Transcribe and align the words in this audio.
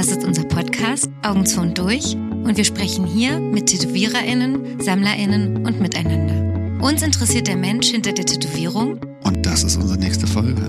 Das 0.00 0.08
ist 0.08 0.24
unser 0.24 0.44
Podcast 0.44 1.10
Augen 1.22 1.44
zu 1.44 1.60
und 1.60 1.76
durch 1.76 2.14
und 2.14 2.56
wir 2.56 2.64
sprechen 2.64 3.04
hier 3.04 3.38
mit 3.38 3.66
TätowiererInnen, 3.66 4.80
SammlerInnen 4.80 5.66
und 5.66 5.78
miteinander. 5.78 6.82
Uns 6.82 7.02
interessiert 7.02 7.48
der 7.48 7.58
Mensch 7.58 7.88
hinter 7.88 8.12
der 8.12 8.24
Tätowierung 8.24 8.98
Und 9.24 9.44
das 9.44 9.62
ist 9.62 9.76
unsere 9.76 9.98
nächste 9.98 10.26
Folge. 10.26 10.62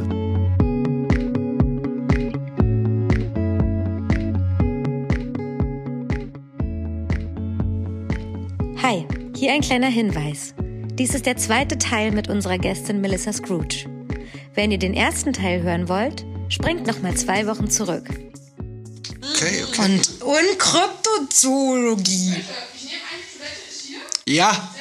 Hi, 8.83 9.07
hier 9.33 9.53
ein 9.53 9.61
kleiner 9.61 9.87
Hinweis. 9.87 10.53
Dies 10.99 11.15
ist 11.15 11.25
der 11.25 11.37
zweite 11.37 11.77
Teil 11.77 12.11
mit 12.11 12.27
unserer 12.27 12.57
Gästin 12.57 12.99
Melissa 12.99 13.31
Scrooge. 13.31 13.85
Wenn 14.55 14.71
ihr 14.71 14.79
den 14.79 14.93
ersten 14.93 15.31
Teil 15.31 15.63
hören 15.63 15.87
wollt, 15.87 16.25
springt 16.49 16.85
noch 16.85 17.01
mal 17.01 17.15
zwei 17.15 17.47
Wochen 17.47 17.69
zurück. 17.69 18.09
Okay, 19.41 19.63
okay. 19.63 19.81
Und, 19.81 20.21
und 20.21 20.59
Kryptozoologie. 20.59 22.43
Ja, 24.27 24.75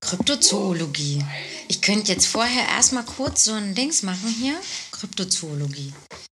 Kryptozoologie. 0.00 1.24
Ich 1.66 1.82
könnte 1.82 2.12
jetzt 2.12 2.26
vorher 2.26 2.68
erstmal 2.68 3.04
kurz 3.04 3.46
so 3.46 3.52
ein 3.52 3.74
Dings 3.74 4.04
machen 4.04 4.32
hier. 4.38 4.54
Kryptozoologie. 4.92 5.92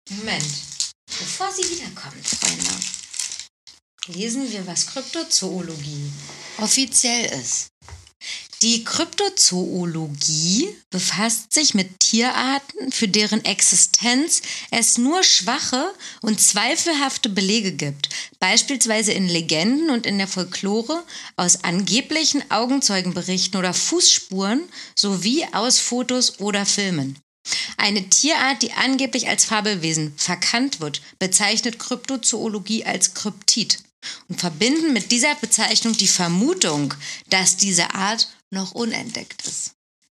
Moment. 0.09 0.43
Bevor 1.05 1.51
sie 1.51 1.69
wiederkommt, 1.69 2.25
Freunde, 2.25 2.71
lesen 4.07 4.51
wir, 4.51 4.65
was 4.65 4.87
Kryptozoologie 4.87 6.11
offiziell 6.57 7.39
ist. 7.39 7.68
Die 8.61 8.83
Kryptozoologie 8.83 10.67
befasst 10.89 11.53
sich 11.53 11.75
mit 11.75 12.01
Tierarten, 12.01 12.91
für 12.91 13.07
deren 13.07 13.45
Existenz 13.45 14.41
es 14.69 14.97
nur 14.97 15.23
schwache 15.23 15.93
und 16.21 16.41
zweifelhafte 16.41 17.29
Belege 17.29 17.71
gibt, 17.71 18.09
beispielsweise 18.41 19.13
in 19.13 19.29
Legenden 19.29 19.89
und 19.89 20.05
in 20.05 20.17
der 20.17 20.27
Folklore, 20.27 21.05
aus 21.37 21.63
angeblichen 21.63 22.43
Augenzeugenberichten 22.51 23.57
oder 23.57 23.73
Fußspuren 23.73 24.61
sowie 24.93 25.45
aus 25.53 25.79
Fotos 25.79 26.41
oder 26.41 26.65
Filmen. 26.65 27.17
Eine 27.77 28.09
Tierart, 28.09 28.61
die 28.61 28.73
angeblich 28.73 29.29
als 29.29 29.45
Fabelwesen 29.45 30.13
verkannt 30.17 30.81
wird, 30.81 31.01
bezeichnet 31.17 31.79
Kryptozoologie 31.79 32.83
als 32.83 33.13
Kryptid 33.13 33.79
und 34.27 34.39
verbinden 34.39 34.93
mit 34.93 35.11
dieser 35.11 35.35
Bezeichnung 35.35 35.93
die 35.93 36.07
Vermutung, 36.07 36.93
dass 37.27 37.57
diese 37.57 37.93
Art 37.93 38.31
noch 38.51 38.71
unentdeckt 38.71 39.45
ist. 39.45 39.71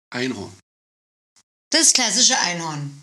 Einhorn. 0.09 0.53
Das 1.70 1.94
klassische 1.94 2.38
Einhorn. 2.39 3.02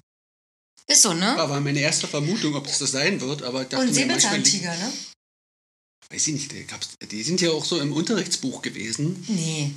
Ist 0.86 1.02
so, 1.02 1.12
ne? 1.12 1.36
War 1.36 1.60
meine 1.60 1.80
erste 1.80 2.08
Vermutung, 2.08 2.54
ob 2.54 2.66
das 2.66 2.78
das 2.78 2.92
sein 2.92 3.20
wird, 3.20 3.42
aber 3.42 3.62
ich 3.62 3.68
dachte 3.68 3.84
Und 3.86 3.94
Säbelzahntiger, 3.94 4.76
ne? 4.76 4.92
weiß 6.10 6.26
ich 6.26 6.34
nicht, 6.34 6.52
die, 7.12 7.22
sind 7.22 7.40
ja 7.40 7.50
auch 7.50 7.64
so 7.64 7.80
im 7.80 7.92
Unterrichtsbuch 7.92 8.62
gewesen. 8.62 9.24
Nee. 9.28 9.72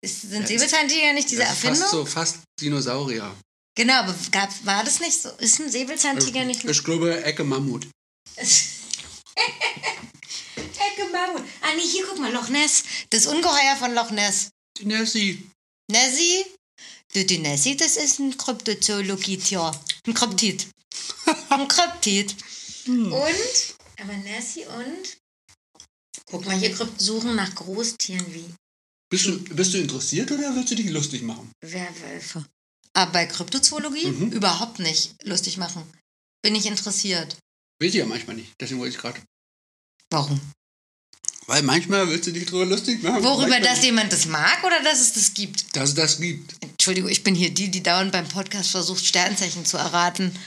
Ist, 0.00 0.22
sind 0.22 0.42
Ja, 0.42 0.46
Säbelzahntiger 0.46 1.12
nicht 1.12 1.30
diese 1.30 1.42
Erfindung? 1.42 1.80
fast 1.80 1.90
so, 1.90 2.06
fast 2.06 2.38
Dinosaurier. 2.60 3.34
Genau, 3.74 3.94
aber 3.94 4.14
gab, 4.30 4.50
war 4.64 4.84
das 4.84 5.00
nicht 5.00 5.20
so? 5.20 5.30
Ist 5.38 5.60
ein 5.60 5.70
Säbelzahntiger 5.70 6.44
nicht 6.44 6.64
Ich 6.64 6.84
glaube, 6.84 7.24
Ecke 7.24 7.42
Mammut. 7.42 7.88
Ecke. 10.56 11.02
Ah, 11.60 11.74
nee, 11.76 11.82
hier 11.82 12.04
guck 12.06 12.18
mal, 12.18 12.32
Loch 12.32 12.48
Ness. 12.48 12.84
Das 13.10 13.26
Ungeheuer 13.26 13.76
von 13.78 13.94
Loch 13.94 14.10
Ness. 14.10 14.50
Die 14.78 14.86
Nessie. 14.86 15.50
Nessie? 15.90 16.44
Du, 17.14 17.24
die 17.24 17.38
Nessie, 17.38 17.76
das 17.76 17.96
ist 17.96 18.18
ein 18.18 18.36
Kryptozoologie-Tier. 18.36 19.70
Ein 20.06 20.14
Kryptid. 20.14 20.66
Ein 21.50 21.68
Kryptid. 21.68 22.34
Und? 22.86 23.74
Aber 24.00 24.16
Nessie 24.16 24.64
und? 24.66 25.18
Guck 26.26 26.46
mal, 26.46 26.56
hier 26.58 26.72
Krypten 26.74 26.98
suchen 26.98 27.34
nach 27.36 27.54
Großtieren 27.54 28.34
wie 28.34 28.46
Bist 29.10 29.26
du, 29.26 29.38
bist 29.54 29.74
du 29.74 29.78
interessiert 29.78 30.30
oder 30.32 30.54
willst 30.56 30.70
du 30.70 30.74
dich 30.74 30.90
lustig 30.90 31.22
machen? 31.22 31.50
Werwölfe. 31.60 32.44
Aber 32.94 33.12
bei 33.12 33.26
Kryptozoologie 33.26 34.06
Mhm. 34.08 34.32
überhaupt 34.32 34.78
nicht 34.78 35.14
lustig 35.24 35.56
machen. 35.58 35.82
Bin 36.42 36.54
ich 36.54 36.66
interessiert. 36.66 37.36
Will 37.78 37.88
ich 37.90 37.94
ja 37.94 38.06
manchmal 38.06 38.36
nicht. 38.36 38.52
Deswegen 38.60 38.80
wollte 38.80 38.94
ich 38.96 39.00
gerade. 39.00 39.20
Warum? 40.12 40.40
Weil 41.46 41.62
manchmal 41.62 42.08
willst 42.08 42.26
du 42.26 42.32
dich 42.32 42.46
drüber 42.46 42.66
lustig 42.66 43.02
machen. 43.02 43.22
Worüber, 43.24 43.48
manchmal 43.48 43.62
dass 43.62 43.82
jemand 43.84 44.12
das 44.12 44.26
mag 44.26 44.62
oder 44.64 44.80
dass 44.82 45.00
es 45.00 45.12
das 45.12 45.34
gibt? 45.34 45.74
Dass 45.74 45.90
es 45.90 45.94
das 45.96 46.18
gibt. 46.18 46.54
Entschuldigung, 46.62 47.10
ich 47.10 47.24
bin 47.24 47.34
hier 47.34 47.50
die, 47.52 47.68
die 47.68 47.82
dauernd 47.82 48.12
beim 48.12 48.28
Podcast 48.28 48.70
versucht, 48.70 49.04
Sternzeichen 49.04 49.66
zu 49.66 49.76
erraten. 49.76 50.38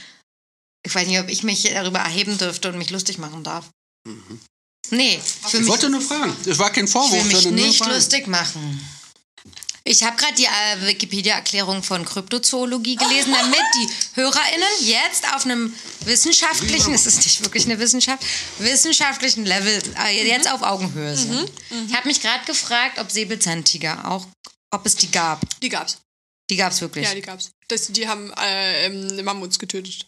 Ich 0.86 0.94
weiß 0.94 1.06
nicht, 1.06 1.18
ob 1.18 1.28
ich 1.28 1.42
mich 1.42 1.62
darüber 1.64 1.98
erheben 1.98 2.38
dürfte 2.38 2.68
und 2.70 2.78
mich 2.78 2.90
lustig 2.90 3.18
machen 3.18 3.44
darf. 3.44 3.68
Nee, 4.90 5.18
Mhm. 5.18 5.20
Ich 5.48 5.54
mich, 5.54 5.66
wollte 5.66 5.90
nur 5.90 6.00
fragen. 6.00 6.34
Es 6.46 6.58
war 6.58 6.70
kein 6.70 6.84
ich 6.84 6.90
Vorwurf, 6.90 7.12
will 7.12 7.52
mich 7.52 7.66
nicht 7.66 7.86
lustig 7.86 8.28
machen. 8.28 8.80
Ich 9.88 10.02
habe 10.02 10.16
gerade 10.16 10.34
die 10.34 10.46
äh, 10.46 10.86
Wikipedia-Erklärung 10.88 11.80
von 11.84 12.04
Kryptozoologie 12.04 12.96
gelesen, 12.96 13.32
damit 13.32 13.60
die 13.76 13.88
HörerInnen 14.20 14.68
jetzt 14.80 15.32
auf 15.32 15.44
einem 15.44 15.72
wissenschaftlichen, 16.00 16.92
es 16.92 17.06
ist 17.06 17.24
nicht 17.24 17.40
wirklich 17.42 17.66
eine 17.66 17.78
Wissenschaft, 17.78 18.24
wissenschaftlichen 18.58 19.46
Level 19.46 19.80
äh, 20.04 20.26
jetzt 20.26 20.50
auf 20.50 20.62
Augenhöhe 20.62 21.16
sind. 21.16 21.52
Ich 21.86 21.94
habe 21.94 22.08
mich 22.08 22.20
gerade 22.20 22.44
gefragt, 22.46 22.98
ob 22.98 23.12
Säbelzahntiger 23.12 24.10
auch, 24.10 24.26
ob 24.72 24.84
es 24.84 24.96
die 24.96 25.10
gab. 25.10 25.40
Die 25.60 25.68
gab's. 25.68 25.98
Die 26.50 26.56
gab 26.56 26.72
es 26.72 26.80
wirklich. 26.80 27.04
Ja, 27.04 27.14
die 27.14 27.22
gab's. 27.22 27.52
Das, 27.68 27.86
die 27.86 28.08
haben 28.08 28.32
äh, 28.32 28.86
ähm, 28.86 29.24
Mammuts 29.24 29.56
getötet. 29.56 30.04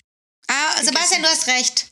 ah, 0.48 0.82
Sebastian, 0.82 1.22
du 1.22 1.28
hast 1.28 1.46
recht. 1.46 1.88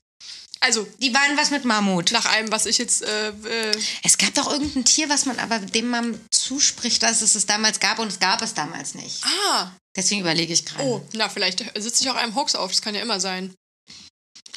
Also, 0.61 0.87
Die 1.01 1.13
waren 1.13 1.37
was 1.37 1.51
mit 1.51 1.65
Mammut. 1.65 2.13
nach 2.13 2.25
allem, 2.27 2.51
was 2.51 2.67
ich 2.67 2.79
jetzt. 2.79 3.03
Äh, 3.03 3.29
äh, 3.29 3.79
Es 4.03 4.19
gab 4.19 4.35
doch 4.35 4.51
irgendein 4.51 4.85
Tier, 4.85 5.09
was 5.09 5.27
man 5.27 5.39
aber 5.39 5.59
dem 5.59 5.89
man 5.89 6.19
zuspricht, 6.31 7.03
dass 7.03 7.23
es 7.23 7.35
es 7.35 7.47
damals 7.47 7.79
gab 7.79 7.99
und 7.99 8.09
es 8.09 8.19
gab 8.19 8.43
es 8.43 8.55
damals 8.55 8.95
nicht. 8.95 9.23
ah, 9.25 9.71
Deswegen 9.97 10.21
überlege 10.23 10.53
ich 10.53 10.65
gerade. 10.65 10.85
oh, 10.85 11.07
na, 11.13 11.29
vielleicht 11.29 11.61
sitze 11.81 12.03
ich 12.05 12.11
auch 12.11 12.17
einem 12.17 12.35
Hoax 12.35 12.55
auf. 12.55 12.71
Das 12.71 12.83
kann 12.83 12.95
ja 12.95 13.01
immer 13.03 13.21
sein. 13.21 13.55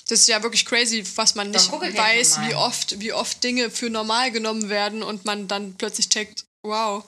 Das 0.07 0.21
ist 0.21 0.27
ja 0.27 0.41
wirklich 0.41 0.65
crazy, 0.65 1.03
was 1.15 1.35
man 1.35 1.51
nicht 1.51 1.71
weiß, 1.71 2.41
wie 2.41 2.55
oft, 2.55 2.99
wie 2.99 3.13
oft 3.13 3.43
Dinge 3.43 3.69
für 3.69 3.89
normal 3.91 4.31
genommen 4.31 4.67
werden 4.69 5.03
und 5.03 5.25
man 5.25 5.47
dann 5.47 5.75
plötzlich 5.75 6.09
checkt, 6.09 6.45
wow. 6.65 7.05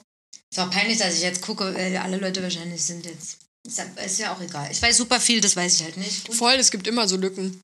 Ist 0.52 0.60
auch 0.60 0.70
peinlich, 0.70 0.98
dass 0.98 1.14
ich 1.16 1.22
jetzt 1.22 1.42
gucke, 1.42 1.74
weil 1.74 1.96
alle 1.96 2.18
Leute 2.18 2.42
wahrscheinlich 2.42 2.82
sind 2.82 3.04
jetzt. 3.04 3.38
Ist 3.66 3.78
ja, 3.78 3.84
ist 4.04 4.18
ja 4.18 4.32
auch 4.34 4.40
egal. 4.40 4.68
Ich 4.70 4.80
weiß 4.80 4.96
super 4.96 5.18
viel, 5.20 5.40
das 5.40 5.56
weiß 5.56 5.74
ich 5.74 5.82
halt 5.82 5.96
nicht. 5.96 6.26
Gut. 6.26 6.36
Voll, 6.36 6.54
es 6.54 6.70
gibt 6.70 6.86
immer 6.86 7.08
so 7.08 7.16
Lücken. 7.16 7.60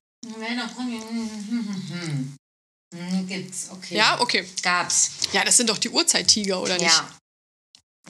Hm, 2.95 3.27
Gibt's, 3.27 3.67
okay. 3.71 3.95
Ja, 3.97 4.19
okay. 4.19 4.47
Gab's. 4.63 5.11
Ja, 5.31 5.43
das 5.45 5.57
sind 5.57 5.69
doch 5.69 5.77
die 5.77 5.89
Urzeittiger, 5.89 6.59
oder 6.61 6.73
nicht? 6.77 6.85
Ja. 6.91 7.09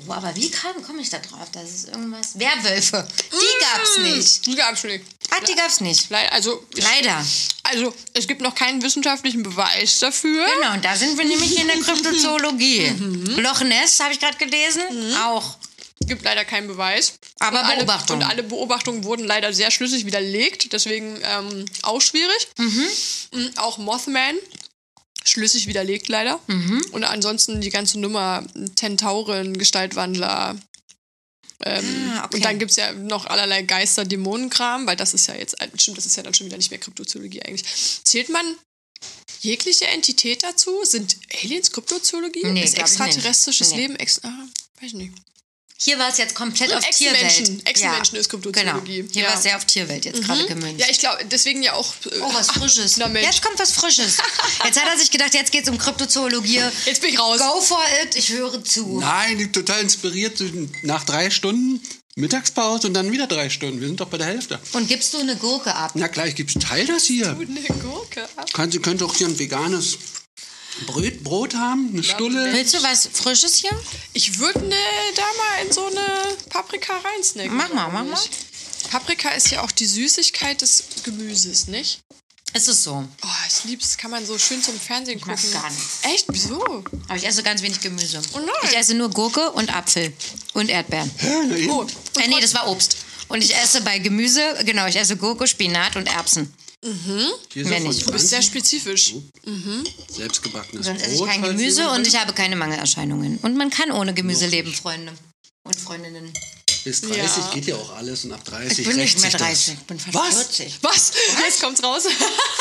Oh, 0.08 0.14
aber 0.14 0.34
wie 0.36 0.50
komme 0.50 1.02
ich 1.02 1.10
da 1.10 1.20
drauf? 1.20 1.50
Das 1.52 1.70
ist 1.70 1.90
irgendwas. 1.90 2.40
Werwölfe. 2.40 3.06
Die 3.32 3.60
gab's 3.66 3.98
nicht. 3.98 4.46
Die 4.46 4.56
gab's 4.56 4.84
nicht. 4.86 5.04
Ah, 5.32 5.42
die 5.46 5.56
gab's 5.56 5.82
nicht. 5.82 6.10
Le- 6.10 6.32
Also, 6.32 6.66
ich, 6.74 6.82
Leider. 6.84 7.26
also, 7.64 7.94
es 8.14 8.26
gibt 8.26 8.40
noch 8.42 8.56
keinen 8.56 8.82
wissenschaftlichen 8.82 9.44
Beweis 9.44 10.00
dafür. 10.00 10.48
Genau, 10.56 10.74
und 10.76 10.86
da 10.86 10.96
sind 10.96 11.18
wir 11.18 11.26
nämlich 11.26 11.60
in 11.60 11.68
der 11.68 11.80
Kryptozoologie. 11.80 12.90
Mhm. 13.00 13.40
Loch 13.42 13.60
Ness, 13.62 14.00
habe 14.00 14.14
ich 14.14 14.20
gerade 14.22 14.38
gelesen, 14.38 14.82
auch. 15.18 15.58
Gibt 16.08 16.24
leider 16.24 16.46
keinen 16.46 16.68
Beweis. 16.68 17.14
Aber 17.40 17.60
und 17.60 17.66
alle, 17.66 17.78
Beobachtungen. 17.78 18.24
Und 18.24 18.30
alle 18.30 18.44
Beobachtungen 18.44 19.04
wurden 19.04 19.26
leider 19.26 19.54
sehr 19.54 19.72
schlüssig 19.72 20.06
widerlegt, 20.06 20.72
deswegen 20.74 21.20
ähm, 21.24 21.66
auch 21.82 22.02
schwierig. 22.02 22.48
Mhm, 22.58 23.52
Auch 23.58 23.78
Mothman, 23.78 24.36
schlüssig 25.24 25.68
widerlegt 25.68 26.08
leider. 26.08 26.40
Mhm. 26.48 26.84
Und 26.92 27.04
ansonsten 27.04 27.62
die 27.62 27.70
ganze 27.70 28.00
Nummer 28.00 28.46
Tentauren, 28.76 29.58
Gestaltwandler. 29.58 30.58
Ähm, 31.64 32.12
Ah, 32.16 32.26
okay. 32.26 32.38
Und 32.38 32.46
dann 32.46 32.58
gibt 32.60 32.72
es 32.72 32.78
ja 32.78 32.94
noch 32.94 33.26
allerlei 33.26 33.64
Geister, 33.64 34.06
Dämonenkram, 34.06 34.88
weil 34.88 34.96
das 34.96 35.14
ist 35.14 35.28
ja 35.28 35.36
jetzt, 35.36 35.58
stimmt, 35.76 35.98
das 35.98 36.06
ist 36.06 36.16
ja 36.16 36.24
dann 36.24 36.34
schon 36.34 36.48
wieder 36.48 36.58
nicht 36.58 36.72
mehr 36.72 36.80
Kryptozoologie 36.80 37.42
eigentlich. 37.42 37.66
Zählt 38.04 38.30
man 38.30 38.56
jegliche 39.42 39.88
Entität 39.88 40.44
dazu? 40.44 40.84
Sind 40.86 41.18
Aliens 41.44 41.72
Kryptozoologie? 41.72 42.46
Nee, 42.46 42.64
ist 42.64 42.78
extraterrestrisches 42.78 43.72
Nee. 43.72 43.78
Leben? 43.78 43.96
Ex 43.98 44.24
ah, 44.24 44.32
weiß 44.80 44.88
ich 44.88 44.94
nicht. 44.94 45.14
Hier 45.82 45.98
war 45.98 46.10
es 46.10 46.18
jetzt 46.18 46.36
komplett 46.36 46.74
auf 46.74 46.86
Echsenmenschen. 46.86 47.46
Tierwelt. 47.46 47.70
Echsenmenschen 47.70 48.16
ja. 48.16 48.20
ist 48.22 48.30
Kryptozoologie. 48.30 48.98
Genau. 48.98 49.10
Hier 49.14 49.24
Ja. 49.24 49.30
war 49.30 49.36
es 49.38 49.44
sehr 49.44 49.56
auf 49.56 49.64
Tierwelt 49.66 50.04
jetzt 50.04 50.22
gerade 50.24 50.46
gemünzt. 50.46 50.82
Ja, 50.82 50.88
ich 50.90 51.00
glaube, 51.00 51.24
deswegen 51.26 51.64
ja 51.64 51.74
auch. 51.74 51.94
äh, 52.12 52.20
Oh, 52.20 52.34
was 52.34 52.52
Frisches. 52.52 52.98
Na. 52.98 53.08
Jetzt 53.18 53.42
kommt 53.42 53.58
was 53.60 53.72
Frisches. 53.72 54.18
Jetzt 54.66 54.82
hat 54.82 54.90
er 54.92 55.00
sich 55.00 55.10
gedacht, 55.10 55.34
jetzt 55.34 55.52
geht's 55.54 55.70
um 55.70 55.78
Kryptozoologie. 55.78 56.62
Jetzt 56.86 57.02
bin 57.02 57.12
ich 57.12 57.20
raus. 57.20 57.40
Go 57.40 57.62
for 57.62 57.82
it, 58.04 58.16
ich 58.16 58.30
höre 58.30 58.62
zu. 58.64 59.00
Nein, 59.00 59.32
ich 59.40 59.52
bin 59.52 59.54
total 59.54 59.82
inspiriert. 59.82 60.42
Nach 60.84 61.04
drei 61.06 61.30
Stunden 61.30 61.82
Mittagspause 62.16 62.88
und 62.88 62.94
dann 62.94 63.12
wieder 63.12 63.28
drei 63.28 63.50
Stunden. 63.50 63.80
Wir 63.80 63.88
sind 63.88 64.02
doch 64.02 64.08
bei 64.10 64.18
der 64.18 64.28
Hälfte. 64.28 64.60
Und 64.74 64.88
gibst 64.90 65.14
du 65.14 65.20
eine 65.20 65.38
Gurke 65.38 65.74
ab? 65.74 65.92
Na 65.94 66.10
klar, 66.10 66.28
ich 66.28 66.36
gebe 66.36 66.52
Teil 66.60 66.86
das 66.86 67.06
hier. 67.06 67.30
Eine 67.30 67.62
Gurke. 67.82 68.28
Kannst, 68.52 68.76
ihr 68.76 68.82
könnt 68.82 69.02
auch 69.02 69.16
hier 69.16 69.28
ein 69.28 69.40
veganes 69.40 69.98
Brot, 70.86 71.24
Brot 71.24 71.56
haben, 71.56 71.90
eine 71.94 72.04
Stulle. 72.04 72.54
Willst 72.54 72.74
du 72.74 72.84
was 72.84 73.10
Frisches 73.12 73.56
hier? 73.56 73.72
Ich 74.14 74.40
würde 74.40 74.60
ne, 74.60 74.76
da 75.16 75.22
mal 75.22 75.66
in 75.66 75.72
so 75.72 75.86
eine 75.86 76.36
Paprika 76.50 76.94
reinsnacken. 76.98 77.56
Mach 77.56 77.74
mal, 77.74 77.90
mach 77.90 78.06
mal. 78.06 78.14
ich. 78.24 78.90
Paprika 78.90 79.30
ist 79.30 79.52
ja 79.52 79.62
auch 79.62 79.72
die 79.72 79.86
Süßigkeit 79.86 80.62
des 80.62 80.84
Gemüses, 81.04 81.68
nicht? 81.68 82.02
Es 82.54 82.68
ist 82.68 82.84
so. 82.84 83.08
Oh, 83.24 83.28
ich 83.48 83.64
lieb's. 83.66 83.96
Kann 83.98 84.10
man 84.10 84.26
so 84.26 84.38
schön 84.40 84.64
zum 84.64 84.80
Fernsehen 84.80 85.22
mag's 85.26 85.44
gucken. 85.44 85.62
gar 85.62 85.70
nicht. 85.70 85.82
Echt? 86.04 86.26
Wieso? 86.30 86.84
Aber 87.08 87.16
ich 87.16 87.28
esse 87.28 87.44
ganz 87.44 87.62
wenig 87.62 87.80
Gemüse. 87.80 88.20
Oh 88.34 88.40
nein. 88.40 88.50
Ich 88.64 88.76
esse 88.76 88.96
nur 88.96 89.10
Gurke 89.12 89.52
und 89.52 89.72
Apfel 89.76 90.12
und 90.54 90.70
Erdbeeren. 90.70 91.12
Eben. 91.56 91.70
Oh, 91.70 91.86
Äh, 92.20 92.28
nee, 92.28 92.42
das 92.42 92.56
war 92.56 92.68
Obst. 92.68 92.98
Und 93.28 93.44
ich 93.44 93.56
esse 93.56 93.82
bei 93.82 94.00
Gemüse, 94.00 94.42
genau, 94.66 94.88
ich 94.88 94.96
esse 94.96 95.16
Gurke, 95.16 95.46
Spinat 95.46 95.96
und 95.96 96.08
Erbsen. 96.08 96.52
Hier 96.82 97.64
ist 97.64 97.70
Mehr 97.70 97.80
nicht. 97.82 98.08
du 98.08 98.12
bist 98.12 98.30
sehr 98.30 98.40
20. 98.40 98.46
spezifisch. 98.46 99.14
Selbstgebackenes 100.10 100.86
Sonst 100.86 101.02
esse 101.02 101.12
ich 101.12 101.18
Brot, 101.18 101.28
kein 101.30 101.42
falls 101.42 101.58
Gemüse 101.58 101.82
jemand 101.82 101.98
und 102.00 102.06
will. 102.06 102.14
ich 102.14 102.20
habe 102.20 102.34
keine 102.34 102.56
Mangelerscheinungen. 102.56 103.38
Und 103.40 103.58
man 103.58 103.70
kann 103.70 103.92
ohne 103.92 104.14
Gemüse 104.14 104.48
leben, 104.48 104.74
Freunde. 104.74 105.14
Und 105.64 105.76
Freundinnen. 105.76 106.32
Bis 106.86 107.02
30 107.02 107.18
Ja. 107.18 107.52
geht 107.54 107.66
ja 107.68 107.76
auch 107.76 107.96
alles 107.98 108.24
und 108.24 108.32
ab 108.32 108.46
30 108.46 108.80
Ich 108.80 108.86
bin 108.88 108.96
nicht 108.96 109.06
rächt 109.16 109.22
mehr 109.22 109.32
sich 109.32 109.40
30, 109.40 109.74
ich 109.74 109.80
bin 109.82 110.00
fast 110.00 110.16
Was? 110.16 110.36
40. 110.36 110.78
Was? 110.82 111.12
Jetzt 111.44 111.62
kommt's 111.62 111.84
raus. 111.84 112.04
das. 112.04 112.14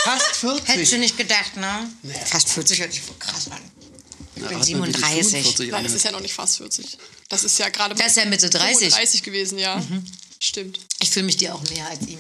Fast 0.05 0.37
40. 0.41 0.69
Hättest 0.69 0.93
du 0.93 0.99
nicht 0.99 1.17
gedacht, 1.17 1.56
ne? 1.56 1.88
Fast 2.26 2.49
40 2.49 2.81
hört 2.81 2.93
sich 2.93 3.03
voll 3.03 3.15
krass 3.20 3.49
an. 3.50 3.61
Ich 4.35 4.43
bin 4.43 4.62
37. 4.62 5.59
Nein, 5.70 5.85
das 5.85 5.93
ist 5.94 6.05
ja 6.05 6.11
noch 6.11 6.20
nicht 6.20 6.35
fast 6.35 6.56
40. 6.56 6.99
Das 7.29 7.44
ist 7.44 7.56
ja 7.59 7.69
gerade 7.69 7.94
Das 7.94 8.09
ist 8.09 8.17
ja 8.17 8.25
Mitte 8.25 8.50
30. 8.50 8.79
35 8.93 9.23
gewesen, 9.23 9.59
ja. 9.59 9.76
Mhm. 9.76 10.05
Stimmt. 10.41 10.81
Ich 11.00 11.11
fühle 11.11 11.26
mich 11.26 11.37
dir 11.37 11.55
auch 11.55 11.62
mehr 11.70 11.87
als 11.88 12.00
ihm. 12.09 12.19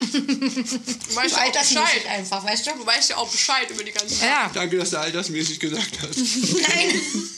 Du 0.00 1.16
weißt 1.16 1.34
ja 1.36 1.42
auch 1.42 1.52
Bescheid. 1.52 2.06
einfach, 2.08 2.44
weißt 2.44 2.66
du? 2.66 2.70
Du 2.72 2.86
weißt 2.86 3.10
ja 3.10 3.16
auch 3.16 3.28
Bescheid 3.28 3.68
über 3.70 3.82
die 3.82 3.90
ganze 3.92 4.14
Sache. 4.14 4.26
Ja. 4.26 4.50
Danke, 4.54 4.76
dass 4.78 4.90
du 4.90 4.98
altersmäßig 5.00 5.58
gesagt 5.60 5.98
hast. 6.02 6.18
Nein. 6.18 7.02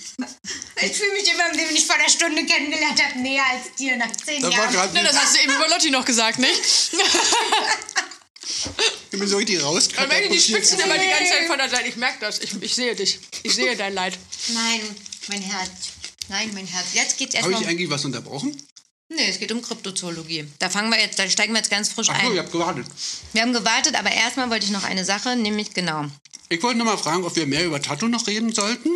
Ich 0.83 0.93
fühle 0.93 1.13
mich 1.13 1.27
immer, 1.33 1.45
wenn 1.55 1.75
ich 1.75 1.87
vor 1.87 1.95
einer 1.95 2.09
Stunde 2.11 2.45
kennengelernt 2.45 3.03
habe, 3.03 3.19
näher 3.21 3.43
als 3.53 3.75
dir 3.79 3.97
nach 3.97 4.11
zehn 4.13 4.43
Das 4.43 4.51
war 4.53 4.59
Jahren. 4.65 4.73
gerade 4.75 4.93
Ne, 4.95 5.03
das 5.03 5.17
hast 5.19 5.35
du 5.37 5.41
eben 5.43 5.55
über 5.55 5.69
Lotti 5.69 5.91
noch 5.91 6.05
gesagt, 6.05 6.39
nicht? 6.39 6.61
Ich 9.13 9.19
bin 9.19 9.27
so 9.29 9.37
richtig 9.39 9.59
Und 9.59 9.65
rausgekommen. 9.65 10.11
wenn 10.11 10.31
die 10.31 10.41
Spitzen 10.41 10.79
immer 10.81 10.99
die 10.99 11.09
ganze 11.09 11.31
Zeit 11.33 11.47
von 11.47 11.59
der 11.59 11.69
Seite, 11.71 11.89
ich 11.89 11.97
merke 11.97 12.19
das, 12.21 12.39
ich, 12.41 12.51
ich 12.63 12.75
sehe 12.75 12.95
dich. 12.95 13.19
Ich 13.43 13.55
sehe 13.55 13.75
dein 13.77 13.95
Leid. 13.95 14.19
Nein, 14.49 14.81
mein 15.29 15.43
Herz. 15.43 15.71
Nein, 16.29 16.51
mein 16.55 16.67
Herz. 16.67 16.87
Jetzt 16.93 17.17
geht's 17.19 17.35
Habe 17.37 17.47
erstmal. 17.51 17.63
ich 17.63 17.69
eigentlich 17.69 17.91
was 17.91 18.05
unterbrochen? 18.05 18.55
Nee, 19.13 19.29
es 19.29 19.41
geht 19.41 19.51
um 19.51 19.61
Kryptozoologie. 19.61 20.47
Da 20.61 20.71
fangen 20.71 20.89
wir 20.91 21.01
jetzt, 21.01 21.19
da 21.19 21.29
steigen 21.29 21.53
wir 21.53 21.59
jetzt 21.59 21.71
ganz 21.71 21.89
frisch 21.89 22.09
Ach 22.11 22.21
so, 22.21 22.27
ein. 22.29 22.33
ich 22.33 22.39
habe 22.39 22.51
gewartet. 22.51 22.87
Wir 23.33 23.43
haben 23.43 23.53
gewartet, 23.53 23.99
aber 23.99 24.13
erstmal 24.13 24.51
wollte 24.51 24.65
ich 24.67 24.71
noch 24.71 24.85
eine 24.85 25.05
Sache, 25.05 25.35
nämlich 25.35 25.75
genau. 25.75 26.07
Ich 26.49 26.63
wollte 26.63 26.79
noch 26.79 26.85
mal 26.85 26.97
fragen, 26.97 27.25
ob 27.25 27.35
wir 27.35 27.47
mehr 27.47 27.67
über 27.67 27.83
Tattoo 27.83 28.07
noch 28.09 28.27
reden 28.29 28.53
sollten. 28.53 28.89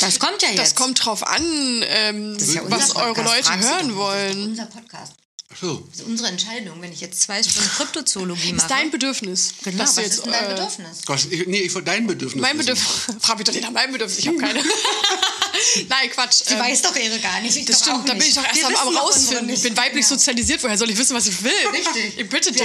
Das 0.00 0.18
kommt 0.18 0.42
ja 0.42 0.48
jetzt. 0.48 0.58
Das 0.58 0.74
kommt 0.74 1.04
drauf 1.04 1.26
an, 1.26 1.42
ähm, 1.86 2.36
ja 2.38 2.62
was 2.64 2.88
Podcast. 2.92 2.96
eure 2.96 3.22
Leute 3.22 3.44
Fragst 3.44 3.70
hören 3.70 3.96
wollen. 3.96 4.26
Das 4.26 4.36
ist 4.36 4.42
doch 4.42 4.48
unser 4.48 4.66
Podcast. 4.66 5.12
So. 5.60 5.86
Das 5.90 6.00
ist 6.00 6.06
unsere 6.06 6.28
Entscheidung, 6.28 6.80
wenn 6.82 6.92
ich 6.92 7.00
jetzt 7.00 7.22
zwei 7.22 7.42
Stunden 7.42 7.68
Kryptozoologie 7.70 8.52
mache. 8.52 8.66
ist 8.66 8.70
dein 8.70 8.90
Bedürfnis. 8.90 9.54
genau, 9.62 9.82
was 9.84 9.96
jetzt, 9.96 10.14
ist 10.14 10.24
denn 10.24 10.32
dein 10.32 10.44
äh, 10.44 10.48
Bedürfnis? 10.54 10.98
Gott, 11.06 11.20
ich, 11.30 11.46
nee, 11.46 11.60
ich 11.60 11.74
wollte 11.74 11.86
dein 11.86 12.06
Bedürfnis. 12.06 12.40
Mein. 12.42 12.58
Bedürfnis. 12.58 13.16
Frag 13.20 13.38
mich 13.38 13.46
doch 13.46 13.52
nicht 13.52 13.62
nach 13.62 13.70
meinem 13.70 13.92
Bedürfnis, 13.92 14.18
ich 14.18 14.28
habe 14.28 14.38
keine. 14.38 14.62
Nein, 15.88 16.10
Quatsch. 16.10 16.42
Sie 16.44 16.54
ähm, 16.54 16.60
weiß 16.60 16.82
doch 16.82 16.96
ihre 16.96 17.18
gar 17.20 17.40
nicht. 17.40 17.56
Ich 17.56 17.64
das 17.64 17.78
stimmt, 17.80 18.08
da 18.08 18.14
bin 18.14 18.22
ich 18.22 18.34
doch 18.34 18.44
erst 18.44 18.64
am, 18.64 18.74
am 18.74 18.96
rausfinden. 18.96 19.48
Ich 19.50 19.62
bin 19.62 19.76
weiblich 19.76 20.02
Ja. 20.02 20.08
sozialisiert, 20.08 20.62
woher 20.62 20.76
soll 20.76 20.90
ich 20.90 20.98
wissen, 20.98 21.14
was 21.16 21.26
ich 21.26 21.42
will? 21.42 21.52
Richtig. 21.72 22.18
Ich 22.18 22.28
bitte 22.28 22.50
dich. 22.52 22.62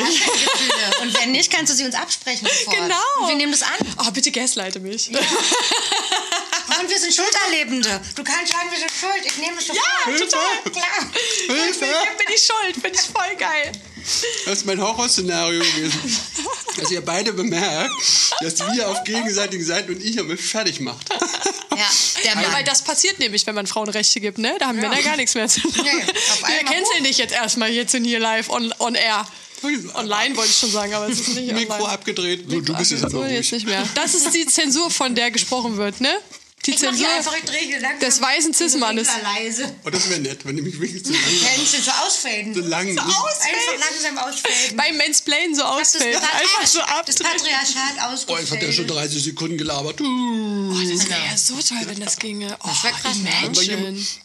Und 1.01 1.13
wenn 1.19 1.31
nicht, 1.31 1.51
kannst 1.51 1.71
du 1.71 1.77
sie 1.77 1.85
uns 1.85 1.95
absprechen 1.95 2.47
sofort. 2.47 2.75
Genau. 2.77 2.95
Und 3.21 3.29
wir 3.29 3.35
nehmen 3.35 3.51
das 3.51 3.61
an. 3.61 3.77
Oh, 3.99 4.11
bitte 4.11 4.31
gaslighte 4.31 4.79
mich. 4.79 5.09
Und 6.79 6.89
wir 6.89 6.99
sind 6.99 7.13
Schulderlebende. 7.13 7.99
Du 8.15 8.23
kannst 8.23 8.53
sagen, 8.53 8.69
wir 8.71 8.77
sind 8.79 8.91
schuld. 8.91 9.25
Ich 9.25 9.37
nehme 9.37 9.57
es 9.57 9.67
sofort. 9.67 9.83
Ja, 10.07 10.17
total. 10.17 10.71
Klar. 10.71 11.11
Hilfe! 11.47 11.85
Bin 11.85 12.33
ich 12.33 12.41
schuld, 12.41 12.78
bin 12.81 12.93
ich 12.93 13.01
voll 13.01 13.35
geil. 13.37 13.71
Das 14.45 14.59
ist 14.59 14.65
mein 14.65 14.81
Horrorszenario 14.81 15.59
gewesen. 15.59 15.99
dass 16.77 16.91
ihr 16.91 17.01
beide 17.01 17.33
bemerkt, 17.33 17.91
dass 18.41 18.59
wir 18.73 18.89
auf 18.89 19.03
gegenseitigen 19.03 19.63
Seiten 19.63 19.93
und 19.93 20.03
ich 20.03 20.21
mich 20.23 20.41
fertig 20.41 20.79
macht. 20.79 21.07
Ja, 21.11 21.85
der 22.23 22.35
Mann. 22.35 22.43
Ja, 22.45 22.53
weil 22.53 22.63
das 22.63 22.83
passiert 22.83 23.19
nämlich, 23.19 23.45
wenn 23.47 23.55
man 23.55 23.67
Frauen 23.67 23.89
Rechte 23.89 24.19
gibt, 24.19 24.37
ne? 24.37 24.55
Da 24.59 24.67
haben 24.67 24.77
Männer 24.79 25.01
gar 25.01 25.15
nichts 25.17 25.35
mehr 25.35 25.47
zu 25.47 25.61
tun. 25.61 25.71
Nee, 25.77 25.83
Wir 25.83 26.47
einmal 26.47 26.73
canceln 26.73 27.03
dich 27.03 27.17
jetzt 27.17 27.33
erstmal 27.33 27.69
jetzt 27.69 27.93
in 27.95 28.03
hier 28.05 28.19
live 28.19 28.49
on, 28.49 28.73
on 28.79 28.95
air. 28.95 29.25
Online 29.95 30.35
wollte 30.37 30.51
ich 30.51 30.57
schon 30.57 30.71
sagen, 30.71 30.93
aber 30.93 31.09
es 31.09 31.19
ist 31.19 31.35
nicht 31.35 31.51
Mikro 31.53 31.73
online. 31.75 31.89
abgedreht. 31.89 32.45
So, 32.49 32.61
du 32.61 32.73
bist 32.77 32.91
jetzt 32.91 33.03
aber 33.03 33.11
So, 33.11 33.23
jetzt 33.25 33.51
ruhig. 33.51 33.51
nicht 33.51 33.65
mehr. 33.67 33.83
Das 33.95 34.13
ist 34.13 34.33
die 34.33 34.45
Zensur, 34.45 34.89
von 34.89 35.15
der 35.15 35.31
gesprochen 35.31 35.75
wird, 35.77 35.99
ne? 35.99 36.11
Die 36.65 36.71
ich 36.71 36.77
Zensur. 36.77 37.07
einfach, 37.07 37.35
ich 37.37 37.45
drehe 37.45 37.59
hier 37.61 37.79
langsam 37.79 37.99
des 38.01 38.21
weißen 38.21 38.53
Cis-Mannes. 38.53 39.07
Oh, 39.85 39.89
das 39.89 40.09
wäre 40.09 40.19
nett, 40.19 40.45
wenn 40.45 40.57
du 40.57 40.63
mich 40.63 40.79
wirklich 40.79 41.05
zu 41.05 41.13
lang, 41.13 41.21
Händchen 41.21 41.81
so 41.81 41.91
ausfaden. 41.91 42.53
so 42.53 42.59
lang 42.61 42.89
Einfach 42.89 43.79
langsam 43.79 44.17
ausfaden. 44.17 44.75
Beim 44.77 44.97
Mansplain 44.97 45.55
so 45.55 45.61
Das, 45.61 45.71
ausfällt. 45.95 46.17
Patri- 46.17 46.41
Einfach 46.41 46.67
so 46.67 46.79
das 46.79 46.89
abdrehen. 46.89 47.31
Patriarchat 47.31 47.93
Oh, 47.97 48.13
ausgefadet. 48.13 48.41
jetzt 48.43 48.51
hat 48.51 48.63
er 48.63 48.73
schon 48.73 48.87
30 48.87 49.23
Sekunden 49.23 49.57
gelabert. 49.57 50.01
Oh, 50.01 50.73
das 50.73 51.09
wäre 51.09 51.19
ja 51.31 51.37
so 51.37 51.53
toll, 51.55 51.77
wenn 51.85 51.99
das 52.01 52.17
ginge. 52.17 52.57
Oh, 52.61 52.67
wär 52.83 52.91
krass, 52.91 53.17
ne? 53.17 53.29
Können 53.41 53.55
wir, 53.55 53.61
hier, 53.61 53.77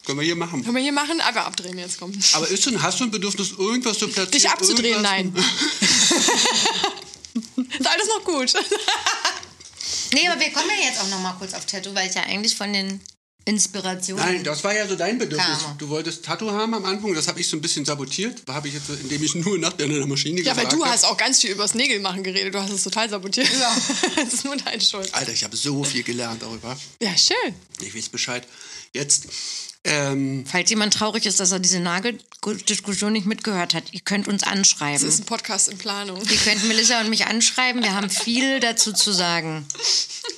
können 0.05 0.19
wir 0.19 0.25
hier 0.25 0.35
machen. 0.35 0.61
Können 0.63 0.75
wir 0.75 0.83
hier 0.83 0.91
machen? 0.91 1.21
Einfach 1.21 1.45
abdrehen 1.45 1.77
jetzt, 1.77 1.99
komm. 1.99 2.11
Aber 2.33 2.47
ist 2.49 2.65
denn, 2.65 2.81
hast 2.81 2.99
du 2.99 3.05
ein 3.05 3.11
Bedürfnis, 3.11 3.51
irgendwas 3.57 3.97
zu 3.97 4.07
platzieren? 4.09 4.31
Dich 4.31 4.49
abzudrehen, 4.49 5.05
irgendwas? 5.05 5.11
nein. 5.11 5.35
ist 7.79 7.87
alles 7.87 8.07
noch 8.07 8.23
gut. 8.25 8.53
Nee, 10.15 10.29
aber 10.29 10.39
wir 10.39 10.49
kommen 10.51 10.69
ja 10.79 10.87
jetzt 10.87 11.01
auch 11.01 11.09
noch 11.09 11.19
mal 11.19 11.33
kurz 11.33 11.53
auf 11.53 11.65
Tattoo, 11.65 11.93
weil 11.93 12.07
ich 12.07 12.15
ja 12.15 12.23
eigentlich 12.23 12.55
von 12.55 12.71
den 12.71 13.01
Inspirationen... 13.43 14.23
Nein, 14.25 14.43
das 14.45 14.63
war 14.63 14.73
ja 14.73 14.87
so 14.87 14.95
dein 14.95 15.17
Bedürfnis. 15.17 15.59
Karma. 15.59 15.75
Du 15.77 15.89
wolltest 15.89 16.23
Tattoo 16.23 16.49
haben 16.49 16.73
am 16.73 16.85
Anfang, 16.85 17.13
das 17.13 17.27
habe 17.27 17.41
ich 17.41 17.47
so 17.49 17.57
ein 17.57 17.61
bisschen 17.61 17.83
sabotiert. 17.83 18.41
Habe 18.47 18.69
ich 18.69 18.75
jetzt, 18.75 18.89
indem 18.89 19.21
ich 19.21 19.35
nur 19.35 19.57
nach 19.59 19.73
deiner 19.73 20.05
Maschine 20.07 20.39
Ja, 20.39 20.55
weil 20.55 20.63
gefragt 20.63 20.73
du 20.73 20.85
hab. 20.85 20.93
hast 20.93 21.03
auch 21.03 21.17
ganz 21.17 21.41
viel 21.41 21.51
übers 21.51 21.75
Nägel 21.75 21.99
machen 21.99 22.23
geredet. 22.23 22.55
Du 22.55 22.61
hast 22.61 22.71
es 22.71 22.83
total 22.83 23.09
sabotiert. 23.09 23.49
Ja. 23.59 23.75
das 24.15 24.33
ist 24.33 24.45
nur 24.45 24.55
deine 24.55 24.81
Schuld. 24.81 25.13
Alter, 25.13 25.33
ich 25.33 25.43
habe 25.43 25.57
so 25.57 25.83
viel 25.83 26.03
gelernt 26.03 26.41
darüber. 26.41 26.77
Ja, 27.01 27.15
schön. 27.17 27.53
Ich 27.81 27.93
weiß 27.93 28.07
Bescheid. 28.07 28.47
Jetzt, 28.95 29.27
ähm, 29.83 30.45
Falls 30.49 30.69
jemand 30.71 30.93
traurig 30.95 31.25
ist, 31.27 31.39
dass 31.39 31.51
er 31.51 31.59
diese 31.59 31.79
Nageldiskussion 31.79 33.13
nicht 33.13 33.27
mitgehört 33.27 33.73
hat, 33.75 33.83
ihr 33.93 33.99
könnt 33.99 34.27
uns 34.27 34.41
Das 34.41 34.51
anschreiben. 34.51 35.05
ist 35.07 35.19
ein 35.19 35.25
Podcast 35.25 35.67
in 35.69 35.77
Planung. 35.77 36.19
Ihr 36.27 36.37
könnt 36.37 36.63
Melissa 36.67 37.01
und 37.01 37.09
mich 37.09 37.25
anschreiben. 37.27 37.83
Wir 37.83 37.93
haben 37.93 38.09
viel 38.09 38.59
dazu 38.61 38.93
zu 38.93 39.11
sagen. 39.11 39.65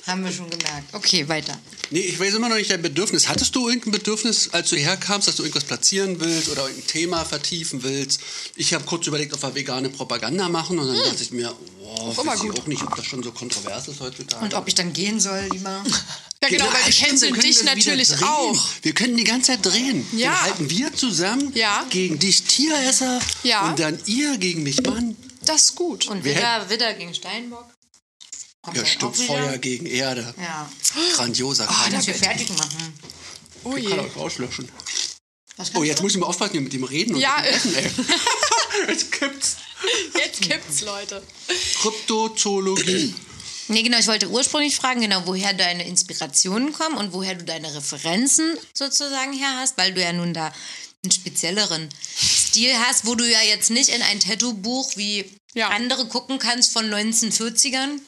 Haben 0.06 0.24
wir 0.24 0.32
schon 0.32 0.50
gemerkt. 0.50 0.92
Okay, 0.92 1.28
weiter. 1.28 1.56
nee, 1.90 2.00
ich 2.00 2.18
weiß 2.20 2.34
immer 2.34 2.48
noch 2.48 2.56
nicht 2.56 2.70
dein 2.70 2.82
Bedürfnis. 2.82 3.28
Hattest 3.28 3.54
du 3.54 3.68
irgendein 3.68 3.92
Bedürfnis, 3.92 4.50
als 4.52 4.70
du 4.70 4.76
herkamst, 4.76 5.28
dass 5.28 5.36
du 5.36 5.44
irgendwas 5.44 5.64
platzieren 5.64 6.20
willst 6.20 6.48
oder 6.50 6.62
irgendein 6.64 6.86
Thema 6.88 7.24
vertiefen 7.24 7.82
willst? 7.82 8.20
Ich 8.56 8.74
habe 8.74 8.84
kurz 8.84 9.06
überlegt, 9.06 9.32
ob 9.32 9.42
wir 9.42 9.54
vegane 9.54 9.88
Propaganda 9.88 10.48
machen 10.48 10.78
und 10.78 10.88
dann 10.88 10.96
dachte 10.96 11.22
ich 11.22 11.30
mir, 11.30 11.54
wow, 11.80 12.16
weiß 12.18 12.40
auch 12.40 12.66
nicht, 12.66 12.82
ob 12.82 12.96
das 12.96 13.06
schon 13.06 13.22
so 13.22 13.32
kontrovers 13.32 13.88
ist 13.88 14.00
heutzutage. 14.00 14.44
Und 14.44 14.52
ob 14.54 14.68
ich 14.68 14.74
dann 14.74 14.92
gehen 14.92 15.20
soll, 15.20 15.48
lieber? 15.52 15.82
Ja, 16.42 16.48
genau, 16.48 16.66
weil 16.66 16.84
die 16.92 16.96
canceln 16.96 17.34
wir 17.34 17.40
können 17.42 17.52
dich 17.52 17.64
natürlich 17.64 18.22
auch. 18.22 18.64
Wir 18.82 18.92
können 18.94 19.16
die 19.16 19.24
ganze 19.24 19.52
Zeit 19.52 19.66
drehen. 19.66 20.06
Ja. 20.12 20.30
Dann 20.30 20.42
halten 20.42 20.70
wir 20.70 20.94
zusammen 20.94 21.52
Ja. 21.54 21.84
gegen 21.90 22.18
dich 22.20 22.44
Tieresser 22.44 23.18
Ja. 23.42 23.68
und 23.68 23.78
dann 23.80 23.98
ihr 24.06 24.36
gegen 24.38 24.62
mich 24.62 24.80
Mann. 24.82 25.16
Das 25.44 25.62
ist 25.64 25.74
gut. 25.74 26.06
Und 26.06 26.22
Wer 26.24 26.36
Widder, 26.36 26.70
Widder 26.70 26.94
gegen 26.94 27.12
Steinbock? 27.14 27.64
Kommt 28.62 28.76
Ja, 28.76 28.86
stimmt? 28.86 29.16
Feuer 29.16 29.58
gegen 29.58 29.86
Erde. 29.86 30.32
Ja. 30.38 30.70
Grandioser 31.14 31.68
Ah, 31.68 31.72
Kampf. 31.72 31.96
Muss 31.96 32.06
wir 32.06 32.14
fertig 32.14 32.48
machen. 32.50 32.92
oh 33.64 33.76
Ich 33.76 33.84
je. 33.84 33.90
kann 33.90 34.00
euch 34.00 34.16
auslöschen. 34.16 34.68
Oh, 35.74 35.82
jetzt 35.82 35.98
du? 35.98 36.02
muss 36.04 36.12
ich 36.12 36.18
mal 36.18 36.26
aufpassen, 36.26 36.52
hier 36.52 36.60
mit 36.60 36.72
dem 36.72 36.84
reden 36.84 37.14
und 37.16 37.20
Ja, 37.20 37.36
mit 37.38 37.46
dem 37.46 37.54
Essen, 37.56 37.74
ey. 37.74 37.90
Jetzt 38.88 39.10
kippt's. 39.10 39.56
Jetzt 40.14 40.40
gibt's, 40.40 40.82
Leute. 40.82 41.20
Kryptozoologie. 41.82 43.12
Nee, 43.68 43.82
genau, 43.82 43.98
ich 43.98 44.06
wollte 44.06 44.28
ursprünglich 44.30 44.76
fragen, 44.76 45.00
genau, 45.00 45.22
woher 45.26 45.52
deine 45.52 45.86
Inspirationen 45.86 46.72
kommen 46.72 46.96
und 46.96 47.12
woher 47.12 47.34
du 47.34 47.44
deine 47.44 47.74
Referenzen 47.74 48.56
sozusagen 48.74 49.32
her 49.32 49.56
hast, 49.58 49.76
weil 49.78 49.92
du 49.92 50.00
ja 50.02 50.12
nun 50.12 50.32
da 50.34 50.52
einen 51.04 51.12
spezielleren 51.12 51.88
Stil 52.16 52.72
hast, 52.86 53.06
wo 53.06 53.14
du 53.14 53.24
ja 53.30 53.40
jetzt 53.42 53.70
nicht 53.70 53.88
in 53.90 54.02
ein 54.02 54.20
Tattoo-Buch 54.20 54.96
wie 54.96 55.30
Ja. 55.54 55.68
andere 55.68 56.06
gucken 56.06 56.38
kannst 56.38 56.72
von 56.72 56.88
1940ern 56.92 58.00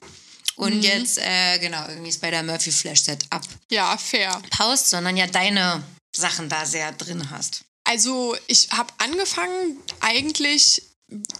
und 0.56 0.82
jetzt, 0.82 1.18
äh, 1.18 1.58
genau, 1.58 1.86
irgendwie 1.88 2.12
Spider-Murphy 2.12 2.72
Flash-Set 2.72 3.24
Ja, 3.70 3.96
fair. 3.96 4.34
abpaust, 4.36 4.90
sondern 4.90 5.16
ja 5.16 5.26
deine 5.26 5.82
Sachen 6.14 6.48
da 6.48 6.66
sehr 6.66 6.92
drin 6.92 7.30
hast. 7.30 7.62
Also 7.84 8.36
ich 8.46 8.68
habe 8.70 8.92
angefangen, 8.98 9.76
eigentlich 10.00 10.82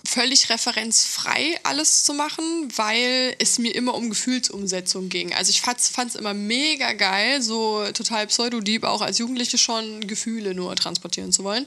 völlig 0.04 0.50
referenzfrei 0.50 1.58
alles 1.62 2.04
zu 2.04 2.14
machen, 2.14 2.68
weil 2.76 3.34
es 3.38 3.58
mir 3.58 3.74
immer 3.74 3.94
um 3.94 4.10
Gefühlsumsetzung 4.10 5.08
ging. 5.08 5.32
Also 5.34 5.50
ich 5.50 5.60
fand 5.60 5.78
es 5.78 6.14
immer 6.16 6.34
mega 6.34 6.92
geil, 6.92 7.42
so 7.42 7.84
total 7.92 8.26
pseudodieb, 8.26 8.84
auch 8.84 9.00
als 9.00 9.18
Jugendliche 9.18 9.58
schon 9.58 10.06
Gefühle 10.06 10.54
nur 10.54 10.74
transportieren 10.74 11.32
zu 11.32 11.44
wollen. 11.44 11.66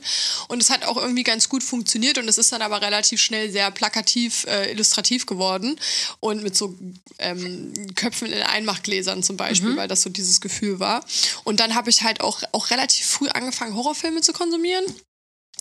Und 0.50 0.62
es 0.62 0.70
hat 0.70 0.86
auch 0.86 0.98
irgendwie 0.98 1.24
ganz 1.24 1.48
gut 1.48 1.64
funktioniert 1.64 2.18
und 2.18 2.28
es 2.28 2.38
ist 2.38 2.52
dann 2.52 2.62
aber 2.62 2.82
relativ 2.82 3.22
schnell 3.22 3.52
sehr 3.52 3.72
plakativ, 3.72 4.46
äh, 4.46 4.72
illustrativ 4.72 5.26
geworden 5.26 5.80
und 6.20 6.44
mit 6.44 6.58
so 6.58 6.78
ähm, 7.20 7.74
Köpfen 7.96 8.32
in 8.32 8.42
Einmachgläsern 8.42 9.24
zum 9.24 9.38
Beispiel, 9.38 9.78
weil 9.78 9.88
das 9.88 10.02
so 10.02 10.10
dieses 10.10 10.42
Gefühl 10.42 10.80
war. 10.80 11.06
Und 11.44 11.60
dann 11.60 11.76
habe 11.76 11.90
ich 11.90 12.04
halt 12.04 12.22
auch, 12.22 12.42
auch 12.52 12.70
relativ 12.70 13.06
früh 13.06 13.30
angefangen, 13.30 13.76
Horrorfilme 13.76 14.22
zu 14.22 14.34
konsumieren. 14.34 14.84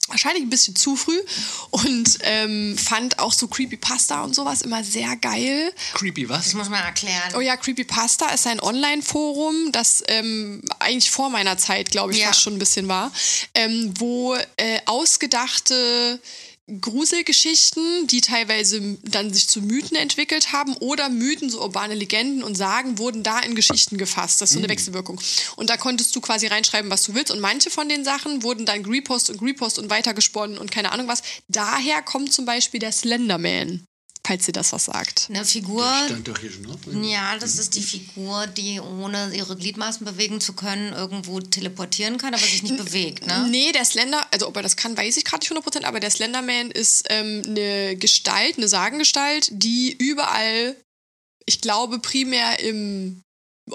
Wahrscheinlich 0.08 0.42
ein 0.42 0.50
bisschen 0.50 0.76
zu 0.76 0.96
früh 0.96 1.18
und 1.70 2.18
ähm, 2.22 2.76
fand 2.76 3.18
auch 3.18 3.32
so 3.32 3.46
Creepypasta 3.49 4.22
und 4.25 4.34
sowas 4.34 4.61
immer 4.62 4.84
sehr 4.84 5.16
geil. 5.16 5.72
Creepy, 5.94 6.28
was? 6.28 6.44
Das 6.46 6.54
muss 6.54 6.68
man 6.68 6.82
erklären. 6.82 7.32
Oh 7.37 7.40
ja, 7.40 7.56
Creepypasta 7.56 8.28
ist 8.30 8.46
ein 8.46 8.61
Online-Forum, 8.61 9.70
das 9.72 10.02
ähm, 10.08 10.61
eigentlich 10.80 11.11
vor 11.11 11.30
meiner 11.30 11.56
Zeit, 11.56 11.90
glaube 11.90 12.12
ich, 12.12 12.18
Ja. 12.18 12.26
fast 12.26 12.42
schon 12.42 12.54
ein 12.54 12.58
bisschen 12.58 12.88
war, 12.88 13.11
ähm, 13.54 13.94
wo 13.99 14.34
äh, 14.56 14.80
ausgedachte 14.87 16.20
Gruselgeschichten, 16.81 18.07
die 18.07 18.21
teilweise 18.21 18.97
dann 19.02 19.33
sich 19.35 19.49
zu 19.49 19.61
Mythen 19.61 19.97
entwickelt 19.97 20.52
haben 20.52 20.76
oder 20.76 21.09
Mythen, 21.09 21.50
so 21.50 21.61
urbane 21.61 21.95
Legenden 21.95 22.45
und 22.45 22.54
Sagen, 22.54 22.99
wurden 22.99 23.23
da 23.23 23.40
in 23.40 23.54
Geschichten 23.54 23.99
gefasst. 23.99 24.40
Das 24.40 24.50
ist 24.50 24.54
so 24.54 24.61
eine 24.61 24.69
Wechselwirkung. 24.69 25.21
Und 25.57 25.71
da 25.71 25.76
konntest 25.76 26.14
du 26.14 26.21
quasi 26.21 26.47
reinschreiben, 26.47 26.90
was 26.90 27.02
du 27.02 27.14
willst. 27.14 27.33
Und 27.33 27.40
manche 27.40 27.71
von 27.71 27.88
den 27.88 28.04
Sachen 28.04 28.42
wurden 28.42 28.64
dann 28.64 28.85
Repost 28.85 29.31
und 29.31 29.42
Repost 29.42 29.78
und 29.78 29.90
weitergesponnen 29.90 30.57
und 30.57 30.71
keine 30.71 30.92
Ahnung 30.92 31.09
was. 31.09 31.23
Daher 31.49 32.00
kommt 32.02 32.33
zum 32.33 32.45
Beispiel 32.45 32.78
der 32.81 32.92
Slenderman, 32.92 33.85
falls 34.26 34.47
ihr 34.49 34.52
das 34.52 34.73
was 34.73 34.87
sagt. 34.87 35.26
Eine 35.29 35.45
Figur. 35.45 35.85
Stand 36.07 36.29
doch 36.29 36.38
hier 36.38 36.50
schon. 36.50 37.05
Ja, 37.05 37.37
das 37.38 37.59
ist 37.59 37.75
die 37.75 37.83
Figur, 37.83 38.47
die 38.47 38.81
ohne 38.81 39.35
ihre 39.35 39.57
Gliedmaßen 39.57 40.05
bewegen 40.05 40.41
zu 40.41 40.52
können 40.52 40.93
irgendwo 40.93 41.41
teleportieren 41.41 42.19
kann, 42.19 42.35
aber 42.35 42.43
sich 42.43 42.62
nicht 42.62 42.76
bewegt, 42.76 43.26
ne? 43.26 43.47
Nee, 43.50 43.73
der 43.73 43.85
Slender, 43.85 44.26
also 44.31 44.49
ob 44.49 44.57
er 44.57 44.62
das 44.62 44.76
kann, 44.76 44.97
weiß 44.97 45.17
ich 45.17 45.25
gerade 45.25 45.41
nicht 45.41 45.67
100%, 45.67 45.85
aber 45.85 46.00
der 46.00 46.11
Slenderman 46.11 46.71
ist 46.71 47.07
ähm, 47.11 47.43
eine 47.47 47.97
Gestalt, 47.97 48.59
eine 48.59 48.69
Sagengestalt, 48.69 49.49
die 49.50 49.93
überall, 49.93 50.76
ich 51.47 51.61
glaube 51.61 51.99
primär 51.99 52.61
im 52.61 53.23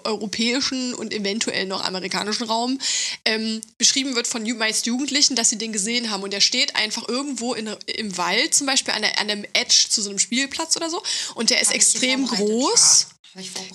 europäischen 0.03 0.93
und 0.93 1.13
eventuell 1.13 1.65
noch 1.65 1.83
amerikanischen 1.83 2.43
Raum 2.43 2.79
ähm, 3.25 3.61
beschrieben 3.77 4.15
wird 4.15 4.27
von 4.27 4.45
meist 4.57 4.85
Jugendlichen, 4.85 5.35
dass 5.35 5.49
sie 5.49 5.57
den 5.57 5.71
gesehen 5.71 6.11
haben. 6.11 6.23
Und 6.23 6.33
der 6.33 6.41
steht 6.41 6.75
einfach 6.75 7.07
irgendwo 7.07 7.53
in, 7.53 7.69
im 7.85 8.17
Wald, 8.17 8.53
zum 8.53 8.67
Beispiel 8.67 8.93
an, 8.93 9.01
der, 9.01 9.19
an 9.19 9.29
einem 9.29 9.45
Edge 9.53 9.87
zu 9.89 10.01
so 10.01 10.09
einem 10.09 10.19
Spielplatz 10.19 10.75
oder 10.75 10.89
so. 10.89 11.01
Und 11.35 11.49
der 11.49 11.61
ist 11.61 11.69
Hab 11.69 11.75
extrem 11.75 12.27
groß. 12.27 13.07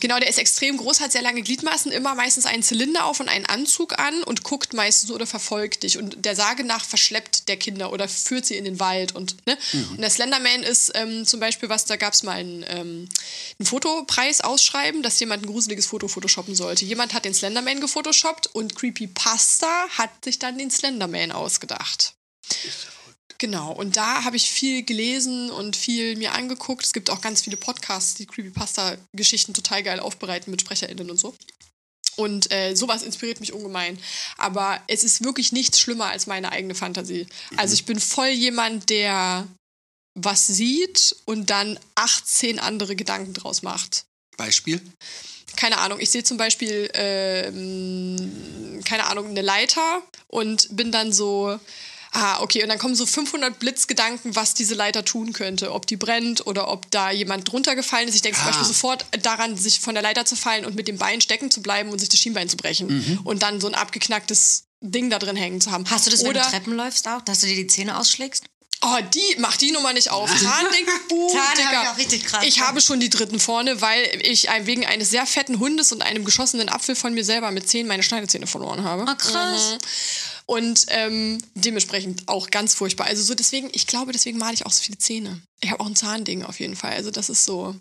Genau, 0.00 0.18
der 0.18 0.28
ist 0.28 0.38
extrem 0.38 0.76
groß, 0.76 1.00
hat 1.00 1.12
sehr 1.12 1.22
lange 1.22 1.42
Gliedmaßen, 1.42 1.92
immer 1.92 2.14
meistens 2.14 2.46
einen 2.46 2.62
Zylinder 2.62 3.04
auf 3.04 3.20
und 3.20 3.28
einen 3.28 3.46
Anzug 3.46 3.98
an 3.98 4.22
und 4.24 4.42
guckt 4.42 4.74
meistens 4.74 5.10
oder 5.10 5.26
verfolgt 5.26 5.84
dich. 5.84 5.98
Und 5.98 6.24
der 6.24 6.34
Sage 6.34 6.64
nach 6.64 6.84
verschleppt 6.84 7.48
der 7.48 7.56
Kinder 7.56 7.92
oder 7.92 8.08
führt 8.08 8.44
sie 8.44 8.56
in 8.56 8.64
den 8.64 8.80
Wald. 8.80 9.14
Und, 9.14 9.36
ne? 9.46 9.56
und 9.90 10.00
der 10.00 10.10
Slenderman 10.10 10.62
ist 10.62 10.92
ähm, 10.94 11.24
zum 11.24 11.38
Beispiel 11.38 11.68
was, 11.68 11.84
da 11.84 11.96
gab 11.96 12.12
es 12.12 12.22
mal 12.24 12.32
einen, 12.32 12.64
ähm, 12.68 13.08
einen 13.58 13.66
Fotopreis 13.66 14.40
ausschreiben, 14.40 15.02
dass 15.02 15.20
jemand 15.20 15.44
ein 15.44 15.46
gruseliges 15.46 15.86
Foto 15.86 16.08
photoshoppen 16.08 16.54
sollte. 16.54 16.84
Jemand 16.84 17.14
hat 17.14 17.24
den 17.24 17.34
Slenderman 17.34 17.80
gefotoshoppt 17.80 18.48
und 18.48 18.74
Creepypasta 18.74 19.88
hat 19.90 20.10
sich 20.24 20.38
dann 20.38 20.58
den 20.58 20.70
Slenderman 20.70 21.30
ausgedacht. 21.30 22.14
Genau, 23.42 23.72
und 23.72 23.96
da 23.96 24.22
habe 24.22 24.36
ich 24.36 24.52
viel 24.52 24.84
gelesen 24.84 25.50
und 25.50 25.74
viel 25.74 26.14
mir 26.14 26.32
angeguckt. 26.32 26.84
Es 26.84 26.92
gibt 26.92 27.10
auch 27.10 27.20
ganz 27.20 27.42
viele 27.42 27.56
Podcasts, 27.56 28.14
die 28.14 28.24
Creepypasta-Geschichten 28.24 29.52
total 29.52 29.82
geil 29.82 29.98
aufbereiten 29.98 30.52
mit 30.52 30.60
SprecherInnen 30.60 31.10
und 31.10 31.16
so. 31.16 31.34
Und 32.14 32.52
äh, 32.52 32.76
sowas 32.76 33.02
inspiriert 33.02 33.40
mich 33.40 33.52
ungemein. 33.52 33.98
Aber 34.38 34.80
es 34.86 35.02
ist 35.02 35.24
wirklich 35.24 35.50
nichts 35.50 35.80
schlimmer 35.80 36.06
als 36.06 36.28
meine 36.28 36.52
eigene 36.52 36.76
Fantasie. 36.76 37.26
Also 37.56 37.74
ich 37.74 37.84
bin 37.84 37.98
voll 37.98 38.28
jemand, 38.28 38.90
der 38.90 39.48
was 40.14 40.46
sieht 40.46 41.16
und 41.24 41.50
dann 41.50 41.80
18 41.96 42.60
andere 42.60 42.94
Gedanken 42.94 43.32
draus 43.32 43.62
macht 43.62 44.04
Beispiel? 44.36 44.80
keine 45.56 45.78
Ahnung, 45.78 46.00
ich 46.00 46.10
sehe 46.10 46.24
zum 46.24 46.36
Beispiel, 46.36 46.90
ähm, 46.94 48.80
keine 48.84 49.06
Ahnung, 49.06 49.28
eine 49.28 49.42
Leiter 49.42 50.02
und 50.28 50.74
bin 50.76 50.92
dann 50.92 51.12
so, 51.12 51.58
ah, 52.12 52.40
okay, 52.40 52.62
und 52.62 52.68
dann 52.68 52.78
kommen 52.78 52.94
so 52.94 53.06
500 53.06 53.58
Blitzgedanken, 53.58 54.36
was 54.36 54.54
diese 54.54 54.74
Leiter 54.74 55.04
tun 55.04 55.32
könnte. 55.32 55.72
Ob 55.72 55.86
die 55.86 55.96
brennt 55.96 56.46
oder 56.46 56.68
ob 56.68 56.90
da 56.90 57.10
jemand 57.10 57.50
drunter 57.50 57.74
gefallen 57.74 58.08
ist. 58.08 58.14
Ich 58.14 58.22
denke 58.22 58.38
zum 58.38 58.46
Ah. 58.46 58.50
Beispiel 58.50 58.68
sofort 58.68 59.06
daran, 59.22 59.56
sich 59.56 59.80
von 59.80 59.94
der 59.94 60.02
Leiter 60.02 60.24
zu 60.24 60.36
fallen 60.36 60.64
und 60.64 60.74
mit 60.76 60.88
dem 60.88 60.98
Bein 60.98 61.20
stecken 61.20 61.50
zu 61.50 61.62
bleiben 61.62 61.90
und 61.90 61.98
sich 61.98 62.08
das 62.08 62.20
Schienbein 62.20 62.48
zu 62.48 62.56
brechen. 62.56 63.20
Und 63.24 63.42
dann 63.42 63.60
so 63.60 63.66
ein 63.66 63.74
abgeknacktes 63.74 64.64
Ding 64.80 65.10
da 65.10 65.18
drin 65.18 65.36
hängen 65.36 65.60
zu 65.60 65.70
haben. 65.70 65.84
Hast 65.88 66.06
du 66.06 66.10
das, 66.10 66.22
wenn 66.22 66.30
oder, 66.30 66.42
du 66.42 66.50
Treppen 66.50 66.74
läufst 66.74 67.06
auch, 67.08 67.22
dass 67.22 67.40
du 67.40 67.46
dir 67.46 67.56
die 67.56 67.66
Zähne 67.66 67.96
ausschlägst? 67.98 68.44
Oh, 68.84 68.98
die, 69.14 69.36
mach 69.38 69.56
die 69.56 69.70
Nummer 69.70 69.92
nicht 69.92 70.10
auf. 70.10 70.28
Zahnding, 70.28 70.86
uh, 71.12 71.28
Zahn 71.28 71.54
ich 71.56 71.88
auch 71.88 71.96
richtig 71.96 72.24
krass. 72.24 72.44
Ich 72.44 72.60
habe 72.60 72.80
schon 72.80 72.98
die 72.98 73.10
dritten 73.10 73.38
vorne, 73.38 73.80
weil 73.80 74.02
ich 74.22 74.48
wegen 74.62 74.84
eines 74.84 75.10
sehr 75.10 75.24
fetten 75.24 75.60
Hundes 75.60 75.92
und 75.92 76.02
einem 76.02 76.24
geschossenen 76.24 76.68
Apfel 76.68 76.96
von 76.96 77.14
mir 77.14 77.24
selber 77.24 77.52
mit 77.52 77.68
zehn 77.68 77.86
meine 77.86 78.02
Schneidezähne 78.02 78.48
verloren 78.48 78.82
habe. 78.82 79.04
Ah, 79.06 79.14
krass. 79.14 79.74
Mhm. 79.74 79.78
Und 80.46 80.86
ähm, 80.88 81.38
dementsprechend 81.54 82.28
auch 82.28 82.50
ganz 82.50 82.74
furchtbar. 82.74 83.06
Also 83.06 83.22
so 83.22 83.34
deswegen, 83.34 83.70
ich 83.72 83.86
glaube, 83.86 84.12
deswegen 84.12 84.38
male 84.38 84.54
ich 84.54 84.66
auch 84.66 84.72
so 84.72 84.82
viele 84.82 84.98
Zähne. 84.98 85.40
Ich 85.60 85.70
habe 85.70 85.80
auch 85.80 85.86
ein 85.86 85.96
Zahnding 85.96 86.42
auf 86.42 86.60
jeden 86.60 86.76
Fall. 86.76 86.92
Also 86.92 87.10
das 87.10 87.28
ist 87.30 87.44
so. 87.44 87.76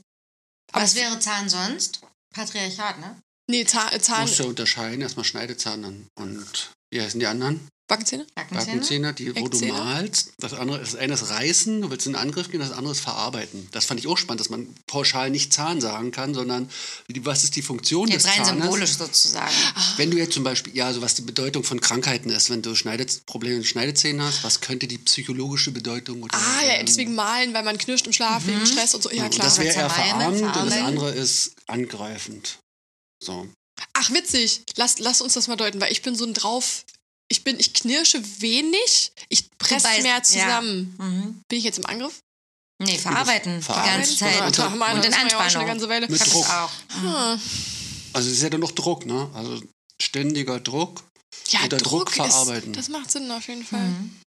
Aber 0.71 0.83
Was 0.83 0.95
wäre 0.95 1.19
Zahn 1.19 1.49
sonst? 1.49 2.01
Patriarchat, 2.33 2.99
ne? 2.99 3.19
Nee, 3.49 3.65
Zahn, 3.65 3.99
Zahn 4.01 4.21
Musst 4.21 4.39
du 4.39 4.47
unterscheiden, 4.47 5.01
erstmal 5.01 5.25
Schneidezahn 5.25 5.81
dann. 5.81 6.07
und 6.15 6.71
wie 6.93 7.01
heißen 7.01 7.19
die 7.19 7.25
anderen? 7.25 7.67
Backenzähne? 7.91 8.25
Backenzähne? 8.35 8.65
Backenzähne, 8.67 9.13
die, 9.13 9.35
wo 9.35 9.47
du 9.49 9.57
Eckzähne? 9.57 9.73
malst. 9.73 10.31
Das 10.39 10.53
andere 10.53 10.79
das 10.79 10.95
eine 10.95 11.13
ist 11.13 11.29
reißen, 11.29 11.81
du 11.81 11.89
willst 11.89 12.05
in 12.07 12.13
den 12.13 12.21
Angriff 12.21 12.49
gehen, 12.49 12.61
das 12.61 12.71
andere 12.71 12.93
ist 12.93 13.01
verarbeiten. 13.01 13.67
Das 13.71 13.83
fand 13.83 13.99
ich 13.99 14.07
auch 14.07 14.17
spannend, 14.17 14.39
dass 14.39 14.49
man 14.49 14.65
pauschal 14.87 15.29
nicht 15.29 15.51
Zahn 15.51 15.81
sagen 15.81 16.11
kann, 16.11 16.33
sondern 16.33 16.69
was 17.23 17.43
ist 17.43 17.57
die 17.57 17.61
Funktion 17.61 18.07
Jetzt 18.07 18.25
des 18.25 18.31
rein 18.31 18.45
Zahnes? 18.45 18.63
symbolisch 18.63 18.93
sozusagen. 18.93 19.51
Wenn 19.97 20.09
du 20.09 20.17
jetzt 20.17 20.33
zum 20.33 20.45
Beispiel, 20.45 20.73
ja, 20.73 20.93
so 20.93 21.01
was 21.01 21.15
die 21.15 21.21
Bedeutung 21.23 21.65
von 21.65 21.81
Krankheiten 21.81 22.29
ist, 22.29 22.49
wenn 22.49 22.61
du 22.61 22.75
Schneidet 22.75 23.25
Probleme 23.25 23.57
mit 23.57 23.67
Schneidezähnen 23.67 24.21
hast, 24.25 24.45
was 24.45 24.61
könnte 24.61 24.87
die 24.87 24.97
psychologische 24.97 25.71
Bedeutung 25.71 26.23
oder 26.23 26.33
Ah 26.33 26.65
ja, 26.65 26.73
ähm, 26.75 26.85
deswegen 26.85 27.13
malen, 27.13 27.53
weil 27.53 27.63
man 27.63 27.77
knirscht 27.77 28.07
im 28.07 28.13
Schlaf 28.13 28.47
wegen 28.47 28.65
Stress 28.65 28.95
und 28.95 29.03
so. 29.03 29.11
Ja, 29.11 29.27
klar. 29.27 29.47
Das 29.47 29.59
wäre 29.59 29.75
eher 29.75 29.89
verarmend 29.89 30.41
und 30.43 30.55
das 30.55 30.77
andere 30.77 31.11
ist 31.11 31.55
angreifend. 31.67 32.57
So. 33.21 33.49
Ach, 33.93 34.11
witzig. 34.11 34.63
Lass, 34.77 34.99
lass 34.99 35.19
uns 35.19 35.33
das 35.33 35.49
mal 35.49 35.57
deuten, 35.57 35.81
weil 35.81 35.91
ich 35.91 36.01
bin 36.01 36.15
so 36.15 36.25
ein 36.25 36.33
drauf. 36.33 36.85
Ich 37.31 37.43
bin, 37.45 37.57
ich 37.59 37.73
knirsche 37.73 38.21
wenig, 38.41 39.11
ich 39.29 39.49
presse 39.57 39.87
beißt- 39.87 40.01
mehr 40.03 40.15
ja. 40.17 40.23
zusammen. 40.23 40.95
Mhm. 40.99 41.41
Bin 41.47 41.57
ich 41.59 41.63
jetzt 41.63 41.77
im 41.79 41.85
Angriff? 41.85 42.19
Nee, 42.83 42.97
verarbeiten. 42.97 43.61
Verarbeiten. 43.61 43.93
Die 43.93 43.97
ganze 43.97 44.17
Zeit. 44.17 44.39
Und, 44.41 44.47
unter- 44.47 44.69
Mann, 44.71 44.97
und 44.97 45.05
in 45.05 45.11
das 45.11 45.19
war 45.21 45.29
ja 45.29 45.37
auch 45.37 45.49
schon 45.49 45.61
eine 45.61 45.61
Anspannung. 45.61 45.67
ganze 45.67 45.89
Weile. 45.89 46.07
Mit 46.09 46.33
Druck. 46.33 46.49
auch. 46.49 46.71
Also 48.13 48.27
es 48.29 48.35
ist 48.37 48.43
ja 48.43 48.49
dann 48.49 48.59
noch 48.61 48.71
Druck, 48.71 49.05
ne? 49.05 49.29
Also 49.33 49.61
ständiger 50.01 50.59
Druck. 50.59 51.03
Ja, 51.47 51.61
Unter 51.63 51.77
Druck 51.77 52.07
Druck 52.07 52.11
verarbeiten. 52.11 52.71
Ist, 52.71 52.77
das 52.77 52.89
macht 52.89 53.09
Sinn 53.11 53.29
auf 53.31 53.47
jeden 53.47 53.63
Fall. 53.65 53.79
Mhm. 53.79 54.19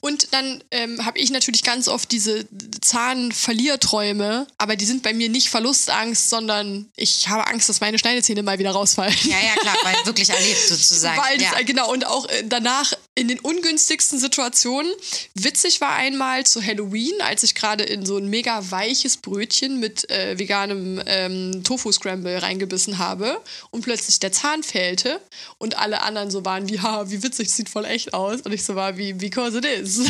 Und 0.00 0.32
dann 0.32 0.62
ähm, 0.70 1.04
habe 1.04 1.18
ich 1.18 1.30
natürlich 1.30 1.62
ganz 1.62 1.88
oft 1.88 2.10
diese 2.12 2.46
Zahnverlierträume, 2.80 4.46
aber 4.58 4.76
die 4.76 4.84
sind 4.84 5.02
bei 5.02 5.12
mir 5.12 5.28
nicht 5.28 5.48
Verlustangst, 5.48 6.30
sondern 6.30 6.86
ich 6.96 7.28
habe 7.28 7.46
Angst, 7.46 7.68
dass 7.68 7.80
meine 7.80 7.98
Schneidezähne 7.98 8.42
mal 8.42 8.58
wieder 8.58 8.72
rausfallen. 8.72 9.14
Ja, 9.24 9.38
ja, 9.40 9.60
klar, 9.60 9.76
weil 9.82 9.94
wirklich 10.04 10.30
erlebt 10.30 10.68
sozusagen. 10.68 11.20
Weil 11.20 11.38
das, 11.38 11.52
ja. 11.52 11.58
äh, 11.58 11.64
genau, 11.64 11.90
und 11.92 12.06
auch 12.06 12.28
äh, 12.28 12.44
danach 12.46 12.92
in 13.16 13.28
den 13.28 13.40
ungünstigsten 13.40 14.18
Situationen. 14.18 14.92
Witzig 15.34 15.80
war 15.80 15.96
einmal 15.96 16.44
zu 16.44 16.62
Halloween, 16.62 17.14
als 17.22 17.42
ich 17.42 17.54
gerade 17.54 17.82
in 17.82 18.04
so 18.04 18.18
ein 18.18 18.28
mega 18.28 18.70
weiches 18.70 19.16
Brötchen 19.16 19.80
mit 19.80 20.08
äh, 20.10 20.38
veganem 20.38 21.02
ähm, 21.06 21.64
Tofu-Scramble 21.64 22.42
reingebissen 22.42 22.98
habe 22.98 23.40
und 23.70 23.82
plötzlich 23.82 24.20
der 24.20 24.32
Zahn 24.32 24.62
fehlte 24.62 25.18
und 25.56 25.78
alle 25.78 26.02
anderen 26.02 26.30
so 26.30 26.44
waren 26.44 26.68
wie, 26.68 26.78
ha, 26.78 27.08
wie 27.08 27.22
witzig, 27.22 27.50
sieht 27.50 27.70
voll 27.70 27.86
echt 27.86 28.12
aus. 28.12 28.42
Und 28.42 28.52
ich 28.52 28.64
so 28.64 28.76
war 28.76 28.98
wie, 28.98 29.14
because 29.14 29.55
it 29.56 29.64
is. 29.64 30.00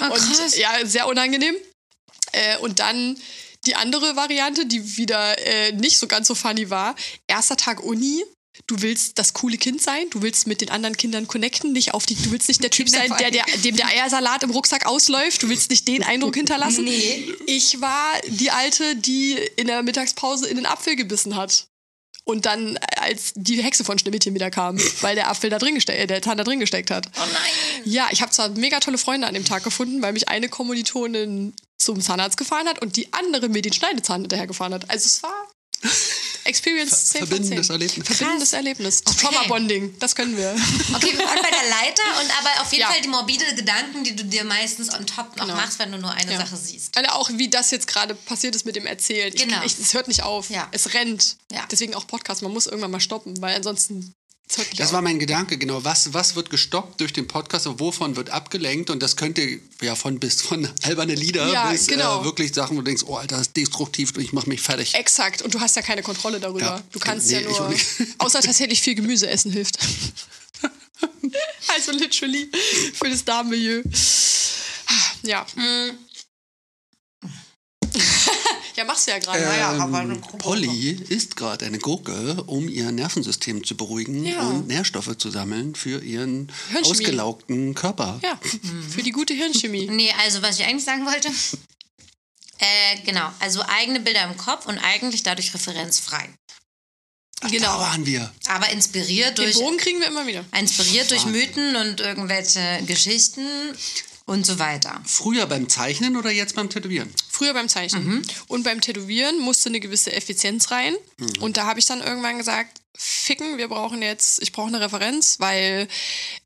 Ah, 0.00 0.08
und 0.08 0.56
ja, 0.56 0.84
sehr 0.84 1.06
unangenehm. 1.06 1.54
Äh, 2.32 2.58
und 2.58 2.78
dann 2.78 3.16
die 3.66 3.74
andere 3.74 4.16
Variante, 4.16 4.66
die 4.66 4.96
wieder 4.96 5.38
äh, 5.38 5.72
nicht 5.72 5.98
so 5.98 6.06
ganz 6.06 6.28
so 6.28 6.34
funny 6.34 6.70
war. 6.70 6.94
Erster 7.26 7.56
Tag 7.56 7.82
Uni. 7.82 8.24
Du 8.66 8.82
willst 8.82 9.18
das 9.18 9.32
coole 9.32 9.56
Kind 9.56 9.80
sein, 9.80 10.10
du 10.10 10.20
willst 10.20 10.46
mit 10.46 10.60
den 10.60 10.68
anderen 10.68 10.94
Kindern 10.94 11.26
connecten, 11.26 11.72
nicht 11.72 11.94
auf 11.94 12.04
die, 12.04 12.14
du 12.14 12.32
willst 12.32 12.48
nicht 12.48 12.62
der 12.62 12.70
Typ 12.70 12.86
sein, 12.86 13.10
der, 13.18 13.30
der, 13.30 13.46
dem 13.64 13.76
der 13.76 13.86
Eiersalat 13.86 14.42
im 14.42 14.50
Rucksack 14.50 14.84
ausläuft, 14.84 15.42
du 15.42 15.48
willst 15.48 15.70
nicht 15.70 15.88
den 15.88 16.02
Eindruck 16.02 16.34
hinterlassen. 16.36 16.84
Nee. 16.84 17.32
Ich 17.46 17.80
war 17.80 18.12
die 18.28 18.50
Alte, 18.50 18.94
die 18.96 19.38
in 19.56 19.68
der 19.68 19.82
Mittagspause 19.82 20.48
in 20.48 20.56
den 20.56 20.66
Apfel 20.66 20.96
gebissen 20.96 21.36
hat. 21.36 21.66
Und 22.24 22.46
dann, 22.46 22.78
als 22.96 23.32
die 23.34 23.60
Hexe 23.62 23.84
von 23.84 23.98
Schneewittchen 23.98 24.34
wieder 24.34 24.50
kam, 24.50 24.78
weil 25.00 25.14
der 25.14 25.28
Apfel 25.28 25.50
da 25.50 25.58
drin 25.58 25.74
gesteckt, 25.74 25.98
äh, 25.98 26.06
der 26.06 26.22
Zahn 26.22 26.38
da 26.38 26.44
drin 26.44 26.60
gesteckt 26.60 26.90
hat. 26.90 27.06
Oh 27.16 27.20
nein. 27.20 27.82
Ja, 27.84 28.08
ich 28.10 28.22
habe 28.22 28.30
zwar 28.30 28.48
mega 28.50 28.80
tolle 28.80 28.98
Freunde 28.98 29.26
an 29.26 29.34
dem 29.34 29.44
Tag 29.44 29.64
gefunden, 29.64 30.02
weil 30.02 30.12
mich 30.12 30.28
eine 30.28 30.48
Kommilitonin 30.48 31.54
zum 31.78 32.00
Zahnarzt 32.00 32.36
gefahren 32.36 32.68
hat 32.68 32.80
und 32.80 32.96
die 32.96 33.12
andere 33.12 33.48
mir 33.48 33.62
den 33.62 33.72
Schneidezahn 33.72 34.20
hinterher 34.20 34.46
gefahren 34.46 34.72
hat. 34.72 34.88
Also 34.88 35.06
es 35.06 35.22
war 35.22 35.48
Experience 36.44 36.90
10 37.10 37.20
von 37.20 37.28
10. 37.28 37.28
verbindendes 37.28 37.70
Erlebnis. 37.70 38.06
Verbindendes 38.08 38.52
Erlebnis. 38.52 39.02
Okay. 39.06 39.16
Trauma-Bonding, 39.20 39.96
das 40.00 40.14
können 40.16 40.36
wir. 40.36 40.50
Okay, 40.94 41.12
wir 41.16 41.24
waren 41.24 41.38
bei 41.40 41.50
der 41.50 41.68
Leiter 41.70 42.02
und 42.20 42.30
aber 42.38 42.62
auf 42.62 42.72
jeden 42.72 42.80
Ja. 42.82 42.88
Fall 42.90 43.00
die 43.00 43.08
morbide 43.08 43.54
Gedanken, 43.54 44.02
die 44.02 44.16
du 44.16 44.24
dir 44.24 44.42
meistens 44.44 44.92
on 44.92 45.06
top 45.06 45.36
noch 45.36 45.44
Genau. 45.46 45.54
machst, 45.56 45.78
wenn 45.78 45.92
du 45.92 45.98
nur 45.98 46.10
eine 46.12 46.32
Ja. 46.32 46.38
Sache 46.38 46.56
siehst. 46.56 46.96
Also 46.96 47.10
auch 47.10 47.30
wie 47.34 47.48
das 47.48 47.70
jetzt 47.70 47.86
gerade 47.86 48.14
passiert 48.16 48.56
ist 48.56 48.66
mit 48.66 48.74
dem 48.74 48.86
Erzählen. 48.86 49.32
Ich, 49.32 49.42
Genau. 49.42 49.62
ich, 49.64 49.78
es 49.78 49.94
hört 49.94 50.08
nicht 50.08 50.24
auf. 50.24 50.50
Ja. 50.50 50.66
Es 50.72 50.94
rennt. 50.94 51.36
Deswegen 51.70 51.94
auch 51.94 52.06
Podcast. 52.08 52.42
Man 52.42 52.52
muss 52.52 52.66
irgendwann 52.66 52.90
mal 52.90 53.00
stoppen, 53.00 53.40
weil 53.40 53.54
ansonsten 53.54 54.12
Das 54.76 54.92
war 54.92 55.02
mein 55.02 55.18
Gedanke, 55.18 55.56
genau. 55.58 55.84
Was, 55.84 56.12
was 56.14 56.36
wird 56.36 56.50
gestoppt 56.50 57.00
durch 57.00 57.12
den 57.12 57.26
Podcast 57.26 57.66
und 57.66 57.80
wovon 57.80 58.16
wird 58.16 58.30
abgelenkt? 58.30 58.90
Und 58.90 59.02
das 59.02 59.16
könnte 59.16 59.60
ja 59.80 59.94
von 59.94 60.18
bis 60.18 60.42
von 60.42 60.68
alberne 60.82 61.14
Lieder 61.14 61.50
Ja, 61.52 61.70
bis 61.70 61.86
genau. 61.86 62.20
äh, 62.20 62.24
wirklich 62.24 62.52
Sachen, 62.52 62.76
wo 62.76 62.80
du 62.80 62.84
denkst, 62.86 63.04
oh 63.06 63.16
Alter, 63.16 63.36
das 63.38 63.48
ist 63.48 63.56
destruktiv 63.56 64.12
und 64.16 64.22
ich 64.22 64.32
mach 64.32 64.46
mich 64.46 64.60
fertig. 64.60 64.94
Exakt. 64.94 65.42
Und 65.42 65.54
du 65.54 65.60
hast 65.60 65.76
ja 65.76 65.82
keine 65.82 66.02
Kontrolle 66.02 66.40
darüber. 66.40 66.60
Ja. 66.60 66.82
Du 66.92 66.98
kannst 66.98 67.28
Nee, 67.28 67.40
ja 67.40 67.48
nur. 67.48 67.68
nicht. 67.68 67.86
Außer 68.18 68.40
tatsächlich 68.40 68.80
viel 68.80 68.94
Gemüse 68.94 69.28
essen 69.28 69.52
hilft. 69.52 69.78
also 71.74 71.92
literally 71.92 72.50
für 72.94 73.08
das 73.10 73.24
Darmmilieu. 73.24 73.82
Ja. 75.22 75.46
Mm. 75.54 75.90
Ja, 78.76 78.84
machst 78.84 79.06
du 79.06 79.10
ja 79.12 79.18
gerade. 79.18 79.40
Ähm, 79.42 80.20
Polly 80.38 80.92
isst 81.08 81.36
gerade 81.36 81.66
eine 81.66 81.78
Gurke, 81.78 82.42
um 82.44 82.68
ihr 82.68 82.90
Nervensystem 82.92 83.64
zu 83.64 83.76
beruhigen 83.76 84.24
Ja. 84.24 84.40
und 84.48 84.66
Nährstoffe 84.68 85.16
zu 85.18 85.30
sammeln 85.30 85.74
für 85.74 86.02
ihren 86.02 86.50
ausgelaugten 86.82 87.74
Körper. 87.74 88.20
Ja, 88.22 88.38
für 88.90 89.02
die 89.02 89.12
gute 89.12 89.34
Hirnchemie. 89.34 89.86
Nee, 89.90 90.12
also 90.22 90.42
was 90.42 90.58
ich 90.58 90.64
eigentlich 90.66 90.84
sagen 90.84 91.04
wollte. 91.06 91.28
Äh, 92.58 93.00
genau, 93.04 93.28
also 93.40 93.60
eigene 93.66 93.98
Bilder 93.98 94.22
im 94.22 94.36
Kopf 94.36 94.66
und 94.66 94.78
eigentlich 94.78 95.24
dadurch 95.24 95.52
referenzfrei. 95.52 96.28
Ach, 97.40 97.50
Genau. 97.50 97.66
Da 97.66 97.80
waren 97.80 98.06
wir. 98.06 98.32
Aber 98.46 98.70
inspiriert 98.70 99.36
Den 99.36 99.46
durch, 99.46 99.56
Bogen 99.56 99.78
kriegen 99.78 99.98
wir 99.98 100.06
immer 100.06 100.28
wieder. 100.28 100.44
inspiriert 100.56 101.10
durch 101.10 101.26
Mythen 101.26 101.74
und 101.74 101.98
irgendwelche 102.00 102.84
Geschichten 102.86 103.44
und 104.32 104.46
so 104.46 104.58
weiter. 104.58 105.00
Früher 105.04 105.46
beim 105.46 105.68
Zeichnen 105.68 106.16
oder 106.16 106.30
jetzt 106.30 106.56
beim 106.56 106.70
Tätowieren? 106.70 107.12
Früher 107.28 107.52
beim 107.52 107.68
Zeichnen. 107.68 108.06
Mhm. 108.06 108.22
Und 108.48 108.62
beim 108.62 108.80
Tätowieren 108.80 109.38
musste 109.38 109.68
eine 109.68 109.78
gewisse 109.78 110.12
Effizienz 110.12 110.70
rein. 110.70 110.94
Und 111.40 111.58
da 111.58 111.66
habe 111.66 111.78
ich 111.78 111.86
dann 111.86 112.00
irgendwann 112.00 112.38
gesagt, 112.38 112.80
ficken, 112.96 113.58
wir 113.58 113.68
brauchen 113.68 114.00
jetzt, 114.00 114.42
ich 114.42 114.52
brauche 114.52 114.68
eine 114.68 114.80
Referenz, 114.80 115.38
weil 115.38 115.86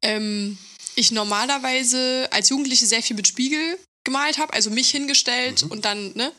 ähm, 0.02 0.58
ich 0.96 1.12
normalerweise 1.12 2.28
als 2.32 2.48
Jugendliche 2.48 2.86
sehr 2.86 3.02
viel 3.02 3.14
mit 3.14 3.28
Spiegel 3.28 3.78
gemalt 4.02 4.38
habe, 4.38 4.52
also 4.52 4.70
mich 4.70 4.90
hingestellt 4.90 5.64
und 5.64 5.84
dann, 5.84 6.12
ne? 6.14 6.32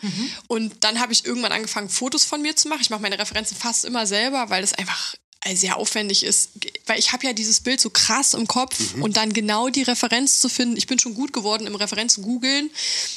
Und 0.48 0.84
dann 0.84 1.00
habe 1.00 1.12
ich 1.14 1.26
irgendwann 1.26 1.52
angefangen, 1.52 1.90
Fotos 1.90 2.24
von 2.24 2.42
mir 2.42 2.56
zu 2.56 2.70
machen. 2.70 2.82
Ich 2.82 2.90
mache 2.90 3.02
meine 3.02 3.20
Referenzen 3.20 3.58
fast 3.58 3.86
immer 3.86 4.08
selber, 4.08 4.50
weil 4.50 4.62
das 4.62 4.74
einfach 4.74 5.16
sehr 5.56 5.78
aufwendig 5.78 6.24
ist, 6.24 6.50
weil 6.86 7.00
ich 7.00 7.14
habe 7.14 7.26
ja 7.26 7.34
dieses 7.34 7.62
Bild 7.62 7.80
so 7.80 7.90
krass 7.90 8.34
im 8.34 8.48
Kopf 8.48 8.78
und 9.00 9.18
dann 9.18 9.34
genau 9.34 9.70
die 9.70 9.84
Referenz 9.84 10.40
zu 10.40 10.50
finden. 10.50 10.78
Ich 10.78 10.88
bin 10.88 11.00
schon 11.00 11.14
gut 11.14 11.34
geworden 11.34 11.68
im 11.68 11.76
Referenzen 11.76 12.24
googeln, 12.24 12.70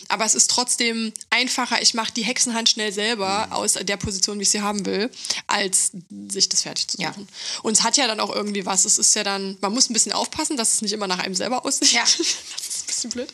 aber 0.08 0.24
es 0.24 0.34
ist 0.34 0.50
trotzdem 0.50 1.12
einfacher. 1.30 1.80
Ich 1.82 1.94
mache 1.94 2.12
die 2.12 2.22
Hexenhand 2.22 2.68
schnell 2.68 2.92
selber 2.92 3.48
aus 3.50 3.74
der 3.74 3.96
Position, 3.96 4.38
wie 4.38 4.42
ich 4.42 4.50
sie 4.50 4.62
haben 4.62 4.86
will, 4.86 5.10
als 5.46 5.92
sich 6.28 6.48
das 6.48 6.62
fertig 6.62 6.88
zu 6.88 7.00
Ja. 7.00 7.12
suchen. 7.12 7.28
Und 7.62 7.72
es 7.76 7.82
hat 7.82 7.96
ja 7.96 8.06
dann 8.06 8.20
auch 8.20 8.34
irgendwie 8.34 8.66
was. 8.66 8.84
Es 8.84 8.98
ist 8.98 9.14
ja 9.14 9.24
dann, 9.24 9.56
man 9.60 9.72
muss 9.72 9.90
ein 9.90 9.94
bisschen 9.94 10.12
aufpassen, 10.12 10.56
dass 10.56 10.74
es 10.74 10.82
nicht 10.82 10.92
immer 10.92 11.06
nach 11.06 11.18
einem 11.18 11.34
selber 11.34 11.64
aussieht. 11.64 11.92
Ja. 11.92 12.02
das 12.18 12.18
ist 12.20 12.82
ein 12.82 12.86
bisschen 12.86 13.10
blöd. 13.10 13.32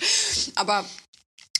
Aber 0.54 0.84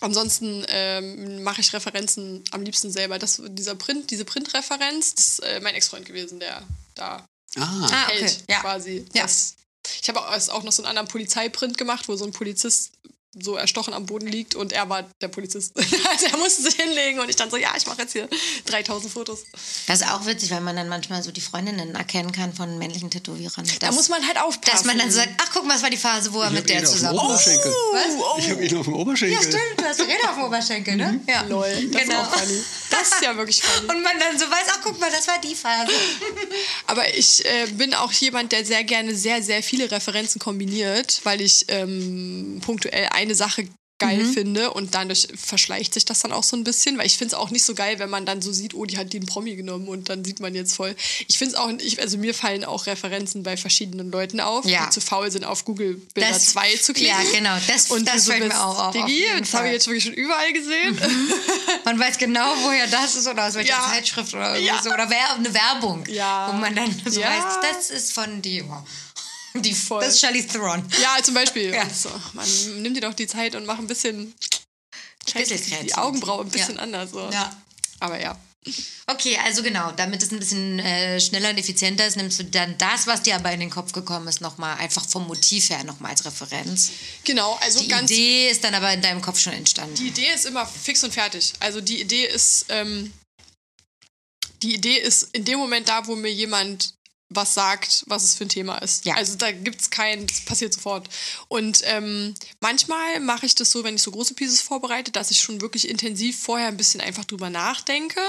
Ansonsten 0.00 0.64
ähm, 0.69 1.43
mache 1.43 1.62
ich 1.62 1.73
Referenzen 1.73 2.45
am 2.50 2.61
liebsten 2.62 2.90
selber. 2.93 3.19
Das, 3.19 3.40
dieser 3.49 3.75
Print, 3.75 4.11
diese 4.11 4.26
Printreferenz, 4.26 5.14
das 5.14 5.26
ist 5.26 5.38
äh, 5.40 5.61
mein 5.62 5.75
Ex-Freund 5.75 6.05
gewesen, 6.05 6.38
der 6.38 6.62
da 6.97 7.25
Ah, 7.59 7.62
Ah, 7.91 8.05
okay. 8.09 8.19
hält 8.21 8.45
Ja. 8.50 8.61
quasi. 8.61 9.07
Ja. 9.15 9.23
Das, 9.23 9.55
ich 10.03 10.09
habe 10.09 10.21
auch, 10.21 10.62
noch 10.65 10.73
so 10.73 10.83
einen 10.83 10.88
anderen 10.91 11.09
Polizeiprint 11.09 11.79
gemacht, 11.79 12.09
wo 12.09 12.17
so 12.17 12.25
ein 12.25 12.33
Polizist 12.33 12.91
so 13.38 13.55
erstochen 13.55 13.93
am 13.93 14.07
Boden 14.07 14.26
liegt 14.26 14.55
und 14.55 14.73
er 14.73 14.88
war 14.88 15.05
der 15.21 15.29
Polizist. 15.29 15.73
also 16.11 16.26
er 16.26 16.38
musste 16.38 16.62
sich 16.62 16.75
hinlegen 16.75 17.21
und 17.21 17.29
ich 17.29 17.37
dann 17.37 17.50
so, 17.50 17.59
ja, 17.59 17.69
ich 17.76 17.87
mache 17.87 18.00
jetzt 18.03 18.12
hier 18.12 18.29
3000 18.65 19.12
Fotos. 19.12 19.45
Das 19.87 20.00
ist 20.00 20.09
auch 20.11 20.25
witzig, 20.25 20.50
weil 20.50 20.62
man 20.62 20.75
dann 20.75 20.88
manchmal 20.88 21.23
so 21.23 21.31
die 21.31 21.43
Freundinnen 21.43 21.95
erkennen 21.95 22.33
kann 22.33 22.55
von 22.55 22.79
männlichen 22.79 23.11
Tätowierern. 23.11 23.67
Da 23.81 23.93
muss 23.93 24.09
man 24.09 24.26
halt 24.26 24.38
aufpassen. 24.41 24.71
Dass 24.76 24.85
man 24.85 24.99
dann 24.99 25.11
so 25.11 25.19
sagt, 25.19 25.33
ach 25.43 25.50
guck 25.53 25.67
mal, 25.67 25.75
das 25.75 25.83
war 25.83 25.91
die 25.91 25.99
Phase, 25.99 26.33
wo 26.33 26.41
er 26.41 26.49
Ich 26.49 26.55
mit 26.55 26.69
der 26.71 26.83
zusammen 26.85 27.19
war. 27.19 27.26
Oberschenkel. 27.26 27.71
Was? 27.93 28.38
Ich 28.45 28.50
habe 28.50 28.65
ihn 28.67 28.76
auf 28.76 28.87
dem 28.87 28.95
Oberschenkel. 28.95 29.37
Ja, 29.37 29.43
stimmt, 29.43 29.81
du 29.81 29.85
hast 29.85 30.00
Räder 30.00 30.31
auf 30.31 30.37
dem 30.37 30.45
Oberschenkel, 30.45 30.97
ne? 30.97 31.21
Ja. 31.29 31.43
Lol, 31.43 31.69
das 31.91 32.03
Genau. 32.03 32.23
ist 32.23 32.29
auch 32.29 32.38
funny. 32.38 32.65
Das 32.99 33.12
ist 33.12 33.23
ja 33.23 33.37
wirklich 33.37 33.62
funny. 33.62 33.91
Und 33.91 34.02
man 34.02 34.19
dann 34.19 34.39
so 34.39 34.47
weiß, 34.47 34.67
ach 34.71 34.80
guck 34.82 34.99
mal, 35.00 35.11
das 35.11 35.26
war 35.28 35.39
die 35.41 35.54
Phase. 35.54 35.93
Aber 36.87 37.15
ich 37.15 37.45
äh, 37.45 37.67
bin 37.73 37.95
auch 37.95 38.13
jemand, 38.13 38.52
der 38.52 38.65
sehr 38.65 38.85
gerne 38.85 39.15
sehr, 39.15 39.43
sehr 39.43 39.63
viele 39.63 39.91
Referenzen 39.91 40.39
kombiniert, 40.39 41.21
weil 41.25 41.41
ich 41.41 41.67
ähm, 41.69 42.61
punktuell 42.65 43.09
eine 43.13 43.35
Sache 43.35 43.69
geil 43.99 44.19
Mhm. 44.25 44.32
finde 44.35 44.73
und 44.75 44.95
dadurch 44.95 45.26
verschleicht 45.35 45.95
sich 45.95 46.04
das 46.04 46.21
dann 46.21 46.30
auch 46.32 46.43
so 46.43 46.54
ein 46.54 46.65
bisschen, 46.65 46.99
weil 46.99 47.06
ich 47.06 47.17
finde 47.17 47.35
es 47.35 47.41
auch 47.41 47.50
nicht 47.50 47.65
so 47.65 47.75
geil, 47.75 47.99
wenn 47.99 48.11
man 48.11 48.26
dann 48.26 48.43
so 48.43 48.52
sieht, 48.52 48.75
oh, 48.75 48.85
die 48.85 48.99
hat 48.99 49.13
den 49.15 49.25
Promi 49.25 49.56
genommen 49.56 49.89
und 49.89 50.11
dann 50.11 50.23
sieht 50.23 50.39
man 50.39 50.54
jetzt 50.54 50.75
voll. 50.76 50.95
Ich 51.28 51.39
finde 51.39 51.54
es 51.54 51.59
auch, 51.59 51.71
ich, 51.78 51.99
also 52.00 52.19
mir 52.19 52.35
fallen 52.35 52.65
auch 52.65 52.87
Referenzen 52.87 53.43
bei 53.43 53.56
verschiedenen 53.56 54.11
Leuten 54.11 54.41
auf, 54.41 54.67
Ja. 54.67 54.85
die 54.85 54.91
zu 54.91 55.00
faul 55.00 55.30
sind, 55.30 55.45
auf 55.45 55.65
Google 55.65 55.95
Bilder 56.13 56.28
Das- 56.30 56.47
2 56.49 56.76
zu 56.76 56.93
klicken. 56.93 57.15
ja, 57.17 57.30
genau, 57.39 57.56
das- 57.67 57.91
und 57.91 58.06
das 58.06 58.26
so 58.26 58.32
fällt 58.32 58.49
mir 58.49 58.63
auch 58.65 58.89
auf, 58.89 59.09
jeden 59.09 59.41
das 59.41 59.54
habe 59.54 59.69
ich 59.69 59.73
jetzt 59.73 59.87
wirklich 59.87 60.04
schon 60.04 60.13
überall 60.13 60.52
gesehen. 60.52 60.99
Man 61.85 61.99
weiß 61.99 62.19
genau, 62.19 62.54
woher 62.63 62.87
das 62.89 63.15
ist 63.17 63.26
oder 63.26 63.47
aus 63.47 63.54
welcher 63.54 63.71
Ja. 63.75 63.91
Zeitschrift 63.93 64.35
oder 64.35 64.59
Ja. 64.59 64.80
so. 64.82 64.91
Oder 64.91 65.09
wer, 65.09 65.35
eine 65.35 65.52
Werbung, 65.54 66.04
Ja. 66.09 66.49
wo 66.52 66.56
man 66.59 66.75
dann 66.75 66.95
so 67.06 67.21
weiß, 67.21 67.45
das 67.63 67.91
ist 67.91 68.13
von 68.13 68.43
die, 68.43 68.63
die 69.62 69.75
Voll. 69.75 70.00
das 70.02 70.14
ist 70.14 70.21
Charlize 70.21 70.49
Theron. 70.49 70.84
Ja, 71.02 71.23
zum 71.23 71.34
Beispiel. 71.34 71.71
Ja. 71.75 71.88
So, 71.90 72.10
man 72.34 72.47
nimmt 72.82 72.97
dir 72.97 73.00
doch 73.02 73.14
die 73.14 73.26
Zeit 73.26 73.54
und 73.54 73.66
mach 73.66 73.78
ein 73.78 73.86
bisschen, 73.86 74.34
Bisschen 75.34 75.56
die 75.62 75.71
kreativ. 75.71 75.97
Augenbraue 75.99 76.45
ein 76.45 76.50
bisschen 76.50 76.76
Ja. 76.76 76.82
anders. 76.82 77.10
So. 77.10 77.28
Ja. 77.30 77.56
Aber 78.00 78.21
ja. 78.21 78.38
Okay, 79.06 79.38
also 79.45 79.62
genau, 79.62 79.92
damit 79.92 80.21
es 80.25 80.32
ein 80.32 80.40
bisschen 80.40 80.80
äh, 80.80 81.21
schneller 81.21 81.50
und 81.50 81.58
effizienter 81.58 82.04
ist, 82.04 82.16
nimmst 82.16 82.40
du 82.40 82.45
dann 82.45 82.76
das, 82.78 83.06
was 83.06 83.23
dir 83.23 83.36
aber 83.36 83.52
in 83.52 83.60
den 83.60 83.71
Kopf 83.71 83.92
gekommen 83.92 84.26
ist, 84.26 84.40
nochmal 84.40 84.76
einfach 84.78 85.06
vom 85.08 85.25
Motiv 85.28 85.71
her 85.71 85.84
nochmal 85.84 86.10
als 86.10 86.25
Referenz. 86.25 86.90
Genau, 87.23 87.54
also 87.62 87.78
Die 87.80 87.86
ganz. 87.86 88.10
Idee 88.10 88.50
ist 88.50 88.64
dann 88.64 88.75
aber 88.75 88.92
in 88.92 89.02
deinem 89.02 89.23
Kopf 89.23 89.38
schon 89.38 89.52
entstanden. 89.52 89.95
Die 89.95 90.08
Idee 90.08 90.32
ist 90.34 90.47
immer 90.47 90.66
fix 90.66 91.04
und 91.04 91.14
fertig. 91.14 91.52
Also 91.60 91.80
die 91.80 92.00
Idee 92.00 92.26
ist, 92.26 92.66
ähm, 92.71 93.12
die 94.62 94.75
Idee 94.75 94.97
ist 94.99 95.28
in 95.32 95.45
dem 95.45 95.58
Moment 95.60 95.88
da, 95.88 96.04
wo 96.08 96.16
mir 96.16 96.32
jemand 96.32 96.95
was 97.28 97.54
sagt, 97.54 98.04
was 98.06 98.23
es 98.23 98.34
für 98.36 98.45
ein 98.45 98.49
Thema 98.49 98.78
ist. 98.78 99.04
Ja. 99.04 99.15
Also 99.17 99.36
da 99.36 99.50
gibt 99.50 99.80
es 99.80 99.91
kein, 99.91 100.26
das 100.26 100.41
passiert 100.43 100.73
sofort. 100.73 101.08
Und 101.49 101.80
ähm, 101.84 102.34
manchmal 102.60 103.21
mache 103.21 103.47
ich 103.47 103.54
das 103.54 103.71
so, 103.71 103.82
wenn 103.84 103.97
ich 103.97 104.02
so 104.02 104.12
große 104.12 104.34
Pieces 104.34 104.60
vorbereite, 104.60 105.10
dass 105.10 105.30
ich 105.30 105.41
schon 105.41 105.60
wirklich 105.60 105.89
intensiv 105.89 106.41
vorher 106.41 106.69
ein 106.69 106.76
bisschen 106.76 107.00
einfach 107.00 107.25
drüber 107.25 107.50
nachdenke. 107.50 108.21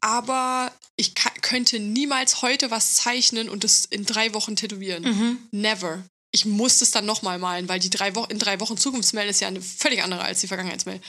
Aber 0.00 0.72
ich 0.96 1.14
könnte 1.42 1.78
niemals 1.78 2.42
heute 2.42 2.70
was 2.70 2.94
zeichnen 2.94 3.48
und 3.48 3.64
das 3.64 3.84
in 3.84 4.06
drei 4.06 4.32
Wochen 4.34 4.56
tätowieren. 4.56 5.04
Never. 5.50 6.02
Ich 6.32 6.46
muss 6.46 6.78
das 6.78 6.92
dann 6.92 7.06
nochmal 7.06 7.38
malen, 7.38 7.68
weil 7.68 7.80
die 7.80 7.90
drei 7.90 8.14
Wo 8.14 8.24
in 8.24 8.38
drei 8.38 8.60
Wochen 8.60 8.76
Zukunftsmail 8.76 9.28
ist 9.28 9.40
ja 9.40 9.48
eine 9.48 9.60
völlig 9.60 10.02
andere 10.02 10.22
als 10.22 10.40
die 10.40 10.46
Vergangenheitsmail. 10.46 11.00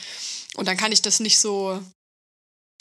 Und 0.56 0.68
dann 0.68 0.78
kann 0.78 0.92
ich 0.92 1.02
das 1.02 1.20
nicht 1.20 1.40
so. 1.40 1.82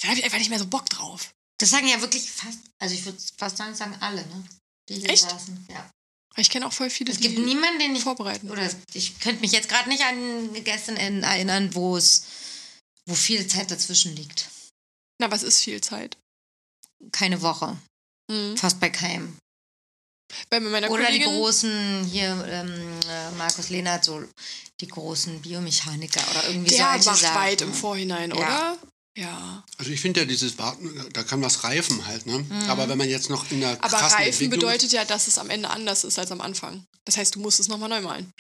Da 0.01 0.09
habe 0.09 0.19
ich 0.19 0.25
einfach 0.25 0.39
nicht 0.39 0.49
mehr 0.49 0.59
so 0.59 0.67
Bock 0.67 0.89
drauf. 0.89 1.35
Das 1.61 1.71
sagen 1.71 1.87
ja 1.89 2.01
wirklich 2.01 2.31
fast, 2.31 2.59
also 2.79 2.95
ich 2.95 3.05
würde 3.05 3.19
fast 3.39 3.57
sagen, 3.59 3.75
sagen 3.75 3.95
alle, 4.01 4.27
ne? 4.27 4.45
Die 4.89 4.95
hier 5.01 5.11
Echt? 5.11 5.29
saßen. 5.29 5.67
Ja. 5.71 5.91
Ich 6.37 6.49
kenne 6.49 6.67
auch 6.67 6.73
voll 6.73 6.89
viele, 6.91 7.13
Es 7.13 7.21
gibt 7.21 7.37
die 7.37 7.43
niemanden, 7.43 7.79
den 7.81 7.95
ich 7.95 8.03
vorbereiten. 8.03 8.51
oder 8.51 8.69
ich 8.95 9.19
könnte 9.21 9.41
mich 9.43 9.53
jetzt 9.53 9.69
gerade 9.69 9.89
nicht 9.89 10.03
an 10.05 10.55
gestern 10.65 10.97
in- 10.97 11.23
erinnern, 11.23 11.75
wo 11.75 11.97
es, 11.97 12.25
wo 13.07 13.15
viel 13.15 13.47
Zeit 13.47 13.71
dazwischen 13.71 14.17
liegt. 14.17 14.49
Na, 15.21 15.31
was 15.31 15.43
ist 15.43 15.61
viel 15.61 15.81
Zeit? 15.83 16.17
Keine 17.13 17.43
Woche, 17.43 17.77
Mhm. 18.31 18.57
fast 18.57 18.81
bei 18.81 18.89
keinem. 18.91 19.37
Bei 20.49 20.61
meiner 20.61 20.89
Oder 20.91 21.11
die 21.11 21.19
Kollegin, 21.19 21.29
großen, 21.35 22.05
hier 22.05 22.45
ähm, 22.49 23.01
äh, 23.09 23.31
Markus 23.33 23.69
Lehnert, 23.69 24.05
so 24.05 24.25
die 24.81 24.87
großen 24.89 25.43
Biomechaniker 25.43 26.23
oder 26.31 26.49
irgendwie 26.49 26.71
der 26.77 26.93
solche 26.93 27.11
macht 27.11 27.19
Sachen. 27.21 27.35
weit 27.35 27.61
im 27.63 27.75
Vorhinein, 27.75 28.31
Ja. 28.31 28.37
oder? 28.37 28.79
Ja. 29.21 29.63
Also 29.77 29.91
ich 29.91 30.01
finde 30.01 30.21
ja 30.21 30.27
dieses 30.27 30.57
Warten, 30.57 30.89
da 31.13 31.23
kann 31.23 31.43
was 31.43 31.63
reifen 31.63 32.07
halt, 32.07 32.25
ne? 32.25 32.43
Aber 32.69 32.89
wenn 32.89 32.97
man 32.97 33.09
jetzt 33.09 33.29
noch 33.29 33.51
in 33.51 33.61
der 33.61 33.77
Aber 33.85 33.99
Reifen 33.99 34.49
bedeutet 34.49 34.93
ja, 34.93 35.05
dass 35.05 35.27
es 35.27 35.37
am 35.37 35.51
Ende 35.51 35.69
anders 35.69 36.05
ist 36.05 36.19
als 36.19 36.33
am 36.33 36.41
Anfang. 36.41 36.85
Das 37.05 37.19
heißt, 37.19 37.35
du 37.35 37.41
musst 37.41 37.61
es 37.61 37.69
nochmal 37.69 37.91
neu 37.91 38.01
malen. 38.01 38.33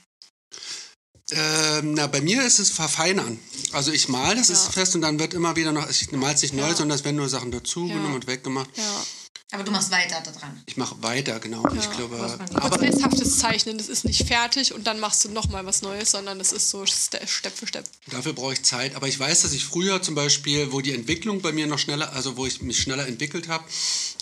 Ähm, 1.32 1.94
na, 1.94 2.06
bei 2.06 2.20
mir 2.22 2.42
ist 2.44 2.58
es 2.58 2.70
verfeinern. 2.70 3.38
Also 3.72 3.92
ich 3.92 4.08
mal, 4.08 4.34
das 4.34 4.48
Ja. 4.48 4.54
ist 4.54 4.72
fest 4.72 4.94
und 4.94 5.02
dann 5.02 5.18
wird 5.18 5.34
immer 5.34 5.54
wieder 5.54 5.70
noch, 5.72 5.88
ich 5.88 6.10
mal 6.12 6.34
es 6.34 6.42
nicht 6.42 6.54
neu, 6.54 6.68
Ja. 6.68 6.74
sondern 6.74 6.98
es 6.98 7.04
werden 7.04 7.16
nur 7.16 7.28
Sachen 7.28 7.50
dazugenommen 7.52 8.08
Ja. 8.08 8.14
und 8.14 8.26
weggemacht. 8.26 8.70
Ja. 8.76 9.04
Aber 9.52 9.64
du 9.64 9.72
machst 9.72 9.90
weiter 9.90 10.20
daran. 10.20 10.62
Ich 10.66 10.76
mache 10.76 11.02
weiter, 11.02 11.40
genau. 11.40 11.66
ich 11.68 11.74
muss 11.74 11.90
glaube, 11.90 12.38
aber 12.54 12.82
ernsthaftes 12.82 13.38
Zeichnen, 13.38 13.78
das 13.78 13.88
ist 13.88 14.04
nicht 14.04 14.26
fertig 14.26 14.72
und 14.72 14.86
dann 14.86 15.00
machst 15.00 15.24
du 15.24 15.28
nochmal 15.28 15.66
was 15.66 15.82
Neues, 15.82 16.12
sondern 16.12 16.38
das 16.38 16.52
ist 16.52 16.70
so 16.70 16.86
Ste 16.86 17.20
Step 17.26 17.56
für 17.56 17.66
Step. 17.66 17.84
dafür 18.06 18.32
brauche 18.32 18.52
ich 18.52 18.62
Zeit. 18.62 18.94
Aber 18.94 19.08
ich 19.08 19.18
weiß, 19.18 19.42
dass 19.42 19.52
ich 19.52 19.64
früher 19.64 20.02
zum 20.02 20.14
Beispiel, 20.14 20.72
wo 20.72 20.80
die 20.80 20.94
Entwicklung 20.94 21.42
bei 21.42 21.50
mir 21.50 21.66
noch 21.66 21.78
schneller, 21.78 22.12
also 22.12 22.36
wo 22.36 22.46
ich 22.46 22.62
mich 22.62 22.80
schneller 22.80 23.08
entwickelt 23.08 23.48
habe, 23.48 23.64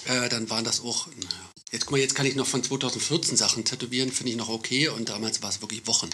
äh, 0.07 0.29
dann 0.31 0.49
waren 0.49 0.64
das 0.64 0.81
auch 0.81 1.07
naja, 1.09 1.49
Jetzt 1.71 1.85
guck 1.85 1.93
mal, 1.93 1.99
jetzt 1.99 2.14
kann 2.14 2.25
ich 2.25 2.35
noch 2.35 2.47
von 2.47 2.64
2014 2.64 3.37
Sachen 3.37 3.64
tätowieren, 3.64 4.11
finde 4.11 4.33
ich 4.33 4.38
noch 4.38 4.49
okay. 4.49 4.88
Und 4.88 5.11
damals 5.11 5.43
war 5.43 5.51
es 5.51 5.61
wirklich 5.61 5.87
Wochen. 5.87 6.09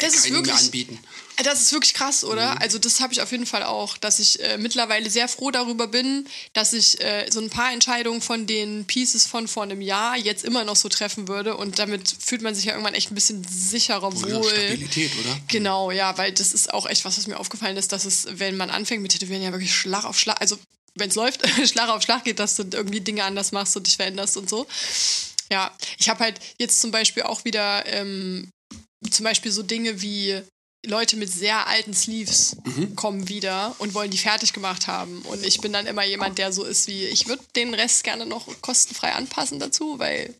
Das, 0.00 0.14
ist 0.14 0.30
wirklich- 0.30 0.54
anbieten. 0.54 0.98
Das 1.42 1.62
ist 1.62 1.72
wirklich 1.72 1.94
krass, 1.94 2.24
oder? 2.24 2.60
Also 2.60 2.78
das 2.78 3.00
habe 3.00 3.12
ich 3.14 3.22
auf 3.22 3.32
jeden 3.32 3.46
Fall 3.46 3.62
auch, 3.62 3.96
dass 3.96 4.18
ich 4.18 4.38
äh, 4.40 4.58
mittlerweile 4.58 5.08
sehr 5.10 5.28
froh 5.28 5.50
darüber 5.50 5.86
bin, 5.86 6.28
dass 6.52 6.72
ich 6.74 7.00
äh, 7.00 7.26
so 7.30 7.40
ein 7.40 7.48
paar 7.48 7.72
Entscheidungen 7.72 8.20
von 8.20 8.46
den 8.46 8.84
Pieces 8.84 9.26
von 9.26 9.48
vor 9.48 9.62
einem 9.62 9.80
Jahr 9.80 10.16
jetzt 10.16 10.44
immer 10.44 10.64
noch 10.64 10.76
so 10.76 10.88
treffen 10.90 11.28
würde 11.28 11.56
und 11.56 11.78
damit 11.78 12.14
fühlt 12.20 12.42
man 12.42 12.54
sich 12.54 12.66
ja 12.66 12.72
irgendwann 12.72 12.94
echt 12.94 13.10
ein 13.10 13.14
bisschen 13.14 13.44
sicherer 13.48 14.08
Oder 14.08 14.42
wohl. 14.42 14.50
Stabilität, 14.50 15.10
oder? 15.18 15.40
Genau, 15.48 15.90
ja, 15.90 16.16
weil 16.18 16.32
das 16.32 16.52
ist 16.52 16.72
auch 16.72 16.86
echt 16.86 17.04
was, 17.06 17.16
was 17.16 17.26
mir 17.26 17.40
aufgefallen 17.40 17.76
ist, 17.78 17.92
dass 17.92 18.04
es, 18.04 18.26
wenn 18.32 18.56
man 18.56 18.70
anfängt 18.70 19.02
mit 19.02 19.12
Tätowieren, 19.12 19.42
ja 19.42 19.52
wirklich 19.52 19.74
Schlag 19.74 20.04
auf 20.04 20.18
Schlag, 20.18 20.38
also 20.40 20.58
wenn 20.94 21.08
es 21.08 21.14
läuft, 21.16 21.40
Schlag 21.66 21.88
auf 21.88 22.02
Schlag 22.02 22.24
geht, 22.24 22.38
dass 22.38 22.56
du 22.56 22.64
irgendwie 22.70 23.00
Dinge 23.00 23.24
anders 23.24 23.52
machst 23.52 23.74
und 23.76 23.86
dich 23.86 23.96
veränderst 23.96 24.36
und 24.36 24.50
so. 24.50 24.66
Ja, 25.50 25.74
ich 25.98 26.08
habe 26.08 26.20
halt 26.24 26.38
jetzt 26.58 26.80
zum 26.80 26.90
Beispiel 26.90 27.24
auch 27.24 27.44
wieder 27.44 27.84
ähm, 27.86 28.50
zum 29.12 29.24
Beispiel 29.24 29.52
so 29.52 29.62
Dinge 29.62 30.02
wie 30.02 30.40
Leute 30.84 31.16
mit 31.16 31.32
sehr 31.32 31.68
alten 31.68 31.94
Sleeves 31.94 32.56
kommen 32.96 33.28
wieder 33.28 33.76
und 33.78 33.94
wollen 33.94 34.10
die 34.10 34.18
fertig 34.18 34.52
gemacht 34.52 34.88
haben. 34.88 35.22
Und 35.22 35.44
ich 35.46 35.60
bin 35.60 35.72
dann 35.72 35.86
immer 35.86 36.04
jemand, 36.04 36.38
der 36.38 36.52
so 36.52 36.64
ist 36.64 36.88
wie, 36.88 37.04
ich 37.04 37.28
würde 37.28 37.44
den 37.54 37.72
Rest 37.74 38.02
gerne 38.02 38.26
noch 38.26 38.48
kostenfrei 38.62 39.12
anpassen 39.12 39.60
dazu, 39.60 40.00
weil 40.00 40.34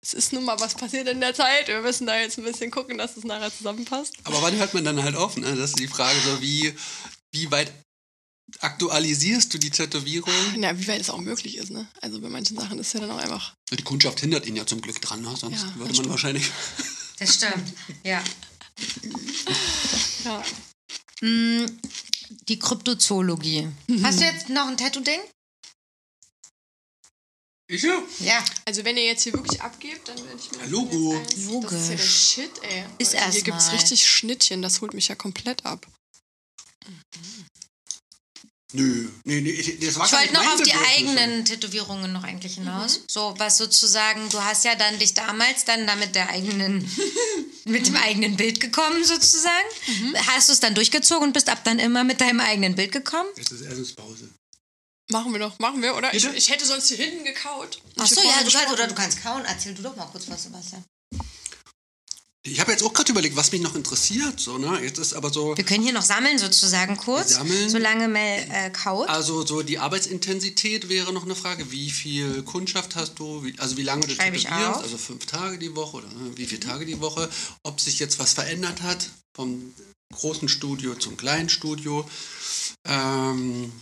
es 0.00 0.14
ist 0.14 0.32
nun 0.32 0.44
mal 0.44 0.60
was 0.60 0.74
passiert 0.76 1.08
in 1.08 1.20
der 1.20 1.34
Zeit. 1.34 1.66
Wir 1.66 1.80
müssen 1.80 2.06
da 2.06 2.16
jetzt 2.20 2.38
ein 2.38 2.44
bisschen 2.44 2.70
gucken, 2.70 2.98
dass 2.98 3.16
es 3.16 3.24
nachher 3.24 3.52
zusammenpasst. 3.52 4.14
Aber 4.22 4.40
wann 4.42 4.54
hört 4.54 4.74
man 4.74 4.84
dann 4.84 5.02
halt 5.02 5.16
auf? 5.16 5.36
Ne? 5.36 5.56
Das 5.56 5.70
ist 5.70 5.78
die 5.80 5.88
Frage, 5.88 6.16
so 6.24 6.40
wie, 6.40 6.72
wie 7.32 7.50
weit 7.50 7.72
aktualisierst 8.60 9.52
du 9.52 9.58
die 9.58 9.70
Tätowierung? 9.70 10.32
Na, 10.56 10.78
wie 10.78 10.86
weit 10.86 11.00
es 11.00 11.10
auch 11.10 11.18
möglich 11.18 11.56
ist, 11.56 11.70
ne? 11.70 11.88
Also 12.00 12.20
bei 12.20 12.28
manchen 12.28 12.56
Sachen 12.56 12.78
ist 12.78 12.92
ja 12.94 13.00
dann 13.00 13.10
auch 13.10 13.18
einfach. 13.18 13.54
Die 13.72 13.82
Kundschaft 13.82 14.20
hindert 14.20 14.46
ihn 14.46 14.54
ja 14.54 14.64
zum 14.64 14.80
Glück 14.80 15.00
dran, 15.00 15.22
ne? 15.22 15.34
sonst 15.36 15.62
Ja, 15.62 15.68
würde 15.70 15.84
man 15.86 15.94
stimmt. 15.94 16.10
wahrscheinlich. 16.10 16.50
Das 17.18 17.34
stimmt. 17.34 17.72
Ja. 18.04 18.22
Ja. 20.24 20.44
Mm, 21.22 21.66
Die 22.48 22.58
Kryptozoologie. 22.58 23.68
Hast 24.02 24.20
du 24.20 24.24
jetzt 24.24 24.48
noch 24.48 24.66
ein 24.68 24.76
Tattoo-Ding? 24.76 25.20
Ich 27.68 27.82
ja. 27.82 28.00
Ja. 28.20 28.44
Also 28.64 28.84
wenn 28.84 28.96
ihr 28.96 29.04
jetzt 29.06 29.22
hier 29.24 29.32
wirklich 29.32 29.60
abgebt, 29.60 30.06
dann 30.08 30.16
werde 30.24 30.38
ich 30.40 30.52
mir 30.52 30.66
Logo. 30.66 31.16
eins- 31.16 31.30
Das 31.30 31.38
ist 31.38 31.44
ja 31.46 31.50
der 31.50 31.60
Logisch. 31.60 32.28
Shit, 32.28 32.62
ey. 32.62 32.84
Ist 32.98 33.12
Leute, 33.12 33.24
Hier 33.24 33.26
erst 33.34 33.44
gibt 33.44 33.58
es 33.58 33.72
richtig 33.72 34.06
Schnittchen, 34.06 34.62
das 34.62 34.80
holt 34.82 34.94
mich 34.94 35.08
ja 35.08 35.14
komplett 35.16 35.64
ab. 35.64 35.84
Nö, 38.72 39.08
nee, 39.24 39.40
nee, 39.40 39.50
ich, 39.50 39.78
das 39.78 39.96
war 39.96 40.06
Ich 40.06 40.12
wollte 40.12 40.34
noch 40.34 40.54
auf 40.54 40.62
die 40.62 40.74
eigenen 40.74 41.44
Tätowierungen 41.44 42.12
noch 42.12 42.24
eigentlich 42.24 42.54
hinaus. 42.54 43.02
So, 43.08 43.32
was 43.38 43.58
sozusagen, 43.58 44.28
du 44.30 44.42
hast 44.42 44.64
ja 44.64 44.74
dann 44.74 44.98
dich 44.98 45.14
damals 45.14 45.64
dann 45.64 45.86
da 45.86 45.94
mit 45.94 46.16
der 46.16 46.28
eigenen, 46.30 46.88
mit 47.64 47.86
dem 47.86 47.94
eigenen 47.94 48.36
Bild 48.36 48.58
gekommen 48.58 49.04
sozusagen. 49.04 49.68
Hast 50.26 50.48
du 50.48 50.52
es 50.52 50.60
dann 50.60 50.74
durchgezogen 50.74 51.28
und 51.28 51.32
bist 51.32 51.48
ab 51.48 51.60
dann 51.62 51.78
immer 51.78 52.02
mit 52.02 52.20
deinem 52.20 52.40
eigenen 52.40 52.74
Bild 52.74 52.90
gekommen? 52.90 53.28
Jetzt 53.36 53.52
ist 53.52 53.62
Essenspause. 53.62 54.30
Machen 55.10 55.32
wir 55.32 55.38
noch, 55.38 55.56
machen 55.60 55.80
wir, 55.80 55.94
oder? 55.94 56.12
Ich, 56.12 56.24
ich 56.24 56.50
hätte 56.50 56.66
sonst 56.66 56.88
hier 56.88 56.96
hinten 56.96 57.24
gekaut. 57.24 57.80
Ach 57.96 58.06
so, 58.08 58.20
ja, 58.20 58.42
du 58.42 58.50
kannst, 58.50 58.72
oder 58.72 58.88
du 58.88 58.94
kannst 58.96 59.22
kauen. 59.22 59.44
Erzähl 59.46 59.74
du 59.74 59.82
doch 59.82 59.94
mal 59.94 60.06
kurz 60.06 60.28
was, 60.28 60.42
Sebastian. 60.42 60.84
Ich 62.46 62.60
habe 62.60 62.70
jetzt 62.70 62.82
auch 62.84 62.92
gerade 62.92 63.10
überlegt, 63.10 63.36
was 63.36 63.52
mich 63.52 63.60
noch 63.60 63.74
interessiert. 63.74 64.38
So, 64.38 64.58
ne? 64.58 64.80
Jetzt 64.82 64.98
ist 64.98 65.14
aber 65.14 65.32
so, 65.32 65.56
Wir 65.56 65.64
können 65.64 65.82
hier 65.82 65.92
noch 65.92 66.02
sammeln 66.02 66.38
sozusagen 66.38 66.96
kurz, 66.96 67.34
Sammeln. 67.34 67.68
solange 67.68 68.08
Mel 68.08 68.46
äh, 68.50 68.70
kaut. 68.70 69.08
also 69.08 69.44
so 69.44 69.62
die 69.62 69.78
Arbeitsintensität 69.78 70.88
wäre 70.88 71.12
noch 71.12 71.24
eine 71.24 71.34
Frage. 71.34 71.70
Wie 71.70 71.90
viel 71.90 72.42
Kundschaft 72.42 72.96
hast 72.96 73.18
du? 73.18 73.44
Wie, 73.44 73.58
also 73.58 73.76
wie 73.76 73.82
lange 73.82 74.06
du 74.06 74.14
Schreibe 74.14 74.36
ich 74.36 74.44
tätowierst? 74.44 74.82
Also 74.82 74.96
fünf 74.96 75.26
Tage 75.26 75.58
die 75.58 75.74
Woche 75.74 75.98
oder 75.98 76.08
ne, 76.08 76.36
wie 76.36 76.46
viele 76.46 76.60
Tage 76.60 76.86
die 76.86 77.00
Woche? 77.00 77.28
Ob 77.64 77.80
sich 77.80 77.98
jetzt 77.98 78.18
was 78.18 78.34
verändert 78.34 78.82
hat 78.82 79.10
vom 79.34 79.74
großen 80.14 80.48
Studio 80.48 80.94
zum 80.94 81.16
kleinen 81.16 81.48
Studio? 81.48 82.08
Ähm, 82.86 83.72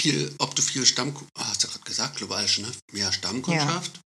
viel, 0.00 0.34
ob 0.38 0.54
du 0.54 0.62
viel 0.62 0.86
Stamm, 0.86 1.14
ah, 1.34 1.48
hast 1.48 1.64
du 1.64 1.68
gerade 1.68 1.84
gesagt, 1.84 2.16
globalisch, 2.16 2.58
ne? 2.58 2.72
Mehr 2.92 3.12
Stammkundschaft. 3.12 4.00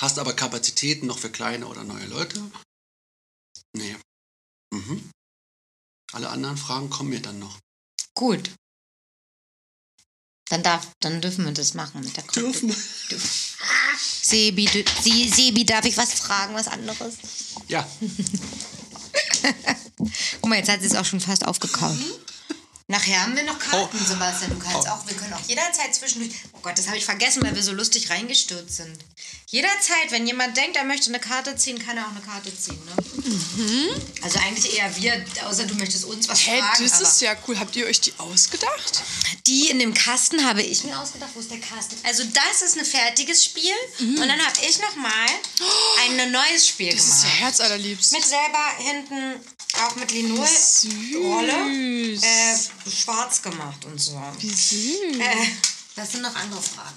Hast 0.00 0.18
aber 0.18 0.32
Kapazitäten 0.32 1.06
noch 1.06 1.18
für 1.18 1.30
kleine 1.30 1.66
oder 1.66 1.84
neue 1.84 2.06
Leute? 2.06 2.42
Nee. 3.74 3.96
Mhm. 4.72 5.10
Alle 6.12 6.30
anderen 6.30 6.56
Fragen 6.56 6.88
kommen 6.88 7.10
mir 7.10 7.20
dann 7.20 7.38
noch. 7.38 7.58
Gut. 8.14 8.50
Dann, 10.48 10.62
darf, 10.62 10.88
dann 11.00 11.20
dürfen 11.20 11.44
wir 11.44 11.52
das 11.52 11.74
machen 11.74 12.00
mit 12.00 12.16
der 12.16 12.24
Krypto. 12.24 12.74
Sebi, 14.22 14.64
du, 14.64 14.82
Sie, 15.02 15.28
Sebi, 15.28 15.64
darf 15.64 15.84
ich 15.84 15.96
was 15.96 16.14
fragen, 16.14 16.54
was 16.54 16.66
anderes? 16.66 17.14
Ja, 17.68 17.86
Guck 20.40 20.48
mal, 20.48 20.56
jetzt 20.56 20.70
hat 20.70 20.80
sie 20.80 20.86
es 20.86 20.94
auch 20.94 21.04
schon 21.04 21.20
fast 21.20 21.46
aufgekaut. 21.46 21.96
Nachher 22.88 23.22
haben 23.22 23.36
wir 23.36 23.44
noch 23.44 23.58
Karten, 23.58 23.98
Oh. 24.00 24.04
Sebastian. 24.04 24.50
Du 24.50 24.58
kannst 24.58 24.88
Oh. 24.88 24.90
auch, 24.90 25.06
wir 25.06 25.16
können 25.16 25.32
auch 25.34 25.46
jederzeit 25.48 25.94
zwischendurch. 25.94 26.34
Oh 26.52 26.58
Gott, 26.62 26.76
das 26.78 26.86
habe 26.88 26.96
ich 26.96 27.04
vergessen, 27.04 27.42
weil 27.42 27.54
wir 27.54 27.62
so 27.62 27.72
lustig 27.72 28.10
reingestürzt 28.10 28.76
sind. 28.76 28.98
Jederzeit, 29.50 30.10
wenn 30.10 30.26
jemand 30.28 30.56
denkt, 30.56 30.76
er 30.76 30.84
möchte 30.84 31.08
eine 31.10 31.18
Karte 31.18 31.56
ziehen, 31.56 31.76
kann 31.84 31.96
er 31.96 32.06
auch 32.06 32.10
eine 32.12 32.20
Karte 32.20 32.56
ziehen. 32.56 32.78
Ne? 32.84 34.00
Also 34.22 34.38
eigentlich 34.38 34.78
eher 34.78 34.94
wir, 34.96 35.24
außer 35.48 35.64
du 35.64 35.74
möchtest 35.74 36.04
uns 36.04 36.28
was 36.28 36.46
Hä, 36.46 36.60
fragen. 36.60 36.84
das 36.88 37.00
ist 37.00 37.20
ja 37.20 37.34
cool. 37.48 37.58
Habt 37.58 37.74
ihr 37.74 37.86
euch 37.86 38.00
die 38.00 38.12
ausgedacht? 38.18 39.02
die 39.46 39.70
in 39.70 39.80
dem 39.80 39.92
Kasten 39.92 40.44
habe 40.44 40.62
ich 40.62 40.84
mir 40.84 40.96
ausgedacht. 40.98 41.30
Wo 41.34 41.40
ist 41.40 41.50
der 41.50 41.58
Kasten? 41.58 41.96
Also 42.04 42.22
das 42.24 42.62
ist 42.62 42.78
ein 42.78 42.84
fertiges 42.84 43.44
Spiel. 43.44 43.72
Und 43.98 44.18
dann 44.20 44.30
habe 44.38 44.54
ich 44.68 44.78
noch 44.78 44.94
mal 44.96 45.26
ein 46.04 46.30
neues 46.30 46.68
Spiel 46.68 46.92
Mhm. 46.92 46.96
Das 46.96 47.06
ist 47.06 47.22
ja 47.22 47.28
gemacht. 47.28 47.40
herzallerliebst. 47.40 48.12
Mit 48.12 48.24
selber 48.24 48.70
hinten 48.78 49.34
auch 49.82 49.96
mit 49.96 50.12
Linol-Rolle 50.12 52.16
Süß. 52.16 52.22
äh, 52.22 52.90
schwarz 52.90 53.42
gemacht 53.42 53.84
und 53.84 54.00
so. 54.00 54.20
Wie 54.38 54.50
süß. 54.50 55.18
Äh, 55.18 55.46
was 55.96 56.12
sind 56.12 56.22
noch 56.22 56.34
andere 56.36 56.62
Fragen? 56.62 56.89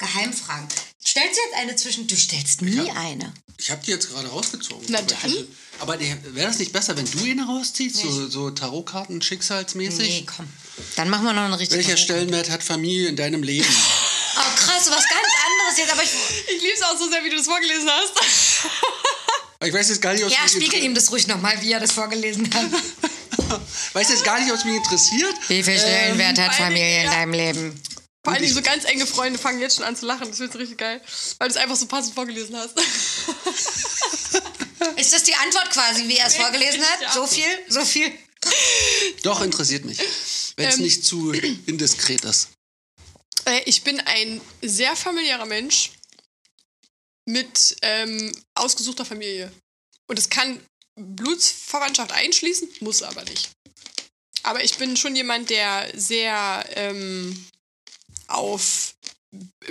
Geheimfragen. 0.00 0.66
Stellst 1.04 1.36
du 1.36 1.40
jetzt 1.50 1.54
eine 1.60 1.76
zwischen? 1.76 2.06
Du 2.08 2.16
stellst 2.16 2.62
nie 2.62 2.78
hab- 2.88 2.96
eine. 2.96 3.32
ich 3.58 3.70
habe 3.70 3.82
die 3.84 3.90
jetzt 3.92 4.10
gerade 4.10 4.28
rausgezogen. 4.28 4.84
Na 4.88 4.98
aber 4.98 5.06
dann. 5.06 5.30
ich- 5.32 5.44
Aber 5.78 5.98
wäre 6.00 6.18
das 6.48 6.58
nicht 6.58 6.72
besser, 6.72 6.96
wenn 6.96 7.10
du 7.10 7.18
ihn 7.24 7.40
rausziehst? 7.40 7.96
So, 7.96 8.28
so 8.28 8.50
Tarotkarten 8.50 9.22
schicksalsmäßig? 9.22 10.08
Nee, 10.08 10.26
komm. 10.36 10.46
Dann 10.96 11.08
machen 11.10 11.24
wir 11.24 11.32
noch 11.32 11.42
eine 11.44 11.58
richtige. 11.58 11.78
Welcher 11.82 11.96
Stellenwert 11.96 12.50
hat 12.50 12.62
Familie 12.62 13.08
in 13.08 13.16
deinem 13.16 13.42
Leben? 13.42 13.66
Oh, 14.32 14.56
krass, 14.56 14.86
was 14.86 15.04
ganz 15.08 15.32
anderes 15.44 15.76
jetzt. 15.76 15.92
Aber 15.92 16.02
ich, 16.02 16.08
Ich 16.56 16.62
lieb's 16.62 16.80
auch 16.82 16.96
so 16.96 17.10
sehr, 17.10 17.22
wie 17.24 17.30
du 17.30 17.36
das 17.36 17.46
vorgelesen 17.46 17.90
hast. 17.90 18.12
ich 19.66 19.72
weiß 19.74 19.88
jetzt 19.90 20.00
gar 20.00 20.14
nicht, 20.14 20.24
ob 20.24 20.30
ja, 20.30 20.38
es 20.46 20.54
mich 20.54 20.64
spiegel 20.66 20.82
ihm 20.84 20.94
das 20.94 21.10
ruhig 21.10 21.26
nochmal, 21.26 21.60
wie 21.60 21.72
er 21.72 21.80
das 21.80 21.92
vorgelesen 21.92 22.48
hat. 22.54 22.66
weiß 23.92 24.08
jetzt 24.08 24.24
gar 24.24 24.38
nicht, 24.40 24.50
ob 24.50 24.56
es 24.56 24.64
mich 24.64 24.76
interessiert. 24.76 25.34
Wie 25.48 25.62
viel 25.62 25.78
Stellenwert 25.78 26.38
hat 26.38 26.54
vor 26.54 26.64
allen 26.66 26.74
Dingen, 26.74 26.86
Familie 26.86 27.04
in 27.04 27.10
deinem 27.10 27.32
Leben? 27.34 27.82
Vor 28.24 28.34
allem 28.34 28.52
so 28.52 28.60
ganz 28.60 28.84
enge 28.84 29.06
Freunde 29.06 29.38
fangen 29.38 29.60
jetzt 29.60 29.76
schon 29.76 29.84
an 29.84 29.96
zu 29.96 30.04
lachen. 30.06 30.28
Das 30.28 30.38
wird 30.38 30.54
richtig 30.56 30.76
geil. 30.78 31.00
Weil 31.38 31.48
du 31.48 31.54
es 31.54 31.60
einfach 31.60 31.76
so 31.76 31.86
passend 31.86 32.14
vorgelesen 32.14 32.54
hast. 32.56 32.78
Ist 34.96 35.12
das 35.12 35.22
die 35.24 35.34
Antwort 35.34 35.70
quasi, 35.70 36.06
wie 36.08 36.16
er 36.16 36.26
es 36.26 36.36
vorgelesen 36.36 36.82
hat? 36.82 37.00
Ja. 37.02 37.12
So 37.12 37.26
viel? 37.26 37.46
So 37.68 37.84
viel? 37.84 38.12
Doch, 39.22 39.40
interessiert 39.42 39.84
mich. 39.84 39.98
Wenn 40.56 40.68
es 40.68 40.76
Ähm. 40.76 40.82
nicht 40.82 41.04
zu 41.04 41.32
indiskret 41.32 42.24
ist. 42.24 42.48
Äh, 43.46 43.62
ich 43.64 43.82
bin 43.84 44.00
ein 44.00 44.40
sehr 44.62 44.96
familiärer 44.96 45.46
Mensch 45.46 45.92
mit 47.26 47.76
ähm, 47.82 48.32
ausgesuchter 48.54 49.04
Familie. 49.04 49.52
Und 50.08 50.18
es 50.18 50.28
kann 50.28 50.60
Blutsverwandtschaft 50.96 52.12
einschließen, 52.12 52.68
muss 52.80 53.02
aber 53.02 53.24
nicht. 53.24 53.50
Aber 54.42 54.64
ich 54.64 54.76
bin 54.76 54.96
schon 54.96 55.14
jemand, 55.16 55.50
der 55.50 55.90
sehr 55.94 56.64
ähm, 56.74 57.46
auf 58.30 58.94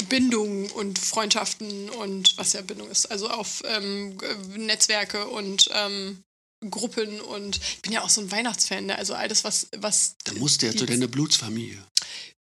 Bindungen 0.07 0.69
und 0.71 0.99
Freundschaften 0.99 1.89
und 1.89 2.37
was 2.37 2.53
ja 2.53 2.61
Bindung 2.61 2.89
ist, 2.89 3.11
also 3.11 3.29
auf 3.29 3.61
ähm, 3.65 4.17
Netzwerke 4.55 5.27
und 5.27 5.69
ähm, 5.73 6.23
Gruppen 6.69 7.21
und 7.21 7.57
ich 7.57 7.81
bin 7.81 7.93
ja 7.93 8.03
auch 8.03 8.09
so 8.09 8.21
ein 8.21 8.31
Weihnachtsfan, 8.31 8.87
ne? 8.87 8.97
also 8.97 9.13
alles, 9.13 9.43
was, 9.43 9.67
was 9.77 10.15
Dann 10.25 10.37
musst 10.39 10.61
du 10.61 10.67
ja 10.67 10.75
zu 10.75 10.85
deiner 10.85 11.07
Blutsfamilie. 11.07 11.81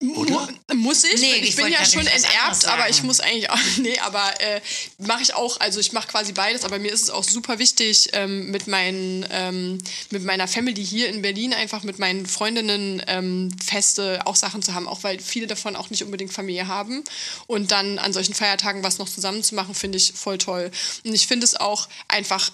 Oder? 0.04 0.50
Muss 0.74 1.06
ich? 1.06 1.22
Nee, 1.22 1.36
ich, 1.36 1.50
ich 1.50 1.56
bin 1.56 1.72
ja 1.72 1.86
schon 1.86 2.06
enterbt, 2.06 2.66
aber 2.66 2.90
ich 2.90 3.04
muss 3.04 3.22
eigentlich 3.22 3.50
auch. 3.50 3.58
Nee, 3.78 3.98
aber 4.00 4.42
äh, 4.42 4.62
mache 4.98 5.22
ich 5.22 5.34
auch. 5.34 5.60
Also 5.60 5.80
ich 5.80 5.94
mache 5.94 6.08
quasi 6.08 6.34
beides, 6.34 6.66
aber 6.66 6.78
mir 6.78 6.92
ist 6.92 7.04
es 7.04 7.10
auch 7.10 7.24
super 7.24 7.58
wichtig, 7.58 8.10
ähm, 8.14 8.52
mit, 8.52 8.68
meinen, 8.68 9.26
ähm, 9.32 9.82
mit 10.10 10.24
meiner 10.24 10.48
Family 10.48 10.86
hier 10.86 11.08
in 11.08 11.22
Berlin 11.22 11.54
einfach 11.54 11.84
mit 11.84 12.00
meinen 12.00 12.26
Freundinnen 12.26 13.02
ähm, 13.08 13.50
feste 13.66 14.22
auch 14.26 14.36
Sachen 14.36 14.62
zu 14.62 14.74
haben, 14.74 14.88
auch 14.88 15.04
weil 15.04 15.20
viele 15.20 15.48
davon 15.48 15.76
auch 15.76 15.90
nicht 15.90 16.04
unbedingt 16.04 16.34
Familie 16.34 16.68
haben. 16.68 17.04
Und 17.48 17.72
dann 17.72 17.98
an 17.98 18.12
solchen 18.12 18.34
Feiertagen 18.34 18.84
was 18.84 18.98
noch 18.98 19.10
zusammen 19.10 19.44
zu 19.44 19.56
machen, 19.56 19.74
finde 19.74 19.98
ich 19.98 20.14
voll 20.14 20.38
toll. 20.38 20.70
Und 21.06 21.14
ich 21.14 21.28
finde 21.28 21.46
es 21.46 21.56
auch 21.56 21.88
einfach 22.10 22.52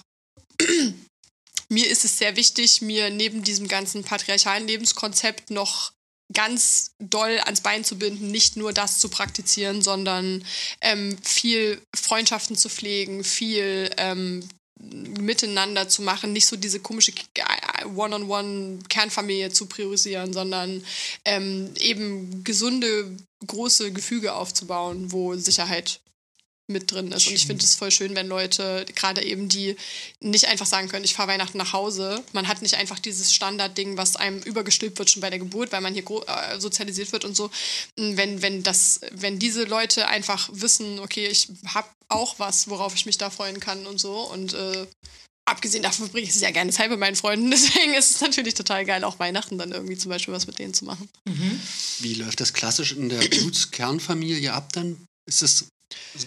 mir 1.68 1.88
ist 1.88 2.04
es 2.04 2.18
sehr 2.18 2.36
wichtig, 2.36 2.80
mir 2.80 3.10
neben 3.10 3.42
diesem 3.42 3.66
ganzen 3.66 4.04
patriarchalen 4.04 4.66
Lebenskonzept 4.66 5.50
noch 5.50 5.92
ganz 6.32 6.92
doll 6.98 7.38
ans 7.44 7.60
Bein 7.60 7.84
zu 7.84 7.98
binden, 7.98 8.30
nicht 8.30 8.56
nur 8.56 8.72
das 8.72 8.98
zu 8.98 9.08
praktizieren, 9.08 9.82
sondern 9.82 10.44
ähm, 10.80 11.16
viel 11.22 11.80
Freundschaften 11.94 12.56
zu 12.56 12.68
pflegen, 12.68 13.24
viel 13.24 13.90
ähm, 13.96 14.48
miteinander 14.80 15.88
zu 15.88 16.02
machen, 16.02 16.32
nicht 16.32 16.46
so 16.46 16.56
diese 16.56 16.80
komische 16.80 17.12
One-on-One-Kernfamilie 17.94 19.50
zu 19.50 19.66
priorisieren, 19.66 20.32
sondern 20.32 20.84
ähm, 21.24 21.72
eben 21.78 22.44
gesunde, 22.44 23.16
große 23.46 23.92
Gefüge 23.92 24.34
aufzubauen, 24.34 25.12
wo 25.12 25.34
Sicherheit 25.34 26.00
mit 26.70 26.90
drin 26.90 27.12
ist. 27.12 27.26
Und 27.26 27.34
ich 27.34 27.46
finde 27.46 27.64
es 27.64 27.74
voll 27.74 27.90
schön, 27.90 28.14
wenn 28.14 28.28
Leute, 28.28 28.86
gerade 28.94 29.22
eben 29.22 29.48
die 29.48 29.76
nicht 30.20 30.46
einfach 30.46 30.66
sagen 30.66 30.88
können, 30.88 31.04
ich 31.04 31.14
fahre 31.14 31.28
Weihnachten 31.28 31.58
nach 31.58 31.72
Hause. 31.72 32.22
Man 32.32 32.48
hat 32.48 32.62
nicht 32.62 32.74
einfach 32.74 32.98
dieses 32.98 33.34
Standardding, 33.34 33.96
was 33.96 34.16
einem 34.16 34.40
übergestülpt 34.42 34.98
wird 34.98 35.10
schon 35.10 35.20
bei 35.20 35.30
der 35.30 35.38
Geburt, 35.38 35.72
weil 35.72 35.80
man 35.80 35.94
hier 35.94 36.04
äh, 36.08 36.58
sozialisiert 36.58 37.12
wird 37.12 37.24
und 37.24 37.36
so. 37.36 37.50
Wenn, 37.96 38.42
wenn, 38.42 38.62
das, 38.62 39.00
wenn 39.12 39.38
diese 39.38 39.64
Leute 39.64 40.08
einfach 40.08 40.48
wissen, 40.52 40.98
okay, 41.00 41.26
ich 41.26 41.48
habe 41.66 41.88
auch 42.08 42.38
was, 42.38 42.68
worauf 42.68 42.94
ich 42.94 43.06
mich 43.06 43.18
da 43.18 43.30
freuen 43.30 43.60
kann 43.60 43.86
und 43.86 44.00
so. 44.00 44.20
Und 44.20 44.54
äh, 44.54 44.86
abgesehen 45.50 45.82
davon 45.82 46.08
bringe 46.08 46.26
ich 46.26 46.34
sehr 46.34 46.52
gerne 46.52 46.70
Zeit 46.70 46.90
mit 46.90 46.98
meinen 46.98 47.16
Freunden. 47.16 47.50
Deswegen 47.50 47.94
ist 47.94 48.16
es 48.16 48.20
natürlich 48.20 48.54
total 48.54 48.84
geil, 48.84 49.04
auch 49.04 49.18
Weihnachten 49.18 49.58
dann 49.58 49.72
irgendwie 49.72 49.96
zum 49.96 50.10
Beispiel 50.10 50.34
was 50.34 50.46
mit 50.46 50.58
denen 50.58 50.74
zu 50.74 50.84
machen. 50.84 51.08
Mhm. 51.26 51.60
Wie 52.00 52.14
läuft 52.14 52.40
das 52.40 52.52
klassisch 52.52 52.92
in 52.92 53.08
der 53.08 53.20
Blutskernfamilie 53.20 54.52
ab 54.52 54.72
dann? 54.72 55.04
Ist 55.28 55.42
es 55.42 55.68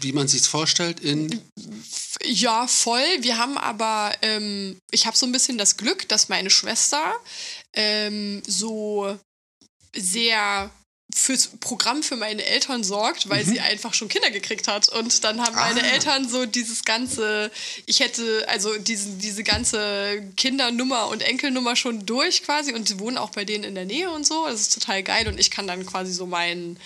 wie 0.02 0.12
man 0.12 0.28
sich 0.28 0.44
vorstellt 0.44 1.00
in 1.00 1.42
ja 2.24 2.68
voll 2.68 3.06
wir 3.20 3.38
haben 3.38 3.58
aber 3.58 4.14
ähm, 4.22 4.78
ich 4.92 5.06
habe 5.06 5.18
so 5.18 5.26
ein 5.26 5.32
bisschen 5.32 5.58
das 5.58 5.78
Glück 5.78 6.08
dass 6.10 6.30
meine 6.30 6.50
Schwester 6.50 7.14
ähm, 7.74 8.42
so 8.46 9.18
sehr 9.96 10.72
fürs 11.16 11.48
Programm 11.60 12.02
für 12.02 12.16
meine 12.16 12.44
Eltern 12.44 12.84
sorgt, 12.84 13.30
weil 13.30 13.44
mhm. 13.46 13.50
sie 13.50 13.60
einfach 13.60 13.94
schon 13.94 14.08
Kinder 14.08 14.32
gekriegt 14.32 14.68
hat. 14.68 14.90
Und 14.90 15.24
dann 15.24 15.42
haben 15.42 15.56
meine 15.56 15.84
ah. 15.84 15.92
Eltern 15.94 16.28
so 16.28 16.46
dieses 16.46 16.84
ganze, 16.84 17.52
ich 17.86 18.00
hätte 18.00 18.46
also 18.48 18.78
diese, 18.78 19.10
diese 19.18 19.44
ganze 19.44 20.24
Kindernummer 20.36 21.08
und 21.08 21.22
Enkelnummer 21.22 21.76
schon 21.76 22.06
durch 22.06 22.44
quasi 22.44 22.74
und 22.74 22.88
sie 22.88 23.00
wohnen 23.00 23.18
auch 23.18 23.30
bei 23.30 23.46
denen 23.46 23.64
in 23.64 23.76
der 23.76 23.86
Nähe 23.86 24.10
und 24.10 24.26
so. 24.26 24.46
Das 24.48 24.62
ist 24.62 24.74
total 24.74 25.04
geil 25.04 25.28
und 25.28 25.40
ich 25.40 25.52
kann 25.52 25.68
dann 25.68 25.86
quasi 25.86 26.12
so 26.12 26.26
meinen 26.26 26.80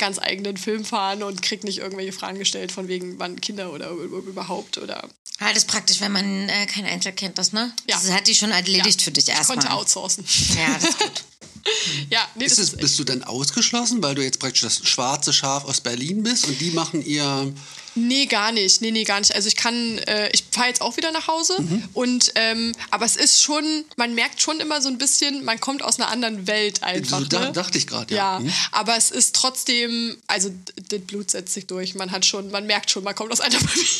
ganz 0.00 0.18
eigenen 0.18 0.56
Film 0.56 0.84
fahren 0.84 1.22
und 1.22 1.42
krieg 1.42 1.62
nicht 1.62 1.78
irgendwelche 1.78 2.12
Fragen 2.12 2.38
gestellt 2.38 2.72
von 2.72 2.88
wegen 2.88 3.20
wann 3.20 3.40
Kinder 3.40 3.72
oder 3.72 3.90
überhaupt 3.90 4.78
oder. 4.78 5.08
Halt 5.38 5.56
ist 5.56 5.68
praktisch, 5.68 6.00
wenn 6.00 6.10
man 6.10 6.48
äh, 6.48 6.66
kein 6.66 6.84
Einzelkind 6.84 7.38
ist, 7.38 7.52
ne? 7.52 7.72
Ja. 7.88 7.96
Das 7.96 8.10
hat 8.10 8.26
die 8.26 8.34
schon 8.34 8.50
erledigt 8.50 9.00
ja. 9.00 9.04
für 9.04 9.10
dich 9.12 9.28
erstmal. 9.28 9.58
Ich 9.58 9.64
konnte 9.64 9.76
outsourcen. 9.76 10.24
Ja, 10.56 10.74
das 10.74 10.84
ist 10.84 10.98
gut. 10.98 11.24
ja, 12.10 12.26
nee, 12.34 12.44
ist 12.44 12.58
es, 12.58 12.76
bist 12.76 12.98
du 12.98 13.04
dann 13.04 13.22
ausgeschlossen, 13.22 14.02
weil 14.02 14.14
du 14.14 14.22
jetzt 14.22 14.38
praktisch 14.38 14.62
das 14.62 14.86
schwarze 14.86 15.32
Schaf 15.32 15.64
aus 15.64 15.80
Berlin 15.80 16.22
bist 16.22 16.46
und 16.46 16.60
die 16.60 16.70
machen 16.70 17.04
ihr 17.04 17.52
Nee, 17.94 18.26
gar 18.26 18.52
nicht. 18.52 18.80
Nee, 18.80 18.92
nee, 18.92 19.04
gar 19.04 19.18
nicht. 19.18 19.34
Also 19.34 19.48
ich 19.48 19.56
kann, 19.56 19.98
äh, 19.98 20.30
ich 20.32 20.44
fahre 20.50 20.68
jetzt 20.68 20.80
auch 20.80 20.96
wieder 20.96 21.10
nach 21.10 21.26
Hause 21.26 21.60
mhm. 21.60 21.88
und 21.92 22.32
ähm, 22.36 22.72
aber 22.90 23.04
es 23.04 23.16
ist 23.16 23.42
schon, 23.42 23.84
man 23.96 24.14
merkt 24.14 24.40
schon 24.40 24.60
immer 24.60 24.80
so 24.80 24.88
ein 24.88 24.98
bisschen, 24.98 25.44
man 25.44 25.58
kommt 25.58 25.82
aus 25.82 25.98
einer 25.98 26.08
anderen 26.08 26.46
Welt 26.46 26.82
einfach. 26.82 27.18
So 27.18 27.24
da, 27.24 27.46
ne? 27.46 27.52
dachte 27.52 27.78
ich 27.78 27.86
gerade, 27.86 28.14
ja. 28.14 28.34
Ja, 28.34 28.38
mhm. 28.40 28.52
aber 28.72 28.96
es 28.96 29.10
ist 29.10 29.34
trotzdem, 29.34 30.16
also 30.28 30.50
das 30.88 31.00
Blut 31.00 31.30
setzt 31.30 31.54
sich 31.54 31.66
durch. 31.66 31.94
Man 31.94 32.12
hat 32.12 32.24
schon, 32.24 32.50
man 32.50 32.66
merkt 32.66 32.90
schon, 32.90 33.02
man 33.02 33.14
kommt 33.14 33.32
aus 33.32 33.40
einer 33.40 33.58
Familie. 33.58 33.90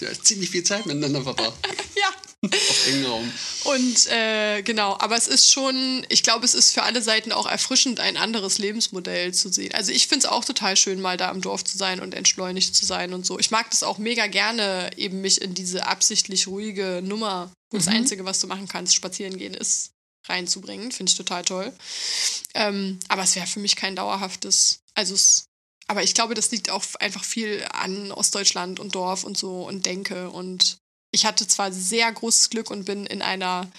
ja, 0.00 0.08
ziemlich 0.22 0.50
viel 0.50 0.62
Zeit 0.62 0.84
miteinander 0.84 1.22
verbracht. 1.22 1.54
ja. 1.96 2.11
Auf 2.44 2.88
engen 2.88 3.06
Raum. 3.06 3.32
Und 3.64 4.06
äh, 4.08 4.62
genau, 4.62 4.96
aber 4.98 5.16
es 5.16 5.28
ist 5.28 5.52
schon, 5.52 6.04
ich 6.08 6.24
glaube, 6.24 6.44
es 6.44 6.54
ist 6.54 6.72
für 6.72 6.82
alle 6.82 7.00
Seiten 7.00 7.30
auch 7.30 7.46
erfrischend, 7.46 8.00
ein 8.00 8.16
anderes 8.16 8.58
Lebensmodell 8.58 9.32
zu 9.32 9.48
sehen. 9.48 9.72
Also 9.74 9.92
ich 9.92 10.08
finde 10.08 10.26
es 10.26 10.32
auch 10.32 10.44
total 10.44 10.76
schön, 10.76 11.00
mal 11.00 11.16
da 11.16 11.30
im 11.30 11.40
Dorf 11.40 11.62
zu 11.62 11.78
sein 11.78 12.00
und 12.00 12.14
entschleunigt 12.14 12.74
zu 12.74 12.84
sein 12.84 13.14
und 13.14 13.24
so. 13.24 13.38
Ich 13.38 13.52
mag 13.52 13.70
das 13.70 13.84
auch 13.84 13.98
mega 13.98 14.26
gerne, 14.26 14.90
eben 14.96 15.20
mich 15.20 15.40
in 15.40 15.54
diese 15.54 15.86
absichtlich 15.86 16.48
ruhige 16.48 17.00
Nummer, 17.04 17.52
wo 17.70 17.76
mhm. 17.76 17.84
das 17.84 17.88
Einzige, 17.88 18.24
was 18.24 18.40
du 18.40 18.48
machen 18.48 18.66
kannst, 18.66 18.96
spazieren 18.96 19.38
gehen 19.38 19.54
ist, 19.54 19.92
reinzubringen. 20.26 20.90
Finde 20.90 21.10
ich 21.10 21.16
total 21.16 21.44
toll. 21.44 21.72
Ähm, 22.54 22.98
aber 23.06 23.22
es 23.22 23.36
wäre 23.36 23.46
für 23.46 23.60
mich 23.60 23.76
kein 23.76 23.94
dauerhaftes, 23.94 24.80
also 24.94 25.14
es 25.14 25.44
aber 25.88 26.02
ich 26.02 26.14
glaube, 26.14 26.34
das 26.34 26.50
liegt 26.50 26.70
auch 26.70 26.84
einfach 27.00 27.24
viel 27.24 27.66
an 27.72 28.12
Ostdeutschland 28.12 28.80
und 28.80 28.94
Dorf 28.94 29.24
und 29.24 29.36
so 29.36 29.66
und 29.66 29.84
Denke 29.84 30.30
und 30.30 30.78
ich 31.12 31.24
hatte 31.24 31.46
zwar 31.46 31.72
sehr 31.72 32.10
großes 32.10 32.50
Glück 32.50 32.70
und 32.70 32.84
bin 32.84 33.06
in 33.06 33.22
einer 33.22 33.70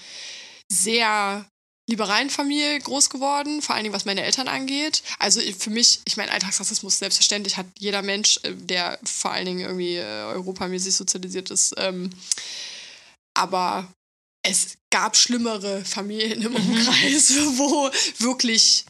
sehr 0.72 1.46
liberalen 1.88 2.30
Familie 2.30 2.78
groß 2.80 3.10
geworden, 3.10 3.60
vor 3.60 3.74
allen 3.74 3.84
Dingen 3.84 3.94
was 3.94 4.06
meine 4.06 4.22
Eltern 4.22 4.48
angeht. 4.48 5.02
Also 5.18 5.40
für 5.40 5.70
mich, 5.70 6.00
ich 6.06 6.16
meine, 6.16 6.32
Alltagsrassismus 6.32 6.98
selbstverständlich 6.98 7.56
hat 7.56 7.66
jeder 7.78 8.00
Mensch, 8.02 8.40
äh, 8.42 8.54
der 8.54 8.98
vor 9.04 9.32
allen 9.32 9.46
Dingen 9.46 9.60
irgendwie 9.60 9.96
äh, 9.96 10.24
europamäßig 10.24 10.94
sozialisiert 10.94 11.50
ist. 11.50 11.74
Ähm, 11.76 12.10
aber 13.34 13.92
es 14.42 14.78
gab 14.90 15.16
schlimmere 15.16 15.84
Familien 15.84 16.42
im 16.42 16.52
mhm. 16.52 16.56
Umkreis, 16.56 17.30
wo 17.56 17.90
wirklich 18.18 18.86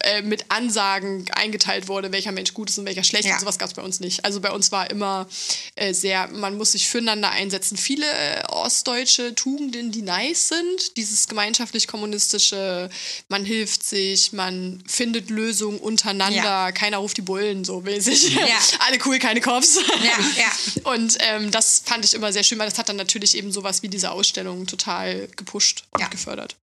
äh, 0.00 0.22
mit 0.22 0.46
Ansagen 0.48 1.24
eingeteilt 1.36 1.86
wurde, 1.86 2.10
welcher 2.10 2.32
Mensch 2.32 2.52
gut 2.52 2.68
ist 2.68 2.78
und 2.78 2.84
welcher 2.84 3.04
schlecht. 3.04 3.26
Ja. 3.26 3.34
Und 3.34 3.40
sowas 3.40 3.58
gab 3.58 3.68
es 3.68 3.74
bei 3.74 3.82
uns 3.82 4.00
nicht. 4.00 4.24
Also 4.24 4.40
bei 4.40 4.50
uns 4.50 4.72
war 4.72 4.90
immer 4.90 5.28
äh, 5.76 5.94
sehr, 5.94 6.26
man 6.28 6.56
muss 6.56 6.72
sich 6.72 6.88
füreinander 6.88 7.30
einsetzen. 7.30 7.76
Viele 7.76 8.06
äh, 8.06 8.42
ostdeutsche 8.48 9.36
Tugenden, 9.36 9.92
die 9.92 10.02
nice 10.02 10.48
sind, 10.48 10.96
dieses 10.96 11.28
gemeinschaftlich-kommunistische, 11.28 12.90
man 13.28 13.44
hilft 13.44 13.84
sich, 13.84 14.32
man 14.32 14.82
findet 14.88 15.30
Lösungen 15.30 15.78
untereinander, 15.78 16.42
ja. 16.42 16.72
keiner 16.72 16.96
ruft 16.96 17.18
die 17.18 17.22
Bullen, 17.22 17.64
so 17.64 17.82
mäßig. 17.82 18.34
Ja. 18.34 18.58
Alle 18.80 18.98
cool, 19.06 19.20
keine 19.20 19.40
Cops. 19.40 19.76
Ja, 19.76 20.42
ja. 20.42 20.90
Und 20.92 21.18
ähm, 21.20 21.52
das 21.52 21.82
fand 21.84 22.04
ich 22.04 22.14
immer 22.14 22.32
sehr 22.32 22.42
schön, 22.42 22.58
weil 22.58 22.68
das 22.68 22.78
hat 22.78 22.88
dann 22.88 22.96
natürlich 22.96 23.36
eben 23.36 23.52
sowas 23.52 23.84
wie 23.84 23.88
diese 23.88 24.10
Ausstellung 24.10 24.66
total 24.66 25.28
gepusht 25.36 25.84
und 25.92 26.10
gefördert. 26.10 26.56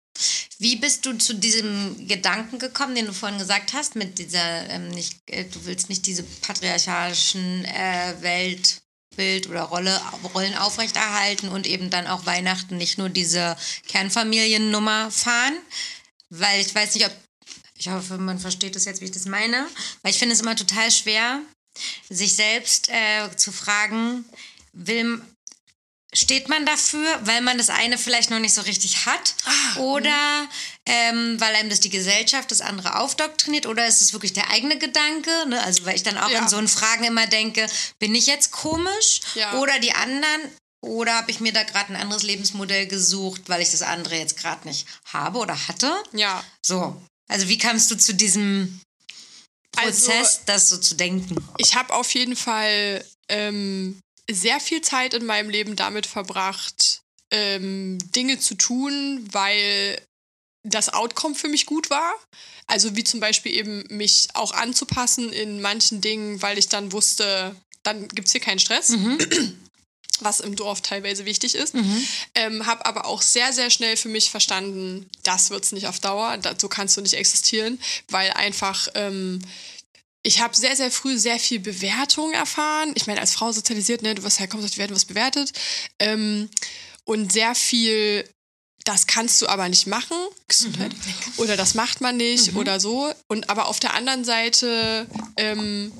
Wie 0.59 0.75
bist 0.75 1.05
du 1.05 1.13
zu 1.17 1.33
diesem 1.33 2.07
Gedanken 2.07 2.59
gekommen, 2.59 2.95
den 2.95 3.05
du 3.05 3.13
vorhin 3.13 3.39
gesagt 3.39 3.73
hast, 3.73 3.95
mit 3.95 4.17
dieser, 4.19 4.69
ähm, 4.69 4.89
nicht, 4.89 5.17
äh, 5.27 5.45
du 5.45 5.65
willst 5.65 5.89
nicht 5.89 6.05
diese 6.05 6.23
patriarchalischen 6.23 7.65
äh, 7.65 8.15
Weltbild 8.21 9.49
oder 9.49 9.63
Rolle, 9.63 10.01
Rollen 10.33 10.57
aufrechterhalten 10.57 11.49
und 11.49 11.67
eben 11.67 11.89
dann 11.89 12.07
auch 12.07 12.25
Weihnachten 12.25 12.77
nicht 12.77 12.97
nur 12.97 13.09
diese 13.09 13.55
Kernfamiliennummer 13.87 15.11
fahren? 15.11 15.57
Weil 16.29 16.61
ich 16.61 16.73
weiß 16.73 16.95
nicht, 16.95 17.05
ob, 17.05 17.13
ich 17.75 17.89
hoffe, 17.89 18.17
man 18.17 18.39
versteht 18.39 18.75
das 18.75 18.85
jetzt, 18.85 19.01
wie 19.01 19.05
ich 19.05 19.11
das 19.11 19.25
meine, 19.25 19.67
weil 20.01 20.11
ich 20.11 20.19
finde 20.19 20.33
es 20.33 20.41
immer 20.41 20.55
total 20.55 20.91
schwer, 20.91 21.41
sich 22.09 22.35
selbst 22.35 22.89
äh, 22.89 23.29
zu 23.35 23.51
fragen, 23.51 24.25
will, 24.73 25.21
steht 26.13 26.47
man 26.47 26.65
dafür, 26.65 27.05
weil 27.23 27.41
man 27.41 27.57
das 27.57 27.69
eine 27.69 27.97
vielleicht 27.97 28.29
noch 28.29 28.39
nicht 28.39 28.53
so 28.53 28.61
richtig 28.61 29.05
hat 29.05 29.35
ah, 29.45 29.79
oder 29.79 30.47
ähm, 30.85 31.39
weil 31.39 31.53
einem 31.55 31.69
das 31.69 31.81
die 31.81 31.89
Gesellschaft 31.89 32.49
das 32.49 32.61
andere 32.61 32.99
aufdoktriniert 32.99 33.65
oder 33.65 33.85
ist 33.87 34.01
es 34.01 34.13
wirklich 34.13 34.33
der 34.33 34.49
eigene 34.49 34.77
Gedanke? 34.77 35.31
Ne? 35.47 35.61
Also 35.63 35.85
weil 35.85 35.95
ich 35.95 36.03
dann 36.03 36.17
auch 36.17 36.29
ja. 36.29 36.39
in 36.39 36.47
so 36.47 36.57
einen 36.57 36.69
Fragen 36.69 37.03
immer 37.03 37.27
denke, 37.27 37.67
bin 37.99 38.15
ich 38.15 38.27
jetzt 38.27 38.51
komisch 38.51 39.21
ja. 39.35 39.59
oder 39.59 39.79
die 39.79 39.93
anderen 39.93 40.41
oder 40.81 41.15
habe 41.15 41.31
ich 41.31 41.39
mir 41.39 41.51
da 41.51 41.63
gerade 41.63 41.93
ein 41.93 42.01
anderes 42.01 42.23
Lebensmodell 42.23 42.87
gesucht, 42.87 43.43
weil 43.47 43.61
ich 43.61 43.71
das 43.71 43.81
andere 43.81 44.15
jetzt 44.15 44.37
gerade 44.37 44.67
nicht 44.67 44.87
habe 45.05 45.39
oder 45.39 45.67
hatte? 45.67 45.93
Ja. 46.13 46.43
So. 46.65 47.01
Also 47.27 47.49
wie 47.49 47.57
kamst 47.57 47.91
du 47.91 47.97
zu 47.97 48.13
diesem 48.13 48.79
Prozess, 49.73 50.09
also, 50.09 50.39
das 50.45 50.69
so 50.69 50.77
zu 50.77 50.95
denken? 50.95 51.35
Ich 51.57 51.75
habe 51.75 51.93
auf 51.93 52.13
jeden 52.13 52.37
Fall 52.37 53.03
ähm, 53.27 53.99
sehr 54.29 54.59
viel 54.59 54.81
Zeit 54.81 55.13
in 55.13 55.25
meinem 55.25 55.49
Leben 55.49 55.75
damit 55.75 56.05
verbracht, 56.05 57.01
ähm, 57.31 57.97
Dinge 58.15 58.39
zu 58.39 58.55
tun, 58.55 59.27
weil 59.31 60.01
das 60.63 60.93
Outcome 60.93 61.35
für 61.35 61.47
mich 61.47 61.65
gut 61.65 61.89
war. 61.89 62.13
Also 62.67 62.95
wie 62.95 63.03
zum 63.03 63.19
Beispiel 63.19 63.53
eben 63.53 63.83
mich 63.89 64.27
auch 64.33 64.51
anzupassen 64.51 65.31
in 65.31 65.61
manchen 65.61 66.01
Dingen, 66.01 66.41
weil 66.41 66.57
ich 66.57 66.67
dann 66.67 66.91
wusste, 66.91 67.55
dann 67.83 68.07
gibt 68.09 68.27
es 68.27 68.33
hier 68.33 68.41
keinen 68.41 68.59
Stress. 68.59 68.89
Mhm. 68.89 69.17
Was 70.19 70.39
im 70.39 70.55
Dorf 70.55 70.81
teilweise 70.81 71.25
wichtig 71.25 71.53
ist. 71.53 71.75
Mhm. 71.75 72.07
Ähm, 72.33 72.65
habe 72.65 72.87
aber 72.87 73.05
auch 73.05 73.21
sehr, 73.21 73.53
sehr 73.53 73.69
schnell 73.69 73.95
für 73.97 74.09
mich 74.09 74.31
verstanden, 74.31 75.07
das 75.21 75.51
wird 75.51 75.63
es 75.63 75.71
nicht 75.73 75.85
auf 75.85 75.99
Dauer, 75.99 76.39
so 76.57 76.67
kannst 76.69 76.97
du 76.97 77.01
nicht 77.01 77.13
existieren, 77.13 77.79
weil 78.09 78.31
einfach 78.31 78.87
ähm, 78.95 79.39
ich 80.23 80.41
habe 80.41 80.55
sehr, 80.55 80.75
sehr 80.75 80.91
früh 80.91 81.17
sehr 81.17 81.39
viel 81.39 81.59
Bewertung 81.59 82.33
erfahren. 82.33 82.91
Ich 82.95 83.07
meine, 83.07 83.21
als 83.21 83.33
Frau 83.33 83.51
sozialisiert, 83.51 84.01
ne, 84.01 84.15
du 84.15 84.23
wirst 84.23 84.39
herkommst, 84.39 84.75
du 84.75 84.77
werden 84.77 84.95
was 84.95 85.05
bewertet. 85.05 85.53
Ähm, 85.99 86.49
und 87.05 87.31
sehr 87.31 87.55
viel, 87.55 88.27
das 88.83 89.07
kannst 89.07 89.41
du 89.41 89.47
aber 89.47 89.69
nicht 89.69 89.87
machen. 89.87 90.17
Gesundheit. 90.47 90.93
Mhm. 90.93 91.33
Oder 91.37 91.55
das 91.55 91.75
macht 91.75 92.01
man 92.01 92.17
nicht 92.17 92.51
mhm. 92.51 92.57
oder 92.57 92.79
so. 92.79 93.11
Und 93.27 93.49
aber 93.49 93.67
auf 93.67 93.79
der 93.79 93.93
anderen 93.93 94.25
Seite 94.25 95.07
ähm, 95.37 95.91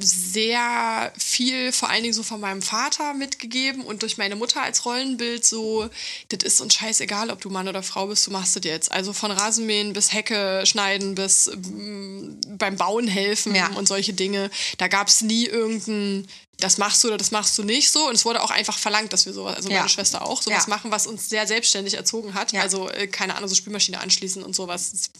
sehr 0.00 1.12
viel, 1.18 1.72
vor 1.72 1.88
allen 1.90 2.02
Dingen 2.02 2.14
so 2.14 2.22
von 2.22 2.40
meinem 2.40 2.62
Vater 2.62 3.14
mitgegeben 3.14 3.82
und 3.82 4.02
durch 4.02 4.18
meine 4.18 4.36
Mutter 4.36 4.62
als 4.62 4.84
Rollenbild 4.84 5.44
so, 5.44 5.88
das 6.28 6.42
ist 6.44 6.60
uns 6.60 6.74
scheißegal, 6.74 7.30
ob 7.30 7.40
du 7.40 7.50
Mann 7.50 7.68
oder 7.68 7.82
Frau 7.82 8.06
bist, 8.06 8.26
du 8.26 8.30
machst 8.30 8.56
das 8.56 8.64
jetzt. 8.64 8.92
Also 8.92 9.12
von 9.12 9.30
Rasenmähen 9.30 9.92
bis 9.92 10.12
Hecke 10.12 10.62
schneiden 10.66 11.14
bis 11.14 11.46
ähm, 11.48 12.40
beim 12.48 12.76
Bauen 12.76 13.08
helfen 13.08 13.54
Ja. 13.54 13.68
und 13.68 13.88
solche 13.88 14.12
Dinge. 14.12 14.50
Da 14.78 14.88
gab 14.88 15.08
es 15.08 15.20
nie 15.22 15.46
irgendein, 15.46 16.26
das 16.58 16.78
machst 16.78 17.02
du 17.04 17.08
oder 17.08 17.16
das 17.18 17.30
machst 17.30 17.56
du 17.58 17.62
nicht 17.62 17.90
so. 17.90 18.08
Und 18.08 18.14
es 18.14 18.24
wurde 18.24 18.42
auch 18.42 18.50
einfach 18.50 18.78
verlangt, 18.78 19.12
dass 19.12 19.26
wir 19.26 19.32
sowas, 19.32 19.56
also 19.56 19.68
Ja. 19.70 19.78
meine 19.78 19.88
Schwester 19.88 20.24
auch, 20.26 20.42
sowas 20.42 20.64
Ja. 20.66 20.70
machen, 20.70 20.90
was 20.90 21.06
uns 21.06 21.28
sehr 21.28 21.46
selbstständig 21.46 21.94
erzogen 21.94 22.34
hat. 22.34 22.52
Ja. 22.52 22.62
Also, 22.62 22.88
äh, 22.90 23.06
keine 23.06 23.34
Ahnung, 23.36 23.48
so 23.48 23.54
Spülmaschine 23.54 24.00
anschließen 24.00 24.42
und 24.42 24.54
sowas. 24.56 25.10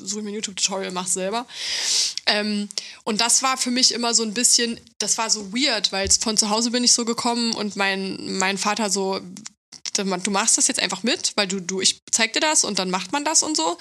Suche 0.00 0.22
mir 0.22 0.30
ein 0.30 0.34
YouTube-Tutorial, 0.34 0.90
mach's 0.90 1.14
selber. 1.14 1.46
Ähm, 2.26 2.68
und 3.04 3.20
das 3.20 3.42
war 3.42 3.56
für 3.56 3.70
mich 3.70 3.92
immer 3.92 4.14
so 4.14 4.22
ein 4.22 4.34
bisschen, 4.34 4.80
das 4.98 5.18
war 5.18 5.30
so 5.30 5.52
weird, 5.52 5.92
weil 5.92 6.10
von 6.10 6.36
zu 6.36 6.50
Hause 6.50 6.70
bin 6.70 6.84
ich 6.84 6.92
so 6.92 7.04
gekommen 7.04 7.54
und 7.54 7.76
mein, 7.76 8.38
mein 8.38 8.58
Vater 8.58 8.90
so, 8.90 9.20
du 9.94 10.30
machst 10.30 10.58
das 10.58 10.68
jetzt 10.68 10.80
einfach 10.80 11.02
mit, 11.02 11.32
weil 11.36 11.46
du, 11.46 11.60
du, 11.60 11.80
ich 11.80 12.02
zeig 12.10 12.32
dir 12.32 12.40
das 12.40 12.64
und 12.64 12.78
dann 12.78 12.90
macht 12.90 13.12
man 13.12 13.24
das 13.24 13.42
und 13.42 13.56
so. 13.56 13.78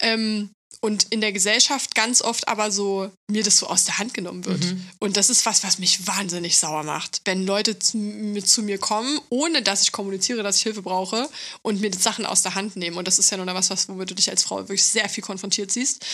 Ähm, 0.00 0.50
und 0.80 1.04
in 1.10 1.20
der 1.20 1.32
Gesellschaft 1.32 1.94
ganz 1.94 2.22
oft 2.22 2.48
aber 2.48 2.70
so 2.70 3.10
mir 3.30 3.42
das 3.42 3.58
so 3.58 3.66
aus 3.66 3.84
der 3.84 3.98
Hand 3.98 4.14
genommen 4.14 4.44
wird. 4.44 4.62
Und 4.98 5.16
das 5.16 5.30
ist 5.30 5.46
was, 5.46 5.64
was 5.64 5.78
mich 5.78 6.06
wahnsinnig 6.06 6.58
sauer 6.58 6.82
macht. 6.82 7.20
Wenn 7.24 7.46
Leute 7.46 7.78
zu, 7.78 7.96
mit 7.96 8.48
zu 8.48 8.62
mir 8.62 8.78
kommen, 8.78 9.20
ohne 9.30 9.62
dass 9.62 9.82
ich 9.82 9.92
kommuniziere, 9.92 10.42
dass 10.42 10.56
ich 10.56 10.62
Hilfe 10.62 10.82
brauche 10.82 11.28
und 11.62 11.80
mir 11.80 11.90
die 11.90 11.98
Sachen 11.98 12.26
aus 12.26 12.42
der 12.42 12.54
Hand 12.54 12.76
nehmen. 12.76 12.96
Und 12.96 13.08
das 13.08 13.18
ist 13.18 13.30
ja 13.30 13.36
nun 13.36 13.46
was, 13.46 13.70
was 13.70 13.88
womit 13.88 14.10
du 14.10 14.14
dich 14.14 14.30
als 14.30 14.42
Frau 14.42 14.58
wirklich 14.58 14.84
sehr 14.84 15.08
viel 15.08 15.24
konfrontiert 15.24 15.72
siehst. 15.72 16.04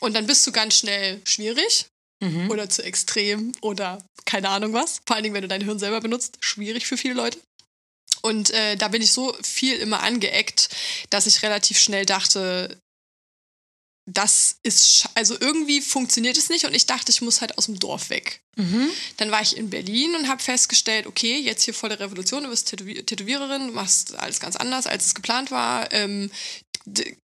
Und 0.00 0.14
dann 0.14 0.26
bist 0.26 0.46
du 0.46 0.52
ganz 0.52 0.76
schnell 0.76 1.20
schwierig 1.24 1.86
oder 2.50 2.68
zu 2.68 2.84
extrem 2.84 3.52
oder 3.62 4.04
keine 4.26 4.50
Ahnung 4.50 4.74
was. 4.74 5.00
Vor 5.06 5.16
allen 5.16 5.22
Dingen, 5.22 5.34
wenn 5.34 5.42
du 5.42 5.48
dein 5.48 5.64
Hirn 5.64 5.78
selber 5.78 6.00
benutzt, 6.00 6.36
schwierig 6.40 6.86
für 6.86 6.96
viele 6.96 7.14
Leute. 7.14 7.38
Und 8.22 8.50
äh, 8.50 8.76
da 8.76 8.88
bin 8.88 9.00
ich 9.02 9.12
so 9.12 9.34
viel 9.42 9.76
immer 9.76 10.02
angeeckt, 10.02 10.68
dass 11.08 11.26
ich 11.26 11.42
relativ 11.42 11.78
schnell 11.78 12.04
dachte, 12.04 12.78
das 14.12 14.56
ist, 14.62 15.08
also 15.14 15.36
irgendwie 15.38 15.80
funktioniert 15.80 16.36
es 16.36 16.48
nicht 16.48 16.64
und 16.64 16.74
ich 16.74 16.86
dachte, 16.86 17.10
ich 17.12 17.22
muss 17.22 17.40
halt 17.40 17.58
aus 17.58 17.66
dem 17.66 17.78
Dorf 17.78 18.10
weg. 18.10 18.40
Dann 19.16 19.30
war 19.30 19.40
ich 19.40 19.56
in 19.56 19.70
Berlin 19.70 20.14
und 20.16 20.28
habe 20.28 20.42
festgestellt, 20.42 21.06
okay, 21.06 21.38
jetzt 21.38 21.62
hier 21.62 21.74
volle 21.74 21.98
Revolution, 21.98 22.44
du 22.44 22.50
bist 22.50 22.68
Tätowier 22.68 23.06
Tätowiererin, 23.06 23.68
du 23.68 23.72
machst 23.72 24.14
alles 24.14 24.40
ganz 24.40 24.56
anders, 24.56 24.86
als 24.86 25.06
es 25.06 25.14
geplant 25.14 25.50
war, 25.50 25.92
ähm, 25.92 26.30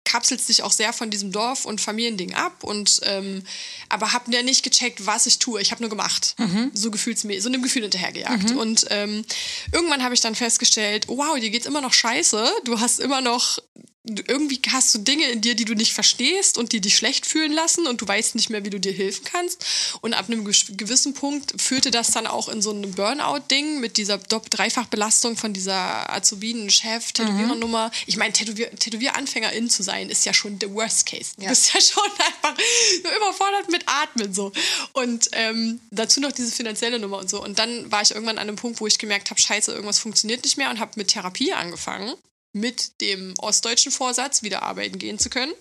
kapselst 0.03 0.49
dich 0.49 0.63
auch 0.63 0.71
sehr 0.71 0.93
von 0.93 1.09
diesem 1.09 1.31
Dorf 1.31 1.65
und 1.65 1.79
Familiending 1.79 2.33
ab 2.33 2.63
und 2.63 2.99
ähm, 3.03 3.43
aber 3.89 4.13
habe 4.13 4.31
ja 4.33 4.41
nicht 4.43 4.63
gecheckt, 4.63 5.05
was 5.05 5.25
ich 5.25 5.39
tue. 5.39 5.61
Ich 5.61 5.71
habe 5.71 5.81
nur 5.81 5.89
gemacht, 5.89 6.35
so 6.73 6.91
gefühlsmäßig, 6.91 7.43
so 7.43 7.49
einem 7.49 7.61
Gefühl 7.61 7.83
hinterhergejagt. 7.83 8.51
Und 8.57 8.85
ähm, 8.89 9.23
irgendwann 9.71 10.03
habe 10.03 10.13
ich 10.13 10.21
dann 10.21 10.35
festgestellt, 10.35 11.05
oh, 11.07 11.17
wow, 11.17 11.39
dir 11.39 11.49
geht's 11.49 11.65
immer 11.65 11.81
noch 11.81 11.93
scheiße, 11.93 12.49
du 12.65 12.79
hast 12.79 12.99
immer 12.99 13.21
noch 13.21 13.59
irgendwie 14.03 14.59
hast 14.71 14.95
du 14.95 14.99
Dinge 14.99 15.25
in 15.25 15.41
dir, 15.41 15.53
die 15.53 15.65
du 15.65 15.75
nicht 15.75 15.93
verstehst 15.93 16.57
und 16.57 16.71
die 16.71 16.81
dich 16.81 16.97
schlecht 16.97 17.27
fühlen 17.27 17.51
lassen 17.51 17.85
und 17.85 18.01
du 18.01 18.07
weißt 18.07 18.33
nicht 18.33 18.49
mehr, 18.49 18.65
wie 18.65 18.71
du 18.71 18.79
dir 18.79 18.93
helfen 18.93 19.23
kannst. 19.25 19.63
Und 20.01 20.15
ab 20.15 20.25
einem 20.27 20.43
gewissen 20.43 21.13
Punkt 21.13 21.61
führte 21.61 21.91
das 21.91 22.09
dann 22.09 22.25
auch 22.25 22.49
in 22.49 22.63
so 22.63 22.71
ein 22.71 22.93
Burnout-Ding 22.93 23.79
mit 23.79 23.97
dieser 23.97 24.17
Dreifachbelastung 24.17 25.37
von 25.37 25.53
dieser 25.53 26.11
Azubinen-Chef-Tätowierernummer. 26.11 27.91
Ich 28.07 28.17
meine, 28.17 28.33
Tätowier 28.33 28.71
Tätowieranfängerin 28.71 29.69
zu 29.69 29.83
sein, 29.83 29.90
ist 29.99 30.25
ja 30.25 30.33
schon 30.33 30.59
the 30.59 30.69
worst 30.73 31.05
case. 31.05 31.33
Du 31.37 31.43
Ja. 31.43 31.49
bist 31.49 31.73
ja 31.73 31.81
schon 31.81 32.03
einfach 32.19 32.55
nur 33.03 33.15
überfordert 33.15 33.69
mit 33.69 33.83
Atmen 33.87 34.33
so. 34.33 34.51
Und 34.93 35.29
ähm, 35.33 35.79
dazu 35.91 36.19
noch 36.19 36.31
diese 36.31 36.51
finanzielle 36.51 36.99
Nummer 36.99 37.17
und 37.17 37.29
so. 37.29 37.43
Und 37.43 37.59
dann 37.59 37.91
war 37.91 38.01
ich 38.01 38.11
irgendwann 38.11 38.37
an 38.37 38.47
einem 38.47 38.55
Punkt, 38.57 38.79
wo 38.81 38.87
ich 38.87 38.97
gemerkt 38.97 39.29
habe, 39.29 39.39
scheiße, 39.41 39.71
irgendwas 39.71 39.99
funktioniert 39.99 40.43
nicht 40.43 40.57
mehr 40.57 40.69
und 40.69 40.79
habe 40.79 40.91
mit 40.95 41.09
Therapie 41.09 41.53
angefangen. 41.53 42.13
Mit 42.53 42.99
dem 43.01 43.33
ostdeutschen 43.37 43.91
Vorsatz, 43.93 44.43
wieder 44.43 44.63
arbeiten 44.63 44.99
gehen 44.99 45.17
zu 45.19 45.29
können. 45.29 45.53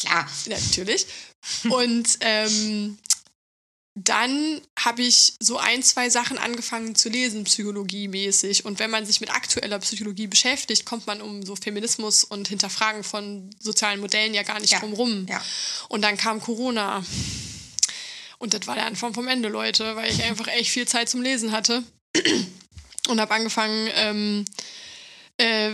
Klar. 0.00 0.28
Ja, 0.46 0.56
natürlich. 0.56 1.06
Und 1.68 2.08
ähm, 2.20 2.98
dann 3.98 4.60
habe 4.78 5.00
ich 5.02 5.36
so 5.40 5.56
ein, 5.56 5.82
zwei 5.82 6.10
Sachen 6.10 6.36
angefangen 6.36 6.94
zu 6.94 7.08
lesen, 7.08 7.44
psychologiemäßig. 7.44 8.66
Und 8.66 8.78
wenn 8.78 8.90
man 8.90 9.06
sich 9.06 9.22
mit 9.22 9.30
aktueller 9.30 9.78
Psychologie 9.78 10.26
beschäftigt, 10.26 10.84
kommt 10.84 11.06
man 11.06 11.22
um 11.22 11.42
so 11.46 11.56
Feminismus 11.56 12.22
und 12.22 12.46
Hinterfragen 12.46 13.02
von 13.04 13.48
sozialen 13.58 14.00
Modellen 14.00 14.34
ja 14.34 14.42
gar 14.42 14.60
nicht 14.60 14.72
Ja. 14.72 14.80
drum 14.80 14.92
rum. 14.92 15.26
Ja. 15.30 15.42
Und 15.88 16.02
dann 16.02 16.18
kam 16.18 16.42
Corona. 16.42 17.02
Und 18.38 18.52
das 18.52 18.66
war 18.66 18.74
der 18.74 18.84
Anfang 18.84 19.14
vom 19.14 19.28
Ende, 19.28 19.48
Leute, 19.48 19.96
weil 19.96 20.12
ich 20.12 20.22
einfach 20.24 20.48
echt 20.48 20.70
viel 20.70 20.86
Zeit 20.86 21.08
zum 21.08 21.22
Lesen 21.22 21.52
hatte. 21.52 21.82
Und 23.08 23.18
habe 23.18 23.34
angefangen, 23.34 23.88
ähm, 23.94 24.44
äh, 25.38 25.70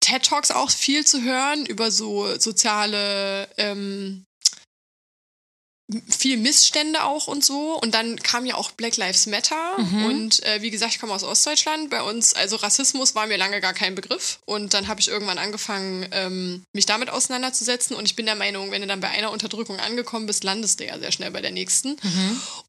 TED 0.00 0.24
Talks 0.24 0.50
auch 0.50 0.70
viel 0.70 1.06
zu 1.06 1.22
hören 1.22 1.66
über 1.66 1.92
so 1.92 2.36
soziale, 2.40 3.48
ähm, 3.58 4.24
viel 6.08 6.36
Missstände 6.36 7.04
auch 7.04 7.26
und 7.26 7.44
so. 7.44 7.78
Und 7.80 7.94
dann 7.94 8.16
kam 8.22 8.46
ja 8.46 8.54
auch 8.56 8.70
Black 8.72 8.96
Lives 8.96 9.26
Matter. 9.26 9.76
Und 10.06 10.42
äh, 10.44 10.62
wie 10.62 10.70
gesagt, 10.70 10.92
ich 10.94 11.00
komme 11.00 11.12
aus 11.12 11.24
Ostdeutschland. 11.24 11.90
Bei 11.90 12.02
uns, 12.02 12.34
also 12.34 12.56
Rassismus 12.56 13.14
war 13.14 13.26
mir 13.26 13.36
lange 13.36 13.60
gar 13.60 13.74
kein 13.74 13.94
Begriff. 13.94 14.38
Und 14.44 14.74
dann 14.74 14.88
habe 14.88 15.00
ich 15.00 15.08
irgendwann 15.08 15.38
angefangen, 15.38 16.06
ähm, 16.12 16.64
mich 16.72 16.86
damit 16.86 17.10
auseinanderzusetzen. 17.10 17.96
Und 17.96 18.04
ich 18.04 18.16
bin 18.16 18.26
der 18.26 18.34
Meinung, 18.34 18.70
wenn 18.70 18.82
du 18.82 18.86
dann 18.86 19.00
bei 19.00 19.08
einer 19.08 19.30
Unterdrückung 19.30 19.78
angekommen 19.80 20.26
bist, 20.26 20.44
landest 20.44 20.80
du 20.80 20.86
ja 20.86 20.98
sehr 20.98 21.12
schnell 21.12 21.30
bei 21.30 21.40
der 21.40 21.50
nächsten. 21.50 21.96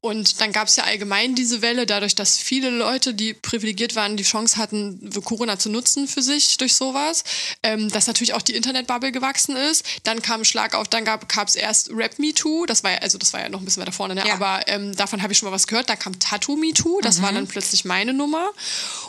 Und 0.00 0.40
dann 0.40 0.52
gab 0.52 0.68
es 0.68 0.76
ja 0.76 0.84
allgemein 0.84 1.34
diese 1.34 1.62
Welle, 1.62 1.86
dadurch, 1.86 2.14
dass 2.14 2.38
viele 2.38 2.70
Leute, 2.70 3.14
die 3.14 3.34
privilegiert 3.34 3.96
waren, 3.96 4.16
die 4.16 4.24
Chance 4.24 4.56
hatten, 4.56 5.10
Corona 5.24 5.58
zu 5.58 5.70
nutzen 5.70 6.08
für 6.08 6.22
sich 6.22 6.56
durch 6.56 6.74
sowas, 6.74 7.24
ähm, 7.62 7.90
dass 7.90 8.06
natürlich 8.06 8.34
auch 8.34 8.42
die 8.42 8.54
Internetbubble 8.54 9.12
gewachsen 9.12 9.56
ist. 9.56 9.84
Dann 10.04 10.22
kam 10.22 10.44
Schlag 10.44 10.74
auf, 10.74 10.88
dann 10.88 11.04
gab 11.04 11.48
es 11.48 11.56
erst 11.56 11.90
Rap 11.90 12.18
Me 12.18 12.32
Too, 12.32 12.66
das 12.66 12.84
war 12.84 12.92
ja, 12.92 12.98
also 12.98 13.15
das 13.18 13.32
war 13.32 13.40
ja 13.40 13.48
noch 13.48 13.60
ein 13.60 13.64
bisschen 13.64 13.82
weiter 13.82 13.92
vorne, 13.92 14.14
ne? 14.14 14.26
Ja. 14.26 14.34
aber 14.34 14.66
ähm, 14.68 14.94
davon 14.94 15.22
habe 15.22 15.32
ich 15.32 15.38
schon 15.38 15.48
mal 15.48 15.54
was 15.54 15.66
gehört. 15.66 15.88
Da 15.88 15.96
kam 15.96 16.18
Tattoo 16.18 16.56
Me 16.56 16.72
Too, 16.72 17.00
das 17.00 17.22
war 17.22 17.32
dann 17.32 17.46
plötzlich 17.46 17.84
meine 17.84 18.14
Nummer. 18.14 18.50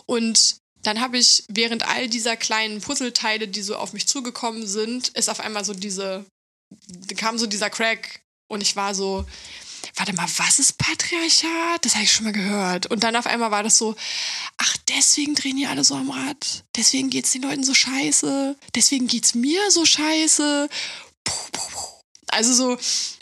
Und 0.05 0.57
dann 0.83 1.01
habe 1.01 1.17
ich 1.17 1.43
während 1.49 1.87
all 1.87 2.07
dieser 2.07 2.37
kleinen 2.37 2.81
Puzzleteile, 2.81 3.47
die 3.47 3.61
so 3.61 3.75
auf 3.75 3.93
mich 3.93 4.07
zugekommen 4.07 4.67
sind, 4.67 5.09
ist 5.09 5.29
auf 5.29 5.39
einmal 5.39 5.65
so 5.65 5.73
diese, 5.73 6.25
kam 7.17 7.37
so 7.37 7.47
dieser 7.47 7.69
Crack 7.69 8.21
und 8.47 8.61
ich 8.61 8.75
war 8.75 8.95
so, 8.95 9.25
warte 9.95 10.13
mal, 10.13 10.27
was 10.37 10.59
ist 10.59 10.77
Patriarchat? 10.77 11.83
Das 11.83 11.95
habe 11.95 12.03
ich 12.03 12.11
schon 12.11 12.25
mal 12.25 12.33
gehört. 12.33 12.85
Und 12.87 13.03
dann 13.03 13.15
auf 13.15 13.25
einmal 13.25 13.51
war 13.51 13.63
das 13.63 13.77
so, 13.77 13.95
ach, 14.57 14.77
deswegen 14.89 15.35
drehen 15.35 15.57
die 15.57 15.67
alle 15.67 15.83
so 15.83 15.95
am 15.95 16.09
Rad. 16.09 16.63
Deswegen 16.75 17.09
geht's 17.09 17.31
den 17.31 17.41
Leuten 17.41 17.63
so 17.63 17.73
scheiße. 17.73 18.55
Deswegen 18.75 19.07
geht's 19.07 19.35
mir 19.35 19.71
so 19.71 19.85
scheiße. 19.85 20.69
Puh, 21.23 21.49
puh, 21.51 21.69
puh. 21.71 21.87
Also 22.29 22.53
so, 22.53 22.77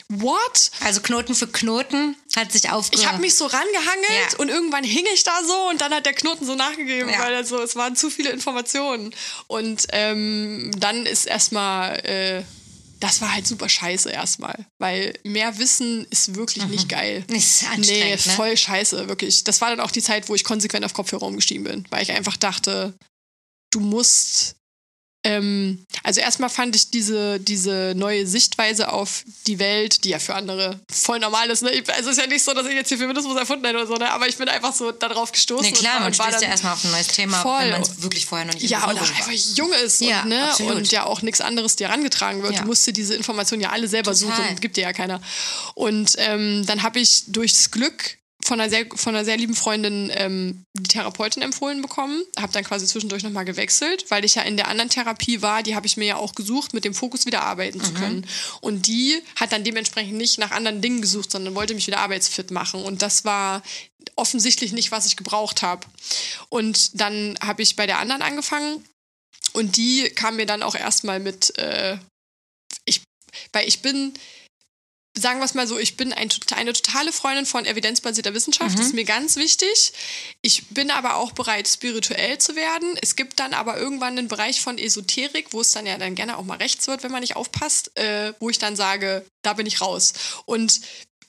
what? 0.08 0.70
Also 0.80 1.00
Knoten 1.00 1.34
für 1.34 1.46
Knoten 1.48 2.16
hat 2.36 2.52
sich 2.52 2.70
aufgehört. 2.70 3.04
Ich 3.04 3.10
habe 3.10 3.20
mich 3.20 3.34
so 3.34 3.46
rangehangelt 3.46 4.32
Ja. 4.32 4.38
und 4.38 4.48
irgendwann 4.48 4.84
hing 4.84 5.04
ich 5.14 5.24
da 5.24 5.32
so 5.46 5.68
und 5.70 5.80
dann 5.80 5.92
hat 5.92 6.06
der 6.06 6.12
Knoten 6.14 6.46
so 6.46 6.54
nachgegeben, 6.54 7.08
Ja. 7.10 7.20
weil 7.20 7.34
also, 7.34 7.60
es 7.60 7.76
waren 7.76 7.96
zu 7.96 8.10
viele 8.10 8.30
Informationen. 8.30 9.14
Und 9.46 9.86
ähm, 9.90 10.70
dann 10.78 11.06
ist 11.06 11.26
erstmal, 11.26 11.96
äh, 12.06 12.42
das 13.00 13.20
war 13.20 13.34
halt 13.34 13.46
super 13.46 13.68
scheiße 13.68 14.10
erstmal, 14.10 14.64
weil 14.78 15.18
mehr 15.24 15.58
Wissen 15.58 16.06
ist 16.10 16.34
wirklich 16.34 16.64
nicht 16.66 16.88
geil. 16.88 17.24
Ist 17.28 17.62
Nee, 17.62 17.68
anstrengend, 17.68 18.26
ne? 18.26 18.32
voll 18.32 18.56
scheiße, 18.56 19.08
wirklich. 19.08 19.44
Das 19.44 19.60
war 19.60 19.70
dann 19.70 19.80
auch 19.80 19.90
die 19.90 20.02
Zeit, 20.02 20.28
wo 20.28 20.34
ich 20.34 20.44
konsequent 20.44 20.84
auf 20.84 20.94
Kopfhörer 20.94 21.24
umgestiegen 21.26 21.64
bin, 21.64 21.84
weil 21.90 22.02
ich 22.02 22.12
einfach 22.12 22.36
dachte, 22.36 22.94
du 23.70 23.80
musst. 23.80 24.56
Ähm, 25.26 25.84
also 26.02 26.20
erstmal 26.20 26.50
fand 26.50 26.76
ich 26.76 26.90
diese, 26.90 27.40
diese 27.40 27.94
neue 27.96 28.26
Sichtweise 28.26 28.92
auf 28.92 29.24
die 29.46 29.58
Welt, 29.58 30.04
die 30.04 30.10
ja 30.10 30.18
für 30.18 30.34
andere 30.34 30.80
voll 30.90 31.18
normal 31.18 31.50
ist. 31.50 31.62
Ne? 31.62 31.70
Ich- 31.72 31.88
Also 31.92 32.10
es 32.10 32.16
ist 32.16 32.22
ja 32.22 32.28
nicht 32.28 32.44
so, 32.44 32.54
dass 32.54 32.66
ich 32.66 32.74
jetzt 32.74 32.88
hier 32.88 32.98
Feminismus 32.98 33.36
erfunden 33.36 33.64
hätte 33.64 33.78
oder 33.78 33.86
so, 33.86 33.94
ne? 33.94 34.10
aber 34.10 34.28
ich 34.28 34.36
bin 34.36 34.48
einfach 34.48 34.72
so 34.74 34.92
darauf 34.92 35.32
gestoßen. 35.32 35.66
Nee, 35.66 35.72
klar, 35.72 35.94
und, 35.96 36.00
man 36.02 36.12
und 36.12 36.18
war 36.18 36.28
stößt 36.28 36.42
ja 36.42 36.48
erstmal 36.50 36.72
auf 36.74 36.84
ein 36.84 36.90
neues 36.92 37.08
Thema, 37.08 37.42
Voll. 37.42 37.60
wenn 37.60 37.70
man 37.72 37.82
es 37.82 38.02
wirklich 38.02 38.26
vorher 38.26 38.46
noch 38.46 38.54
nicht 38.54 38.70
ja, 38.70 38.84
und 38.84 38.98
einfach 38.98 39.32
jung 39.32 39.72
ist 39.84 40.00
Ja, 40.00 40.22
und, 40.22 40.28
ne? 40.28 40.48
und 40.74 40.90
ja 40.90 41.04
auch 41.04 41.22
nichts 41.22 41.40
anderes 41.40 41.76
dir 41.76 41.88
herangetragen 41.88 42.42
wird. 42.42 42.54
Ja. 42.54 42.60
Du 42.60 42.66
musst 42.66 42.86
dir 42.86 42.92
diese 42.92 43.14
Informationen 43.14 43.62
ja 43.62 43.70
alle 43.70 43.88
selber 43.88 44.12
Total. 44.14 44.36
suchen, 44.36 44.60
gibt 44.60 44.76
dir 44.76 44.82
ja 44.82 44.92
keiner. 44.92 45.20
Und 45.74 46.12
ähm, 46.18 46.64
dann 46.66 46.82
habe 46.82 47.00
ich 47.00 47.24
durchs 47.28 47.70
Glück 47.70 48.18
von 48.46 48.60
einer 48.60 48.70
sehr, 48.70 48.86
von 48.94 49.14
einer 49.14 49.24
sehr 49.24 49.36
lieben 49.36 49.56
Freundin 49.56 50.10
ähm, 50.14 50.64
die 50.74 50.84
Therapeutin 50.88 51.42
empfohlen 51.42 51.82
bekommen. 51.82 52.22
Habe 52.38 52.52
dann 52.52 52.62
quasi 52.62 52.86
zwischendurch 52.86 53.24
nochmal 53.24 53.44
gewechselt, 53.44 54.08
weil 54.08 54.24
ich 54.24 54.36
ja 54.36 54.42
in 54.42 54.56
der 54.56 54.68
anderen 54.68 54.88
Therapie 54.88 55.42
war, 55.42 55.64
die 55.64 55.74
habe 55.74 55.86
ich 55.86 55.96
mir 55.96 56.06
ja 56.06 56.16
auch 56.16 56.34
gesucht, 56.34 56.72
mit 56.72 56.84
dem 56.84 56.94
Fokus 56.94 57.26
wieder 57.26 57.42
arbeiten 57.42 57.82
zu 57.82 57.92
können. 57.92 58.24
Und 58.60 58.86
die 58.86 59.20
hat 59.34 59.50
dann 59.50 59.64
dementsprechend 59.64 60.14
nicht 60.14 60.38
nach 60.38 60.52
anderen 60.52 60.80
Dingen 60.80 61.00
gesucht, 61.00 61.32
sondern 61.32 61.56
wollte 61.56 61.74
mich 61.74 61.88
wieder 61.88 61.98
arbeitsfit 61.98 62.52
machen. 62.52 62.84
Und 62.84 63.02
das 63.02 63.24
war 63.24 63.62
offensichtlich 64.14 64.72
nicht, 64.72 64.92
was 64.92 65.06
ich 65.06 65.16
gebraucht 65.16 65.62
habe. 65.62 65.84
Und 66.48 67.00
dann 67.00 67.36
habe 67.42 67.62
ich 67.62 67.74
bei 67.74 67.86
der 67.86 67.98
anderen 67.98 68.22
angefangen 68.22 68.84
und 69.54 69.76
die 69.76 70.08
kam 70.10 70.36
mir 70.36 70.46
dann 70.46 70.62
auch 70.62 70.76
erstmal 70.76 71.18
mit, 71.18 71.58
äh, 71.58 71.98
ich, 72.84 73.02
weil 73.52 73.66
ich 73.66 73.82
bin, 73.82 74.14
sagen 75.18 75.40
wir 75.40 75.44
es 75.44 75.54
mal 75.54 75.66
so, 75.66 75.78
ich 75.78 75.96
bin 75.96 76.12
ein, 76.12 76.28
eine 76.54 76.72
totale 76.72 77.12
Freundin 77.12 77.46
von 77.46 77.64
evidenzbasierter 77.64 78.34
Wissenschaft. 78.34 78.78
Das 78.78 78.86
ist 78.86 78.94
mir 78.94 79.04
ganz 79.04 79.36
wichtig. 79.36 79.92
Ich 80.42 80.68
bin 80.68 80.90
aber 80.90 81.16
auch 81.16 81.32
bereit, 81.32 81.66
spirituell 81.68 82.38
zu 82.38 82.54
werden. 82.54 82.96
Es 83.00 83.16
gibt 83.16 83.40
dann 83.40 83.54
aber 83.54 83.78
irgendwann 83.78 84.18
einen 84.18 84.28
Bereich 84.28 84.60
von 84.60 84.78
Esoterik, 84.78 85.52
wo 85.52 85.60
es 85.60 85.72
dann 85.72 85.86
ja 85.86 85.96
dann 85.98 86.14
gerne 86.14 86.36
auch 86.36 86.44
mal 86.44 86.58
rechts 86.58 86.86
wird, 86.86 87.02
wenn 87.02 87.12
man 87.12 87.20
nicht 87.20 87.36
aufpasst, 87.36 87.96
äh, 87.98 88.34
wo 88.40 88.50
ich 88.50 88.58
dann 88.58 88.76
sage, 88.76 89.24
da 89.42 89.54
bin 89.54 89.66
ich 89.66 89.80
raus. 89.80 90.12
Und 90.44 90.80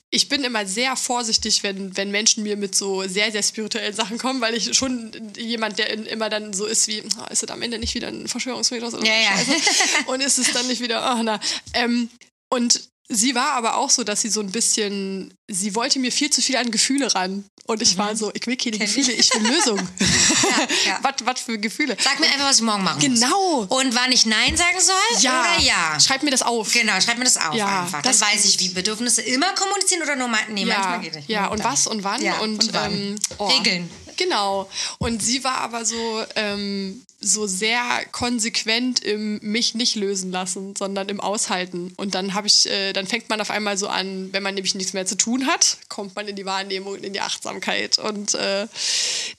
ich 0.09 0.29
bin 0.29 0.43
immer 0.43 0.65
sehr 0.65 0.95
vorsichtig, 0.95 1.63
wenn, 1.63 1.95
wenn 1.97 2.11
Menschen 2.11 2.43
mir 2.43 2.55
mit 2.55 2.75
so 2.75 3.07
sehr, 3.07 3.31
sehr 3.31 3.43
spirituellen 3.43 3.93
Sachen 3.93 4.17
kommen, 4.17 4.39
weil 4.39 4.53
ich 4.53 4.73
schon 4.73 5.11
jemand, 5.37 5.79
der 5.79 5.89
in, 5.89 6.05
immer 6.05 6.29
dann 6.29 6.53
so 6.53 6.65
ist 6.65 6.87
wie, 6.87 7.03
oh, 7.03 7.31
ist 7.31 7.43
es 7.43 7.49
am 7.49 7.61
Ende 7.61 7.77
nicht 7.77 7.93
wieder 7.93 8.07
ein 8.07 8.27
Verschwörungsmythos 8.27 8.93
oder 8.93 9.05
Ja, 9.05 9.13
so 9.13 9.51
ja. 9.51 9.55
Scheiße? 9.57 10.05
Und 10.07 10.21
ist 10.21 10.37
es 10.37 10.53
dann 10.53 10.67
nicht 10.67 10.81
wieder, 10.81 11.03
ach 11.03 11.21
na. 11.23 11.39
Ähm, 11.73 12.09
und 12.49 12.89
sie 13.09 13.35
war 13.35 13.53
aber 13.53 13.77
auch 13.77 13.89
so, 13.89 14.03
dass 14.03 14.21
sie 14.21 14.29
so 14.29 14.41
ein 14.41 14.51
bisschen, 14.51 15.33
sie 15.47 15.75
wollte 15.75 15.99
mir 15.99 16.11
viel 16.11 16.29
zu 16.29 16.41
viel 16.41 16.57
an 16.57 16.71
Gefühle 16.71 17.13
ran. 17.13 17.45
Und 17.65 17.81
ich 17.81 17.97
war 17.97 18.15
so, 18.15 18.31
ich 18.33 18.47
will 18.47 18.55
keine 18.55 18.77
Mhm. 18.77 18.79
Kenn 18.79 18.87
Gefühle, 18.87 19.11
ich. 19.11 19.19
ich 19.19 19.33
will 19.33 19.51
Lösung. 19.51 19.77
ja. 20.85 20.99
was, 21.03 21.13
was 21.25 21.41
für 21.41 21.57
Gefühle? 21.57 21.97
Sag 22.01 22.17
mir 22.19 22.27
einfach, 22.27 22.45
was 22.49 22.57
ich 22.57 22.61
morgen 22.63 22.83
machen 22.83 22.99
Genau. 23.01 23.65
muss. 23.65 23.77
Und 23.77 23.93
wann 23.93 24.09
ich 24.11 24.25
Nein 24.25 24.55
sagen 24.55 24.79
soll 24.79 25.21
Ja. 25.21 25.41
oder 25.55 25.61
Ja. 25.63 25.99
Schreib 25.99 26.23
mir 26.23 26.31
das 26.31 26.43
auf. 26.43 26.71
Genau, 26.71 26.99
schreib 27.01 27.17
mir 27.17 27.25
das 27.25 27.35
auf 27.35 27.53
Ja, 27.55 27.81
einfach. 27.83 28.01
Dann 28.01 28.11
das- 28.13 28.21
weiß 28.21 28.45
ich, 28.45 28.59
wie 28.61 28.69
Bedürfnisse 28.69 29.21
immer 29.21 29.53
kommunizieren 29.55 30.01
oder 30.03 30.15
nur 30.15 30.29
mal. 30.29 30.39
Nee, 30.49 30.63
ja, 30.63 30.75
manchmal 30.77 30.99
geht 31.01 31.15
nicht. 31.15 31.29
ja, 31.29 31.47
und 31.47 31.59
Dann. 31.59 31.71
was 31.71 31.87
und 31.87 32.03
wann 32.05 32.21
Ja, 32.21 32.35
und, 32.39 32.63
und 32.63 32.73
wann. 32.73 32.93
Ähm, 32.93 33.15
oh. 33.37 33.47
Regeln. 33.47 33.89
Genau. 34.17 34.69
Und 34.97 35.23
sie 35.23 35.43
war 35.43 35.59
aber 35.59 35.85
so, 35.85 36.23
ähm, 36.35 37.05
so 37.19 37.47
sehr 37.47 38.05
konsequent 38.11 38.99
im 39.03 39.39
mich 39.41 39.73
nicht 39.73 39.95
lösen 39.95 40.31
lassen, 40.31 40.75
sondern 40.75 41.09
im 41.09 41.19
Aushalten. 41.19 41.93
Und 41.97 42.13
dann 42.13 42.35
habe 42.35 42.45
ich, 42.45 42.69
äh, 42.69 42.93
dann 42.93 43.07
fängt 43.07 43.29
man 43.29 43.41
auf 43.41 43.49
einmal 43.49 43.75
so 43.77 43.87
an, 43.87 44.31
wenn 44.33 44.43
man 44.43 44.53
nämlich 44.53 44.75
nichts 44.75 44.93
mehr 44.93 45.07
zu 45.07 45.17
tun 45.17 45.47
hat, 45.47 45.77
kommt 45.89 46.15
man 46.15 46.27
in 46.27 46.35
die 46.35 46.45
Wahrnehmung, 46.45 46.95
in 46.95 47.13
die 47.13 47.21
Achtsamkeit. 47.21 47.97
Und 47.97 48.35
äh, 48.35 48.67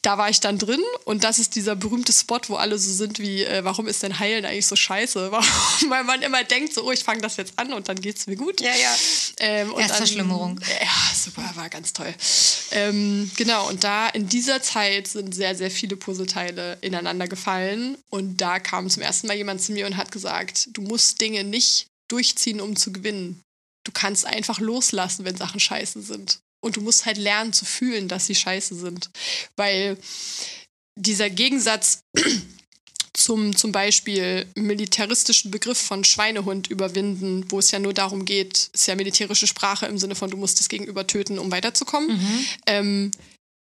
da 0.02 0.18
war 0.18 0.28
ich 0.28 0.40
dann 0.40 0.58
drin. 0.58 0.82
Und 1.04 1.22
das 1.22 1.38
ist 1.38 1.54
dieser 1.54 1.76
berühmte 1.76 2.12
Spot, 2.12 2.40
wo 2.48 2.56
alle 2.56 2.78
so 2.78 2.92
sind 2.92 3.20
wie, 3.20 3.44
äh, 3.44 3.64
warum 3.64 3.86
ist 3.86 4.02
denn 4.02 4.18
Heilen 4.18 4.44
eigentlich 4.44 4.66
so 4.66 4.76
scheiße? 4.76 5.30
Warum? 5.38 5.90
Weil 5.90 6.04
man 6.04 6.22
immer 6.22 6.42
denkt, 6.42 6.74
so, 6.74 6.84
oh, 6.84 6.90
ich 6.90 7.04
fange 7.04 7.20
das 7.20 7.36
jetzt 7.36 7.52
an 7.56 7.72
und 7.72 7.88
dann 7.88 8.00
geht's 8.00 8.26
mir 8.26 8.36
gut. 8.36 8.60
Ja, 8.60 8.70
ja. 8.70 8.96
Ähm, 9.38 9.72
und 9.72 9.80
Erstverschlimmerung. 9.80 10.60
Ja, 10.80 11.14
super, 11.14 11.48
war 11.54 11.68
ganz 11.68 11.92
toll. 11.92 12.12
Ähm, 12.72 13.30
genau, 13.36 13.68
und 13.68 13.84
da 13.84 14.08
in 14.08 14.28
dieser 14.28 14.62
Zeit 14.68 15.08
sind 15.08 15.34
sehr, 15.34 15.54
sehr 15.54 15.70
viele 15.70 15.96
Puzzleteile 15.96 16.78
ineinander 16.82 17.26
gefallen. 17.26 17.96
Und 18.10 18.36
da 18.38 18.58
kam 18.58 18.90
zum 18.90 19.02
ersten 19.02 19.26
Mal 19.26 19.36
jemand 19.36 19.62
zu 19.62 19.72
mir 19.72 19.86
und 19.86 19.96
hat 19.96 20.12
gesagt, 20.12 20.68
du 20.72 20.82
musst 20.82 21.20
Dinge 21.20 21.44
nicht 21.44 21.86
durchziehen, 22.08 22.60
um 22.60 22.76
zu 22.76 22.92
gewinnen. 22.92 23.42
Du 23.84 23.92
kannst 23.92 24.26
einfach 24.26 24.60
loslassen, 24.60 25.24
wenn 25.24 25.36
Sachen 25.36 25.60
scheiße 25.60 26.02
sind. 26.02 26.40
Und 26.60 26.76
du 26.76 26.80
musst 26.80 27.06
halt 27.06 27.16
lernen 27.16 27.52
zu 27.52 27.64
fühlen, 27.64 28.08
dass 28.08 28.26
sie 28.26 28.34
scheiße 28.34 28.74
sind. 28.74 29.10
Weil 29.56 29.96
dieser 30.96 31.30
Gegensatz 31.30 32.00
zum 33.14 33.56
zum 33.56 33.72
Beispiel 33.72 34.46
militaristischen 34.54 35.50
Begriff 35.50 35.78
von 35.78 36.04
Schweinehund 36.04 36.68
überwinden, 36.68 37.50
wo 37.50 37.58
es 37.58 37.70
ja 37.70 37.78
nur 37.78 37.94
darum 37.94 38.24
geht, 38.24 38.70
ist 38.72 38.86
ja 38.86 38.94
militärische 38.94 39.46
Sprache 39.46 39.86
im 39.86 39.98
Sinne 39.98 40.14
von, 40.14 40.30
du 40.30 40.36
musst 40.36 40.60
das 40.60 40.68
Gegenüber 40.68 41.06
töten, 41.06 41.38
um 41.38 41.50
weiterzukommen. 41.50 42.20
Ähm, 42.66 43.10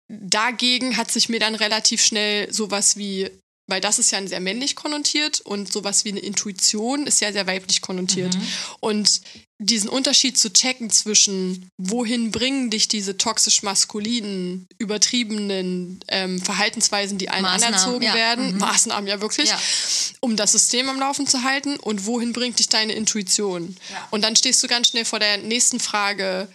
dagegen 0.10 0.98
hat 0.98 1.12
sich 1.12 1.30
mir 1.30 1.40
dann 1.40 1.56
relativ 1.56 2.04
schnell 2.04 2.52
sowas 2.52 2.98
wie, 2.98 3.30
weil 3.68 3.80
das 3.82 4.00
ist 4.00 4.12
ja 4.12 4.26
sehr 4.26 4.40
männlich 4.40 4.76
konnotiert 4.76 5.42
und 5.42 5.72
sowas 5.72 6.04
wie 6.04 6.10
eine 6.10 6.20
Intuition 6.20 7.06
ist 7.06 7.22
ja 7.22 7.32
sehr 7.32 7.46
weiblich 7.46 7.82
konnotiert. 7.82 8.36
Und 8.80 9.22
diesen 9.62 9.90
Unterschied 9.90 10.38
zu 10.38 10.52
checken 10.52 10.90
zwischen, 10.90 11.70
wohin 11.78 12.32
bringen 12.32 12.70
dich 12.72 12.88
diese 12.88 13.18
toxisch 13.18 13.62
maskulinen, 13.62 14.66
übertriebenen 14.80 16.00
ähm, 16.08 16.42
Verhaltensweisen, 16.42 17.18
die 17.18 17.30
allen 17.30 17.44
Maßnahmen, 17.44 17.76
anerzogen 17.76 18.06
ja. 18.06 18.14
werden, 18.16 18.54
Mhm. 18.54 18.58
Maßnahmen 18.58 19.08
ja 19.08 19.22
wirklich, 19.22 19.50
Ja. 19.50 19.60
um 20.22 20.36
das 20.38 20.54
System 20.54 20.90
am 20.90 20.98
Laufen 21.00 21.28
zu 21.28 21.44
halten 21.44 21.76
und 21.76 22.06
wohin 22.06 22.34
bringt 22.34 22.58
dich 22.58 22.70
deine 22.70 22.94
Intuition? 22.94 23.76
Ja. 23.92 24.08
Und 24.12 24.24
dann 24.24 24.36
stehst 24.36 24.64
du 24.64 24.68
ganz 24.68 24.88
schnell 24.88 25.06
vor 25.06 25.20
der 25.20 25.38
nächsten 25.38 25.80
Frage, 25.80 26.48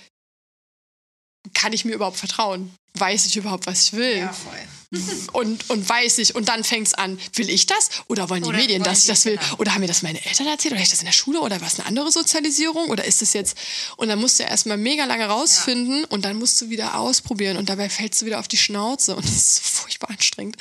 kann 1.53 1.75
ich 1.75 1.85
mir 1.85 1.95
überhaupt 1.95 2.17
vertrauen? 2.17 2.75
Weiß 2.97 3.27
ich 3.27 3.37
überhaupt, 3.37 3.67
was 3.67 3.87
ich 3.87 3.93
will? 3.93 4.29
voll. 4.33 4.59
Und, 5.33 5.71
und 5.71 5.89
weiß 5.89 6.19
ich, 6.19 6.35
und 6.35 6.49
dann 6.49 6.63
fängt 6.63 6.87
es 6.87 6.95
an, 6.95 7.19
will 7.35 7.51
ich 7.51 7.67
das? 7.67 7.91
Oder 8.07 8.31
wollen 8.31 8.43
die 8.43 8.49
Oder 8.49 8.59
Medien, 8.59 8.81
wollen 8.81 8.93
dass 8.93 9.01
ich 9.01 9.07
das 9.07 9.25
will? 9.25 9.37
genau. 9.37 9.57
Oder 9.59 9.75
haben 9.75 9.81
mir 9.81 9.89
das 9.89 10.03
meine 10.03 10.25
Eltern 10.25 10.47
erzählt? 10.47 10.73
Oder 10.73 10.79
habe 10.79 10.85
ich 10.85 10.91
das 10.91 11.01
in 11.01 11.07
der 11.07 11.13
Schule? 11.13 11.41
Oder 11.41 11.61
was 11.61 11.79
eine 11.79 11.89
andere 11.89 12.13
Sozialisierung? 12.13 12.91
Oder 12.91 13.05
ist 13.05 13.21
das 13.21 13.33
jetzt. 13.33 13.57
Und 13.97 14.09
dann 14.09 14.21
musst 14.21 14.39
du 14.39 14.45
erstmal 14.45 14.77
mega 14.77 15.05
lange 15.05 15.27
rausfinden 15.27 16.05
und 16.05 16.25
dann 16.25 16.39
musst 16.39 16.61
du 16.61 16.71
wieder 16.71 16.99
ausprobieren 16.99 17.57
und 17.57 17.69
dabei 17.69 17.91
fällst 17.91 18.23
du 18.23 18.27
wieder 18.27 18.39
auf 18.39 18.49
die 18.49 18.57
Schnauze 18.57 19.17
und 19.17 19.25
das 19.25 19.35
ist 19.35 19.61
furchtbar 19.67 20.11
anstrengend. 20.11 20.57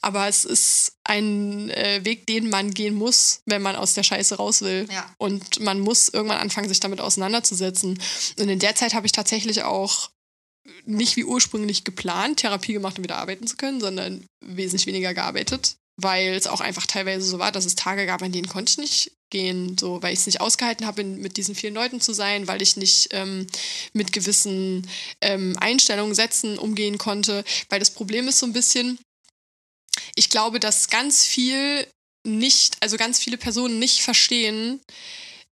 Aber 0.00 0.28
es 0.28 0.44
ist 0.44 0.92
ein 1.04 1.70
äh, 1.70 2.04
Weg, 2.04 2.26
den 2.26 2.50
man 2.50 2.72
gehen 2.72 2.94
muss, 2.94 3.40
wenn 3.46 3.62
man 3.62 3.76
aus 3.76 3.94
der 3.94 4.02
Scheiße 4.02 4.36
raus 4.36 4.62
will. 4.62 4.86
Ja. 4.90 5.04
Und 5.18 5.60
man 5.60 5.80
muss 5.80 6.08
irgendwann 6.08 6.38
anfangen, 6.38 6.68
sich 6.68 6.80
damit 6.80 7.00
auseinanderzusetzen. 7.00 8.00
Und 8.38 8.48
in 8.48 8.58
der 8.58 8.74
Zeit 8.74 8.94
habe 8.94 9.06
ich 9.06 9.12
tatsächlich 9.12 9.62
auch 9.64 10.10
nicht 10.84 11.16
wie 11.16 11.24
ursprünglich 11.24 11.84
geplant, 11.84 12.40
Therapie 12.40 12.72
gemacht, 12.72 12.98
um 12.98 13.04
wieder 13.04 13.18
arbeiten 13.18 13.46
zu 13.46 13.56
können, 13.56 13.80
sondern 13.80 14.26
wesentlich 14.44 14.86
weniger 14.86 15.14
gearbeitet, 15.14 15.76
weil 15.96 16.34
es 16.34 16.46
auch 16.46 16.60
einfach 16.60 16.86
teilweise 16.86 17.26
so 17.26 17.38
war, 17.38 17.52
dass 17.52 17.66
es 17.66 17.74
Tage 17.74 18.06
gab, 18.06 18.22
an 18.22 18.32
denen 18.32 18.48
konnte 18.48 18.70
ich 18.70 18.78
nicht 18.78 19.12
gehen, 19.30 19.76
so, 19.78 20.02
weil 20.02 20.12
ich 20.12 20.20
es 20.20 20.26
nicht 20.26 20.40
ausgehalten 20.40 20.86
habe, 20.86 21.02
mit 21.04 21.36
diesen 21.36 21.54
vielen 21.54 21.74
Leuten 21.74 22.00
zu 22.00 22.12
sein, 22.12 22.46
weil 22.46 22.62
ich 22.62 22.76
nicht 22.76 23.08
ähm, 23.10 23.46
mit 23.92 24.12
gewissen 24.12 24.88
ähm, 25.20 25.56
Einstellungen, 25.58 26.14
Sätzen 26.14 26.58
umgehen 26.58 26.98
konnte, 26.98 27.44
weil 27.68 27.80
das 27.80 27.90
Problem 27.90 28.28
ist 28.28 28.38
so 28.38 28.46
ein 28.46 28.52
bisschen, 28.52 28.98
ich 30.14 30.30
glaube, 30.30 30.60
dass 30.60 30.88
ganz 30.88 31.24
viel 31.24 31.86
nicht, 32.26 32.76
also 32.80 32.96
ganz 32.96 33.18
viele 33.18 33.36
Personen 33.36 33.78
nicht 33.78 34.02
verstehen, 34.02 34.80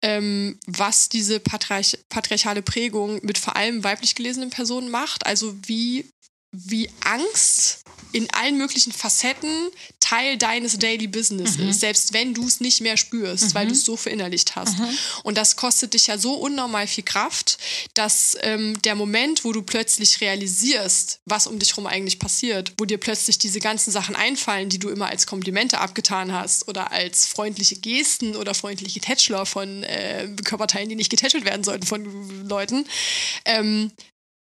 ähm, 0.02 0.60
was 0.66 1.10
diese 1.10 1.40
patriarch 1.40 1.98
patriarchale 2.10 2.62
Prägung 2.62 3.20
mit 3.24 3.38
vor 3.38 3.56
allem 3.56 3.84
weiblich 3.84 4.16
gelesenen 4.16 4.50
Personen 4.50 4.90
macht. 4.90 5.26
Also 5.26 5.56
wie, 5.66 6.12
wie 6.52 6.90
Angst 7.04 7.84
in 8.12 8.28
allen 8.34 8.58
möglichen 8.58 8.92
Facetten 8.92 9.70
Teil 10.10 10.38
deines 10.38 10.80
Daily 10.80 11.08
Business 11.08 11.58
ist, 11.58 11.82
selbst 11.82 12.14
wenn 12.14 12.34
du 12.34 12.48
es 12.48 12.60
nicht 12.62 12.82
mehr 12.82 12.98
spürst, 12.98 13.54
weil 13.54 13.68
du 13.68 13.74
es 13.74 13.86
so 13.86 13.96
verinnerlicht 13.96 14.56
hast. 14.56 14.76
Und 15.24 15.38
das 15.38 15.56
kostet 15.56 15.94
dich 15.94 16.08
ja 16.08 16.18
so 16.18 16.34
unnormal 16.34 16.88
viel 16.88 17.04
Kraft, 17.04 17.60
dass 17.94 18.36
ähm, 18.42 18.82
der 18.82 18.96
Moment, 18.96 19.44
wo 19.44 19.52
du 19.52 19.62
plötzlich 19.62 20.20
realisierst, 20.20 21.20
was 21.26 21.46
um 21.46 21.60
dich 21.60 21.72
herum 21.72 21.86
eigentlich 21.86 22.18
passiert, 22.18 22.74
wo 22.80 22.86
dir 22.86 22.98
plötzlich 22.98 23.38
diese 23.38 23.60
ganzen 23.60 23.92
Sachen 23.92 24.16
einfallen, 24.16 24.70
die 24.70 24.80
du 24.80 24.90
immer 24.90 25.10
als 25.10 25.28
Komplimente 25.28 25.80
abgetan 25.80 26.34
hast 26.34 26.68
oder 26.68 26.92
als 26.92 27.28
freundliche 27.28 27.76
Gesten 27.76 28.36
oder 28.36 28.56
freundliche 28.56 29.00
Tätschler 29.02 29.46
von 29.46 29.84
äh, 29.84 30.28
Körperteilen, 30.44 30.90
die 30.90 30.96
nicht 30.96 31.12
getätschelt 31.12 31.46
werden 31.46 31.64
sollten 31.64 31.86
von 31.86 32.48
Leuten, 32.48 32.86
ähm, 33.46 33.92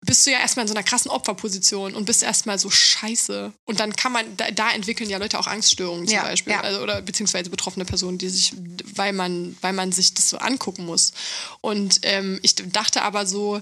bist 0.08 0.26
du 0.26 0.30
ja 0.30 0.38
erstmal 0.38 0.64
in 0.64 0.68
so 0.68 0.74
einer 0.74 0.82
krassen 0.82 1.10
Opferposition 1.10 1.94
und 1.94 2.06
bist 2.06 2.22
erstmal 2.22 2.58
so 2.58 2.70
scheiße. 2.70 3.52
Und 3.66 3.78
dann 3.78 3.94
kann 3.94 4.10
man, 4.10 4.36
da, 4.38 4.50
da 4.50 4.70
entwickeln 4.70 5.10
ja 5.10 5.18
Leute 5.18 5.38
auch 5.38 5.46
Angststörungen 5.46 6.08
zum 6.08 6.14
Ja, 6.16 6.22
Beispiel. 6.22 6.54
ja. 6.54 6.62
Also, 6.62 6.80
oder 6.80 7.02
beziehungsweise 7.02 7.50
betroffene 7.50 7.84
Personen, 7.84 8.16
die 8.16 8.30
sich, 8.30 8.54
weil 8.94 9.12
man, 9.12 9.54
weil 9.60 9.74
man 9.74 9.92
sich 9.92 10.14
das 10.14 10.30
so 10.30 10.38
angucken 10.38 10.86
muss. 10.86 11.12
Und 11.60 12.00
ähm, 12.04 12.40
ich 12.42 12.54
dachte 12.54 13.02
aber 13.02 13.26
so, 13.26 13.60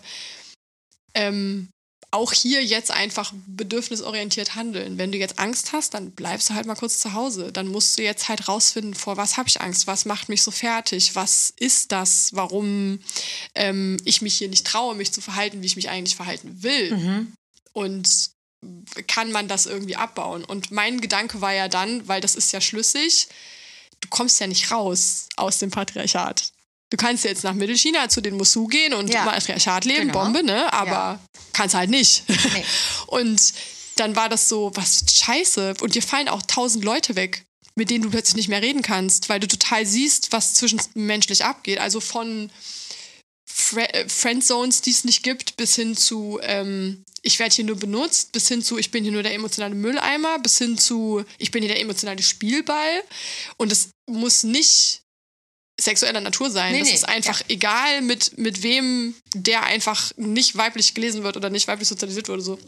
ähm, 1.14 1.68
auch 2.16 2.32
hier 2.32 2.64
jetzt 2.64 2.90
einfach 2.90 3.32
bedürfnisorientiert 3.46 4.54
handeln. 4.54 4.98
Wenn 4.98 5.12
du 5.12 5.18
jetzt 5.18 5.38
Angst 5.38 5.72
hast, 5.72 5.94
dann 5.94 6.10
bleibst 6.10 6.50
du 6.50 6.54
halt 6.54 6.66
mal 6.66 6.74
kurz 6.74 6.98
zu 6.98 7.12
Hause. 7.12 7.52
Dann 7.52 7.68
musst 7.68 7.96
du 7.98 8.02
jetzt 8.02 8.28
halt 8.28 8.48
rausfinden, 8.48 8.94
vor 8.94 9.16
was 9.16 9.36
habe 9.36 9.48
ich 9.48 9.60
Angst, 9.60 9.86
was 9.86 10.06
macht 10.06 10.28
mich 10.28 10.42
so 10.42 10.50
fertig, 10.50 11.14
was 11.14 11.52
ist 11.56 11.92
das, 11.92 12.30
warum 12.32 13.00
ähm, 13.54 13.98
ich 14.04 14.22
mich 14.22 14.36
hier 14.38 14.48
nicht 14.48 14.66
traue, 14.66 14.94
mich 14.94 15.12
zu 15.12 15.20
verhalten, 15.20 15.62
wie 15.62 15.66
ich 15.66 15.76
mich 15.76 15.90
eigentlich 15.90 16.16
verhalten 16.16 16.62
will. 16.62 16.90
Und 17.72 18.30
kann 19.06 19.30
man 19.30 19.46
das 19.48 19.66
irgendwie 19.66 19.96
abbauen? 19.96 20.44
Und 20.44 20.70
mein 20.70 21.00
Gedanke 21.00 21.40
war 21.40 21.52
ja 21.52 21.68
dann, 21.68 22.08
weil 22.08 22.20
das 22.20 22.34
ist 22.34 22.52
ja 22.52 22.60
schlüssig, 22.60 23.28
du 24.00 24.08
kommst 24.08 24.40
ja 24.40 24.46
nicht 24.46 24.70
raus 24.70 25.28
aus 25.36 25.58
dem 25.58 25.70
Patriarchat. 25.70 26.52
Du 26.90 26.96
kannst 26.96 27.24
jetzt 27.24 27.42
nach 27.42 27.54
Mittelchina 27.54 28.08
zu 28.08 28.20
den 28.20 28.36
Musu 28.36 28.66
gehen 28.68 28.94
und 28.94 29.08
Ja. 29.12 29.24
im 29.24 29.28
Patriarchat 29.30 29.84
leben, 29.84 30.08
Genau. 30.08 30.22
Bombe, 30.24 30.42
ne? 30.44 30.72
Aber 30.72 30.90
Ja. 30.90 31.20
kannst 31.52 31.74
halt 31.74 31.90
nicht. 31.90 32.24
Nee. 32.28 32.64
Und 33.08 33.40
dann 33.96 34.14
war 34.14 34.28
das 34.28 34.48
so, 34.48 34.70
was 34.74 35.02
scheiße. 35.10 35.74
Und 35.80 35.94
dir 35.94 36.02
fallen 36.02 36.28
auch 36.28 36.42
tausend 36.42 36.84
Leute 36.84 37.16
weg, 37.16 37.44
mit 37.74 37.90
denen 37.90 38.04
du 38.04 38.10
plötzlich 38.10 38.36
nicht 38.36 38.48
mehr 38.48 38.62
reden 38.62 38.82
kannst, 38.82 39.28
weil 39.28 39.40
du 39.40 39.48
total 39.48 39.84
siehst, 39.86 40.32
was 40.32 40.54
zwischenmenschlich 40.54 41.44
abgeht. 41.44 41.78
Also 41.80 42.00
von 42.00 42.50
Fre 43.48 43.92
äh, 43.94 44.08
Friendzones, 44.08 44.82
die 44.82 44.90
es 44.90 45.04
nicht 45.04 45.22
gibt, 45.22 45.56
bis 45.56 45.74
hin 45.76 45.96
zu, 45.96 46.38
ähm, 46.42 47.04
ich 47.22 47.38
werde 47.38 47.54
hier 47.54 47.64
nur 47.64 47.76
benutzt, 47.76 48.32
bis 48.32 48.48
hin 48.48 48.62
zu, 48.62 48.76
ich 48.78 48.90
bin 48.90 49.02
hier 49.02 49.12
nur 49.12 49.22
der 49.22 49.34
emotionale 49.34 49.74
Mülleimer, 49.74 50.38
bis 50.40 50.58
hin 50.58 50.76
zu, 50.78 51.24
ich 51.38 51.50
bin 51.50 51.62
hier 51.62 51.72
der 51.72 51.80
emotionale 51.80 52.22
Spielball. 52.22 53.02
Und 53.56 53.72
es 53.72 53.88
muss 54.08 54.42
nicht 54.42 55.00
sexueller 55.80 56.20
Natur 56.20 56.50
sein. 56.50 56.72
Nee, 56.72 56.78
das 56.80 56.88
nee, 56.88 56.94
ist 56.94 57.08
einfach 57.08 57.40
ja. 57.40 57.46
egal, 57.48 58.00
mit, 58.02 58.38
mit 58.38 58.62
wem 58.62 59.14
der 59.34 59.64
einfach 59.64 60.12
nicht 60.16 60.56
weiblich 60.56 60.94
gelesen 60.94 61.22
wird 61.22 61.36
oder 61.36 61.50
nicht 61.50 61.68
weiblich 61.68 61.88
sozialisiert 61.88 62.28
wurde. 62.28 62.42
So. 62.42 62.58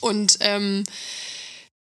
Und 0.00 0.38
ähm, 0.40 0.84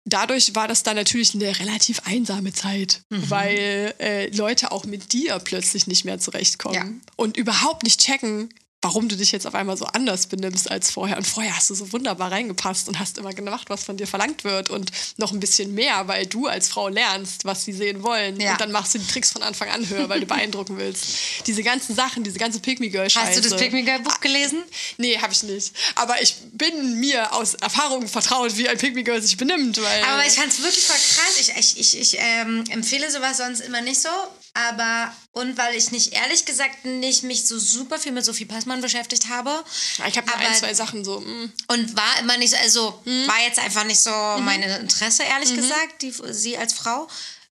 dadurch 0.04 0.54
war 0.54 0.68
das 0.68 0.82
dann 0.82 0.96
natürlich 0.96 1.34
eine 1.34 1.58
relativ 1.58 2.00
einsame 2.04 2.52
Zeit, 2.52 3.00
Mhm. 3.08 3.30
weil 3.30 3.94
äh, 3.98 4.26
Leute 4.36 4.70
auch 4.72 4.84
mit 4.84 5.12
dir 5.12 5.38
plötzlich 5.38 5.86
nicht 5.86 6.04
mehr 6.04 6.18
zurechtkommen 6.18 6.74
Ja. 6.74 7.10
und 7.16 7.36
überhaupt 7.36 7.82
nicht 7.84 8.00
checken, 8.00 8.52
warum 8.84 9.08
du 9.08 9.16
dich 9.16 9.32
jetzt 9.32 9.46
auf 9.46 9.54
einmal 9.54 9.78
so 9.78 9.86
anders 9.86 10.26
benimmst 10.26 10.70
als 10.70 10.90
vorher. 10.90 11.16
Und 11.16 11.26
vorher 11.26 11.56
hast 11.56 11.70
du 11.70 11.74
so 11.74 11.90
wunderbar 11.92 12.30
reingepasst 12.30 12.86
und 12.86 12.98
hast 12.98 13.16
immer 13.16 13.32
gemacht, 13.32 13.70
was 13.70 13.82
von 13.82 13.96
dir 13.96 14.06
verlangt 14.06 14.44
wird 14.44 14.68
und 14.68 14.90
noch 15.16 15.32
ein 15.32 15.40
bisschen 15.40 15.74
mehr, 15.74 16.06
weil 16.06 16.26
du 16.26 16.46
als 16.46 16.68
Frau 16.68 16.88
lernst, 16.88 17.46
was 17.46 17.64
sie 17.64 17.72
sehen 17.72 18.02
wollen. 18.02 18.38
Ja. 18.38 18.52
Und 18.52 18.60
dann 18.60 18.72
machst 18.72 18.94
du 18.94 18.98
die 18.98 19.06
Tricks 19.06 19.32
von 19.32 19.42
Anfang 19.42 19.70
an 19.70 19.88
höher, 19.88 20.08
weil 20.10 20.20
du 20.20 20.26
beeindrucken 20.26 20.76
willst. 20.76 21.06
Diese 21.46 21.62
ganzen 21.62 21.96
Sachen, 21.96 22.24
diese 22.24 22.38
ganze 22.38 22.60
Me 22.78 22.90
Girl 22.90 23.08
Scheiße. 23.08 23.26
Hast 23.26 23.44
du 23.44 23.56
das 23.56 23.72
Me 23.72 23.82
Girl 23.82 24.00
Buch 24.00 24.20
gelesen? 24.20 24.62
Nee, 24.98 25.18
habe 25.18 25.32
ich 25.32 25.42
nicht. 25.42 25.72
Aber 25.94 26.20
ich 26.20 26.36
bin 26.52 27.00
mir 27.00 27.32
aus 27.32 27.54
Erfahrung 27.54 28.06
vertraut, 28.06 28.54
wie 28.58 28.68
ein 28.68 28.76
Me 28.92 29.02
Girl 29.02 29.22
sich 29.22 29.38
benimmt. 29.38 29.80
Weil 29.80 30.04
Aber 30.04 30.26
ich 30.26 30.34
fand 30.34 30.52
es 30.52 30.62
wirklich 30.62 30.84
voll 30.84 30.96
krass. 30.96 31.40
Ich, 31.40 31.56
ich, 31.56 31.80
ich, 31.80 31.98
ich 31.98 32.18
ähm, 32.20 32.64
empfehle 32.68 33.10
sowas 33.10 33.38
sonst 33.38 33.60
immer 33.60 33.80
nicht 33.80 34.00
so. 34.00 34.10
Aber, 34.56 35.12
und 35.32 35.58
weil 35.58 35.74
ich 35.74 35.90
nicht, 35.90 36.12
ehrlich 36.12 36.44
gesagt, 36.44 36.84
nicht 36.84 37.24
mich 37.24 37.46
so 37.48 37.58
super 37.58 37.98
viel 37.98 38.12
mit 38.12 38.24
Sophie 38.24 38.44
Passmann 38.44 38.80
beschäftigt 38.80 39.28
habe. 39.28 39.64
ich 40.06 40.16
habe 40.16 40.26
nur 40.28 40.36
ein, 40.36 40.54
zwei 40.54 40.72
Sachen 40.74 41.04
so. 41.04 41.18
mm. 41.20 41.52
Und 41.68 41.96
war 41.96 42.20
immer 42.20 42.38
nicht, 42.38 42.54
also 42.54 43.00
Hm. 43.04 43.26
war 43.26 43.40
jetzt 43.44 43.58
einfach 43.58 43.82
nicht 43.84 43.98
so 44.00 44.10
Mhm. 44.10 44.44
mein 44.44 44.62
Interesse, 44.62 45.24
ehrlich 45.24 45.54
gesagt, 45.56 46.02
die, 46.02 46.14
sie 46.30 46.56
als 46.56 46.72
Frau. 46.72 47.08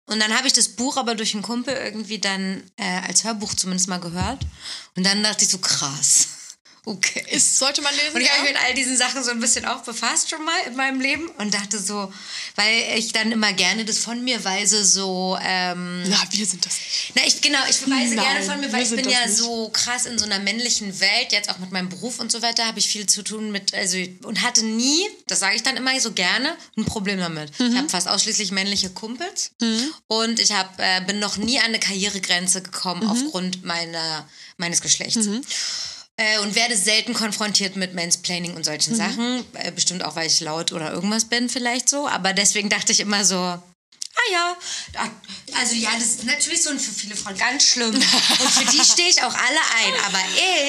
Und 0.07 0.19
dann 0.19 0.35
habe 0.35 0.47
ich 0.47 0.53
das 0.53 0.67
Buch 0.69 0.97
aber 0.97 1.15
durch 1.15 1.33
einen 1.35 1.43
Kumpel 1.43 1.73
irgendwie 1.73 2.19
dann 2.19 2.63
äh, 2.77 2.99
als 3.07 3.23
Hörbuch 3.23 3.53
zumindest 3.53 3.87
mal 3.87 3.99
gehört. 3.99 4.41
Und 4.95 5.05
dann 5.05 5.23
dachte 5.23 5.45
ich 5.45 5.49
so, 5.51 5.59
krass. 5.59 6.27
Okay. 6.91 7.23
Ist, 7.29 7.59
sollte 7.59 7.81
man 7.83 7.93
lesen? 7.93 8.15
Und 8.15 8.21
ich 8.21 8.29
habe 8.29 8.39
ja? 8.39 8.43
mich 8.45 8.53
mit 8.53 8.61
all 8.63 8.73
diesen 8.73 8.97
Sachen 8.97 9.23
so 9.23 9.29
ein 9.29 9.39
bisschen 9.39 9.65
auch 9.65 9.83
befasst 9.83 10.29
schon 10.31 10.43
mal 10.43 10.55
in 10.65 10.75
meinem 10.75 10.99
Leben 10.99 11.27
und 11.37 11.53
dachte 11.53 11.77
so, 11.77 12.11
weil 12.55 12.97
ich 12.97 13.11
dann 13.13 13.31
immer 13.31 13.53
gerne 13.53 13.85
das 13.85 13.99
von 13.99 14.23
mir 14.23 14.43
weise 14.43 14.83
so, 14.83 15.37
ähm, 15.41 16.03
Na, 16.09 16.17
wir 16.31 16.45
sind 16.47 16.65
das. 16.65 16.73
na, 17.13 17.21
ich, 17.27 17.41
genau, 17.41 17.59
ich 17.69 17.81
weise 17.83 18.15
Nein, 18.15 18.25
gerne 18.25 18.41
von 18.43 18.59
mir, 18.59 18.73
weil 18.73 18.81
ich 18.83 18.89
bin 18.89 19.07
ja 19.07 19.23
nicht. 19.25 19.37
so 19.37 19.69
krass 19.69 20.07
in 20.07 20.17
so 20.17 20.25
einer 20.25 20.39
männlichen 20.39 20.99
Welt, 20.99 21.31
jetzt 21.31 21.49
auch 21.51 21.59
mit 21.59 21.71
meinem 21.71 21.89
Beruf 21.89 22.19
und 22.19 22.31
so 22.31 22.41
weiter, 22.41 22.65
habe 22.65 22.79
ich 22.79 22.87
viel 22.87 23.05
zu 23.05 23.21
tun 23.23 23.51
mit, 23.51 23.73
also, 23.75 23.97
und 24.23 24.41
hatte 24.41 24.65
nie, 24.65 25.07
das 25.27 25.39
sage 25.41 25.55
ich 25.57 25.61
dann 25.63 25.77
immer 25.77 25.97
so 25.99 26.11
gerne, 26.13 26.55
ein 26.75 26.85
Problem 26.85 27.19
damit. 27.19 27.57
Mhm. 27.59 27.71
Ich 27.71 27.77
habe 27.77 27.89
fast 27.89 28.07
ausschließlich 28.07 28.51
männliche 28.51 28.89
Kumpels 28.89 29.51
und 30.07 30.39
ich 30.39 30.51
hab, 30.53 30.79
äh, 30.79 31.01
bin 31.05 31.19
noch 31.19 31.37
nie 31.37 31.59
an 31.59 31.65
eine 31.65 31.79
Karrieregrenze 31.79 32.63
gekommen 32.63 33.03
Mhm. 33.03 33.09
aufgrund 33.11 33.63
meiner, 33.63 34.27
meines 34.57 34.81
Geschlechts. 34.81 35.19
Äh, 36.19 36.39
und 36.39 36.53
werde 36.53 36.75
selten 36.75 37.13
konfrontiert 37.13 37.77
mit 37.77 37.93
Mansplaining 37.93 38.51
und 38.51 38.59
Mhm. 38.59 38.63
solchen 38.65 38.93
Sachen. 38.95 39.45
Äh, 39.53 39.71
bestimmt 39.71 40.03
auch, 40.03 40.17
weil 40.17 40.27
ich 40.27 40.41
laut 40.41 40.73
oder 40.73 40.91
irgendwas 40.91 41.23
bin, 41.25 41.47
vielleicht 41.47 41.87
so. 41.87 42.09
Aber 42.09 42.33
deswegen 42.33 42.67
dachte 42.67 42.91
ich 42.91 42.99
immer 42.99 43.23
so, 43.23 43.37
ah 43.37 43.61
ja, 44.31 44.57
also 45.57 45.75
ja, 45.75 45.91
das 45.93 46.03
ist 46.03 46.23
natürlich 46.25 46.61
so 46.61 46.71
für 46.71 46.91
viele 46.91 47.15
Frauen 47.15 47.37
ganz 47.37 47.63
schlimm. 47.63 47.95
Und 47.95 48.51
für 48.51 48.65
die 48.65 48.83
stehe 48.83 49.07
ich 49.09 49.23
auch 49.23 49.33
alle 49.33 49.59
ein. 49.77 49.93
Aber 50.07 50.19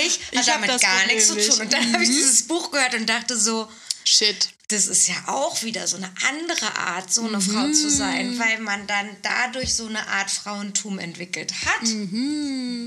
ich 0.06 0.20
Ich 0.30 0.38
habe 0.38 0.50
hab 0.52 0.66
damit 0.68 0.80
gar 0.82 1.06
nichts 1.06 1.26
zu 1.26 1.34
tun. 1.34 1.62
Und 1.62 1.72
dann 1.72 1.92
habe 1.94 2.04
ich 2.04 2.10
dieses 2.10 2.46
Buch 2.46 2.70
gehört 2.70 2.94
und 2.94 3.06
dachte 3.06 3.36
so, 3.36 3.68
Shit. 4.04 4.50
Das 4.70 4.86
ist 4.86 5.08
ja 5.08 5.14
auch 5.26 5.62
wieder 5.62 5.86
so 5.86 5.96
eine 5.96 6.10
andere 6.28 6.76
Art, 6.76 7.12
so 7.12 7.26
eine 7.26 7.40
Frau 7.40 7.70
zu 7.72 7.90
sein, 7.90 8.38
weil 8.38 8.60
man 8.60 8.86
dann 8.86 9.08
dadurch 9.22 9.74
so 9.74 9.86
eine 9.86 10.06
Art 10.08 10.30
Frauentum 10.30 10.98
entwickelt 10.98 11.52
hat. 11.66 11.82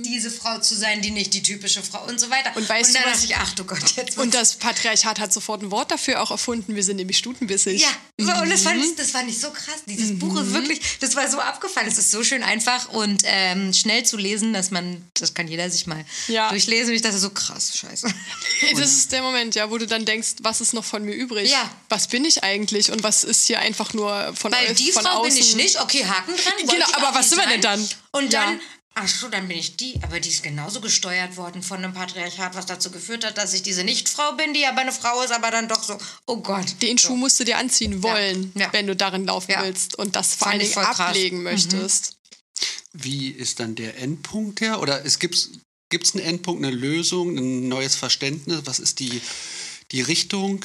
Diese 0.05 0.31
Frau 0.31 0.59
zu 0.59 0.75
sein, 0.75 1.01
die 1.01 1.11
nicht 1.11 1.34
die 1.34 1.43
typische 1.43 1.81
Frau 1.84 2.05
und 2.05 2.19
so 2.19 2.29
weiter. 2.29 2.55
Und 2.55 2.67
weißt 2.69 2.89
und 2.89 2.95
du 2.95 3.01
dann 3.03 3.11
was- 3.11 3.21
dachte 3.21 3.34
ich, 3.34 3.38
ach 3.38 3.53
du 3.53 3.63
Gott, 3.65 3.95
jetzt 3.95 4.17
Und 4.17 4.34
das 4.34 4.55
Patriarchat 4.55 5.19
hat 5.19 5.34
sofort 5.34 5.61
ein 5.61 5.71
Wort 5.71 5.91
dafür 5.91 6.21
auch 6.21 6.31
erfunden. 6.31 6.75
Wir 6.75 6.84
sind 6.84 6.97
nämlich 6.97 7.17
stutenbissig. 7.17 7.81
Ja, 7.81 7.88
so, 8.17 8.31
und 8.41 8.49
das 8.49 8.61
fand, 8.61 8.77
Mhm. 8.77 8.84
ich, 8.84 8.95
das 8.95 9.11
fand 9.11 9.29
ich 9.29 9.39
so 9.39 9.49
krass. 9.51 9.84
Dieses 9.86 10.17
Buch 10.17 10.39
ist 10.41 10.53
wirklich, 10.53 10.79
das 10.99 11.15
war 11.15 11.29
so 11.29 11.39
abgefallen. 11.39 11.88
Es 11.88 11.97
ist 11.97 12.11
so 12.11 12.23
schön 12.23 12.43
einfach 12.43 12.89
und 12.89 13.23
ähm, 13.25 13.73
schnell 13.73 14.03
zu 14.05 14.17
lesen, 14.17 14.53
dass 14.53 14.71
man, 14.71 15.03
das 15.15 15.34
kann 15.34 15.47
jeder 15.47 15.69
sich 15.69 15.88
mal 15.88 16.03
Ja. 16.27 16.49
durchlesen. 16.49 16.89
Und 16.89 16.95
ich 16.95 17.01
dachte 17.01 17.19
so, 17.19 17.29
krass, 17.31 17.77
scheiße. 17.77 18.07
Das 18.77 18.91
ist 18.91 19.11
der 19.11 19.21
Moment, 19.21 19.55
ja, 19.55 19.69
wo 19.69 19.77
du 19.77 19.86
dann 19.88 20.05
denkst, 20.05 20.36
was 20.41 20.61
ist 20.61 20.73
noch 20.73 20.86
von 20.86 21.03
mir 21.03 21.13
übrig? 21.13 21.51
Ja. 21.51 21.69
Was 21.89 22.07
bin 22.07 22.26
ich 22.26 22.43
eigentlich 22.43 22.91
und 22.91 23.03
was 23.03 23.24
ist 23.24 23.45
hier 23.47 23.59
einfach 23.59 23.93
nur 23.93 24.34
von, 24.36 24.51
Weil 24.51 24.74
die 24.76 24.91
von 24.91 25.03
Frau 25.03 25.19
außen? 25.21 25.34
bin 25.34 25.38
ich 25.43 25.55
nicht. 25.55 25.80
Okay, 25.82 26.05
Haken 26.05 26.34
dran. 26.36 26.53
Genau, 26.67 26.86
aber 26.93 27.17
was 27.17 27.30
sind 27.30 27.39
wir 27.39 27.47
denn 27.47 27.61
dann? 27.61 27.88
Und 28.11 28.34
Ja. 28.34 28.45
dann, 28.45 28.59
ach 28.95 29.07
so, 29.07 29.28
dann 29.30 29.47
bin 29.47 29.57
ich 29.57 29.76
die. 29.76 29.99
Aber 30.03 30.19
die 30.19 30.30
ist 30.30 30.41
genauso 30.43 30.82
gesteuert 30.82 31.38
worden 31.38 31.61
von 31.61 31.78
einem 31.84 31.93
Patriarchat, 31.93 32.55
was 32.55 32.65
dazu 32.65 32.89
geführt 32.91 33.26
hat, 33.26 33.38
dass 33.38 33.53
ich 33.53 33.61
diese 33.63 33.84
Nicht-Frau 33.84 34.34
bin, 34.34 34.53
die 34.53 34.65
aber 34.65 34.82
eine 34.82 34.91
Frau 34.91 35.21
ist, 35.21 35.32
aber 35.32 35.51
dann 35.51 35.67
doch 35.67 35.84
so, 35.84 35.97
oh 36.26 36.38
Gott. 36.38 36.65
Den 36.82 36.97
so. 36.97 37.09
Schuh 37.09 37.15
musst 37.15 37.39
du 37.39 37.43
dir 37.43 37.57
anziehen 37.57 38.01
wollen, 38.01 38.51
Ja. 38.55 38.71
wenn 38.74 38.88
du 38.88 38.95
darin 38.95 39.26
laufen 39.26 39.51
Ja. 39.51 39.63
willst 39.63 39.95
und 39.99 40.15
das 40.15 40.34
vor 40.36 40.47
allen 40.47 40.59
Dingen 40.59 40.71
voll 40.71 40.84
krass. 40.84 40.97
Mhm. 40.99 41.05
ablegen 41.05 41.43
möchtest. 41.43 42.15
Wie 42.93 43.30
ist 43.30 43.59
dann 43.59 43.76
der 43.76 43.97
Endpunkt 43.97 44.61
her? 44.61 44.80
Oder 44.82 45.05
es 45.05 45.19
gibt 45.19 45.36
es 45.36 46.15
einen 46.15 46.24
Endpunkt, 46.24 46.63
eine 46.63 46.76
Lösung, 46.76 47.38
ein 47.38 47.67
neues 47.67 47.95
Verständnis? 47.95 48.61
Was 48.65 48.80
ist 48.80 48.99
die, 48.99 49.21
die 49.91 50.01
Richtung 50.01 50.63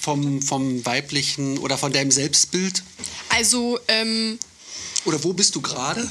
vom, 0.00 0.42
vom 0.42 0.84
weiblichen 0.86 1.58
oder 1.58 1.78
von 1.78 1.92
deinem 1.92 2.10
Selbstbild? 2.10 2.82
Also, 3.30 3.78
ähm, 3.88 4.38
Oder 5.04 5.22
wo 5.24 5.32
bist 5.32 5.54
du 5.54 5.60
gerade? 5.60 6.08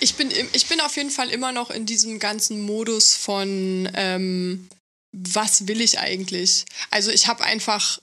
ich 0.00 0.14
bin, 0.14 0.30
im- 0.30 0.48
ich 0.52 0.66
bin 0.66 0.80
auf 0.80 0.96
jeden 0.96 1.10
Fall 1.10 1.30
immer 1.30 1.52
noch 1.52 1.70
in 1.70 1.86
diesem 1.86 2.18
ganzen 2.18 2.60
Modus 2.62 3.14
von, 3.14 3.88
ähm, 3.94 4.68
was 5.12 5.66
will 5.66 5.80
ich 5.80 5.98
eigentlich? 5.98 6.64
Also 6.90 7.10
ich 7.10 7.26
habe 7.26 7.44
einfach 7.44 7.98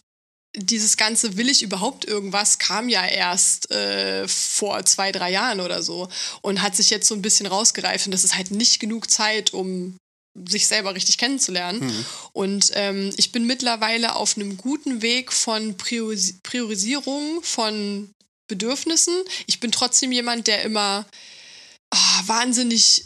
dieses 0.57 0.95
ganze 0.95 1.36
will 1.36 1.49
ich 1.49 1.63
überhaupt 1.63 2.05
irgendwas 2.05 2.59
kam 2.59 2.88
ja 2.88 3.05
erst 3.05 3.69
äh, 3.71 4.26
vor 4.26 4.86
zwei, 4.86 5.11
drei 5.11 5.30
Jahren 5.30 5.59
oder 5.59 5.84
so 5.84 6.07
und 6.41 6.61
hat 6.61 6.78
sich 6.78 6.89
jetzt 6.89 7.09
so 7.09 7.13
ein 7.15 7.21
bisschen 7.21 7.45
rausgereift 7.45 8.05
und 8.07 8.11
das 8.13 8.23
ist 8.23 8.36
halt 8.38 8.51
nicht 8.51 8.80
genug 8.80 9.11
Zeit, 9.11 9.53
um 9.53 9.97
sich 10.47 10.65
selber 10.67 10.95
richtig 10.95 11.17
kennenzulernen. 11.17 12.05
Und 12.36 12.71
ähm, 12.73 13.13
ich 13.15 13.31
bin 13.31 13.47
mittlerweile 13.47 14.15
auf 14.15 14.36
einem 14.36 14.57
guten 14.57 15.01
Weg 15.01 15.31
von 15.31 15.77
Prioris 15.77 16.33
Priorisierung 16.43 17.41
von 17.41 18.11
Bedürfnissen. 18.47 19.15
Ich 19.47 19.61
bin 19.61 19.71
trotzdem 19.71 20.11
jemand, 20.11 20.47
der 20.47 20.63
immer 20.63 21.07
ah, 21.91 22.21
wahnsinnig 22.25 23.05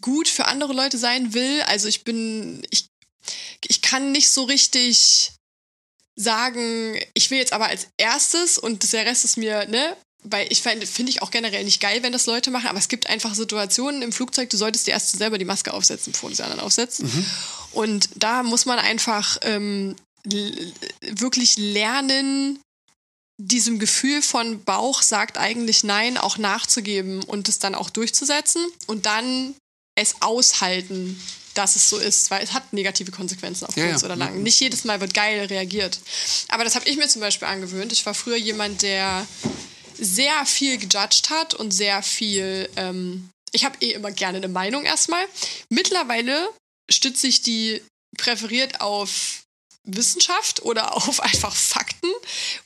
gut 0.00 0.28
für 0.28 0.46
andere 0.46 0.72
Leute 0.72 0.98
sein 0.98 1.34
will. 1.34 1.62
Also 1.62 1.88
ich 1.88 2.04
bin, 2.04 2.64
ich, 2.70 2.86
ich 3.66 3.82
kann 3.82 4.12
nicht 4.12 4.30
so 4.30 4.44
richtig 4.44 5.32
sagen, 6.14 6.96
ich 7.14 7.32
will 7.32 7.38
jetzt 7.38 7.52
aber 7.52 7.66
als 7.66 7.88
erstes 7.96 8.56
und 8.56 8.92
der 8.92 9.04
Rest 9.04 9.24
ist 9.24 9.36
mir, 9.36 9.66
ne? 9.66 9.96
Weil 10.30 10.46
ich 10.50 10.62
finde 10.62 10.86
find 10.86 11.08
ich 11.08 11.22
auch 11.22 11.30
generell 11.30 11.64
nicht 11.64 11.80
geil, 11.80 12.02
wenn 12.02 12.12
das 12.12 12.26
Leute 12.26 12.50
machen, 12.50 12.66
aber 12.68 12.78
es 12.78 12.88
gibt 12.88 13.08
einfach 13.08 13.34
Situationen 13.34 14.02
im 14.02 14.12
Flugzeug, 14.12 14.50
du 14.50 14.56
solltest 14.56 14.86
dir 14.86 14.92
erst 14.92 15.16
selber 15.16 15.38
die 15.38 15.44
Maske 15.44 15.72
aufsetzen, 15.72 16.12
bevor 16.12 16.30
du 16.30 16.36
sie 16.36 16.42
anderen 16.42 16.60
aufsetzt. 16.60 17.02
Und 17.72 18.10
da 18.16 18.42
muss 18.42 18.66
man 18.66 18.78
einfach 18.78 19.38
ähm, 19.42 19.94
wirklich 21.02 21.56
lernen, 21.56 22.58
diesem 23.38 23.78
Gefühl 23.78 24.20
von 24.20 24.64
Bauch 24.64 25.02
sagt 25.02 25.38
eigentlich 25.38 25.84
Nein 25.84 26.18
auch 26.18 26.38
nachzugeben 26.38 27.22
und 27.22 27.48
es 27.48 27.60
dann 27.60 27.74
auch 27.74 27.88
durchzusetzen 27.88 28.66
und 28.86 29.06
dann 29.06 29.54
es 29.94 30.16
aushalten, 30.20 31.20
dass 31.54 31.76
es 31.76 31.88
so 31.88 31.98
ist, 31.98 32.30
weil 32.30 32.42
es 32.42 32.52
hat 32.52 32.72
negative 32.72 33.10
Konsequenzen 33.10 33.66
auf 33.66 33.74
kurz 33.74 34.02
ja. 34.02 34.04
oder 34.04 34.16
lang. 34.16 34.42
Nicht 34.42 34.60
jedes 34.60 34.84
Mal 34.84 35.00
wird 35.00 35.14
geil 35.14 35.44
reagiert. 35.46 36.00
Aber 36.48 36.64
das 36.64 36.74
habe 36.74 36.88
ich 36.88 36.96
mir 36.96 37.08
zum 37.08 37.20
Beispiel 37.20 37.48
angewöhnt. 37.48 37.92
Ich 37.92 38.04
war 38.06 38.14
früher 38.14 38.36
jemand, 38.36 38.82
der 38.82 39.26
sehr 39.98 40.46
viel 40.46 40.78
gejudged 40.78 41.30
hat 41.30 41.54
und 41.54 41.70
sehr 41.70 42.02
viel. 42.02 42.68
Ähm, 42.76 43.30
ich 43.52 43.64
habe 43.64 43.76
eh 43.80 43.92
immer 43.92 44.10
gerne 44.10 44.38
eine 44.38 44.48
Meinung 44.48 44.84
erstmal. 44.84 45.24
Mittlerweile 45.68 46.48
stütze 46.90 47.26
ich 47.26 47.42
die 47.42 47.82
präferiert 48.16 48.80
auf 48.80 49.42
Wissenschaft 49.84 50.62
oder 50.62 50.96
auf 50.96 51.20
einfach 51.20 51.54
Fakten 51.54 52.10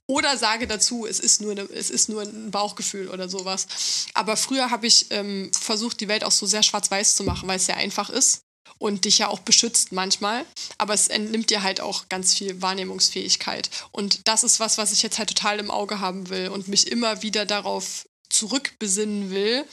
oder 0.09 0.37
sage 0.37 0.67
dazu, 0.67 1.07
es 1.07 1.21
ist 1.21 1.41
nur, 1.41 1.53
eine, 1.53 1.63
es 1.63 1.91
ist 1.91 2.09
nur 2.09 2.23
ein 2.23 2.51
Bauchgefühl 2.51 3.09
oder 3.09 3.29
sowas. 3.29 4.07
Aber 4.15 4.37
früher 4.37 4.71
habe 4.71 4.87
ich 4.87 5.07
ähm, 5.11 5.51
versucht, 5.53 6.01
die 6.01 6.09
Welt 6.09 6.25
auch 6.25 6.33
so 6.33 6.47
sehr 6.47 6.63
schwarz-weiß 6.63 7.17
zu 7.17 7.25
machen, 7.25 7.49
weil 7.49 7.57
es 7.57 7.67
sehr 7.67 7.77
einfach 7.77 8.11
ist 8.11 8.43
und 8.83 9.05
dich 9.05 9.19
ja 9.19 9.29
auch 9.29 9.39
beschützt 9.39 9.93
manchmal. 9.93 10.45
Aber 10.77 10.93
es 10.93 11.07
entnimmt 11.07 11.51
dir 11.51 11.63
halt 11.63 11.81
auch 11.81 12.09
ganz 12.09 12.35
viel 12.35 12.61
Wahrnehmungsfähigkeit. 12.61 13.71
Und 13.93 14.21
das 14.25 14.43
ist 14.43 14.59
was, 14.59 14.77
was 14.77 14.93
ich 14.93 15.03
jetzt 15.03 15.19
halt 15.19 15.29
total 15.29 15.61
im 15.61 15.71
Auge 15.71 16.01
haben 16.01 16.29
will 16.31 16.49
und 16.49 16.67
mich 16.67 16.91
immer 16.91 17.23
wieder 17.23 17.47
darauf 17.47 18.07
zurückbesinnen 18.29 19.31
will. 19.31 19.65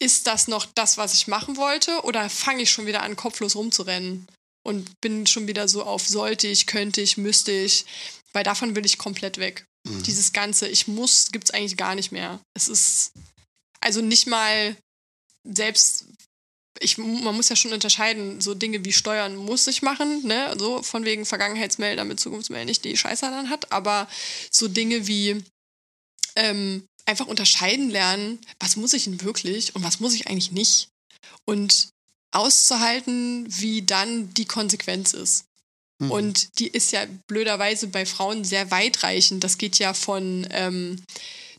Ist 0.00 0.26
das 0.26 0.48
noch 0.48 0.66
das, 0.74 0.96
was 0.96 1.14
ich 1.14 1.28
machen 1.28 1.56
wollte? 1.56 2.02
Oder 2.02 2.28
fange 2.28 2.62
ich 2.62 2.70
schon 2.70 2.86
wieder 2.86 3.02
an, 3.02 3.14
kopflos 3.14 3.54
rumzurennen? 3.54 4.26
Und 4.66 5.00
bin 5.00 5.26
schon 5.26 5.46
wieder 5.46 5.68
so 5.68 5.84
auf 5.84 6.08
sollte 6.08 6.48
ich, 6.48 6.66
könnte 6.66 7.00
ich, 7.00 7.16
müsste 7.16 7.52
ich. 7.52 7.86
Weil 8.32 8.42
davon 8.42 8.74
will 8.74 8.84
ich 8.84 8.98
komplett 8.98 9.38
weg. 9.38 9.64
Dieses 9.86 10.32
Ganze, 10.32 10.68
ich 10.68 10.88
muss, 10.88 11.30
gibt 11.30 11.44
es 11.44 11.50
eigentlich 11.52 11.76
gar 11.76 11.94
nicht 11.94 12.10
mehr. 12.12 12.40
Es 12.54 12.68
ist 12.68 13.12
also 13.80 14.02
nicht 14.02 14.26
mal 14.26 14.76
selbst 15.44 16.06
ich, 16.80 16.98
man 16.98 17.34
muss 17.34 17.48
ja 17.48 17.56
schon 17.56 17.72
unterscheiden, 17.72 18.40
so 18.40 18.54
Dinge 18.54 18.84
wie 18.84 18.92
Steuern 18.92 19.36
muss 19.36 19.66
ich 19.66 19.82
machen, 19.82 20.26
ne, 20.26 20.54
so 20.58 20.82
von 20.82 21.04
wegen 21.04 21.26
Vergangenheitsmail, 21.26 21.96
damit 21.96 22.20
Zukunftsmail 22.20 22.64
nicht 22.64 22.84
die 22.84 22.96
Scheiße 22.96 23.26
dann 23.26 23.50
hat, 23.50 23.72
aber 23.72 24.08
so 24.50 24.68
Dinge 24.68 25.06
wie 25.06 25.42
ähm, 26.36 26.84
einfach 27.06 27.26
unterscheiden 27.26 27.90
lernen, 27.90 28.38
was 28.60 28.76
muss 28.76 28.92
ich 28.92 29.04
denn 29.04 29.22
wirklich 29.22 29.74
und 29.74 29.82
was 29.82 30.00
muss 30.00 30.14
ich 30.14 30.28
eigentlich 30.28 30.52
nicht 30.52 30.88
und 31.44 31.88
auszuhalten, 32.30 33.46
wie 33.48 33.82
dann 33.82 34.32
die 34.34 34.44
Konsequenz 34.44 35.14
ist. 35.14 35.44
Mhm. 35.98 36.10
Und 36.10 36.58
die 36.58 36.68
ist 36.68 36.92
ja 36.92 37.06
blöderweise 37.26 37.88
bei 37.88 38.04
Frauen 38.04 38.44
sehr 38.44 38.70
weitreichend. 38.70 39.42
Das 39.42 39.58
geht 39.58 39.78
ja 39.78 39.94
von, 39.94 40.46
ähm, 40.50 41.02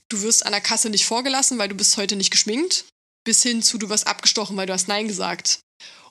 du 0.09 0.21
wirst 0.21 0.45
an 0.45 0.51
der 0.51 0.61
Kasse 0.61 0.89
nicht 0.89 1.05
vorgelassen, 1.05 1.57
weil 1.57 1.69
du 1.69 1.75
bist 1.75 1.97
heute 1.97 2.15
nicht 2.15 2.31
geschminkt 2.31 2.85
bis 3.23 3.43
hin 3.43 3.61
zu, 3.61 3.77
du 3.77 3.89
wirst 3.89 4.07
abgestochen, 4.07 4.57
weil 4.57 4.67
du 4.67 4.73
hast 4.73 4.87
Nein 4.87 5.07
gesagt. 5.07 5.59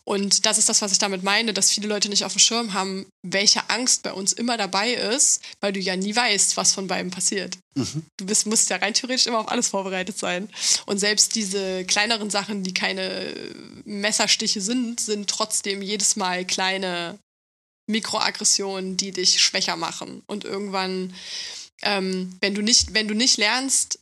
Und 0.08 0.46
das 0.46 0.56
ist 0.56 0.70
das, 0.70 0.80
was 0.80 0.92
ich 0.92 0.98
damit 0.98 1.22
meine, 1.22 1.52
dass 1.52 1.70
viele 1.70 1.86
Leute 1.86 2.08
nicht 2.08 2.24
auf 2.24 2.32
dem 2.32 2.38
Schirm 2.38 2.72
haben, 2.72 3.04
welche 3.22 3.68
Angst 3.68 4.02
bei 4.02 4.14
uns 4.14 4.32
immer 4.32 4.56
dabei 4.56 4.94
ist, 4.94 5.42
weil 5.60 5.74
du 5.74 5.80
ja 5.80 5.96
nie 5.96 6.16
weißt, 6.16 6.56
was 6.56 6.72
von 6.72 6.86
beiden 6.86 7.10
passiert. 7.10 7.58
Mhm. 7.74 8.06
Du 8.16 8.24
bist, 8.24 8.46
musst 8.46 8.70
ja 8.70 8.76
rein 8.76 8.94
theoretisch 8.94 9.26
immer 9.26 9.40
auf 9.40 9.50
alles 9.50 9.68
vorbereitet 9.68 10.16
sein. 10.16 10.48
Und 10.86 10.96
selbst 10.96 11.34
diese 11.34 11.84
kleineren 11.84 12.30
Sachen, 12.30 12.62
die 12.62 12.72
keine 12.72 13.34
Messerstiche 13.84 14.62
sind, 14.62 14.98
sind 14.98 15.28
trotzdem 15.28 15.82
jedes 15.82 16.16
Mal 16.16 16.46
kleine 16.46 17.18
Mikroaggressionen, 17.86 18.96
die 18.96 19.10
dich 19.10 19.42
schwächer 19.42 19.76
machen. 19.76 20.22
Und 20.26 20.44
irgendwann, 20.44 21.12
ähm, 21.82 22.34
wenn 22.40 22.54
du 22.54 22.62
nicht, 22.62 22.94
wenn 22.94 23.08
du 23.08 23.14
nicht 23.14 23.36
lernst, 23.36 23.98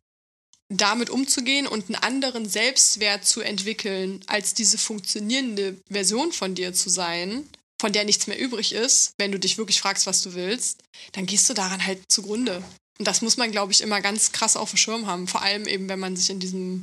damit 0.68 1.10
umzugehen 1.10 1.66
und 1.66 1.86
einen 1.86 1.96
anderen 1.96 2.48
Selbstwert 2.48 3.24
zu 3.24 3.40
entwickeln, 3.40 4.20
als 4.26 4.54
diese 4.54 4.78
funktionierende 4.78 5.76
Version 5.88 6.32
von 6.32 6.54
dir 6.54 6.72
zu 6.72 6.90
sein, 6.90 7.48
von 7.80 7.92
der 7.92 8.04
nichts 8.04 8.26
mehr 8.26 8.38
übrig 8.38 8.72
ist, 8.72 9.12
wenn 9.18 9.32
du 9.32 9.38
dich 9.38 9.58
wirklich 9.58 9.80
fragst, 9.80 10.06
was 10.06 10.22
du 10.22 10.34
willst, 10.34 10.82
dann 11.12 11.26
gehst 11.26 11.48
du 11.48 11.54
daran 11.54 11.84
halt 11.84 12.00
zugrunde. 12.10 12.62
Und 12.98 13.06
das 13.06 13.22
muss 13.22 13.36
man, 13.36 13.52
glaube 13.52 13.72
ich, 13.72 13.82
immer 13.82 14.00
ganz 14.00 14.32
krass 14.32 14.56
auf 14.56 14.70
dem 14.70 14.78
Schirm 14.78 15.06
haben. 15.06 15.28
Vor 15.28 15.42
allem 15.42 15.66
eben, 15.66 15.88
wenn 15.88 15.98
man 15.98 16.16
sich 16.16 16.30
in 16.30 16.40
diesem, 16.40 16.82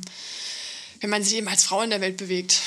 wenn 1.00 1.10
man 1.10 1.24
sich 1.24 1.34
eben 1.34 1.48
als 1.48 1.64
Frau 1.64 1.82
in 1.82 1.90
der 1.90 2.00
Welt 2.00 2.16
bewegt. 2.16 2.60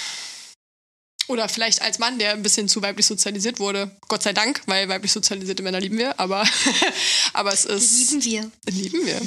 Oder 1.28 1.49
vielleicht 1.49 1.82
als 1.82 1.99
Mann, 1.99 2.19
der 2.19 2.34
ein 2.34 2.43
bisschen 2.43 2.69
zu 2.69 2.82
weiblich 2.82 3.05
sozialisiert 3.05 3.59
wurde. 3.59 3.91
Gott 4.07 4.23
sei 4.23 4.34
Dank, 4.34 4.61
weil 4.65 4.88
weiblich 4.88 5.11
sozialisierte 5.11 5.61
Männer 5.61 5.80
lieben 5.80 5.97
wir, 5.97 6.19
aber, 6.19 6.45
aber 7.34 7.53
es 7.53 7.65
ist. 7.65 8.11
Lieben 8.11 8.23
wir. 8.23 8.51
Lieben 8.69 9.05
wir. 9.05 9.21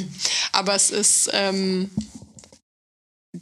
Aber 0.52 0.74
es 0.74 0.90
ist, 0.90 1.30
ähm, 1.32 1.90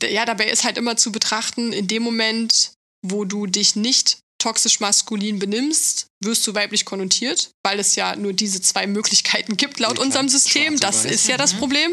ja, 0.02 0.24
dabei 0.24 0.46
ist 0.46 0.64
halt 0.64 0.76
immer 0.76 0.96
zu 0.96 1.12
betrachten, 1.12 1.72
in 1.72 1.86
dem 1.86 2.02
Moment, 2.02 2.72
wo 3.02 3.24
du 3.24 3.46
dich 3.46 3.76
nicht 3.76 4.18
toxisch 4.38 4.80
maskulin 4.80 5.38
benimmst, 5.38 6.06
wirst 6.20 6.46
du 6.46 6.54
weiblich 6.54 6.84
konnotiert, 6.84 7.50
weil 7.64 7.78
es 7.78 7.96
ja 7.96 8.16
nur 8.16 8.32
diese 8.32 8.60
zwei 8.60 8.86
Möglichkeiten 8.86 9.56
gibt 9.56 9.80
laut 9.80 9.98
ja, 9.98 10.04
unserem 10.04 10.28
System. 10.28 10.78
Das 10.78 11.04
ist 11.04 11.28
ja 11.28 11.36
das 11.36 11.54
mhm. 11.54 11.58
Problem. 11.58 11.92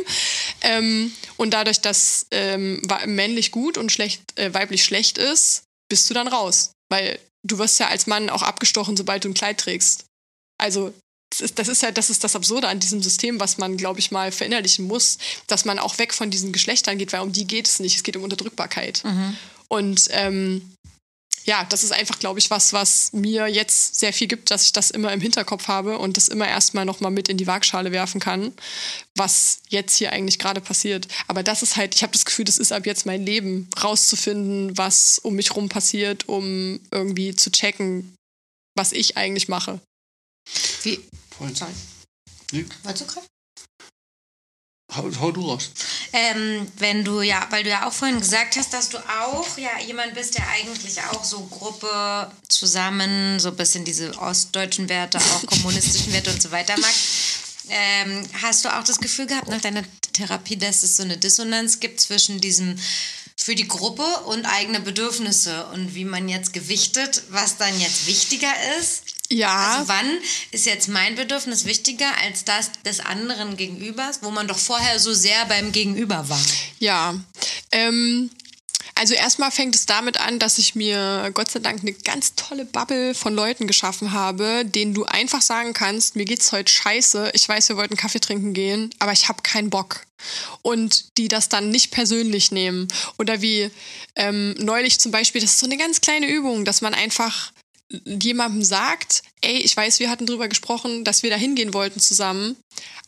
Ähm, 0.62 1.12
und 1.38 1.54
dadurch, 1.54 1.82
dass 1.82 2.28
ähm, 2.32 2.82
männlich 3.08 3.52
gut 3.52 3.78
und 3.78 3.92
schlecht, 3.92 4.22
äh, 4.40 4.54
weiblich 4.54 4.84
schlecht 4.84 5.18
ist, 5.18 5.64
bist 5.90 6.10
du 6.10 6.14
dann 6.14 6.28
raus. 6.28 6.72
Weil 6.90 7.20
du 7.44 7.58
wirst 7.58 7.80
ja 7.80 7.88
als 7.88 8.08
Mann 8.08 8.30
auch 8.30 8.42
abgestochen, 8.42 8.98
sobald 8.98 9.24
du 9.24 9.30
ein 9.30 9.34
Kleid 9.34 9.60
trägst. 9.60 10.06
Also 10.58 10.94
das 11.32 11.42
ist, 11.42 11.60
das 11.60 11.68
ist 11.68 11.82
ja 11.82 11.92
das 11.92 12.10
ist 12.10 12.24
das 12.24 12.36
Absurde 12.36 12.68
an 12.68 12.80
diesem 12.80 13.02
System, 13.02 13.40
was 13.40 13.58
man, 13.58 13.78
glaube 13.78 14.00
ich, 14.00 14.12
mal 14.12 14.32
verinnerlichen 14.32 14.86
muss, 14.86 15.18
dass 15.48 15.66
man 15.66 15.80
auch 15.80 15.98
weg 15.98 16.14
von 16.14 16.30
diesen 16.30 16.54
Geschlechtern 16.54 16.98
geht, 16.98 17.14
weil 17.14 17.22
um 17.22 17.32
die 17.32 17.46
geht 17.46 17.68
es 17.68 17.80
nicht. 17.80 17.96
Es 17.96 18.04
geht 18.04 18.16
um 18.16 18.24
Unterdrückbarkeit. 18.24 19.04
Mhm. 19.04 19.38
Und 19.68 20.08
ähm, 20.12 20.75
ja, 21.46 21.64
das 21.64 21.84
ist 21.84 21.92
einfach, 21.92 22.18
glaube 22.18 22.40
ich, 22.40 22.50
was, 22.50 22.74
was 22.74 23.14
mir 23.14 23.48
jetzt 23.48 23.96
sehr 23.96 24.12
viel 24.14 24.28
gibt, 24.28 24.50
dass 24.50 24.66
ich 24.66 24.74
das 24.74 24.90
immer 24.90 25.14
im 25.14 25.22
Hinterkopf 25.22 25.68
habe 25.68 26.00
und 26.00 26.18
das 26.18 26.28
immer 26.28 26.48
erstmal 26.48 26.86
nochmal 26.86 27.12
mit 27.12 27.30
in 27.30 27.38
die 27.38 27.46
Waagschale 27.46 27.92
werfen 27.92 28.20
kann, 28.20 28.52
was 29.16 29.60
jetzt 29.70 29.96
hier 29.96 30.12
eigentlich 30.12 30.40
gerade 30.40 30.60
passiert. 30.60 31.08
Aber 31.28 31.44
das 31.44 31.62
ist 31.62 31.76
halt, 31.76 31.94
ich 31.94 32.02
habe 32.02 32.14
das 32.14 32.26
Gefühl, 32.26 32.46
das 32.46 32.58
ist 32.58 32.72
ab 32.72 32.88
jetzt 32.88 33.06
mein 33.06 33.24
Leben, 33.24 33.70
rauszufinden, 33.82 34.76
was 34.76 35.20
um 35.20 35.36
mich 35.36 35.56
rum 35.56 35.70
passiert, 35.70 36.28
um 36.28 36.80
irgendwie 36.90 37.36
zu 37.36 37.52
checken, 37.52 38.16
was 38.76 38.92
ich 38.92 39.16
eigentlich 39.16 39.48
mache. 39.48 39.80
Wie? 40.82 41.00
Sorry. 41.54 41.72
Nee. 42.52 42.66
Wolltest 42.84 43.08
du 43.08 43.14
gerade? 43.14 43.28
Hau, 44.96 45.10
hau 45.20 45.32
du 45.32 45.50
raus. 45.50 45.72
Ähm, 46.14 46.68
wenn 46.78 47.04
du 47.04 47.22
ja, 47.22 47.46
weil 47.50 47.64
du 47.64 47.70
ja 47.70 47.88
auch 47.88 47.94
vorhin 47.94 48.20
gesagt 48.20 48.56
hast, 48.56 48.74
dass 48.74 48.90
du 48.90 48.98
auch 48.98 49.58
ja 49.58 49.80
jemand 49.86 50.14
bist, 50.14 50.38
der 50.38 50.48
eigentlich 50.50 51.02
auch 51.12 51.24
so 51.24 51.42
Gruppe 51.46 52.32
zusammen, 52.48 53.40
so 53.40 53.50
ein 53.50 53.56
bisschen 53.56 53.84
diese 53.84 54.18
ostdeutschen 54.18 54.88
Werte, 54.90 55.18
auch 55.18 55.46
kommunistischen 55.48 56.14
Werte 56.14 56.32
und 56.32 56.42
so 56.42 56.52
weiter 56.52 56.76
mag. 56.80 56.94
Ähm, 57.70 58.28
hast 58.42 58.64
du 58.64 58.70
auch 58.70 58.84
das 58.84 59.00
Gefühl 59.00 59.26
gehabt 59.26 59.48
nach 59.48 59.62
deiner 59.62 59.84
Therapie, 60.14 60.56
dass 60.56 60.84
es 60.84 60.98
so 60.98 61.04
eine 61.04 61.18
Dissonanz 61.18 61.80
gibt 61.80 62.00
zwischen 62.00 62.40
diesem 62.40 62.78
für 63.38 63.56
die 63.56 63.68
Gruppe 63.68 64.06
und 64.26 64.46
eigene 64.46 64.80
Bedürfnisse 64.80 65.66
und 65.68 65.94
wie 65.94 66.06
man 66.06 66.30
jetzt 66.30 66.54
gewichtet, 66.54 67.24
was 67.30 67.58
dann 67.58 67.80
jetzt 67.80 68.08
wichtiger 68.08 68.52
ist? 68.80 69.15
Ja. 69.30 69.78
Also 69.78 69.88
wann 69.88 70.20
ist 70.52 70.66
jetzt 70.66 70.88
mein 70.88 71.16
Bedürfnis 71.16 71.66
wichtiger 71.66 72.10
als 72.24 72.46
das 72.46 72.72
des 72.86 73.00
anderen 73.00 73.58
Gegenübers, 73.58 74.20
wo 74.22 74.32
man 74.32 74.48
doch 74.48 74.60
vorher 74.60 75.00
so 75.00 75.14
sehr 75.14 75.46
beim 75.46 75.72
Gegenüber 75.72 76.30
war? 76.30 76.42
Ja. 76.80 77.16
Ähm, 77.72 78.30
also 78.98 79.14
erstmal 79.14 79.52
fängt 79.52 79.76
es 79.76 79.86
damit 79.86 80.20
an, 80.22 80.40
dass 80.40 80.58
ich 80.58 80.74
mir 80.74 81.30
Gott 81.34 81.52
sei 81.52 81.60
Dank 81.60 81.82
eine 81.82 81.92
ganz 81.92 82.36
tolle 82.36 82.64
Bubble 82.64 83.14
von 83.14 83.34
Leuten 83.34 83.68
geschaffen 83.68 84.14
habe, 84.14 84.64
denen 84.64 84.94
du 84.94 85.04
einfach 85.04 85.42
sagen 85.42 85.74
kannst, 85.74 86.16
mir 86.16 86.24
geht's 86.24 86.54
heute 86.54 86.72
scheiße, 86.72 87.32
ich 87.34 87.48
weiß, 87.48 87.68
wir 87.70 87.76
wollten 87.76 87.98
Kaffee 87.98 88.22
trinken 88.22 88.54
gehen, 88.54 88.92
aber 89.00 89.12
ich 89.12 89.28
habe 89.28 89.42
keinen 89.42 89.70
Bock. 89.70 90.06
Und 90.62 91.18
die 91.18 91.28
das 91.28 91.50
dann 91.50 91.70
nicht 91.70 91.92
persönlich 91.92 92.52
nehmen. 92.52 92.88
Oder 93.20 93.42
wie 93.42 93.70
ähm, 94.16 94.56
neulich 94.58 94.98
zum 95.00 95.12
Beispiel, 95.12 95.42
das 95.42 95.52
ist 95.52 95.60
so 95.60 95.66
eine 95.66 95.78
ganz 95.78 96.00
kleine 96.00 96.28
Übung, 96.28 96.64
dass 96.64 96.82
man 96.82 96.94
einfach 96.94 97.52
jemandem 97.90 98.64
sagt, 98.64 99.22
ey, 99.42 99.58
ich 99.58 99.76
weiß, 99.76 100.00
wir 100.00 100.10
hatten 100.10 100.26
drüber 100.26 100.48
gesprochen, 100.48 101.04
dass 101.04 101.24
wir 101.24 101.30
da 101.30 101.36
hingehen 101.36 101.74
wollten 101.74 102.00
zusammen, 102.00 102.58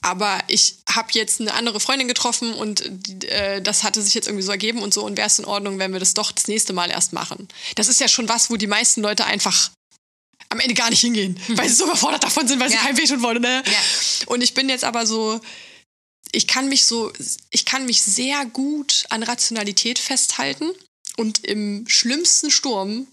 aber 0.01 0.39
ich 0.47 0.75
habe 0.89 1.09
jetzt 1.13 1.41
eine 1.41 1.53
andere 1.53 1.79
Freundin 1.79 2.07
getroffen 2.07 2.53
und 2.53 3.25
äh, 3.25 3.61
das 3.61 3.83
hatte 3.83 4.01
sich 4.01 4.13
jetzt 4.13 4.27
irgendwie 4.27 4.43
so 4.43 4.51
ergeben 4.51 4.81
und 4.81 4.93
so 4.93 5.03
und 5.03 5.17
wäre 5.17 5.27
es 5.27 5.39
in 5.39 5.45
Ordnung, 5.45 5.79
wenn 5.79 5.93
wir 5.93 5.99
das 5.99 6.13
doch 6.13 6.31
das 6.31 6.47
nächste 6.47 6.73
Mal 6.73 6.91
erst 6.91 7.13
machen. 7.13 7.47
Das 7.75 7.87
ist 7.87 7.99
ja 7.99 8.07
schon 8.07 8.29
was, 8.29 8.49
wo 8.49 8.55
die 8.55 8.67
meisten 8.67 9.01
Leute 9.01 9.25
einfach 9.25 9.71
am 10.49 10.59
Ende 10.59 10.75
gar 10.75 10.89
nicht 10.89 11.01
hingehen, 11.01 11.39
mhm. 11.47 11.57
weil 11.57 11.69
sie 11.69 11.75
so 11.75 11.85
überfordert 11.85 12.23
davon 12.23 12.47
sind, 12.47 12.59
weil 12.59 12.71
ja. 12.71 12.77
sie 12.77 12.85
kein 12.85 12.97
Weh 12.97 13.05
tun 13.05 13.21
wollen. 13.21 13.41
Ne? 13.41 13.63
Ja. 13.65 14.27
Und 14.27 14.41
ich 14.41 14.53
bin 14.53 14.69
jetzt 14.69 14.83
aber 14.83 15.05
so, 15.07 15.41
ich 16.31 16.47
kann 16.47 16.69
mich 16.69 16.85
so, 16.85 17.11
ich 17.49 17.65
kann 17.65 17.85
mich 17.85 18.01
sehr 18.03 18.45
gut 18.45 19.05
an 19.09 19.23
Rationalität 19.23 19.97
festhalten 19.97 20.71
und 21.15 21.43
im 21.45 21.87
schlimmsten 21.87 22.51
Sturm 22.51 23.07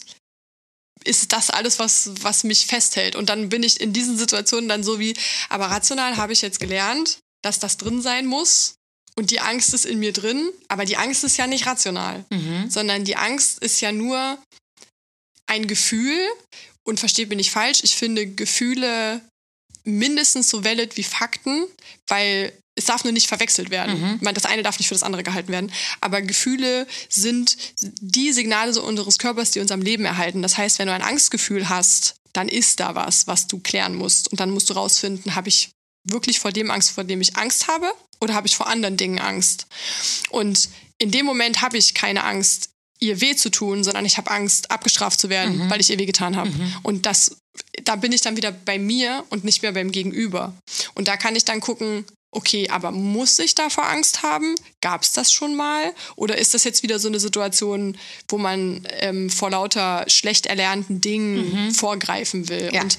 ist 1.05 1.33
das 1.33 1.51
alles, 1.51 1.79
was, 1.79 2.11
was 2.21 2.45
mich 2.45 2.67
festhält. 2.67 3.17
Und 3.17 3.29
dann 3.29 3.49
bin 3.49 3.63
ich 3.63 3.81
in 3.81 3.93
diesen 3.93 4.17
Situationen 4.17 4.69
dann 4.69 4.83
so 4.83 4.99
wie, 4.99 5.15
aber 5.49 5.67
rational 5.67 6.17
habe 6.17 6.33
ich 6.33 6.43
jetzt 6.43 6.61
gelernt, 6.61 7.19
dass 7.43 7.59
das 7.59 7.77
drin 7.77 8.03
sein 8.03 8.27
muss. 8.27 8.75
Und 9.17 9.31
die 9.31 9.41
Angst 9.41 9.75
ist 9.75 9.87
in 9.87 10.01
mir 10.01 10.13
drin, 10.13 10.51
aber 10.69 10.85
die 10.85 10.97
Angst 10.97 11.23
ist 11.23 11.37
ja 11.37 11.47
nicht 11.47 11.67
rational, 11.67 12.25
mhm. 12.31 12.69
sondern 12.69 13.05
die 13.05 13.17
Angst 13.17 13.61
ist 13.61 13.81
ja 13.81 13.93
nur 13.93 14.39
ein 15.47 15.67
Gefühl. 15.67 16.19
Und 16.87 17.01
versteht 17.01 17.31
mich 17.31 17.39
nicht 17.39 17.51
falsch, 17.51 17.81
ich 17.83 17.95
finde 17.95 18.27
Gefühle 18.27 19.23
mindestens 19.85 20.51
so 20.51 20.65
valid 20.65 20.99
wie 20.99 21.03
Fakten, 21.03 21.65
weil 22.09 22.53
es 22.77 22.87
darf 22.87 23.05
nur 23.05 23.13
nicht 23.13 23.29
verwechselt 23.29 23.71
werden. 23.71 24.01
Mhm. 24.01 24.15
Ich 24.17 24.23
meine, 24.23 24.35
das 24.35 24.47
eine 24.47 24.63
darf 24.63 24.79
nicht 24.79 24.89
für 24.89 24.95
das 24.95 25.03
andere 25.03 25.23
gehalten 25.23 25.53
werden. 25.53 25.73
Aber 26.01 26.23
Gefühle 26.23 26.87
sind 27.09 27.57
die 27.81 28.33
Signale 28.33 28.73
so 28.73 28.83
unseres 28.83 29.19
Körpers, 29.19 29.53
die 29.53 29.61
uns 29.61 29.71
am 29.71 29.81
Leben 29.81 30.05
erhalten. 30.05 30.43
Das 30.43 30.59
heißt, 30.59 30.79
wenn 30.79 30.89
du 30.89 30.93
ein 30.93 31.03
Angstgefühl 31.03 31.69
hast, 31.69 32.17
dann 32.33 32.49
ist 32.49 32.81
da 32.81 32.95
was, 32.95 33.27
was 33.27 33.47
du 33.47 33.61
klären 33.61 33.95
musst. 33.95 34.31
Und 34.31 34.41
dann 34.41 34.51
musst 34.51 34.71
du 34.71 34.75
rausfinden, 34.75 35.37
habe 35.37 35.49
ich 35.49 35.71
wirklich 36.05 36.41
vor 36.41 36.53
dem 36.53 36.71
Angst, 36.71 36.91
vor 36.91 37.05
dem 37.05 37.21
ich 37.21 37.37
Angst 37.37 37.69
habe? 37.69 37.93
Oder 38.21 38.35
habe 38.35 38.47
ich 38.47 38.57
vor 38.57 38.67
anderen 38.67 38.97
Dingen 38.97 39.19
Angst? 39.19 39.67
Und 40.31 40.69
in 40.99 41.11
dem 41.11 41.27
Moment 41.27 41.63
habe 41.63 41.79
ich 41.79 41.95
keine 41.95 42.25
Angst, 42.25 42.71
ihr 43.01 43.21
weh 43.21 43.37
zu 43.37 43.51
tun, 43.51 43.85
sondern 43.85 44.05
ich 44.05 44.17
habe 44.17 44.31
Angst, 44.31 44.71
abgestraft 44.71 45.21
zu 45.21 45.29
werden, 45.29 45.59
mhm. 45.59 45.71
weil 45.71 45.81
ich 45.81 45.91
ihr 45.91 45.99
weh 45.99 46.07
getan 46.07 46.37
habe. 46.37 46.51
Mhm. 46.51 46.77
Und 46.83 47.07
das, 47.07 47.37
da 47.85 47.97
bin 47.97 48.13
ich 48.13 48.21
dann 48.21 48.37
wieder 48.37 48.53
bei 48.53 48.79
mir 48.79 49.25
und 49.31 49.45
nicht 49.45 49.63
mehr 49.63 49.73
beim 49.73 49.93
Gegenüber. 49.93 50.55
Und 50.95 51.09
da 51.09 51.17
kann 51.17 51.37
ich 51.37 51.45
dann 51.45 51.61
gucken, 51.61 52.05
okay, 52.35 52.69
aber 52.69 52.91
muss 52.91 53.39
ich 53.39 53.55
davor 53.55 53.87
Angst 53.89 54.23
haben? 54.23 54.55
Gab 54.81 55.03
es 55.03 55.13
das 55.13 55.33
schon 55.33 55.55
mal? 55.55 55.93
Oder 56.17 56.39
ist 56.39 56.55
das 56.55 56.65
jetzt 56.65 56.83
wieder 56.83 56.99
so 56.99 57.09
eine 57.09 57.21
Situation, 57.21 57.97
wo 58.29 58.39
man 58.39 58.87
ähm, 59.01 59.31
vor 59.31 59.51
lauter 59.51 60.05
schlecht 60.09 60.47
erlernten 60.47 61.01
Dingen 61.01 61.67
mhm. 61.67 61.71
vorgreifen 61.75 62.49
will? 62.49 62.71
Ja. 62.73 62.83
Und 62.83 62.97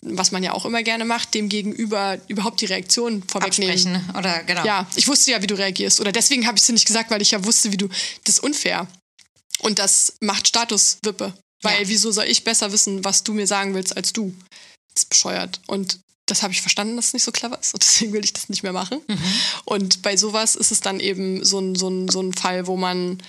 was 0.00 0.30
man 0.30 0.42
ja 0.42 0.52
auch 0.52 0.64
immer 0.64 0.82
gerne 0.82 1.04
macht, 1.04 1.34
dem 1.34 1.48
Gegenüber 1.48 2.18
überhaupt 2.28 2.60
die 2.60 2.66
Reaktion 2.66 3.22
vorwegnehmen. 3.26 3.96
Absprechen 3.96 4.10
oder 4.16 4.42
genau. 4.44 4.64
Ja, 4.64 4.86
ich 4.94 5.08
wusste 5.08 5.32
ja, 5.32 5.42
wie 5.42 5.46
du 5.46 5.56
reagierst. 5.56 6.00
Oder 6.00 6.12
deswegen 6.12 6.46
habe 6.46 6.56
ich 6.56 6.62
es 6.62 6.66
dir 6.66 6.72
nicht 6.72 6.86
gesagt, 6.86 7.10
weil 7.10 7.22
ich 7.22 7.32
ja 7.32 7.44
wusste, 7.44 7.72
wie 7.72 7.76
du. 7.76 7.88
Das 8.24 8.36
ist 8.36 8.42
unfair. 8.42 8.86
Und 9.60 9.78
das 9.78 10.14
macht 10.20 10.48
Statuswippe. 10.48 11.34
Weil 11.62 11.82
Ja. 11.82 11.88
wieso 11.88 12.12
soll 12.12 12.26
ich 12.26 12.44
besser 12.44 12.72
wissen, 12.72 13.04
was 13.04 13.24
du 13.24 13.32
mir 13.34 13.46
sagen 13.46 13.74
willst, 13.74 13.96
als 13.96 14.12
du? 14.12 14.32
Das 14.94 15.02
ist 15.02 15.10
bescheuert. 15.10 15.60
Und 15.66 15.98
das 16.30 16.42
habe 16.42 16.52
ich 16.52 16.60
verstanden, 16.60 16.96
dass 16.96 17.08
es 17.08 17.12
nicht 17.12 17.24
so 17.24 17.32
clever 17.32 17.58
ist. 17.60 17.74
Und 17.74 17.82
deswegen 17.86 18.12
will 18.12 18.24
ich 18.24 18.32
das 18.32 18.48
nicht 18.48 18.62
mehr 18.62 18.72
machen. 18.72 19.00
Und 19.64 20.02
bei 20.02 20.16
sowas 20.16 20.56
ist 20.56 20.72
es 20.72 20.80
dann 20.80 21.00
eben 21.00 21.44
so 21.44 21.58
ein, 21.58 21.74
so 21.74 21.88
ein, 21.88 22.08
so 22.08 22.20
ein 22.20 22.32
Fall, 22.32 22.66
wo 22.66 22.76
man, 22.76 23.22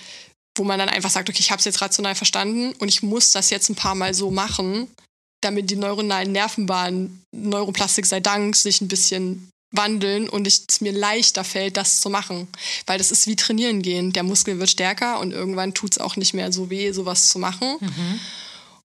wo 0.56 0.64
man 0.64 0.78
dann 0.78 0.88
einfach 0.88 1.10
sagt, 1.10 1.28
okay, 1.28 1.40
ich 1.40 1.50
habe 1.50 1.58
es 1.58 1.64
jetzt 1.64 1.80
rational 1.80 2.14
verstanden 2.14 2.72
und 2.78 2.88
ich 2.88 3.02
muss 3.02 3.32
das 3.32 3.50
jetzt 3.50 3.68
ein 3.68 3.76
paar 3.76 3.94
Mal 3.94 4.14
so 4.14 4.30
machen, 4.30 4.88
damit 5.40 5.70
die 5.70 5.76
neuronalen 5.76 6.32
Nervenbahnen, 6.32 7.24
Neuroplastik 7.32 8.06
sei 8.06 8.20
Dank, 8.20 8.56
sich 8.56 8.80
ein 8.80 8.88
bisschen 8.88 9.50
wandeln 9.72 10.28
und 10.28 10.46
es 10.46 10.80
mir 10.80 10.92
leichter 10.92 11.44
fällt, 11.44 11.76
das 11.76 12.00
zu 12.00 12.10
machen. 12.10 12.48
Weil 12.86 12.98
das 12.98 13.12
ist 13.12 13.26
wie 13.26 13.36
trainieren 13.36 13.82
gehen. 13.82 14.12
Der 14.12 14.24
Muskel 14.24 14.58
wird 14.58 14.70
stärker 14.70 15.20
und 15.20 15.32
irgendwann 15.32 15.74
tut 15.74 15.92
es 15.92 15.98
auch 15.98 16.16
nicht 16.16 16.34
mehr 16.34 16.52
so 16.52 16.70
weh, 16.70 16.92
sowas 16.92 17.28
zu 17.28 17.38
machen. 17.38 17.76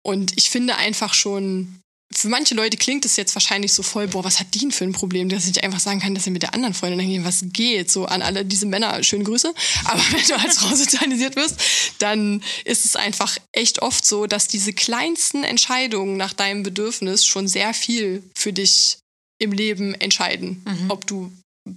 Und 0.01 0.33
ich 0.37 0.49
finde 0.49 0.75
einfach 0.77 1.13
schon, 1.13 1.80
für 2.13 2.29
manche 2.29 2.55
Leute 2.55 2.77
klingt 2.77 3.05
es 3.05 3.15
jetzt 3.15 3.35
wahrscheinlich 3.35 3.73
so 3.73 3.83
voll, 3.83 4.07
boah, 4.07 4.23
was 4.23 4.39
hat 4.39 4.53
die 4.53 4.59
denn 4.59 4.71
für 4.71 4.83
ein 4.83 4.91
Problem, 4.91 5.29
dass 5.29 5.47
ich 5.47 5.63
einfach 5.63 5.79
sagen 5.79 5.99
kann, 5.99 6.15
dass 6.15 6.25
sie 6.25 6.31
mit 6.31 6.43
der 6.43 6.53
anderen 6.53 6.73
Freundin 6.73 6.99
hingehen, 6.99 7.25
was 7.25 7.43
geht? 7.53 7.91
So 7.91 8.05
an 8.05 8.21
alle 8.21 8.45
diese 8.45 8.65
Männer, 8.65 9.03
schöne 9.03 9.23
Grüße. 9.23 9.53
Aber 9.85 9.99
wenn 10.11 10.25
du 10.25 10.37
als 10.37 10.59
Frau 10.59 10.75
sozialisiert 10.75 11.35
wirst, 11.35 11.59
dann 11.99 12.43
ist 12.65 12.85
es 12.85 12.95
einfach 12.95 13.37
echt 13.51 13.81
oft 13.81 14.05
so, 14.05 14.25
dass 14.27 14.47
diese 14.47 14.73
kleinsten 14.73 15.43
Entscheidungen 15.43 16.17
nach 16.17 16.33
deinem 16.33 16.63
Bedürfnis 16.63 17.25
schon 17.25 17.47
sehr 17.47 17.73
viel 17.73 18.23
für 18.35 18.53
dich 18.53 18.97
im 19.39 19.51
Leben 19.51 19.95
entscheiden. 19.95 20.63
Ob 20.89 21.07
du 21.07 21.31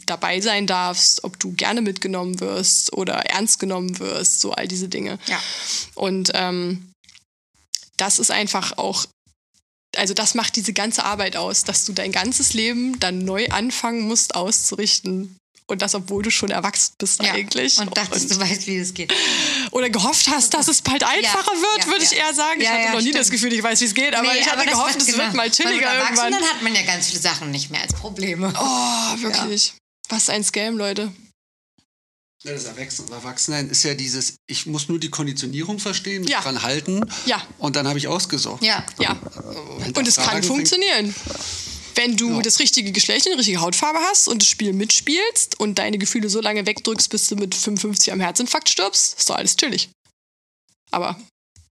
dabei 0.06 0.40
sein 0.40 0.66
darfst, 0.66 1.24
ob 1.24 1.38
du 1.38 1.52
gerne 1.52 1.82
mitgenommen 1.82 2.40
wirst 2.40 2.92
oder 2.92 3.14
ernst 3.26 3.58
genommen 3.58 3.98
wirst, 3.98 4.40
so 4.40 4.52
all 4.52 4.66
diese 4.66 4.88
Dinge. 4.88 5.18
Ja. 5.26 5.40
Und 5.94 6.30
ähm, 6.34 6.90
das 7.96 8.18
ist 8.18 8.30
einfach 8.30 8.78
auch, 8.78 9.06
also 9.98 10.14
das 10.14 10.34
macht 10.34 10.56
diese 10.56 10.72
ganze 10.72 11.04
Arbeit 11.04 11.36
aus, 11.36 11.64
dass 11.64 11.84
du 11.84 11.92
dein 11.92 12.12
ganzes 12.12 12.52
Leben 12.54 12.98
dann 13.00 13.18
neu 13.18 13.46
anfangen 13.48 14.02
musst 14.02 14.34
auszurichten. 14.34 15.36
Und 15.66 15.80
das, 15.80 15.94
obwohl 15.94 16.22
du 16.22 16.30
schon 16.30 16.50
erwachsen 16.50 16.92
bist 16.98 17.22
Ja. 17.22 17.32
eigentlich. 17.32 17.78
Und 17.78 17.96
dachtest, 17.96 18.30
du 18.30 18.38
weißt, 18.38 18.66
wie 18.66 18.76
es 18.76 18.92
geht. 18.92 19.14
oder 19.70 19.88
gehofft 19.88 20.28
hast, 20.28 20.52
dass 20.52 20.68
es 20.68 20.82
bald 20.82 21.02
einfacher 21.04 21.52
wird, 21.52 21.78
ja, 21.78 21.86
würde 21.86 22.04
ich 22.04 22.10
ja. 22.10 22.18
eher 22.18 22.34
sagen. 22.34 22.60
Ich 22.60 22.66
Ja, 22.66 22.72
hatte 22.72 22.82
ja, 22.82 22.90
noch 22.90 22.96
nie 22.98 23.04
stimmt. 23.04 23.18
das 23.20 23.30
Gefühl, 23.30 23.52
ich 23.54 23.62
weiß, 23.62 23.80
wie 23.80 23.84
es 23.86 23.94
geht, 23.94 24.14
aber 24.14 24.30
Nee, 24.34 24.40
ich 24.40 24.46
hatte 24.50 24.64
das 24.66 24.74
gehofft, 24.74 24.96
es 25.00 25.06
genau. 25.06 25.18
wird 25.18 25.32
mal 25.32 25.38
Weil 25.44 25.48
mit 25.48 25.56
chilliger 25.56 25.86
Erwachsenen 25.86 26.32
irgendwann. 26.34 26.50
hat 26.54 26.62
man 26.62 26.74
ja 26.74 26.82
ganz 26.82 27.06
viele 27.08 27.20
Sachen 27.20 27.50
nicht 27.50 27.70
mehr 27.70 27.80
als 27.80 27.94
Probleme. 27.94 28.52
Oh, 28.58 29.22
wirklich. 29.22 29.72
Was 30.10 30.28
ein 30.28 30.44
Scam, 30.44 30.76
Leute. 30.76 31.10
Ja, 32.44 32.52
Das 32.52 32.64
Erwachsen- 32.64 33.10
Erwachsensein 33.10 33.70
ist 33.70 33.82
ja 33.84 33.94
dieses, 33.94 34.34
ich 34.46 34.66
muss 34.66 34.88
nur 34.88 34.98
die 35.00 35.08
Konditionierung 35.08 35.78
verstehen, 35.78 36.22
mich 36.22 36.30
Ja. 36.30 36.42
dran 36.42 36.62
halten 36.62 37.00
Ja. 37.24 37.42
und 37.58 37.74
dann 37.74 37.88
habe 37.88 37.98
ich 37.98 38.06
ausgesorgt. 38.06 38.62
Ja. 38.62 38.84
Ja. 39.00 39.18
Und 39.96 40.06
es 40.06 40.16
kann 40.16 40.42
funktionieren. 40.42 41.14
Wenn 41.94 42.16
du 42.16 42.30
Ja. 42.36 42.42
das 42.42 42.58
richtige 42.58 42.92
Geschlecht 42.92 43.24
und 43.26 43.32
die 43.32 43.38
richtige 43.38 43.60
Hautfarbe 43.62 43.98
hast 44.10 44.28
und 44.28 44.42
das 44.42 44.48
Spiel 44.48 44.72
mitspielst 44.74 45.58
und 45.58 45.78
deine 45.78 45.96
Gefühle 45.96 46.28
so 46.28 46.40
lange 46.42 46.66
wegdrückst, 46.66 47.08
bis 47.08 47.28
du 47.28 47.36
mit 47.36 47.54
55 47.54 48.12
am 48.12 48.20
Herzinfarkt 48.20 48.68
stirbst, 48.68 49.18
ist 49.18 49.30
doch 49.30 49.36
alles 49.36 49.56
chillig. 49.56 49.88
Aber 50.90 51.18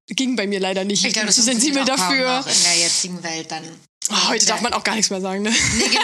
ging 0.07 0.36
bei 0.36 0.47
mir 0.47 0.59
leider 0.59 0.86
nicht. 0.86 1.05
Ich 1.05 1.13
bin 1.13 1.26
das 1.28 1.36
zu 1.36 1.43
funktioniert 1.43 1.86
sensibel 1.88 1.93
auch 1.93 2.09
dafür. 2.09 2.39
noch 2.39 2.47
in 2.47 2.63
der 2.63 2.78
jetzigen 2.80 3.21
Welt 3.24 3.51
dann. 3.51 3.63
Oh, 4.10 4.30
heute 4.30 4.45
darf 4.45 4.62
man 4.62 4.74
auch 4.74 4.84
gar 4.84 4.95
nichts 4.95 5.10
mehr 5.10 5.22
sagen, 5.22 5.43
ne? 5.43 5.49
Nee, 5.78 5.88
genau. 5.88 6.04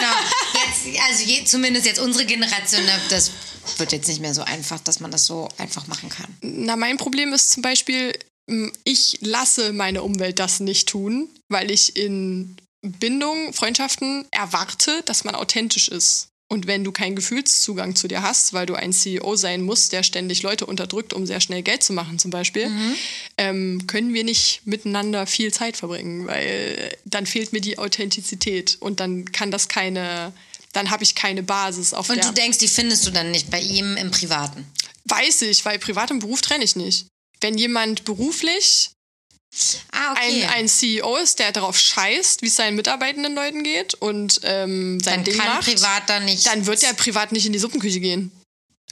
Jetzt, 0.54 1.00
also 1.08 1.24
je, 1.24 1.44
zumindest 1.44 1.86
jetzt 1.86 2.00
unsere 2.00 2.24
Generation, 2.24 2.84
ne, 2.84 3.00
das 3.10 3.30
wird 3.78 3.92
jetzt 3.92 4.08
nicht 4.08 4.20
mehr 4.20 4.34
so 4.34 4.42
einfach, 4.42 4.80
dass 4.80 5.00
man 5.00 5.10
das 5.10 5.26
so 5.26 5.48
einfach 5.58 5.86
machen 5.86 6.08
kann. 6.08 6.26
Na, 6.42 6.76
mein 6.76 6.96
Problem 6.96 7.32
ist 7.32 7.50
zum 7.50 7.62
Beispiel, 7.62 8.18
ich 8.84 9.18
lasse 9.20 9.72
meine 9.72 10.02
Umwelt 10.02 10.38
das 10.38 10.60
nicht 10.60 10.88
tun, 10.88 11.28
weil 11.48 11.70
ich 11.70 11.96
in 11.96 12.56
Bindungen, 12.82 13.52
Freundschaften 13.52 14.26
erwarte, 14.30 15.02
dass 15.04 15.24
man 15.24 15.34
authentisch 15.34 15.88
ist. 15.88 16.29
Und 16.52 16.66
wenn 16.66 16.82
du 16.82 16.90
keinen 16.90 17.14
Gefühlszugang 17.14 17.94
zu 17.94 18.08
dir 18.08 18.22
hast, 18.22 18.52
weil 18.52 18.66
du 18.66 18.74
ein 18.74 18.92
CEO 18.92 19.36
sein 19.36 19.62
musst, 19.62 19.92
der 19.92 20.02
ständig 20.02 20.42
Leute 20.42 20.66
unterdrückt, 20.66 21.12
um 21.12 21.24
sehr 21.24 21.40
schnell 21.40 21.62
Geld 21.62 21.84
zu 21.84 21.92
machen 21.92 22.18
zum 22.18 22.32
Beispiel, 22.32 22.68
ähm, 23.38 23.86
können 23.86 24.12
wir 24.14 24.24
nicht 24.24 24.62
miteinander 24.64 25.28
viel 25.28 25.52
Zeit 25.52 25.76
verbringen, 25.76 26.26
weil 26.26 26.96
dann 27.04 27.26
fehlt 27.26 27.52
mir 27.52 27.60
die 27.60 27.78
Authentizität 27.78 28.78
und 28.80 28.98
dann 28.98 29.30
kann 29.30 29.52
das 29.52 29.68
keine, 29.68 30.32
dann 30.72 30.90
habe 30.90 31.04
ich 31.04 31.14
keine 31.14 31.44
Basis 31.44 31.94
auf 31.94 32.10
Und 32.10 32.24
du 32.24 32.32
denkst, 32.32 32.58
die 32.58 32.68
findest 32.68 33.06
du 33.06 33.12
dann 33.12 33.30
nicht 33.30 33.48
bei 33.52 33.60
ihm 33.60 33.96
im 33.96 34.10
Privaten. 34.10 34.66
Weiß 35.04 35.42
ich, 35.42 35.64
weil 35.64 35.78
Privat 35.78 36.10
und 36.10 36.18
Beruf 36.18 36.40
trenne 36.40 36.64
ich 36.64 36.74
nicht. 36.74 37.06
Wenn 37.40 37.56
jemand 37.58 38.04
beruflich 38.04 38.90
Ah, 39.92 40.12
okay. 40.12 40.44
ein, 40.44 40.50
ein 40.50 40.68
CEO 40.68 41.16
ist, 41.16 41.40
der 41.40 41.50
darauf 41.50 41.76
scheißt, 41.76 42.42
wie 42.42 42.46
es 42.46 42.56
seinen 42.56 42.76
mitarbeitenden 42.76 43.34
Leuten 43.34 43.64
geht 43.64 43.94
und 43.94 44.40
ähm, 44.44 45.00
sein 45.00 45.16
dann 45.16 45.24
Ding 45.24 45.36
kann 45.36 45.56
macht, 45.56 45.64
privat 45.64 46.08
dann 46.08 46.24
nicht. 46.24 46.46
dann 46.46 46.66
wird 46.66 46.82
der 46.82 46.92
privat 46.92 47.32
nicht 47.32 47.46
in 47.46 47.52
die 47.52 47.58
Suppenküche 47.58 48.00
gehen. 48.00 48.30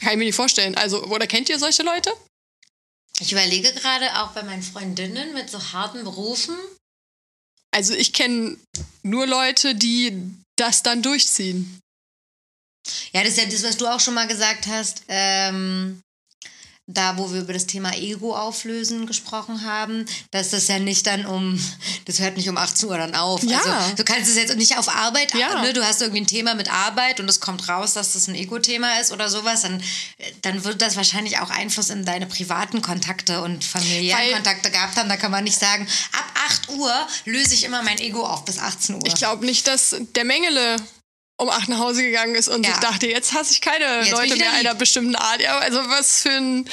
Kann 0.01 0.13
ich 0.13 0.19
mir 0.19 0.25
nicht 0.25 0.35
vorstellen. 0.35 0.75
Also, 0.75 1.05
oder 1.05 1.27
kennt 1.27 1.49
ihr 1.49 1.59
solche 1.59 1.83
Leute? 1.83 2.13
ich 3.21 3.33
überlege 3.33 3.73
gerade 3.73 4.21
auch 4.21 4.33
bei 4.33 4.43
meinen 4.43 4.63
Freundinnen 4.63 5.35
mit 5.35 5.51
so 5.51 5.73
harten 5.73 6.05
Berufen. 6.05 6.57
Also 7.71 7.95
ich 7.95 8.13
kenne 8.13 8.57
nur 9.03 9.27
Leute, 9.27 9.75
die 9.75 10.23
das 10.57 10.83
dann 10.83 11.03
durchziehen. 11.03 11.81
Ja, 13.13 13.23
das 13.23 13.33
ist 13.33 13.39
ja 13.39 13.45
das, 13.47 13.63
was 13.65 13.77
du 13.77 13.87
auch 13.87 14.01
schon 14.01 14.15
mal 14.15 14.27
gesagt 14.27 14.67
hast. 14.67 15.03
Ähm, 15.09 16.01
da, 16.91 17.19
wo 17.19 17.31
wir 17.33 17.43
über 17.43 17.53
das 17.53 17.67
Thema 17.67 17.95
Ego 17.95 18.35
auflösen 18.35 19.07
gesprochen 19.07 19.63
haben, 19.65 20.07
dass 20.31 20.51
das 20.51 20.69
ja 20.69 20.79
nicht 20.79 21.07
dann 21.07 21.27
um, 21.27 21.63
das 22.07 22.19
hört 22.19 22.39
nicht 22.39 22.49
um 22.49 22.57
18 22.57 22.89
Uhr 22.89 22.97
dann 22.97 23.15
auf. 23.15 23.43
Ja. 23.43 23.59
Also, 23.59 23.97
du 23.97 24.05
kannst 24.05 24.31
es 24.31 24.37
jetzt 24.37 24.57
nicht 24.57 24.79
auf 24.79 24.89
Arbeit, 24.89 25.35
Ja. 25.35 25.61
ne? 25.61 25.75
du 25.75 25.85
hast 25.85 26.01
irgendwie 26.01 26.23
ein 26.23 26.27
Thema 26.27 26.55
mit 26.55 26.73
Arbeit 26.73 27.21
und 27.21 27.29
es 27.29 27.41
kommt 27.41 27.69
raus, 27.69 27.93
dass 27.93 28.15
das 28.15 28.27
ein 28.27 28.35
Ego-Thema 28.35 29.01
ist 29.01 29.13
oder 29.13 29.29
sowas, 29.29 29.63
dann, 29.63 29.83
dann 30.41 30.65
wird 30.65 30.81
das 30.81 30.97
wahrscheinlich 30.97 31.39
auch 31.39 31.51
Einfluss 31.51 31.91
in 31.91 32.07
deine 32.07 32.27
privaten 32.27 32.81
Kontakte 32.81 33.43
und 33.43 33.65
familiären 33.65 34.33
Kontakte 34.33 34.71
gehabt 34.71 34.97
haben. 34.97 35.11
Da 35.11 35.19
kann 35.19 35.31
man 35.31 35.45
nicht 35.45 35.59
sagen, 35.61 35.87
ab 36.13 36.25
8 36.49 36.71
Uhr 36.71 37.07
löse 37.27 37.53
ich 37.53 37.65
immer 37.65 37.83
mein 37.83 37.99
Ego 37.99 38.25
auf 38.25 38.47
bis 38.47 38.59
18 38.59 38.95
Uhr. 38.95 39.03
Ich 39.07 39.15
glaube 39.17 39.45
nicht, 39.45 39.67
dass 39.67 39.95
der 40.17 40.25
Mengele 40.25 40.77
um 41.39 41.49
acht 41.49 41.69
nach 41.69 41.79
Hause 41.79 42.03
gegangen 42.03 42.35
ist 42.35 42.49
und 42.49 42.65
Ja. 42.65 42.73
sich 42.73 42.81
dachte, 42.81 43.07
jetzt 43.07 43.33
hasse 43.33 43.53
ich 43.53 43.61
keine 43.61 44.03
bin 44.03 44.11
Leute 44.11 44.35
ich 44.35 44.41
mehr 44.41 44.53
einer 44.53 44.75
bestimmten 44.75 45.15
Art. 45.15 45.41
Ja, 45.41 45.59
also 45.59 45.79
was 45.89 46.23
für 46.23 46.31
ein... 46.31 46.69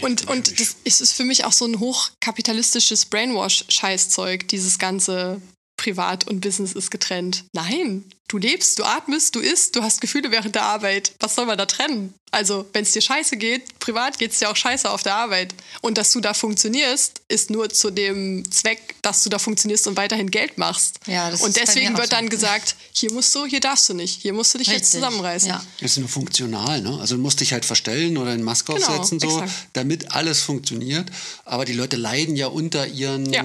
Und, 0.00 0.28
und 0.28 0.58
das 0.60 0.76
ist 0.84 1.00
es 1.00 1.12
für 1.12 1.24
mich 1.24 1.44
auch 1.44 1.52
so 1.52 1.66
ein 1.66 1.78
hochkapitalistisches 1.78 3.06
Brainwash-Scheißzeug, 3.06 4.48
dieses 4.48 4.78
ganze 4.78 5.40
Privat 5.76 6.26
und 6.26 6.40
Business 6.40 6.72
ist 6.72 6.90
getrennt. 6.90 7.44
Nein, 7.52 8.04
du 8.28 8.38
lebst, 8.38 8.78
du 8.78 8.84
atmest, 8.84 9.34
du 9.34 9.40
isst, 9.40 9.74
du 9.76 9.82
hast 9.82 10.00
Gefühle 10.00 10.30
während 10.30 10.54
der 10.54 10.62
Arbeit. 10.62 11.12
Was 11.20 11.34
soll 11.34 11.46
man 11.46 11.58
da 11.58 11.66
trennen? 11.66 12.14
Also, 12.30 12.66
wenn 12.74 12.82
es 12.82 12.92
dir 12.92 13.00
scheiße 13.00 13.38
geht, 13.38 13.78
privat 13.78 14.18
geht 14.18 14.32
es 14.32 14.38
dir 14.40 14.50
auch 14.50 14.56
scheiße 14.56 14.90
auf 14.90 15.02
der 15.02 15.14
Arbeit. 15.14 15.54
Und 15.80 15.96
dass 15.96 16.12
du 16.12 16.20
da 16.20 16.34
funktionierst, 16.34 17.22
ist 17.28 17.48
nur 17.48 17.70
zu 17.70 17.90
dem 17.90 18.44
Zweck, 18.52 18.96
dass 19.00 19.22
du 19.24 19.30
da 19.30 19.38
funktionierst 19.38 19.86
und 19.86 19.96
weiterhin 19.96 20.30
Geld 20.30 20.58
machst. 20.58 21.00
Ja, 21.06 21.30
das 21.30 21.40
und 21.40 21.56
deswegen 21.56 21.96
wird 21.96 22.12
dann 22.12 22.28
gesagt, 22.28 22.76
hier 22.92 23.10
musst 23.14 23.34
du, 23.34 23.46
hier 23.46 23.60
darfst 23.60 23.88
du 23.88 23.94
nicht, 23.94 24.20
hier 24.20 24.34
musst 24.34 24.52
du 24.52 24.58
dich 24.58 24.66
jetzt 24.66 24.82
Richtig. 24.94 25.00
zusammenreißen. 25.00 25.48
Ja. 25.48 25.64
Das 25.80 25.92
ist 25.92 25.96
nur 25.98 26.08
funktional, 26.10 26.82
ne? 26.82 26.98
Also 27.00 27.16
du 27.16 27.22
musst 27.22 27.40
dich 27.40 27.54
halt 27.54 27.64
verstellen 27.64 28.18
oder 28.18 28.32
eine 28.32 28.42
Maske 28.42 28.74
Genau, 28.74 28.86
aufsetzen, 28.88 29.20
so, 29.20 29.28
exakt. 29.40 29.50
damit 29.72 30.12
alles 30.12 30.42
funktioniert. 30.42 31.08
Aber 31.46 31.64
die 31.64 31.72
Leute 31.72 31.96
leiden 31.96 32.36
ja 32.36 32.48
unter 32.48 32.86
ihren 32.86 33.32
Ja. 33.32 33.42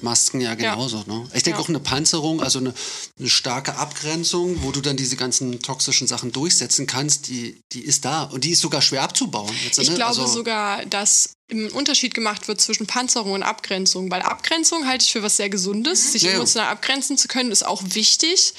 Masken 0.00 0.40
ja 0.40 0.54
genauso. 0.56 1.04
Ne? 1.06 1.28
Ich 1.34 1.42
denke 1.44 1.58
Ja. 1.58 1.64
auch 1.64 1.68
eine 1.68 1.78
Panzerung, 1.78 2.42
also 2.42 2.58
eine, 2.58 2.74
eine 3.20 3.28
starke 3.28 3.76
Abgrenzung, 3.76 4.21
wo 4.62 4.72
du 4.72 4.80
dann 4.80 4.96
diese 4.96 5.16
ganzen 5.16 5.60
toxischen 5.60 6.06
Sachen 6.06 6.32
durchsetzen 6.32 6.86
kannst, 6.86 7.28
die, 7.28 7.60
die 7.72 7.82
ist 7.82 8.04
da. 8.04 8.24
Und 8.24 8.44
die 8.44 8.50
ist 8.50 8.60
sogar 8.60 8.82
schwer 8.82 9.02
abzubauen. 9.02 9.54
Jetzt, 9.64 9.78
Ich 9.78 9.88
ne? 9.88 9.94
glaube 9.96 10.10
also, 10.10 10.26
sogar, 10.26 10.84
dass 10.86 11.34
ein 11.50 11.70
Unterschied 11.70 12.14
gemacht 12.14 12.48
wird 12.48 12.60
zwischen 12.60 12.86
Panzerung 12.86 13.32
und 13.32 13.42
Abgrenzung, 13.42 14.10
weil 14.10 14.22
Abgrenzung 14.22 14.86
halte 14.86 15.04
ich 15.04 15.12
für 15.12 15.22
was 15.22 15.36
sehr 15.36 15.50
Gesundes. 15.50 16.12
Sich 16.12 16.22
Ja, 16.22 16.30
ja. 16.30 16.36
emotional 16.36 16.68
abgrenzen 16.68 17.18
zu 17.18 17.28
können, 17.28 17.52
ist 17.52 17.64
auch 17.64 17.82
wichtig, 17.84 18.54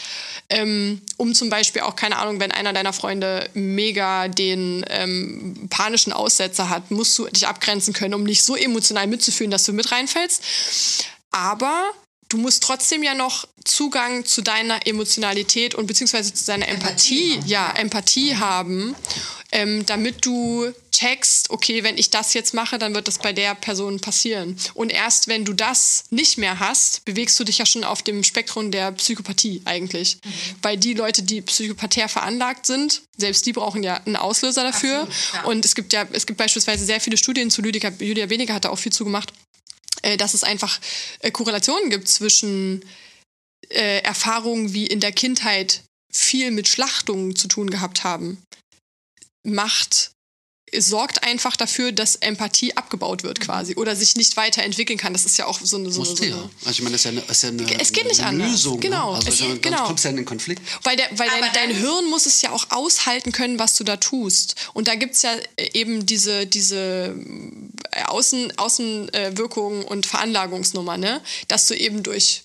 ähm, 0.49 1.01
um 1.17 1.33
zum 1.33 1.49
Beispiel 1.49 1.81
auch, 1.81 1.95
keine 1.95 2.17
Ahnung, 2.17 2.39
wenn 2.39 2.51
einer 2.51 2.73
deiner 2.73 2.93
Freunde 2.93 3.49
mega 3.53 4.27
den 4.27 4.85
ähm, 4.89 5.67
panischen 5.69 6.13
Aussetzer 6.13 6.69
hat, 6.69 6.91
musst 6.91 7.17
du 7.17 7.25
dich 7.27 7.47
abgrenzen 7.47 7.93
können, 7.93 8.13
um 8.13 8.23
nicht 8.23 8.43
so 8.43 8.55
emotional 8.55 9.07
mitzufühlen, 9.07 9.51
dass 9.51 9.65
du 9.65 9.73
mit 9.73 9.91
reinfällst. 9.91 10.43
Aber 11.31 11.91
du 12.33 12.39
musst 12.39 12.63
trotzdem 12.63 13.03
ja 13.03 13.13
noch 13.13 13.45
Zugang 13.63 14.25
zu 14.25 14.41
deiner 14.41 14.87
Emotionalität 14.87 15.75
und 15.75 15.85
beziehungsweise 15.85 16.33
zu 16.33 16.45
deiner 16.45 16.67
Empathie, 16.67 17.35
Empathie, 17.35 17.51
ja, 17.51 17.71
Empathie 17.77 18.35
haben, 18.35 18.95
ähm, 19.51 19.85
damit 19.85 20.25
du 20.25 20.73
checkst, 20.91 21.51
okay, 21.51 21.83
wenn 21.83 21.97
ich 21.97 22.09
das 22.09 22.33
jetzt 22.33 22.53
mache, 22.53 22.79
dann 22.79 22.95
wird 22.95 23.07
das 23.07 23.19
bei 23.19 23.33
der 23.33 23.53
Person 23.53 23.99
passieren. 23.99 24.57
Und 24.73 24.91
erst 24.91 25.27
wenn 25.27 25.45
du 25.45 25.53
das 25.53 26.05
nicht 26.09 26.39
mehr 26.39 26.59
hast, 26.59 27.05
bewegst 27.05 27.39
du 27.39 27.43
dich 27.43 27.59
ja 27.59 27.65
schon 27.65 27.83
auf 27.83 28.01
dem 28.01 28.23
Spektrum 28.23 28.71
der 28.71 28.91
Psychopathie 28.93 29.61
eigentlich. 29.65 30.17
Mhm. 30.23 30.29
Weil 30.63 30.77
die 30.77 30.93
Leute, 30.93 31.21
die 31.21 31.41
psychopathär 31.41 32.09
veranlagt 32.09 32.65
sind, 32.65 33.03
selbst 33.17 33.45
die 33.45 33.53
brauchen 33.53 33.83
ja 33.83 33.95
einen 34.05 34.15
Auslöser 34.15 34.63
dafür. 34.63 35.01
Absolut, 35.01 35.33
ja. 35.33 35.43
Und 35.43 35.65
es 35.65 35.75
gibt 35.75 35.93
ja, 35.93 36.07
es 36.11 36.25
gibt 36.25 36.37
beispielsweise 36.37 36.85
sehr 36.85 36.99
viele 36.99 37.17
Studien 37.17 37.51
zu 37.51 37.61
Lydia, 37.61 37.91
Lydia 37.99 38.29
Weniger 38.29 38.55
hat 38.55 38.65
da 38.65 38.69
auch 38.69 38.79
viel 38.79 38.93
zu 38.93 39.03
gemacht, 39.03 39.31
dass 40.17 40.33
es 40.33 40.43
einfach 40.43 40.79
äh, 41.19 41.31
Korrelationen 41.31 41.89
gibt 41.89 42.07
zwischen 42.07 42.85
äh, 43.69 43.99
Erfahrungen 44.01 44.73
wie 44.73 44.87
in 44.87 44.99
der 44.99 45.11
Kindheit 45.11 45.83
viel 46.11 46.51
mit 46.51 46.67
Schlachtungen 46.67 47.35
zu 47.35 47.47
tun 47.47 47.69
gehabt 47.69 48.03
haben, 48.03 48.43
macht 49.43 50.12
sorgt 50.79 51.23
einfach 51.23 51.55
dafür, 51.55 51.91
dass 51.91 52.15
Empathie 52.17 52.75
abgebaut 52.75 53.23
wird 53.23 53.39
quasi 53.39 53.75
oder 53.75 53.95
sich 53.95 54.15
nicht 54.15 54.37
weiterentwickeln 54.37 54.97
kann. 54.97 55.13
Das 55.13 55.25
ist 55.25 55.37
ja 55.37 55.45
auch 55.45 55.59
so 55.61 55.77
eine, 55.77 55.91
so 55.91 56.03
eine, 56.03 56.15
so 56.15 56.23
ja. 56.23 56.33
eine 56.35 56.49
Also 56.65 56.69
ich 56.71 56.81
meine, 56.81 56.93
das 56.93 57.01
ist 57.01 57.05
ja 57.05 57.11
eine, 57.11 57.21
das 57.21 57.37
ist 57.37 57.43
ja 57.43 57.49
eine, 57.49 57.81
Es 57.81 57.91
geht 57.91 58.05
nicht 58.05 58.19
eine 58.19 58.29
anders. 58.29 58.51
Lösung. 58.51 58.79
Genau. 58.79 59.11
Ne? 59.11 59.17
Also 59.17 59.29
Es- 59.29 59.39
meine, 59.41 59.59
genau. 59.59 59.85
Kommst 59.85 60.03
du 60.03 60.07
ja 60.07 60.11
in 60.11 60.17
den 60.17 60.25
Konflikt. 60.25 60.61
Weil, 60.83 60.95
der, 60.97 61.07
weil 61.17 61.29
dein, 61.29 61.53
dein 61.53 61.75
Hirn 61.75 62.09
muss 62.09 62.25
es 62.25 62.41
ja 62.41 62.51
auch 62.51 62.65
aushalten 62.69 63.31
können, 63.31 63.59
was 63.59 63.75
du 63.75 63.83
da 63.83 63.97
tust. 63.97 64.55
Und 64.73 64.87
da 64.87 64.95
gibt 64.95 65.15
es 65.15 65.21
ja 65.21 65.33
äh, 65.57 65.69
eben 65.73 66.05
diese, 66.05 66.45
diese 66.47 67.15
äh, 67.91 68.03
Außen, 68.05 68.57
Außenwirkungen 68.57 69.83
und 69.83 70.05
Veranlagungsnummer, 70.05 70.97
ne? 70.97 71.21
dass 71.47 71.67
du 71.67 71.75
eben 71.75 72.03
durch 72.03 72.43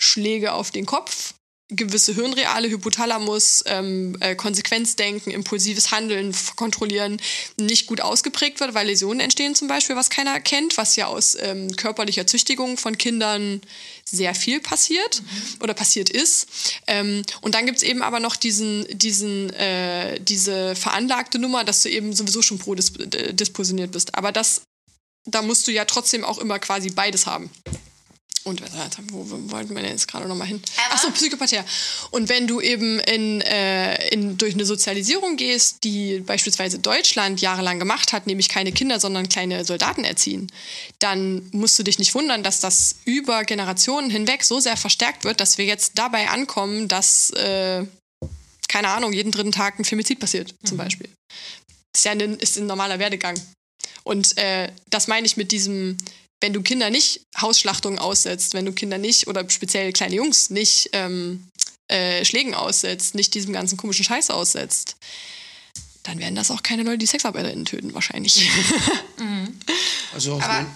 Schläge 0.00 0.52
auf 0.54 0.70
den 0.70 0.86
Kopf 0.86 1.34
gewisse 1.70 2.14
Hirnreale, 2.14 2.68
Hypothalamus, 2.68 3.62
ähm, 3.66 4.16
äh, 4.20 4.34
Konsequenzdenken, 4.34 5.30
impulsives 5.30 5.90
Handeln, 5.90 6.34
kontrollieren 6.56 7.20
nicht 7.58 7.86
gut 7.86 8.00
ausgeprägt 8.00 8.60
wird, 8.60 8.74
weil 8.74 8.86
Läsionen 8.86 9.20
entstehen 9.20 9.54
zum 9.54 9.68
Beispiel, 9.68 9.96
was 9.96 10.10
keiner 10.10 10.40
kennt, 10.40 10.76
was 10.76 10.96
ja 10.96 11.06
aus 11.06 11.36
ähm, 11.40 11.74
körperlicher 11.76 12.26
Züchtigung 12.26 12.76
von 12.76 12.98
Kindern 12.98 13.60
sehr 14.04 14.34
viel 14.34 14.60
passiert 14.60 15.22
oder 15.60 15.74
passiert 15.74 16.10
ist. 16.10 16.48
Ähm, 16.86 17.22
und 17.40 17.54
dann 17.54 17.66
gibt 17.66 17.78
es 17.78 17.84
eben 17.84 18.02
aber 18.02 18.20
noch 18.20 18.36
diesen, 18.36 18.86
diesen, 18.90 19.50
äh, 19.50 20.20
diese 20.20 20.74
veranlagte 20.74 21.38
Nummer, 21.38 21.64
dass 21.64 21.82
du 21.82 21.90
eben 21.90 22.12
sowieso 22.12 22.42
schon 22.42 22.58
prodispositioniert 22.58 23.92
bist. 23.92 24.14
Aber 24.16 24.32
das, 24.32 24.62
da 25.24 25.42
musst 25.42 25.68
du 25.68 25.72
ja 25.72 25.84
trotzdem 25.84 26.24
auch 26.24 26.38
immer 26.38 26.58
quasi 26.58 26.90
beides 26.90 27.26
haben. 27.26 27.50
Und 28.44 28.62
wo, 29.12 29.30
wo 29.30 29.50
wollten 29.50 29.74
wir 29.74 29.82
denn 29.82 29.92
jetzt 29.92 30.08
gerade 30.08 30.26
nochmal 30.26 30.46
hin? 30.48 30.62
Achso, 30.90 31.10
Psychopathia. 31.10 31.62
Und 32.10 32.30
wenn 32.30 32.46
du 32.46 32.60
eben 32.60 32.98
in, 33.00 33.42
äh, 33.42 34.08
in, 34.08 34.38
durch 34.38 34.54
eine 34.54 34.64
Sozialisierung 34.64 35.36
gehst, 35.36 35.84
die 35.84 36.20
beispielsweise 36.20 36.78
Deutschland 36.78 37.42
jahrelang 37.42 37.78
gemacht 37.78 38.14
hat, 38.14 38.26
nämlich 38.26 38.48
keine 38.48 38.72
Kinder, 38.72 38.98
sondern 38.98 39.28
kleine 39.28 39.64
Soldaten 39.66 40.04
erziehen, 40.04 40.50
dann 41.00 41.48
musst 41.52 41.78
du 41.78 41.82
dich 41.82 41.98
nicht 41.98 42.14
wundern, 42.14 42.42
dass 42.42 42.60
das 42.60 42.96
über 43.04 43.44
Generationen 43.44 44.08
hinweg 44.08 44.42
so 44.42 44.58
sehr 44.58 44.78
verstärkt 44.78 45.24
wird, 45.24 45.40
dass 45.40 45.58
wir 45.58 45.66
jetzt 45.66 45.92
dabei 45.98 46.30
ankommen, 46.30 46.88
dass, 46.88 47.30
äh, 47.30 47.84
keine 48.68 48.88
Ahnung, 48.88 49.12
jeden 49.12 49.32
dritten 49.32 49.52
Tag 49.52 49.78
ein 49.78 49.84
Femizid 49.84 50.18
passiert, 50.18 50.54
zum 50.64 50.78
Beispiel. 50.78 51.10
Das 51.92 52.00
ist 52.00 52.04
ja 52.04 52.12
ein, 52.12 52.38
ist 52.38 52.56
ein 52.56 52.66
normaler 52.66 52.98
Werdegang. 52.98 53.38
Und 54.02 54.38
äh, 54.38 54.72
das 54.88 55.08
meine 55.08 55.26
ich 55.26 55.36
mit 55.36 55.52
diesem, 55.52 55.98
wenn 56.40 56.52
du 56.52 56.62
Kinder 56.62 56.90
nicht 56.90 57.20
Hausschlachtungen 57.40 57.98
aussetzt, 57.98 58.54
wenn 58.54 58.64
du 58.64 58.72
Kinder 58.72 58.98
nicht, 58.98 59.26
oder 59.28 59.48
speziell 59.50 59.92
kleine 59.92 60.14
Jungs 60.16 60.50
nicht 60.50 60.90
ähm, 60.92 61.46
äh, 61.88 62.24
Schlägen 62.24 62.54
aussetzt, 62.54 63.14
nicht 63.14 63.34
diesem 63.34 63.52
ganzen 63.52 63.76
komischen 63.76 64.04
Scheiß 64.04 64.30
aussetzt, 64.30 64.96
dann 66.02 66.18
werden 66.18 66.34
das 66.34 66.50
auch 66.50 66.62
keine 66.62 66.82
Leute, 66.82 66.98
die 66.98 67.06
SexarbeiterInnen 67.06 67.66
töten, 67.66 67.94
wahrscheinlich. 67.94 68.48
Also 70.14 70.34
aus, 70.34 70.42
Aber- 70.42 70.54
mein, 70.62 70.66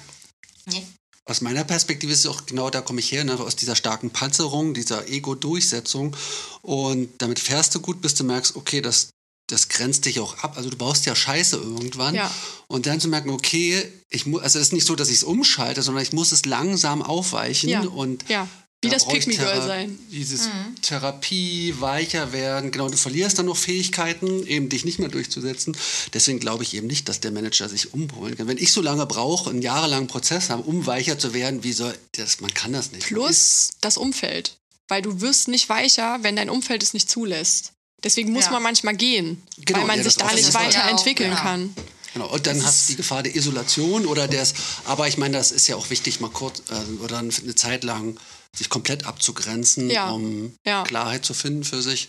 Nee. 0.66 0.86
aus 1.24 1.40
meiner 1.40 1.64
Perspektive 1.64 2.12
ist 2.12 2.20
es 2.20 2.26
auch 2.26 2.46
genau, 2.46 2.70
da 2.70 2.80
komme 2.80 3.00
ich 3.00 3.10
her, 3.12 3.24
ne, 3.24 3.38
aus 3.38 3.56
dieser 3.56 3.76
starken 3.76 4.10
Panzerung, 4.10 4.74
dieser 4.74 5.08
Ego-Durchsetzung. 5.08 6.16
Und 6.62 7.10
damit 7.18 7.38
fährst 7.38 7.74
du 7.74 7.80
gut, 7.80 8.00
bis 8.00 8.14
du 8.14 8.24
merkst, 8.24 8.56
okay, 8.56 8.80
das, 8.80 9.10
das 9.54 9.68
grenzt 9.68 10.04
dich 10.04 10.20
auch 10.20 10.36
ab. 10.38 10.54
Also 10.56 10.68
du 10.70 10.76
baust 10.76 11.06
ja 11.06 11.14
Scheiße 11.16 11.56
irgendwann. 11.56 12.14
Ja. 12.14 12.30
Und 12.66 12.86
dann 12.86 13.00
zu 13.00 13.08
merken, 13.08 13.30
okay, 13.30 13.82
ich 14.10 14.26
muss, 14.26 14.42
also 14.42 14.58
es 14.58 14.66
ist 14.66 14.72
nicht 14.72 14.86
so, 14.86 14.94
dass 14.96 15.08
ich 15.08 15.16
es 15.16 15.24
umschalte, 15.24 15.82
sondern 15.82 16.02
ich 16.02 16.12
muss 16.12 16.32
es 16.32 16.44
langsam 16.44 17.02
aufweichen. 17.02 17.68
Ja. 17.70 17.80
Und 17.80 18.28
Ja. 18.28 18.48
Wie 18.82 18.88
da 18.90 18.96
das 18.96 19.04
ich 19.04 19.08
Pick-me-Girl 19.14 19.46
Thera- 19.60 19.66
sein. 19.66 19.98
Dieses 20.10 20.50
Therapie, 20.82 21.74
weicher 21.78 22.32
werden. 22.32 22.70
Genau, 22.70 22.88
du 22.88 22.96
verlierst 22.98 23.38
dann 23.38 23.46
noch 23.46 23.56
Fähigkeiten, 23.56 24.46
eben 24.46 24.68
dich 24.68 24.84
nicht 24.84 24.98
mehr 24.98 25.08
durchzusetzen. 25.08 25.74
Deswegen 26.12 26.38
glaube 26.38 26.64
ich 26.64 26.74
eben 26.74 26.86
nicht, 26.86 27.08
dass 27.08 27.20
der 27.20 27.30
Manager 27.30 27.68
sich 27.68 27.94
umholen 27.94 28.36
kann. 28.36 28.46
Wenn 28.46 28.58
ich 28.58 28.72
so 28.72 28.82
lange 28.82 29.06
brauche, 29.06 29.48
einen 29.50 29.62
jahrelangen 29.62 30.06
Prozess 30.08 30.50
haben, 30.50 30.62
um 30.62 30.84
weicher 30.86 31.18
zu 31.18 31.32
werden, 31.32 31.64
wie 31.64 31.72
soll 31.72 31.96
das? 32.16 32.40
Man 32.40 32.52
kann 32.52 32.72
das 32.74 32.92
nicht. 32.92 33.06
Plus 33.06 33.70
das 33.80 33.96
Umfeld. 33.96 34.58
Weil 34.88 35.00
du 35.00 35.22
wirst 35.22 35.48
nicht 35.48 35.70
weicher, 35.70 36.18
wenn 36.22 36.36
dein 36.36 36.50
Umfeld 36.50 36.82
es 36.82 36.92
nicht 36.92 37.10
zulässt. 37.10 37.72
Deswegen 38.04 38.32
muss 38.32 38.44
Ja. 38.44 38.50
man 38.52 38.62
manchmal 38.62 38.94
gehen, 38.94 39.42
Genau, 39.58 39.80
weil 39.80 39.86
man 39.86 39.98
ja, 39.98 40.04
sich 40.04 40.16
da 40.16 40.32
nicht 40.32 40.52
weiterentwickeln 40.54 41.32
Ja, 41.32 41.40
kann. 41.40 41.74
Genau, 42.12 42.28
und 42.28 42.46
dann 42.46 42.62
hast 42.64 42.88
du 42.88 42.92
die 42.92 42.96
Gefahr 42.98 43.22
der 43.24 43.34
Isolation 43.34 44.06
oder 44.06 44.28
des, 44.28 44.54
aber 44.84 45.08
ich 45.08 45.18
meine, 45.18 45.36
das 45.36 45.50
ist 45.50 45.66
ja 45.66 45.74
auch 45.74 45.90
wichtig, 45.90 46.20
mal 46.20 46.30
kurz 46.30 46.62
äh, 46.70 47.02
oder 47.02 47.18
eine 47.18 47.30
Zeit 47.56 47.82
lang 47.82 48.16
sich 48.54 48.68
komplett 48.68 49.04
abzugrenzen, 49.04 49.90
Ja. 49.90 50.10
um 50.10 50.56
Ja. 50.64 50.84
Klarheit 50.84 51.24
zu 51.24 51.34
finden 51.34 51.64
für 51.64 51.82
sich. 51.82 52.06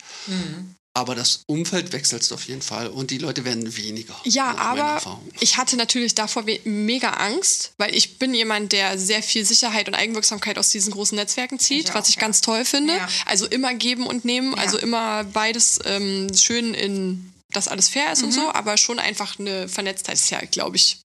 Aber 0.97 1.13
das 1.13 1.43
Umfeld 1.47 1.91
wechselst 1.91 2.31
auf 2.31 2.47
jeden 2.47 2.61
Fall 2.61 2.87
und 2.87 3.11
die 3.11 3.17
Leute 3.17 3.43
werden 3.43 3.75
weniger. 3.75 4.15
Ja, 4.23 4.55
aber 4.57 5.19
ich 5.41 5.57
hatte 5.57 5.75
natürlich 5.75 6.15
davor 6.15 6.45
mega 6.63 7.09
Angst, 7.09 7.73
weil 7.77 7.93
ich 7.93 8.17
bin 8.17 8.33
jemand, 8.33 8.71
der 8.71 8.97
sehr 8.97 9.21
viel 9.21 9.43
Sicherheit 9.43 9.89
und 9.89 9.93
Eigenwirksamkeit 9.95 10.57
aus 10.57 10.69
diesen 10.69 10.93
großen 10.93 11.17
Netzwerken 11.17 11.59
zieht, 11.59 11.85
Ich 11.85 11.91
auch, 11.91 11.95
was 11.95 12.07
ich 12.07 12.15
ja. 12.15 12.21
ganz 12.21 12.39
toll 12.39 12.63
finde. 12.63 12.95
Ja. 12.95 13.09
Also 13.25 13.45
immer 13.45 13.73
geben 13.73 14.07
und 14.07 14.23
nehmen, 14.23 14.53
Ja. 14.55 14.57
also 14.63 14.77
immer 14.77 15.25
beides 15.25 15.79
ähm, 15.83 16.29
schön 16.33 16.73
in, 16.73 17.33
dass 17.51 17.67
alles 17.67 17.89
fair 17.89 18.13
ist 18.13 18.23
und 18.23 18.29
Mhm. 18.29 18.33
so, 18.33 18.51
aber 18.53 18.77
schon 18.77 18.97
einfach 18.97 19.37
eine 19.37 19.67
Vernetztheit 19.67 20.15
ist 20.15 20.29
ja, 20.29 20.39
glaube 20.45 20.77
ich, 20.77 21.01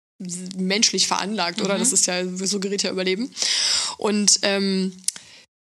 menschlich 0.56 1.08
veranlagt, 1.08 1.60
oder? 1.60 1.74
Mhm. 1.74 1.80
Das 1.80 1.92
ist 1.92 2.06
ja, 2.06 2.24
so 2.24 2.58
gerät 2.58 2.82
ja 2.84 2.90
Überleben. 2.90 3.34
Und 3.98 4.38
ähm, 4.42 4.96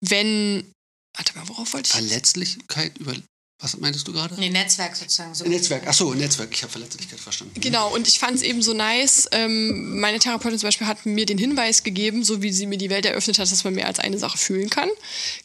wenn, 0.01 0.71
warte 1.15 1.37
mal, 1.37 1.47
worauf 1.49 1.73
wollte 1.73 1.87
ich? 1.87 1.93
Verletzlichkeit 1.93 2.97
über. 2.97 3.13
Was 3.59 3.75
meintest 3.77 4.07
du 4.07 4.13
gerade? 4.13 4.35
Nee, 4.39 4.49
Netzwerk 4.51 4.95
sozusagen. 4.95 5.33
So 5.33 5.43
Netzwerk. 5.45 5.87
Achso, 5.87 6.13
Netzwerk. 6.13 6.49
Ich 6.53 6.61
habe 6.61 6.71
Verletzlichkeit 6.71 7.19
verstanden. 7.19 7.59
Genau, 7.59 7.91
und 7.91 8.07
ich 8.07 8.19
fand 8.19 8.35
es 8.35 8.43
eben 8.43 8.61
so 8.61 8.73
nice. 8.73 9.27
Ähm, 9.31 9.99
meine 9.99 10.19
Therapeutin 10.19 10.59
zum 10.59 10.67
Beispiel 10.67 10.85
hat 10.85 11.07
mir 11.07 11.25
den 11.25 11.39
Hinweis 11.39 11.81
gegeben, 11.81 12.23
so 12.23 12.43
wie 12.43 12.51
sie 12.53 12.67
mir 12.67 12.77
die 12.77 12.91
Welt 12.91 13.07
eröffnet 13.07 13.39
hat, 13.39 13.51
dass 13.51 13.63
man 13.63 13.73
mehr 13.73 13.87
als 13.87 13.97
eine 13.97 14.19
Sache 14.19 14.37
fühlen 14.37 14.69
kann, 14.69 14.89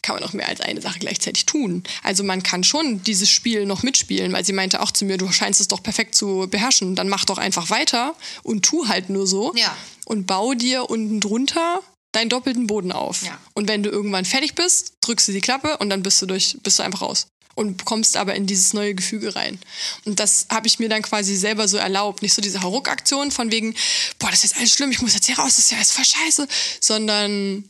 kann 0.02 0.16
man 0.16 0.24
auch 0.24 0.34
mehr 0.34 0.46
als 0.46 0.60
eine 0.60 0.82
Sache 0.82 0.98
gleichzeitig 0.98 1.46
tun. 1.46 1.84
Also 2.02 2.22
man 2.22 2.42
kann 2.42 2.64
schon 2.64 3.02
dieses 3.02 3.30
Spiel 3.30 3.64
noch 3.64 3.82
mitspielen, 3.82 4.30
weil 4.34 4.44
sie 4.44 4.52
meinte 4.52 4.80
auch 4.82 4.90
zu 4.90 5.06
mir, 5.06 5.16
du 5.16 5.32
scheinst 5.32 5.62
es 5.62 5.68
doch 5.68 5.82
perfekt 5.82 6.14
zu 6.14 6.46
beherrschen, 6.50 6.94
dann 6.94 7.08
mach 7.08 7.24
doch 7.24 7.38
einfach 7.38 7.70
weiter 7.70 8.14
und 8.42 8.62
tu 8.62 8.88
halt 8.88 9.08
nur 9.08 9.26
so 9.26 9.54
Ja. 9.56 9.74
und 10.04 10.26
bau 10.26 10.52
dir 10.52 10.90
unten 10.90 11.18
drunter 11.20 11.80
deinen 12.12 12.28
doppelten 12.28 12.66
Boden 12.66 12.92
auf. 12.92 13.22
Ja. 13.22 13.38
Und 13.54 13.68
wenn 13.68 13.82
du 13.82 13.88
irgendwann 13.88 14.26
fertig 14.26 14.54
bist, 14.54 14.92
drückst 15.00 15.28
du 15.28 15.32
die 15.32 15.40
Klappe 15.40 15.78
und 15.78 15.88
dann 15.88 16.02
bist 16.02 16.20
du 16.20 16.26
durch, 16.26 16.58
bist 16.62 16.78
du 16.78 16.82
einfach 16.82 17.00
raus. 17.00 17.26
Und 17.54 17.84
kommst 17.84 18.16
aber 18.16 18.34
in 18.34 18.46
dieses 18.46 18.72
neue 18.72 18.94
Gefüge 18.94 19.34
rein. 19.36 19.58
Und 20.04 20.20
das 20.20 20.46
habe 20.48 20.66
ich 20.66 20.78
mir 20.78 20.88
dann 20.88 21.02
quasi 21.02 21.36
selber 21.36 21.68
so 21.68 21.76
erlaubt. 21.76 22.22
Nicht 22.22 22.32
so 22.32 22.40
diese 22.40 22.62
Hauruck-Aktion 22.62 23.30
von 23.30 23.50
wegen, 23.50 23.74
boah, 24.18 24.30
das 24.30 24.44
ist 24.44 24.52
jetzt 24.52 24.56
alles 24.58 24.72
schlimm, 24.72 24.90
ich 24.90 25.02
muss 25.02 25.14
jetzt 25.14 25.26
hier 25.26 25.38
raus, 25.38 25.56
das 25.56 25.66
ist 25.66 25.70
ja 25.70 25.76
alles 25.76 25.92
voll 25.92 26.04
scheiße. 26.04 26.48
Sondern, 26.80 27.64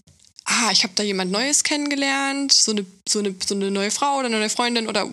ah, 0.44 0.70
ich 0.72 0.82
habe 0.82 0.92
da 0.94 1.02
jemand 1.02 1.30
Neues 1.30 1.62
kennengelernt, 1.62 2.52
so 2.52 2.72
eine, 2.72 2.84
so, 3.08 3.20
eine, 3.20 3.34
so 3.44 3.54
eine 3.54 3.70
neue 3.70 3.90
Frau 3.90 4.18
oder 4.18 4.26
eine 4.26 4.38
neue 4.38 4.50
Freundin 4.50 4.88
oder 4.88 5.08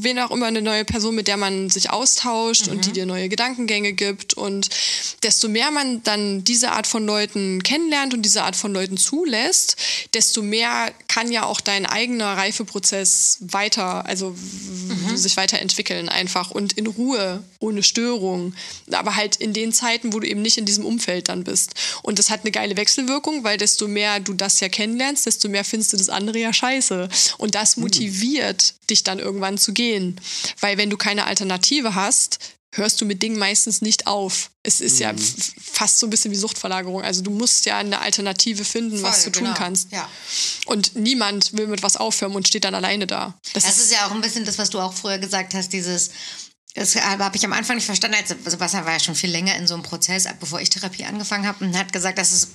wen 0.00 0.18
auch 0.18 0.30
immer, 0.30 0.46
eine 0.46 0.62
neue 0.62 0.84
Person, 0.84 1.14
mit 1.14 1.28
der 1.28 1.36
man 1.36 1.68
sich 1.70 1.90
austauscht 1.90 2.68
und 2.68 2.86
die 2.86 2.92
dir 2.92 3.06
neue 3.06 3.28
Gedankengänge 3.28 3.92
gibt. 3.92 4.34
Und 4.34 4.68
desto 5.22 5.48
mehr 5.48 5.70
man 5.70 6.02
dann 6.04 6.44
diese 6.44 6.72
Art 6.72 6.86
von 6.86 7.04
Leuten 7.06 7.62
kennenlernt 7.62 8.14
und 8.14 8.22
diese 8.22 8.42
Art 8.44 8.56
von 8.56 8.72
Leuten 8.72 8.96
zulässt, 8.96 9.76
desto 10.14 10.42
mehr 10.42 10.92
kann 11.08 11.32
ja 11.32 11.44
auch 11.44 11.60
dein 11.60 11.84
eigener 11.86 12.36
Reifeprozess 12.36 13.38
weiter, 13.40 14.06
also 14.06 14.34
w- 15.10 15.16
sich 15.16 15.36
weiterentwickeln 15.36 16.08
einfach 16.08 16.50
und 16.50 16.72
in 16.74 16.86
Ruhe, 16.86 17.42
ohne 17.60 17.82
Störung. 17.82 18.54
Aber 18.92 19.16
halt 19.16 19.36
in 19.36 19.52
den 19.52 19.72
Zeiten, 19.72 20.12
wo 20.12 20.20
du 20.20 20.26
eben 20.28 20.42
nicht 20.42 20.58
in 20.58 20.64
diesem 20.64 20.84
Umfeld 20.84 21.28
dann 21.28 21.44
bist. 21.44 21.74
Und 22.02 22.18
das 22.18 22.30
hat 22.30 22.40
eine 22.42 22.50
geile 22.50 22.76
Wechselwirkung, 22.76 23.44
weil 23.44 23.56
desto 23.58 23.88
mehr 23.88 24.20
du 24.20 24.32
das 24.34 24.60
ja 24.60 24.68
kennenlernst, 24.68 25.26
desto 25.26 25.48
mehr 25.48 25.64
findest 25.64 25.92
du 25.92 25.96
das 25.96 26.08
andere 26.08 26.38
ja 26.38 26.52
scheiße. 26.52 27.08
Und 27.38 27.54
das 27.54 27.76
motiviert 27.76 28.74
dich 28.90 29.04
dann 29.04 29.18
irgendwann 29.18 29.58
zu 29.58 29.72
gehen. 29.72 30.20
Weil 30.60 30.78
wenn 30.78 30.90
du 30.90 30.96
keine 30.96 31.26
Alternative 31.26 31.94
hast, 31.94 32.38
hörst 32.74 33.00
du 33.00 33.06
mit 33.06 33.22
Dingen 33.22 33.38
meistens 33.38 33.80
nicht 33.80 34.06
auf. 34.06 34.50
Es 34.62 34.80
ist 34.80 34.96
Mhm. 34.96 35.00
ja 35.00 35.14
fast 35.72 35.98
so 35.98 36.06
ein 36.06 36.10
bisschen 36.10 36.30
wie 36.30 36.36
Suchtverlagerung. 36.36 37.02
Also 37.02 37.22
du 37.22 37.30
musst 37.30 37.64
ja 37.66 37.78
eine 37.78 38.00
Alternative 38.00 38.64
finden, 38.64 39.02
was 39.02 39.18
du 39.18 39.22
Voll, 39.24 39.32
tun 39.32 39.44
genau. 39.44 39.56
kannst. 39.56 39.90
Ja. 39.90 40.08
Und 40.66 40.94
niemand 40.96 41.54
will 41.56 41.66
mit 41.66 41.82
was 41.82 41.96
aufhören 41.96 42.34
und 42.34 42.46
steht 42.46 42.64
dann 42.64 42.74
alleine 42.74 43.06
da. 43.06 43.38
Das, 43.54 43.64
Das 43.64 43.76
ist, 43.76 43.84
ist 43.86 43.92
ja 43.92 44.06
auch 44.06 44.10
ein 44.12 44.20
bisschen 44.20 44.44
das, 44.44 44.58
was 44.58 44.70
du 44.70 44.78
auch 44.80 44.92
früher 44.92 45.18
gesagt 45.18 45.54
hast, 45.54 45.72
dieses, 45.72 46.10
das 46.74 46.94
habe 46.96 47.36
ich 47.36 47.44
am 47.44 47.52
Anfang 47.52 47.76
nicht 47.76 47.86
verstanden, 47.86 48.16
als 48.18 48.28
Sebastian 48.44 48.84
war 48.84 48.92
ja 48.92 49.00
schon 49.00 49.14
viel 49.16 49.30
länger 49.30 49.56
in 49.56 49.66
so 49.66 49.74
einem 49.74 49.82
Prozess, 49.82 50.26
ab- 50.26 50.36
bevor 50.38 50.60
ich 50.60 50.70
Therapie 50.70 51.04
angefangen 51.04 51.46
habe 51.46 51.64
und 51.64 51.76
hat 51.76 51.92
gesagt, 51.92 52.18
dass 52.18 52.30
es 52.30 52.48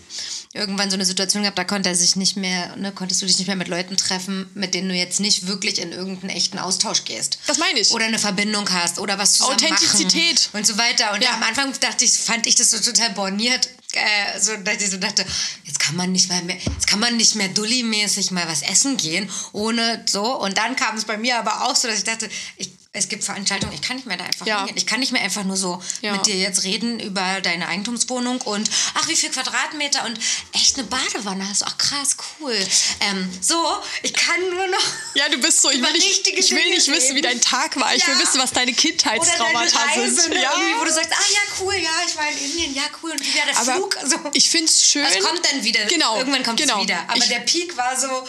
irgendwann 0.53 0.89
so 0.89 0.95
eine 0.95 1.03
Situation 1.03 1.43
gab, 1.43 1.55
da 1.55 1.63
konnte 1.63 1.89
er 1.89 1.95
sich 1.95 2.15
nicht 2.15 2.37
mehr, 2.37 2.75
ne, 2.77 2.91
konntest 2.93 3.21
du 3.21 3.25
dich 3.25 3.37
nicht 3.39 3.47
mehr 3.47 3.55
mit 3.55 3.67
Leuten 3.67 3.97
treffen, 3.97 4.49
mit 4.53 4.75
denen 4.75 4.87
du 4.89 4.95
jetzt 4.95 5.19
nicht 5.19 5.47
wirklich 5.47 5.81
in 5.81 5.91
irgendeinen 5.91 6.29
echten 6.29 6.59
Austausch 6.59 7.03
gehst. 7.05 7.39
das 7.47 7.57
meine 7.57 7.79
ich. 7.79 7.91
Oder 7.91 8.05
eine 8.05 8.19
Verbindung 8.19 8.69
hast 8.71 8.99
oder 8.99 9.17
was 9.17 9.33
zusammen 9.33 9.55
Authentizität. 9.55 10.49
und 10.53 10.65
so 10.65 10.77
weiter. 10.77 11.11
Und 11.13 11.23
Ja. 11.23 11.31
am 11.33 11.43
Anfang 11.43 11.73
dachte 11.81 12.05
ich, 12.05 12.13
fand 12.13 12.45
ich 12.47 12.55
das 12.55 12.69
so 12.71 12.79
total 12.79 13.09
borniert. 13.11 13.67
Äh, 13.93 14.39
so, 14.39 14.55
dass 14.57 14.81
ich 14.81 14.89
so 14.89 14.97
dachte, 14.97 15.25
jetzt 15.65 15.79
kann 15.79 15.95
man 15.95 16.11
nicht 16.11 16.27
mal 16.29 16.41
mehr, 16.43 16.55
jetzt 16.57 16.87
kann 16.87 16.99
man 16.99 17.15
nicht 17.17 17.35
mehr 17.35 17.49
dulli-mäßig 17.49 18.31
mal 18.31 18.47
was 18.47 18.61
essen 18.63 18.95
gehen, 18.97 19.29
ohne 19.51 20.03
so. 20.09 20.39
Und 20.39 20.57
dann 20.57 20.75
kam 20.75 20.95
es 20.97 21.05
bei 21.05 21.17
mir 21.17 21.37
aber 21.37 21.63
auch 21.63 21.75
so, 21.75 21.87
dass 21.87 21.97
ich 21.99 22.03
dachte, 22.03 22.27
ich, 22.57 22.71
es 22.95 23.09
gibt 23.09 23.23
Veranstaltungen, 23.23 23.73
ich 23.73 23.81
kann 23.81 23.95
nicht 23.95 24.05
mehr 24.05 24.17
da 24.17 24.25
einfach 24.25 24.45
Ja. 24.45 24.59
hingehen. 24.59 24.77
Ich 24.77 24.85
kann 24.85 24.99
nicht 24.99 25.11
mehr 25.11 25.21
einfach 25.23 25.43
nur 25.43 25.57
so 25.57 25.81
Ja. 26.01 26.11
mit 26.13 26.27
dir 26.27 26.35
jetzt 26.35 26.63
reden 26.63 26.99
über 26.99 27.41
deine 27.41 27.67
Eigentumswohnung 27.67 28.39
und 28.41 28.69
ach, 28.93 29.07
wie 29.07 29.15
viel 29.15 29.31
Quadratmeter 29.31 30.05
und 30.05 30.19
echt 30.53 30.77
eine 30.77 30.83
Badewanne 30.85 31.49
hast. 31.49 31.63
Ach 31.63 31.75
krass, 31.79 32.15
cool. 32.39 32.55
Ähm, 32.99 33.27
so, 33.41 33.55
ich 34.03 34.13
kann 34.13 34.39
nur 34.51 34.67
noch. 34.67 34.83
ja, 35.15 35.27
du 35.29 35.39
bist 35.39 35.61
so, 35.63 35.71
ich 35.71 35.81
will 35.81 35.91
nicht, 35.91 36.27
ich 36.27 36.51
will 36.51 36.69
nicht 36.69 36.87
wissen, 36.87 37.15
wie 37.15 37.21
dein 37.21 37.41
Tag 37.41 37.75
war. 37.79 37.95
Ich 37.95 38.05
will 38.05 38.13
Ja. 38.13 38.19
wissen, 38.21 38.39
was 38.39 38.51
deine 38.51 38.71
Oder 38.71 38.73
deine 38.73 38.75
Kindheitstraumata 38.75 39.79
Reise, 39.85 40.21
sind. 40.21 40.33
ne, 40.35 40.41
Ja. 40.43 40.51
wo 40.79 40.83
du 40.85 40.91
sagst, 40.93 41.09
ah 41.11 41.31
ja, 41.33 41.39
cool, 41.61 41.73
ja, 41.73 41.89
ich 42.07 42.15
war 42.15 42.29
in 42.29 42.37
Indien, 42.37 42.75
ja, 42.75 42.83
cool. 43.01 43.11
Und 43.11 43.21
wie 43.21 43.35
war 43.39 43.45
der 43.47 43.57
Aber 43.57 43.73
Flug? 43.75 43.97
Also, 43.97 44.17
ich 44.33 44.47
finde 44.51 44.65
es 44.65 44.87
schön. 44.87 45.03
das 45.03 45.19
kommt 45.19 45.41
dann 45.51 45.63
wieder. 45.63 45.83
Genau, 45.85 46.17
Irgendwann 46.19 46.43
kommt 46.43 46.59
genau. 46.59 46.77
es 46.77 46.83
wieder. 46.83 46.99
Aber 47.07 47.17
Ich- 47.17 47.27
der 47.27 47.39
Peak 47.39 47.75
war 47.75 47.99
so, 47.99 48.27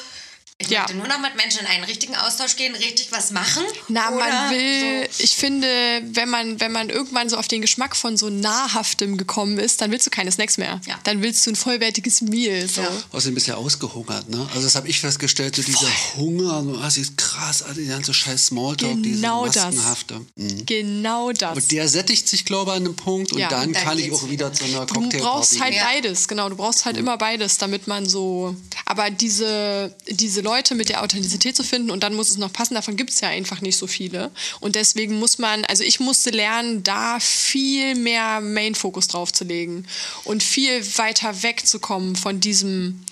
ich 0.59 0.69
Ja. 0.71 0.81
möchte 0.83 0.95
nur 0.97 1.09
noch 1.09 1.19
mit 1.21 1.35
Menschen 1.37 1.61
in 1.61 1.67
einen 1.67 1.83
richtigen 1.85 2.15
Austausch 2.15 2.55
gehen, 2.57 2.75
richtig 2.77 3.09
was 3.11 3.33
machen. 3.33 3.65
Na, 3.89 4.09
oder 4.11 4.19
man 4.19 4.51
will, 4.53 5.09
So. 5.11 5.25
ich 5.25 5.35
finde, 5.35 5.67
wenn 6.13 6.29
man, 6.29 6.61
wenn 6.61 6.71
man 6.71 6.91
irgendwann 6.91 7.29
so 7.29 7.37
auf 7.37 7.49
den 7.49 7.61
Geschmack 7.61 7.97
von 7.97 8.17
so 8.17 8.31
Nahrhaftem 8.31 9.17
gekommen 9.19 9.59
ist, 9.59 9.81
dann 9.81 9.91
willst 9.91 10.07
du 10.07 10.11
keine 10.11 10.31
Snacks 10.31 10.57
mehr. 10.57 10.81
Ja. 10.87 10.97
Dann 11.03 11.23
willst 11.23 11.45
du 11.47 11.51
ein 11.51 11.57
vollwertiges 11.57 12.21
Meal. 12.21 12.69
So. 12.69 12.83
Ja. 12.83 12.91
Außerdem 13.11 13.35
bist 13.35 13.49
du 13.49 13.51
ja 13.51 13.57
ausgehungert, 13.57 14.29
ne? 14.31 14.49
Also 14.53 14.63
das 14.63 14.77
habe 14.77 14.89
ich 14.89 15.01
festgestellt, 15.01 15.57
so 15.57 15.63
dieser 15.63 15.89
Hunger, 16.17 16.63
so, 16.63 16.77
ah, 16.79 16.83
das 16.85 16.99
ist 16.99 17.17
krass, 17.19 17.63
also 17.63 17.81
die 17.81 17.89
ganze 17.89 18.15
scheiß 18.15 18.47
Smalltalk, 18.47 19.03
Genau 19.03 19.47
diese 19.47 19.55
das. 19.59 19.65
maskenhafte. 19.75 20.21
Mhm. 20.37 20.67
Genau 20.67 21.33
das. 21.33 21.57
Und 21.57 21.73
der 21.73 21.89
sättigt 21.89 22.29
sich, 22.29 22.45
glaube 22.45 22.71
ich, 22.71 22.77
an 22.77 22.85
einem 22.85 22.95
Punkt 22.97 23.33
und 23.33 23.41
Ja, 23.41 23.49
dann, 23.49 23.73
dann 23.73 23.83
kann 23.85 23.99
ich 23.99 24.13
auch 24.13 24.29
wieder 24.31 24.53
zu 24.53 24.65
einer 24.65 24.87
Du 24.87 24.95
Cocktailparty 24.95 25.19
brauchst 25.19 25.61
halt 25.61 25.75
beides, 25.81 26.29
genau. 26.29 26.49
Du 26.49 26.55
brauchst 26.57 26.85
halt 26.85 26.97
immer 26.97 27.19
beides, 27.19 27.59
damit 27.59 27.89
man 27.89 28.09
so. 28.09 28.55
Aber 28.87 29.11
diese, 29.11 29.93
diese 30.09 30.44
Leute 30.45 30.75
mit 30.75 30.91
der 30.91 31.03
Authentizität 31.03 31.57
zu 31.57 31.65
finden 31.65 31.91
und 31.91 32.03
dann 32.03 32.15
muss 32.15 32.31
es 32.31 32.37
noch 32.37 32.53
passen, 32.53 32.75
davon 32.75 32.97
gibt 32.97 33.11
es 33.11 33.21
ja 33.21 33.29
einfach 33.29 33.61
nicht 33.63 33.77
so 33.77 33.89
viele. 33.89 34.31
Und 34.61 34.77
deswegen 34.77 35.19
muss 35.19 35.39
man, 35.39 35.65
also 35.65 35.83
ich 35.83 35.99
musste 35.99 36.31
lernen, 36.31 36.85
da 36.85 37.19
viel 37.19 37.97
mehr 37.97 38.41
Main-Fokus 38.41 39.09
drauf 39.09 39.33
zu 39.33 39.45
legen 39.45 39.87
und 40.25 40.43
viel 40.43 40.85
weiter 40.99 41.43
wegzukommen 41.43 42.15
von 42.15 42.39
diesem. 42.39 43.05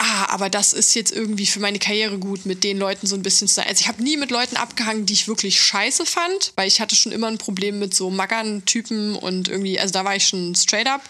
Ah, 0.00 0.26
aber 0.32 0.48
das 0.48 0.74
ist 0.74 0.94
jetzt 0.94 1.10
irgendwie 1.10 1.46
für 1.46 1.58
meine 1.58 1.80
Karriere 1.80 2.18
gut, 2.18 2.46
mit 2.46 2.62
den 2.62 2.78
Leuten 2.78 3.08
so 3.08 3.16
ein 3.16 3.22
bisschen 3.22 3.48
zu 3.48 3.54
sein. 3.54 3.66
Also 3.66 3.80
ich 3.80 3.88
habe 3.88 4.00
nie 4.00 4.16
mit 4.16 4.30
Leuten 4.30 4.56
abgehangen, 4.56 5.06
die 5.06 5.14
ich 5.14 5.26
wirklich 5.26 5.60
scheiße 5.60 6.06
fand, 6.06 6.52
weil 6.54 6.68
ich 6.68 6.80
hatte 6.80 6.94
schon 6.94 7.10
immer 7.10 7.26
ein 7.26 7.38
Problem 7.38 7.80
mit 7.80 7.94
so 7.94 8.08
Maggern-Typen 8.08 9.16
und 9.16 9.48
irgendwie, 9.48 9.80
also 9.80 9.92
da 9.92 10.04
war 10.04 10.14
ich 10.14 10.28
schon 10.28 10.54
straight 10.54 10.86
up. 10.86 11.02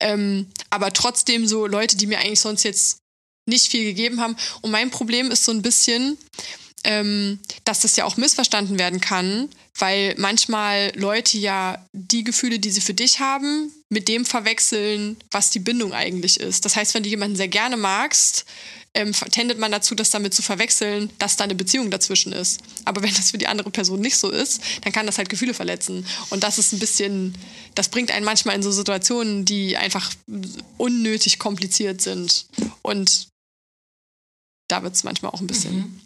Ähm, 0.00 0.48
aber 0.70 0.92
trotzdem 0.92 1.46
so 1.46 1.68
Leute, 1.68 1.96
die 1.96 2.08
mir 2.08 2.18
eigentlich 2.18 2.40
sonst 2.40 2.64
jetzt 2.64 3.01
nicht 3.46 3.68
viel 3.68 3.84
gegeben 3.84 4.20
haben. 4.20 4.36
Und 4.60 4.70
mein 4.70 4.90
Problem 4.90 5.30
ist 5.30 5.44
so 5.44 5.52
ein 5.52 5.62
bisschen, 5.62 6.18
ähm, 6.84 7.38
dass 7.64 7.80
das 7.80 7.96
ja 7.96 8.04
auch 8.04 8.16
missverstanden 8.16 8.78
werden 8.78 9.00
kann, 9.00 9.48
weil 9.78 10.14
manchmal 10.18 10.92
Leute 10.94 11.38
ja 11.38 11.84
die 11.92 12.24
Gefühle, 12.24 12.58
die 12.58 12.70
sie 12.70 12.80
für 12.80 12.94
dich 12.94 13.20
haben, 13.20 13.72
mit 13.88 14.08
dem 14.08 14.24
verwechseln, 14.24 15.16
was 15.30 15.50
die 15.50 15.60
Bindung 15.60 15.92
eigentlich 15.92 16.40
ist. 16.40 16.64
Das 16.64 16.76
heißt, 16.76 16.94
wenn 16.94 17.02
du 17.02 17.08
jemanden 17.08 17.36
sehr 17.36 17.48
gerne 17.48 17.76
magst, 17.76 18.44
ähm, 18.94 19.12
tendet 19.30 19.58
man 19.58 19.72
dazu, 19.72 19.94
das 19.94 20.10
damit 20.10 20.34
zu 20.34 20.42
verwechseln, 20.42 21.10
dass 21.18 21.36
da 21.36 21.44
eine 21.44 21.54
Beziehung 21.54 21.90
dazwischen 21.90 22.32
ist. 22.32 22.60
Aber 22.84 23.02
wenn 23.02 23.14
das 23.14 23.30
für 23.30 23.38
die 23.38 23.46
andere 23.46 23.70
Person 23.70 24.00
nicht 24.00 24.18
so 24.18 24.30
ist, 24.30 24.60
dann 24.82 24.92
kann 24.92 25.06
das 25.06 25.18
halt 25.18 25.30
Gefühle 25.30 25.54
verletzen. 25.54 26.06
Und 26.30 26.42
das 26.42 26.58
ist 26.58 26.72
ein 26.72 26.78
bisschen, 26.78 27.34
das 27.74 27.88
bringt 27.88 28.10
einen 28.10 28.26
manchmal 28.26 28.54
in 28.54 28.62
so 28.62 28.70
Situationen, 28.70 29.44
die 29.44 29.76
einfach 29.76 30.12
unnötig 30.76 31.38
kompliziert 31.38 32.02
sind. 32.02 32.46
Und 32.82 33.31
da 34.72 34.82
wird 34.82 34.94
es 34.94 35.04
manchmal 35.04 35.32
auch 35.32 35.40
ein 35.40 35.46
bisschen. 35.46 36.00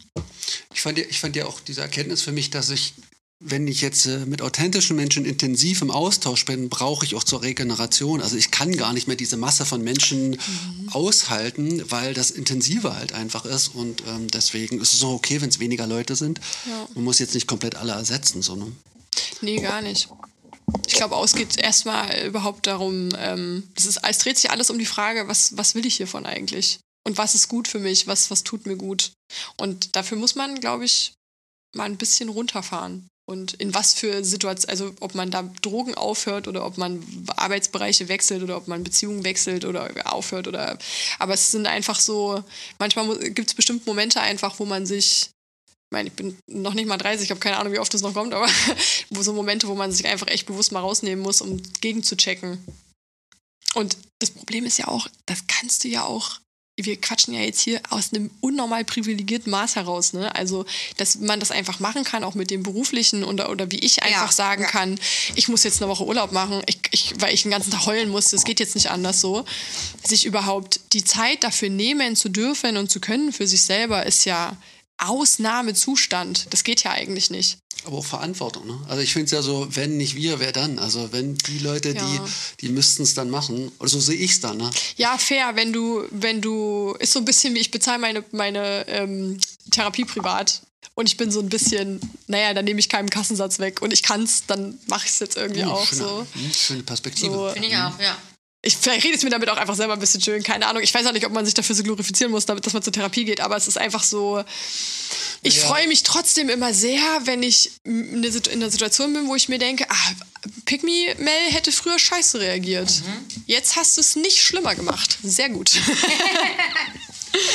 Ich 0.73 0.81
fand, 0.81 0.97
ja, 0.97 1.05
ich 1.09 1.19
fand 1.19 1.35
ja 1.35 1.45
auch 1.45 1.59
diese 1.61 1.81
Erkenntnis 1.81 2.21
für 2.21 2.31
mich, 2.31 2.49
dass 2.49 2.69
ich, 2.69 2.93
wenn 3.39 3.67
ich 3.67 3.81
jetzt 3.81 4.05
äh, 4.07 4.25
mit 4.25 4.41
authentischen 4.41 4.95
Menschen 4.95 5.23
intensiv 5.25 5.81
im 5.81 5.91
Austausch 5.91 6.43
bin, 6.45 6.69
brauche 6.69 7.05
ich 7.05 7.15
auch 7.15 7.23
zur 7.23 7.43
Regeneration. 7.43 8.21
Also 8.21 8.35
ich 8.35 8.51
kann 8.51 8.75
gar 8.75 8.93
nicht 8.93 9.07
mehr 9.07 9.15
diese 9.15 9.37
Masse 9.37 9.65
von 9.65 9.81
Menschen 9.83 10.31
Mhm. 10.31 10.89
aushalten, 10.91 11.83
weil 11.91 12.13
das 12.13 12.31
intensiver 12.31 12.95
halt 12.95 13.13
einfach 13.13 13.45
ist. 13.45 13.69
Und 13.69 14.03
ähm, 14.07 14.27
deswegen 14.27 14.81
ist 14.81 14.93
es 14.93 15.03
auch 15.03 15.13
okay, 15.13 15.39
wenn 15.41 15.49
es 15.49 15.59
weniger 15.59 15.87
Leute 15.87 16.15
sind. 16.15 16.41
Ja. 16.65 16.87
Man 16.95 17.03
muss 17.05 17.19
jetzt 17.19 17.35
nicht 17.35 17.47
komplett 17.47 17.75
alle 17.75 17.93
ersetzen. 17.93 18.41
So, 18.41 18.55
ne? 18.55 18.71
Nee, 19.41 19.61
gar 19.61 19.81
nicht. 19.81 20.09
Ich 20.87 20.95
glaube, 20.95 21.15
aus 21.15 21.33
geht 21.33 21.57
erstmal 21.57 22.25
überhaupt 22.25 22.67
darum, 22.67 23.09
ähm, 23.17 23.63
es, 23.75 23.85
ist, 23.85 24.01
es 24.03 24.17
dreht 24.17 24.37
sich 24.37 24.51
alles 24.51 24.69
um 24.69 24.77
die 24.77 24.85
Frage, 24.85 25.27
was, 25.29 25.55
was 25.55 25.75
will 25.75 25.85
ich 25.85 25.95
hiervon 25.95 26.25
eigentlich? 26.25 26.79
Und 27.07 27.17
was 27.17 27.35
ist 27.35 27.47
gut 27.47 27.69
für 27.69 27.79
mich? 27.79 28.05
Was, 28.05 28.29
was 28.31 28.43
tut 28.43 28.65
mir 28.65 28.75
gut? 28.75 29.13
Und 29.55 29.95
dafür 29.95 30.17
muss 30.17 30.35
man, 30.35 30.59
glaube 30.59 30.83
ich, 30.83 31.13
mal 31.73 31.85
ein 31.85 31.95
bisschen 31.95 32.27
runterfahren. 32.27 33.07
Und 33.29 33.53
in 33.53 33.73
was 33.73 33.93
für 33.93 34.25
Situationen, 34.25 34.69
also 34.69 34.93
ob 34.99 35.15
man 35.15 35.31
da 35.31 35.43
Drogen 35.61 35.95
aufhört 35.95 36.49
oder 36.49 36.65
ob 36.65 36.77
man 36.77 37.01
Arbeitsbereiche 37.37 38.09
wechselt 38.09 38.43
oder 38.43 38.57
ob 38.57 38.67
man 38.67 38.83
Beziehungen 38.83 39.23
wechselt 39.23 39.63
oder 39.63 39.89
aufhört 40.03 40.49
oder. 40.49 40.77
Aber 41.17 41.33
es 41.33 41.49
sind 41.49 41.65
einfach 41.65 41.97
so, 41.97 42.43
manchmal 42.77 43.17
gibt 43.31 43.47
es 43.47 43.55
bestimmte 43.55 43.85
Momente 43.85 44.19
einfach, 44.19 44.59
wo 44.59 44.65
man 44.65 44.85
sich 44.85 45.29
ich 45.89 45.91
meine, 45.91 46.09
ich 46.09 46.15
bin 46.15 46.37
noch 46.47 46.73
nicht 46.73 46.87
mal 46.87 46.97
30, 46.97 47.23
ich 47.23 47.31
habe 47.31 47.39
keine 47.39 47.55
Ahnung, 47.55 47.71
wie 47.71 47.79
oft 47.79 47.93
das 47.93 48.01
noch 48.01 48.13
kommt, 48.13 48.33
aber 48.33 48.49
wo 49.11 49.23
so 49.23 49.31
Momente, 49.31 49.69
wo 49.69 49.75
man 49.75 49.93
sich 49.93 50.05
einfach 50.05 50.27
echt 50.27 50.45
bewusst 50.45 50.73
mal 50.73 50.81
rausnehmen 50.81 51.23
muss, 51.23 51.39
um 51.39 51.61
gegenzuchecken. 51.79 52.61
Und 53.75 53.97
das 54.19 54.31
Problem 54.31 54.65
ist 54.65 54.77
ja 54.77 54.89
auch, 54.89 55.07
das 55.25 55.47
kannst 55.47 55.85
du 55.85 55.87
ja 55.87 56.03
auch, 56.03 56.41
wir 56.79 56.95
quatschen 57.01 57.33
ja 57.33 57.41
jetzt 57.41 57.59
hier 57.59 57.81
aus 57.89 58.13
einem 58.13 58.29
unnormal 58.39 58.85
privilegierten 58.85 59.49
Maß 59.49 59.75
heraus, 59.75 60.13
ne? 60.13 60.33
Also, 60.35 60.65
dass 60.97 61.15
man 61.15 61.39
das 61.39 61.49
einfach 61.49 61.79
machen 61.79 62.03
kann, 62.03 62.23
auch 62.23 62.35
mit 62.35 62.51
dem 62.51 62.61
beruflichen 62.61 63.23
oder, 63.23 63.49
oder 63.49 63.71
wie 63.71 63.79
ich 63.79 64.03
einfach 64.03 64.27
Ja, 64.27 64.31
sagen 64.31 64.61
ja. 64.61 64.69
kann, 64.69 64.99
ich 65.35 65.47
muss 65.47 65.63
jetzt 65.63 65.81
eine 65.81 65.89
Woche 65.89 66.05
Urlaub 66.05 66.31
machen, 66.31 66.61
ich, 66.67 66.79
ich, 66.91 67.13
weil 67.19 67.33
ich 67.33 67.41
den 67.41 67.51
ganzen 67.51 67.71
Tag 67.71 67.87
heulen 67.87 68.09
muss, 68.09 68.29
das 68.29 68.43
geht 68.43 68.59
jetzt 68.59 68.75
nicht 68.75 68.91
anders 68.91 69.19
so. 69.19 69.43
Sich 70.05 70.25
überhaupt 70.25 70.79
die 70.93 71.03
Zeit 71.03 71.43
dafür 71.43 71.69
nehmen 71.69 72.15
zu 72.15 72.29
dürfen 72.29 72.77
und 72.77 72.91
zu 72.91 72.99
können 72.99 73.33
für 73.33 73.47
sich 73.47 73.63
selber 73.63 74.05
ist 74.05 74.25
ja 74.25 74.55
Ausnahmezustand. 74.97 76.47
Das 76.51 76.63
geht 76.63 76.83
ja 76.83 76.91
eigentlich 76.91 77.29
nicht. 77.29 77.57
Aber 77.85 77.97
auch 77.99 78.05
Verantwortung. 78.05 78.67
Ne? 78.67 78.79
Also 78.87 79.01
ich 79.01 79.13
finde 79.13 79.25
es 79.25 79.31
ja 79.31 79.41
so, 79.41 79.67
wenn 79.71 79.97
nicht 79.97 80.15
wir, 80.15 80.39
wer 80.39 80.51
dann? 80.51 80.79
Also 80.79 81.11
wenn 81.13 81.35
die 81.35 81.59
Leute, 81.59 81.89
Ja. 81.89 82.03
die, 82.03 82.19
die 82.61 82.69
müssten 82.69 83.03
es 83.03 83.13
dann 83.13 83.29
machen. 83.29 83.71
Oder 83.79 83.89
so 83.89 83.99
sehe 83.99 84.15
ich 84.17 84.31
es 84.31 84.39
dann. 84.41 84.57
Ne? 84.57 84.69
Ja, 84.97 85.17
fair, 85.17 85.55
wenn 85.55 85.71
du, 85.71 86.03
wenn 86.11 86.41
du, 86.41 86.95
ist 86.99 87.13
so 87.13 87.19
ein 87.19 87.25
bisschen 87.25 87.53
wie 87.55 87.59
ich 87.59 87.71
bezahle 87.71 87.99
meine, 87.99 88.23
meine 88.31 88.87
ähm, 88.87 89.39
Therapie 89.71 90.05
privat. 90.05 90.61
Und 90.95 91.07
ich 91.07 91.15
bin 91.17 91.29
so 91.29 91.39
ein 91.39 91.49
bisschen, 91.49 91.99
naja, 92.25 92.55
dann 92.55 92.65
nehme 92.65 92.79
ich 92.79 92.89
keinen 92.89 93.09
Kassensatz 93.11 93.59
weg 93.59 93.83
und 93.83 93.93
ich 93.93 94.01
kann's, 94.01 94.45
dann 94.47 94.79
mache 94.87 95.05
ich 95.05 95.11
es 95.11 95.19
jetzt 95.19 95.37
irgendwie 95.37 95.61
Hm, 95.61 95.69
auch 95.69 95.85
schöne, 95.85 96.01
so. 96.01 96.27
hm, 96.33 96.51
schöne 96.53 96.83
Perspektive. 96.83 97.31
So. 97.33 97.49
Finde 97.53 97.67
ich 97.67 97.75
auch, 97.77 97.99
ja. 97.99 98.17
Ich, 98.67 98.75
vielleicht 98.77 99.05
redet 99.05 99.17
es 99.19 99.23
mir 99.23 99.29
damit 99.29 99.49
auch 99.49 99.55
einfach 99.57 99.75
selber 99.75 99.93
ein 99.93 99.99
bisschen 99.99 100.19
schön, 100.21 100.43
keine 100.43 100.67
Ahnung. 100.67 100.83
Ich 100.83 100.93
weiß 100.93 101.05
auch 101.07 101.13
nicht, 101.13 101.25
ob 101.25 101.31
man 101.31 101.45
sich 101.45 101.53
dafür 101.53 101.73
so 101.75 101.83
glorifizieren 101.83 102.31
muss, 102.31 102.45
damit, 102.45 102.65
dass 102.65 102.73
man 102.73 102.83
zur 102.83 102.91
Therapie 102.91 103.23
geht, 103.23 103.39
aber 103.39 103.55
es 103.55 103.67
ist 103.67 103.77
einfach 103.77 104.03
so. 104.03 104.43
Ich 105.41 105.55
Naja. 105.57 105.67
freue 105.69 105.87
mich 105.87 106.03
trotzdem 106.03 106.49
immer 106.49 106.73
sehr, 106.73 106.99
wenn 107.25 107.43
ich 107.43 107.71
in 107.85 108.15
einer 108.17 108.31
Situ- 108.31 108.49
in 108.49 108.61
einer 108.61 108.69
Situation 108.69 109.13
bin, 109.13 109.27
wo 109.27 109.35
ich 109.35 109.47
mir 109.47 109.57
denke, 109.57 109.85
ah, 109.89 110.11
Pick 110.65 110.83
Me 110.83 111.15
Mel 111.17 111.31
hätte 111.51 111.71
früher 111.71 111.97
scheiße 111.97 112.39
reagiert. 112.41 112.91
Jetzt 113.45 113.75
hast 113.77 113.95
du 113.95 114.01
es 114.01 114.15
nicht 114.17 114.43
schlimmer 114.43 114.75
gemacht. 114.75 115.17
Sehr 115.23 115.49
gut. 115.49 115.71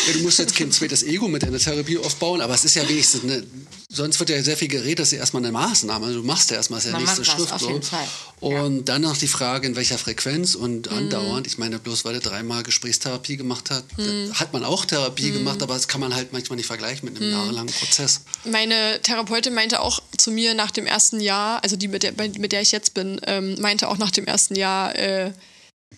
Ja, 0.07 0.13
du 0.13 0.21
musst 0.21 0.39
jetzt 0.39 0.55
kein 0.55 0.71
zweites 0.71 1.03
Ego 1.03 1.27
mit 1.27 1.43
deiner 1.43 1.59
Therapie 1.59 1.99
aufbauen, 1.99 2.41
aber 2.41 2.55
es 2.55 2.65
ist 2.65 2.77
ja 2.77 2.89
wenigstens 2.89 3.25
eine, 3.25 3.45
sonst 3.93 4.19
wird 4.21 4.31
ja 4.31 4.43
sehr 4.43 4.57
viel 4.57 4.69
geredet, 4.69 5.01
dass 5.01 5.13
ist 5.13 5.19
erstmal 5.19 5.43
eine 5.43 5.53
Maßnahme. 5.53 6.13
Du 6.13 6.23
machst 6.23 6.51
ja 6.51 6.57
erstmal 6.57 6.81
das 6.81 6.91
ja 6.91 6.99
nächste 6.99 7.23
auf 7.53 7.61
so. 7.61 7.81
Und 8.41 8.89
dann 8.89 9.03
noch 9.03 9.17
die 9.17 9.29
Frage, 9.29 9.67
in 9.67 9.77
welcher 9.77 9.99
Frequenz 9.99 10.55
und 10.55 10.91
Mhm. 10.91 10.97
andauernd. 10.97 11.47
Ich 11.47 11.59
meine, 11.59 11.79
bloß 11.79 12.05
weil 12.05 12.15
er 12.15 12.21
dreimal 12.21 12.63
Gesprächstherapie 12.63 13.37
gemacht 13.37 13.71
hat, 13.71 13.85
Mhm. 13.99 14.33
hat 14.35 14.53
man 14.53 14.65
auch 14.65 14.85
Therapie 14.85 15.31
gemacht, 15.31 15.63
aber 15.63 15.75
das 15.75 15.87
kann 15.89 16.01
man 16.01 16.15
halt 16.15 16.33
manchmal 16.33 16.57
nicht 16.57 16.67
vergleichen 16.67 17.09
mit 17.09 17.17
einem 17.21 17.29
Mhm. 17.31 17.37
jahrelangen 17.37 17.73
Prozess. 17.75 18.23
Meine 18.45 19.01
Therapeutin 19.03 19.55
meinte 19.55 19.81
auch 19.81 20.01
zu 20.17 20.31
mir 20.31 20.55
nach 20.55 20.71
dem 20.71 20.87
ersten 20.87 21.21
Jahr, 21.21 21.63
also 21.63 21.77
die, 21.77 21.89
mit 21.89 22.03
der, 22.03 22.13
mit 22.17 22.53
der 22.53 22.63
ich 22.63 22.73
jetzt 22.73 22.95
bin, 22.95 23.21
ähm, 23.27 23.57
meinte 23.61 23.89
auch 23.89 23.99
nach 23.99 24.11
dem 24.11 24.27
ersten 24.27 24.55
Jahr, 24.57 24.97
äh, 24.97 25.33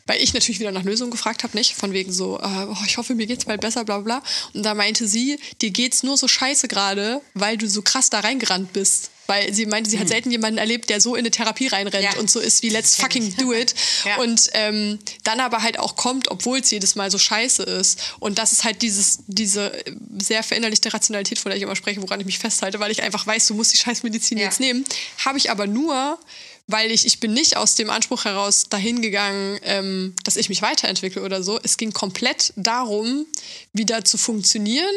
weil 0.06 0.20
ich 0.22 0.34
natürlich 0.34 0.60
wieder 0.60 0.72
nach 0.72 0.84
Lösungen 0.84 1.10
gefragt 1.10 1.42
habe, 1.44 1.56
nicht? 1.56 1.74
Von 1.74 1.92
wegen 1.92 2.12
so, 2.12 2.38
äh, 2.38 2.66
oh, 2.68 2.76
ich 2.86 2.96
hoffe, 2.98 3.14
mir 3.14 3.26
geht's 3.26 3.44
bald 3.44 3.60
besser, 3.60 3.84
bla 3.84 3.98
bla. 3.98 4.22
Und 4.52 4.62
da 4.64 4.74
meinte 4.74 5.06
sie, 5.08 5.38
dir 5.60 5.70
geht's 5.70 6.02
nur 6.02 6.16
so 6.16 6.28
scheiße 6.28 6.68
gerade, 6.68 7.20
weil 7.34 7.56
du 7.56 7.68
so 7.68 7.82
krass 7.82 8.10
da 8.10 8.20
reingerannt 8.20 8.72
bist. 8.72 9.10
Weil 9.26 9.54
sie 9.54 9.64
meinte, 9.64 9.88
sie 9.88 9.98
hat 9.98 10.06
selten 10.08 10.30
jemanden 10.30 10.58
erlebt, 10.58 10.90
der 10.90 11.00
so 11.00 11.14
in 11.14 11.20
eine 11.20 11.30
Therapie 11.30 11.68
reinrennt 11.68 12.04
Ja. 12.04 12.20
und 12.20 12.30
so 12.30 12.40
ist 12.40 12.62
wie 12.62 12.68
let's 12.68 12.96
fucking 12.96 13.34
do 13.36 13.54
it. 13.54 13.74
Ja. 14.04 14.16
Und 14.18 14.50
ähm, 14.52 14.98
dann 15.22 15.40
aber 15.40 15.62
halt 15.62 15.78
auch 15.78 15.96
kommt, 15.96 16.30
obwohl 16.30 16.58
es 16.58 16.70
jedes 16.70 16.94
Mal 16.94 17.10
so 17.10 17.16
scheiße 17.16 17.62
ist. 17.62 17.98
Und 18.20 18.36
das 18.38 18.52
ist 18.52 18.64
halt 18.64 18.82
dieses, 18.82 19.20
diese 19.26 19.72
sehr 20.20 20.42
verinnerlichte 20.42 20.92
Rationalität, 20.92 21.38
von 21.38 21.48
der 21.48 21.56
ich 21.56 21.62
immer 21.62 21.74
spreche, 21.74 22.02
woran 22.02 22.20
ich 22.20 22.26
mich 22.26 22.38
festhalte, 22.38 22.80
weil 22.80 22.90
ich 22.90 23.02
einfach 23.02 23.26
weiß, 23.26 23.46
du 23.46 23.54
musst 23.54 23.72
die 23.72 23.78
Scheißmedizin 23.78 24.36
Ja. 24.36 24.44
jetzt 24.44 24.60
nehmen. 24.60 24.84
Habe 25.24 25.38
ich 25.38 25.50
aber 25.50 25.66
nur, 25.66 26.18
weil 26.66 26.90
ich, 26.90 27.04
ich 27.06 27.20
bin 27.20 27.34
nicht 27.34 27.56
aus 27.56 27.74
dem 27.74 27.90
Anspruch 27.90 28.24
heraus 28.24 28.64
dahin 28.70 29.02
gegangen, 29.02 29.58
ähm, 29.62 30.14
dass 30.24 30.36
ich 30.36 30.48
mich 30.48 30.62
weiterentwickle 30.62 31.22
oder 31.22 31.42
so. 31.42 31.60
Es 31.62 31.76
ging 31.76 31.92
komplett 31.92 32.52
darum, 32.56 33.26
wieder 33.72 34.04
zu 34.04 34.16
funktionieren 34.16 34.94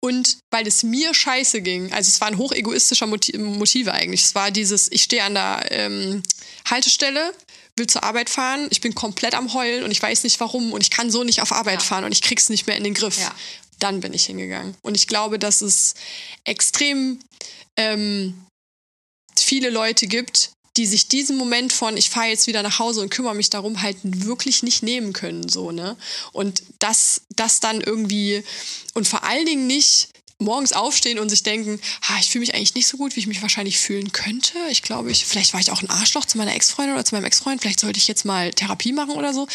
und 0.00 0.36
weil 0.50 0.66
es 0.66 0.82
mir 0.82 1.14
scheiße 1.14 1.62
ging. 1.62 1.92
Also 1.92 2.10
es 2.10 2.20
waren 2.20 2.36
hochegoistische 2.36 3.06
Motive, 3.06 3.38
Motive 3.38 3.92
eigentlich. 3.92 4.22
Es 4.22 4.34
war 4.34 4.50
dieses, 4.50 4.92
ich 4.92 5.04
stehe 5.04 5.22
an 5.24 5.34
der 5.34 5.66
ähm, 5.70 6.22
Haltestelle, 6.68 7.32
will 7.78 7.86
zur 7.86 8.04
Arbeit 8.04 8.28
fahren, 8.30 8.66
ich 8.70 8.80
bin 8.80 8.94
komplett 8.94 9.34
am 9.34 9.52
Heulen 9.54 9.84
und 9.84 9.90
ich 9.90 10.02
weiß 10.02 10.22
nicht 10.24 10.38
warum 10.40 10.72
und 10.72 10.80
ich 10.82 10.90
kann 10.90 11.10
so 11.10 11.24
nicht 11.24 11.40
auf 11.42 11.52
Arbeit 11.52 11.80
Ja. 11.80 11.86
fahren 11.86 12.04
und 12.04 12.12
ich 12.12 12.22
krieg's 12.22 12.48
nicht 12.50 12.66
mehr 12.66 12.76
in 12.76 12.84
den 12.84 12.94
Griff. 12.94 13.18
Ja. 13.18 13.34
Dann 13.78 14.00
bin 14.00 14.14
ich 14.14 14.24
hingegangen. 14.26 14.74
Und 14.82 14.94
ich 14.94 15.06
glaube, 15.06 15.38
dass 15.38 15.60
es 15.60 15.92
extrem 16.44 17.20
ähm, 17.76 18.46
viele 19.38 19.68
Leute 19.68 20.06
gibt, 20.06 20.52
die 20.76 20.86
sich 20.86 21.08
diesen 21.08 21.36
Moment 21.36 21.72
von 21.72 21.96
ich 21.96 22.10
fahre 22.10 22.28
jetzt 22.28 22.46
wieder 22.46 22.62
nach 22.62 22.78
Hause 22.78 23.00
und 23.00 23.10
kümmere 23.10 23.34
mich 23.34 23.50
darum 23.50 23.82
halt 23.82 23.96
wirklich 24.02 24.62
nicht 24.62 24.82
nehmen 24.82 25.12
können 25.12 25.48
so 25.48 25.70
ne 25.72 25.96
und 26.32 26.62
das 26.78 27.22
das 27.34 27.60
dann 27.60 27.80
irgendwie 27.80 28.42
und 28.94 29.06
vor 29.08 29.24
allen 29.24 29.46
Dingen 29.46 29.66
nicht 29.66 30.08
morgens 30.38 30.74
aufstehen 30.74 31.18
und 31.18 31.30
sich 31.30 31.42
denken, 31.44 31.80
ha, 32.02 32.18
ich 32.20 32.28
fühle 32.28 32.40
mich 32.40 32.54
eigentlich 32.54 32.74
nicht 32.74 32.86
so 32.86 32.98
gut, 32.98 33.16
wie 33.16 33.20
ich 33.20 33.26
mich 33.26 33.40
wahrscheinlich 33.40 33.78
fühlen 33.78 34.12
könnte. 34.12 34.52
Ich 34.70 34.82
glaube, 34.82 35.10
ich 35.10 35.24
vielleicht 35.24 35.54
war 35.54 35.60
ich 35.60 35.70
auch 35.70 35.80
ein 35.80 35.88
Arschloch 35.88 36.26
zu 36.26 36.36
meiner 36.36 36.54
Ex-Freundin 36.54 36.94
oder 36.94 37.06
zu 37.06 37.14
meinem 37.14 37.24
Ex-Freund, 37.24 37.62
vielleicht 37.62 37.80
sollte 37.80 37.96
ich 37.98 38.06
jetzt 38.06 38.26
mal 38.26 38.50
Therapie 38.52 38.92
machen 38.92 39.12
oder 39.12 39.32
so. 39.32 39.48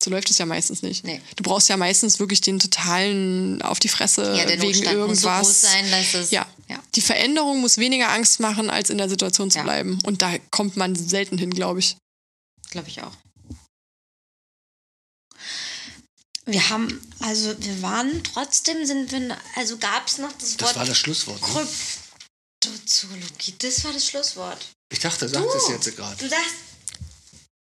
So 0.00 0.10
läuft 0.10 0.30
es 0.30 0.38
ja 0.38 0.46
meistens 0.46 0.82
nicht. 0.82 1.02
Nee. 1.04 1.20
Du 1.34 1.42
brauchst 1.42 1.68
ja 1.68 1.76
meistens 1.76 2.20
wirklich 2.20 2.40
den 2.40 2.60
totalen 2.60 3.62
auf 3.62 3.80
die 3.80 3.88
Fresse 3.88 4.32
Ja, 4.38 4.44
der 4.46 4.62
wegen 4.62 4.78
Notstand 4.78 5.08
muss 5.08 5.20
so 5.22 5.26
irgendwas. 5.28 5.46
groß 5.48 5.60
sein, 5.60 5.90
dass 5.90 6.14
es- 6.14 6.30
ja. 6.30 6.46
Ja. 6.68 6.82
Die 6.94 7.00
Veränderung 7.00 7.60
muss 7.60 7.78
weniger 7.78 8.10
Angst 8.10 8.40
machen, 8.40 8.70
als 8.70 8.90
in 8.90 8.98
der 8.98 9.08
Situation 9.08 9.50
zu 9.50 9.58
Ja. 9.58 9.64
bleiben. 9.64 9.98
Und 10.04 10.22
da 10.22 10.36
kommt 10.50 10.76
man 10.76 10.94
selten 10.94 11.38
hin, 11.38 11.50
glaube 11.50 11.80
ich. 11.80 11.96
Glaube 12.70 12.88
ich 12.88 13.02
auch. 13.02 13.12
Wir 16.46 16.68
haben, 16.70 17.00
also 17.20 17.54
wir 17.58 17.82
waren 17.82 18.22
trotzdem, 18.24 18.86
sind 18.86 19.12
wir, 19.12 19.36
also 19.56 19.76
gab 19.76 20.06
es 20.06 20.16
noch 20.18 20.32
das, 20.32 20.56
Das 20.56 20.68
Wort 20.68 20.76
war 20.76 20.86
das 20.86 20.96
Schlusswort. 20.98 21.40
Ne? 21.42 21.68
Kryptozoologie. 22.60 23.54
Das 23.58 23.84
war 23.84 23.92
das 23.92 24.06
Schlusswort. 24.06 24.66
Ich 24.90 25.00
dachte, 25.00 25.28
sag 25.28 25.44
es 25.44 25.68
jetzt 25.68 25.94
gerade. 25.96 26.16
Du 26.16 26.28
sagst, 26.28 26.54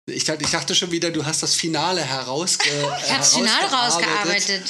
Ich 0.07 0.25
dachte, 0.25 0.45
ich 0.45 0.51
dachte 0.51 0.75
schon 0.75 0.91
wieder, 0.91 1.11
du 1.11 1.25
hast 1.27 1.43
das 1.43 1.55
Finale 1.55 2.03
heraus. 2.03 2.57
ich 2.65 2.73
habe 3.11 3.19
das 3.19 3.35
Finale 3.35 3.71
rausgearbeitet. 3.71 4.65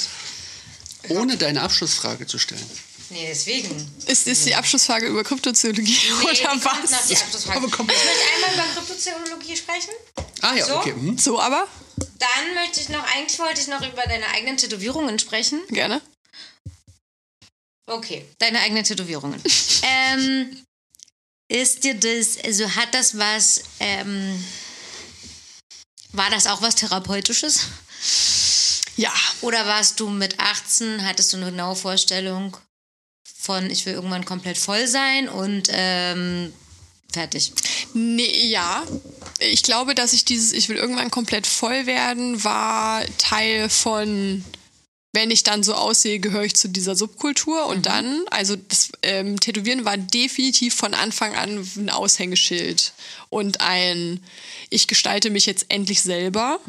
Ohne 1.09 1.37
deine 1.37 1.61
Abschlussfrage 1.61 2.27
zu 2.27 2.37
stellen. 2.37 2.69
Nee, 3.11 3.27
deswegen. 3.27 3.69
Ist, 4.07 4.25
ist 4.27 4.45
die 4.45 4.55
Abschlussfrage 4.55 5.07
über 5.07 5.23
Kryptozoologie 5.23 5.97
Nee, 6.07 6.23
oder 6.23 6.49
kommt 6.49 6.63
nach 6.63 6.83
was? 6.83 7.07
die 7.07 7.17
Abschlussfrage. 7.17 7.57
aber 7.59 7.67
Ich 7.67 7.77
möchte 7.77 7.99
einmal 8.35 8.53
über 8.53 8.73
Kryptozoologie 8.81 9.57
sprechen. 9.57 9.89
Ah 10.41 10.55
ja, 10.55 10.65
So? 10.65 10.75
okay. 10.77 10.93
Hm. 10.93 11.17
So 11.17 11.39
aber? 11.39 11.67
Dann 12.19 12.53
möchte 12.55 12.79
ich 12.79 12.89
noch, 12.89 13.03
eigentlich 13.15 13.37
wollte 13.39 13.59
ich 13.61 13.67
noch 13.67 13.81
über 13.81 14.03
deine 14.03 14.27
eigenen 14.29 14.57
Tätowierungen 14.57 15.19
sprechen. 15.19 15.61
Gerne. 15.69 16.01
Okay, 17.87 18.25
deine 18.39 18.59
eigenen 18.61 18.83
Tätowierungen. 18.85 19.41
ähm, 19.83 20.63
ist 21.49 21.83
dir 21.83 21.95
das, 21.95 22.41
also 22.43 22.73
hat 22.75 22.93
das 22.93 23.17
was, 23.17 23.63
ähm, 23.81 24.41
war 26.13 26.29
das 26.29 26.47
auch 26.47 26.61
was 26.61 26.75
Therapeutisches? 26.75 27.67
Ja. 28.95 29.11
Oder 29.41 29.65
warst 29.65 29.99
du 29.99 30.09
mit 30.09 30.39
18, 30.39 31.05
hattest 31.05 31.33
du 31.33 31.37
eine 31.37 31.47
genaue 31.47 31.75
Vorstellung 31.75 32.55
von, 33.41 33.69
ich 33.69 33.85
will 33.85 33.93
irgendwann 33.93 34.23
komplett 34.23 34.57
voll 34.57 34.87
sein 34.87 35.27
und 35.27 35.67
ähm, 35.71 36.53
fertig? 37.11 37.51
Nee, 37.93 38.47
ja. 38.47 38.83
Ich 39.39 39.63
glaube, 39.63 39.95
dass 39.95 40.13
ich 40.13 40.25
dieses, 40.25 40.53
ich 40.53 40.69
will 40.69 40.77
irgendwann 40.77 41.09
komplett 41.09 41.47
voll 41.47 41.87
werden, 41.87 42.43
war 42.43 43.03
Teil 43.17 43.69
von, 43.69 44.45
wenn 45.13 45.31
ich 45.31 45.41
dann 45.41 45.63
so 45.63 45.73
aussehe, 45.73 46.19
gehöre 46.19 46.43
ich 46.43 46.55
zu 46.55 46.69
dieser 46.69 46.95
Subkultur. 46.95 47.65
Und 47.65 47.87
dann, 47.87 48.23
also 48.29 48.55
das 48.55 48.91
ähm, 49.01 49.39
Tätowieren 49.39 49.85
war 49.85 49.97
definitiv 49.97 50.75
von 50.75 50.93
Anfang 50.93 51.35
an 51.35 51.67
ein 51.77 51.89
Aushängeschild 51.89 52.93
und 53.29 53.61
ein, 53.61 54.23
ich 54.69 54.87
gestalte 54.87 55.31
mich 55.31 55.47
jetzt 55.47 55.65
endlich 55.69 56.03
selber. 56.03 56.59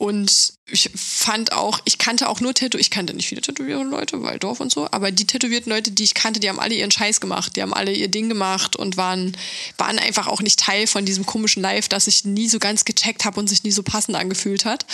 Und 0.00 0.54
ich 0.66 0.90
fand 0.94 1.52
auch, 1.52 1.78
ich 1.84 1.98
kannte 1.98 2.30
auch 2.30 2.40
nur 2.40 2.54
Tätow, 2.54 2.80
ich 2.80 2.88
kannte 2.88 3.12
nicht 3.12 3.28
viele 3.28 3.42
tätowierende 3.42 3.94
Leute, 3.94 4.22
weil 4.22 4.38
Dorf 4.38 4.60
und 4.60 4.72
so, 4.72 4.88
aber 4.90 5.10
die 5.12 5.26
tätowierten 5.26 5.70
Leute, 5.70 5.90
die 5.90 6.04
ich 6.04 6.14
kannte, 6.14 6.40
die 6.40 6.48
haben 6.48 6.58
alle 6.58 6.74
ihren 6.74 6.90
Scheiß 6.90 7.20
gemacht, 7.20 7.54
die 7.54 7.60
haben 7.60 7.74
alle 7.74 7.92
ihr 7.92 8.08
Ding 8.08 8.30
gemacht 8.30 8.76
und 8.76 8.96
waren, 8.96 9.36
waren 9.76 9.98
einfach 9.98 10.26
auch 10.26 10.40
nicht 10.40 10.58
Teil 10.58 10.86
von 10.86 11.04
diesem 11.04 11.26
komischen 11.26 11.62
Live, 11.62 11.88
das 11.88 12.06
ich 12.06 12.24
nie 12.24 12.48
so 12.48 12.58
ganz 12.58 12.86
gecheckt 12.86 13.26
habe 13.26 13.38
und 13.38 13.46
sich 13.46 13.62
nie 13.62 13.72
so 13.72 13.82
passend 13.82 14.16
angefühlt 14.16 14.64
hat. 14.64 14.86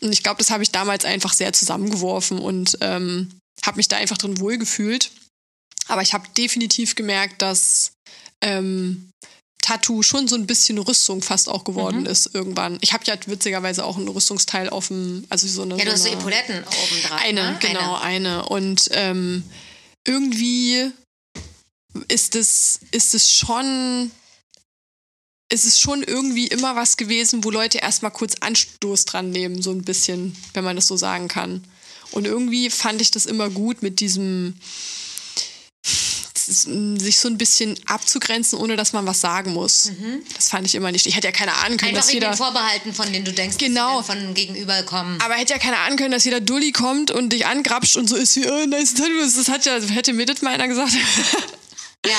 Und 0.00 0.12
ich 0.12 0.22
glaube, 0.22 0.38
das 0.38 0.52
habe 0.52 0.62
ich 0.62 0.70
damals 0.70 1.04
einfach 1.04 1.32
sehr 1.32 1.52
zusammengeworfen 1.52 2.38
und 2.38 2.78
ähm, 2.82 3.32
habe 3.66 3.78
mich 3.78 3.88
da 3.88 3.96
einfach 3.96 4.16
drin 4.18 4.38
wohlgefühlt. 4.38 5.10
Aber 5.88 6.02
ich 6.02 6.14
habe 6.14 6.28
definitiv 6.38 6.94
gemerkt, 6.94 7.42
dass 7.42 7.94
ähm, 8.40 9.10
Tattoo 9.72 10.02
schon 10.02 10.28
so 10.28 10.36
ein 10.36 10.46
bisschen 10.46 10.76
Rüstung 10.78 11.22
fast 11.22 11.48
auch 11.48 11.64
geworden 11.64 12.00
Mhm. 12.00 12.06
ist 12.06 12.34
irgendwann. 12.34 12.78
Ich 12.82 12.92
habe 12.92 13.04
ja 13.06 13.14
witzigerweise 13.26 13.84
auch 13.84 13.96
ein 13.96 14.06
Rüstungsteil 14.06 14.68
auf 14.68 14.88
dem, 14.88 15.24
also 15.30 15.48
so 15.48 15.62
eine. 15.62 15.78
Ja, 15.78 15.84
du 15.86 15.92
hast 15.92 16.02
so 16.02 16.10
eine, 16.10 16.18
Epauletten 16.18 16.58
oben 16.58 17.02
dran. 17.02 17.18
eine, 17.18 17.42
ne? 17.52 17.58
genau, 17.60 17.96
eine. 17.96 18.44
Und 18.46 18.88
ähm, 18.92 19.44
irgendwie 20.06 20.90
ist 22.08 22.36
es, 22.36 22.80
ist 22.90 23.14
es 23.14 23.32
schon, 23.32 24.10
ist 25.48 25.64
es 25.64 25.80
schon 25.80 26.02
irgendwie 26.02 26.48
immer 26.48 26.76
was 26.76 26.96
gewesen, 26.98 27.44
wo 27.44 27.50
Leute 27.50 27.78
erstmal 27.78 28.10
kurz 28.10 28.34
Anstoß 28.40 29.06
dran 29.06 29.30
nehmen, 29.30 29.62
so 29.62 29.70
ein 29.70 29.82
bisschen, 29.82 30.36
wenn 30.52 30.64
man 30.64 30.76
das 30.76 30.86
so 30.86 30.96
sagen 30.96 31.28
kann. 31.28 31.64
Und 32.10 32.26
irgendwie 32.26 32.68
fand 32.68 33.00
ich 33.00 33.10
das 33.10 33.24
immer 33.24 33.48
gut 33.48 33.82
mit 33.82 34.00
diesem 34.00 34.54
sich 36.46 37.18
so 37.18 37.28
ein 37.28 37.38
bisschen 37.38 37.78
abzugrenzen, 37.86 38.58
ohne 38.58 38.76
dass 38.76 38.92
man 38.92 39.06
was 39.06 39.20
sagen 39.20 39.52
muss. 39.52 39.90
Das 40.36 40.48
fand 40.48 40.66
ich 40.66 40.74
immer 40.74 40.90
nicht. 40.92 41.06
Ich 41.06 41.16
hätte 41.16 41.28
ja 41.28 41.32
keine 41.32 41.54
ahnen 41.54 41.76
können, 41.76 41.92
Mhm. 41.92 41.96
Einfach 41.96 42.06
dass 42.06 42.12
jeder. 42.12 42.36
Vorbehalten, 42.36 42.92
von 42.94 43.12
denen 43.12 43.24
du 43.24 43.32
denkst, 43.32 43.58
Genau. 43.58 44.02
von 44.02 44.34
gegenüber 44.34 44.82
kommen. 44.82 45.20
Aber 45.20 45.34
hätte 45.34 45.52
ja 45.52 45.58
keiner 45.58 45.78
ahnen 45.78 45.96
können, 45.96 46.12
dass 46.12 46.24
jeder 46.24 46.40
Dulli 46.40 46.72
kommt 46.72 47.10
und 47.10 47.30
dich 47.32 47.46
angrapscht 47.46 47.96
und 47.96 48.08
so 48.08 48.16
ist 48.16 48.34
wie, 48.36 48.46
oh, 48.48 48.66
nice 48.66 48.94
Tattoo. 48.94 49.20
Das 49.20 49.48
hat 49.48 49.64
ja, 49.66 49.80
hätte 49.80 50.12
mir 50.12 50.26
das 50.26 50.42
mal 50.42 50.52
einer 50.54 50.68
gesagt. 50.68 50.92
ja. 52.06 52.16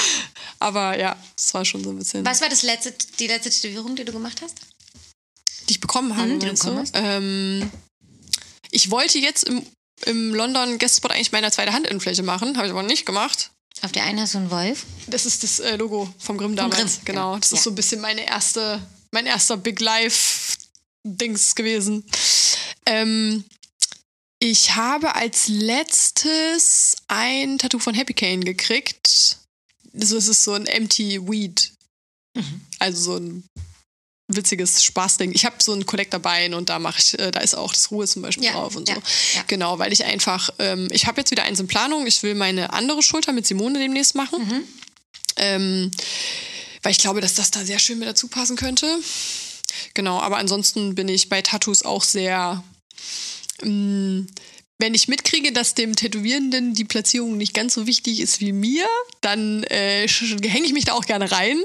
Aber 0.60 0.98
ja, 0.98 1.16
das 1.36 1.54
war 1.54 1.66
schon 1.66 1.84
so 1.84 1.90
ein 1.90 1.98
bisschen. 2.00 2.26
Was 2.26 2.42
war 2.42 2.50
das 2.50 2.64
letzte, 2.64 2.94
die 3.20 3.28
letzte 3.28 3.50
Tätowierung, 3.50 3.96
die 3.96 4.06
du 4.06 4.12
gemacht 4.14 4.42
hast? 4.42 4.56
Die 5.70 5.74
ich 5.74 5.80
bekommen 5.80 6.16
habe, 6.18 6.28
Mhm, 6.30 6.40
die 6.40 6.46
du 6.48 6.54
bekommen 6.54 6.80
hast. 6.80 6.92
Ähm, 6.96 7.70
ich 8.72 8.90
wollte 8.92 9.20
jetzt 9.20 9.44
im, 9.44 9.66
im 10.06 10.34
London 10.34 10.78
Guestspot 10.80 11.12
eigentlich 11.12 11.32
meine 11.32 11.52
zweite 11.52 11.72
Handinnenfläche 11.74 12.24
machen, 12.24 12.58
habe 12.58 12.68
ich 12.68 12.72
aber 12.74 12.84
nicht 12.84 13.06
gemacht. 13.06 13.52
Auf 13.82 13.92
der 13.92 14.04
einen 14.04 14.20
hast 14.20 14.34
du 14.34 14.38
einen 14.38 14.52
Wolf. 14.52 14.86
Das 15.08 15.26
ist 15.26 15.44
das 15.44 15.60
äh, 15.60 15.76
Logo 15.76 16.14
vom 16.20 16.38
Grimm 16.38 16.56
damals. 16.56 16.96
Grimm, 16.98 17.06
genau. 17.06 17.34
ja. 17.34 17.40
Das 17.40 17.52
ist 17.52 17.60
Ja. 17.60 17.64
so 17.64 17.70
ein 17.72 17.76
bisschen 17.76 18.00
meine 18.02 18.26
erste, 18.26 18.82
mein 19.12 19.26
erster 19.26 19.58
Big 19.58 19.80
Life 19.80 20.58
Dings 21.04 21.54
gewesen. 21.56 22.06
Ähm, 22.86 23.44
ich 24.40 24.76
habe 24.76 25.16
als 25.16 25.48
letztes 25.48 26.96
ein 27.08 27.58
Tattoo 27.58 27.80
von 27.80 27.94
Happy 27.94 28.14
Cane 28.14 28.44
gekriegt. 28.46 29.08
Ist, 29.94 30.12
das 30.14 30.28
ist 30.28 30.44
so 30.44 30.54
ein 30.54 30.66
Empty 30.66 31.28
Weed. 31.30 31.72
Mhm. 32.36 32.62
Also 32.80 33.02
so 33.02 33.18
ein 33.18 33.44
witziges 34.36 34.84
Spaßding. 34.84 35.32
Ich 35.34 35.46
habe 35.46 35.56
so 35.62 35.74
ein 35.74 35.86
Collector-Bein 35.86 36.54
und 36.54 36.70
da 36.70 36.80
mache 36.80 37.00
ich, 37.00 37.18
äh, 37.20 37.32
da 37.32 37.40
ist 37.42 37.56
auch 37.56 37.74
das 37.74 37.92
Ruhe 37.92 38.08
zum 38.08 38.22
Beispiel 38.22 38.46
Ja, 38.46 38.54
drauf 38.54 38.76
und 38.76 38.88
ja, 38.90 38.96
so. 38.96 39.02
ja. 39.36 39.44
Genau, 39.48 39.80
weil 39.80 39.94
ich 39.94 40.04
einfach, 40.04 40.50
ähm, 40.60 40.88
ich 40.92 41.06
habe 41.08 41.22
jetzt 41.22 41.32
wieder 41.32 41.44
eins 41.44 41.60
in 41.60 41.68
Planung. 41.68 42.06
Ich 42.08 42.24
will 42.24 42.36
meine 42.36 42.74
andere 42.74 43.02
Schulter 43.04 43.32
mit 43.32 43.46
Simone 43.48 43.80
demnächst 43.80 44.16
machen. 44.16 44.48
Mhm. 44.48 44.64
Ähm, 45.38 45.92
weil 46.82 46.92
ich 46.92 46.98
glaube, 47.00 47.22
dass 47.22 47.34
das 47.36 47.52
da 47.52 47.64
sehr 47.64 47.80
schön 47.80 48.00
mit 48.00 48.08
dazu 48.08 48.28
passen 48.28 48.56
könnte. 48.56 49.00
Genau, 49.94 50.20
aber 50.20 50.38
ansonsten 50.38 50.96
bin 50.96 51.08
ich 51.08 51.30
bei 51.30 51.42
Tattoos 51.42 51.84
auch 51.84 52.04
sehr. 52.04 52.64
Mh, 53.62 54.26
wenn 54.84 54.94
ich 54.94 55.08
mitkriege, 55.08 55.54
dass 55.54 55.76
dem 55.76 55.96
Tätowierenden 55.96 56.74
die 56.74 56.84
Platzierung 56.84 57.38
nicht 57.38 57.54
ganz 57.54 57.74
so 57.74 57.88
wichtig 57.88 58.20
ist 58.20 58.42
wie 58.42 58.52
mir, 58.52 58.86
dann 59.22 59.64
äh, 59.64 60.06
hänge 60.10 60.66
ich 60.66 60.74
mich 60.74 60.84
da 60.84 60.92
auch 60.92 61.06
gerne 61.06 61.32
rein. 61.32 61.58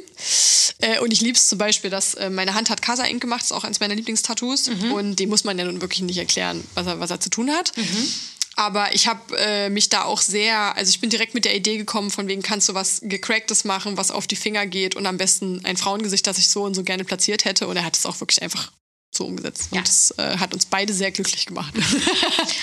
Äh, 0.78 1.00
und 1.00 1.12
ich 1.12 1.20
liebe 1.20 1.36
es 1.36 1.48
zum 1.48 1.58
Beispiel, 1.58 1.90
dass 1.90 2.14
äh, 2.14 2.30
meine 2.30 2.54
Hand 2.54 2.70
hat 2.70 2.80
Casa 2.80 3.04
Ink 3.04 3.20
gemacht, 3.20 3.42
ist 3.42 3.50
auch 3.50 3.64
eins 3.64 3.80
meiner 3.80 3.96
Lieblingstattoos. 3.96 4.68
Mhm. 4.68 4.92
Und 4.92 5.16
dem 5.16 5.30
muss 5.30 5.42
man 5.42 5.58
ja 5.58 5.64
nun 5.64 5.80
wirklich 5.80 6.02
nicht 6.02 6.18
erklären, 6.18 6.62
was 6.74 6.86
er, 6.86 7.00
was 7.00 7.10
er 7.10 7.18
zu 7.18 7.28
tun 7.28 7.50
hat. 7.50 7.76
Mhm. 7.76 8.08
Aber 8.54 8.94
ich 8.94 9.08
habe 9.08 9.36
äh, 9.36 9.68
mich 9.68 9.88
da 9.88 10.04
auch 10.04 10.20
sehr, 10.20 10.76
also 10.76 10.88
ich 10.90 11.00
bin 11.00 11.10
direkt 11.10 11.34
mit 11.34 11.44
der 11.44 11.56
Idee 11.56 11.76
gekommen, 11.76 12.12
von 12.12 12.28
wegen 12.28 12.42
kannst 12.42 12.68
du 12.68 12.74
was 12.74 13.00
gecracktes 13.02 13.64
machen, 13.64 13.96
was 13.96 14.12
auf 14.12 14.28
die 14.28 14.36
Finger 14.36 14.64
geht 14.66 14.94
und 14.94 15.06
am 15.06 15.16
besten 15.16 15.64
ein 15.64 15.76
Frauengesicht, 15.76 16.24
das 16.24 16.38
ich 16.38 16.46
so 16.46 16.62
und 16.62 16.74
so 16.74 16.84
gerne 16.84 17.02
platziert 17.02 17.44
hätte. 17.44 17.66
Und 17.66 17.76
er 17.76 17.84
hat 17.84 17.96
es 17.96 18.06
auch 18.06 18.20
wirklich 18.20 18.42
einfach 18.42 18.70
so 19.10 19.26
umgesetzt. 19.26 19.68
Ja. 19.70 19.78
Und 19.78 19.88
das 19.88 20.14
äh, 20.18 20.38
hat 20.38 20.54
uns 20.54 20.66
beide 20.66 20.92
sehr 20.92 21.10
glücklich 21.10 21.46
gemacht. 21.46 21.74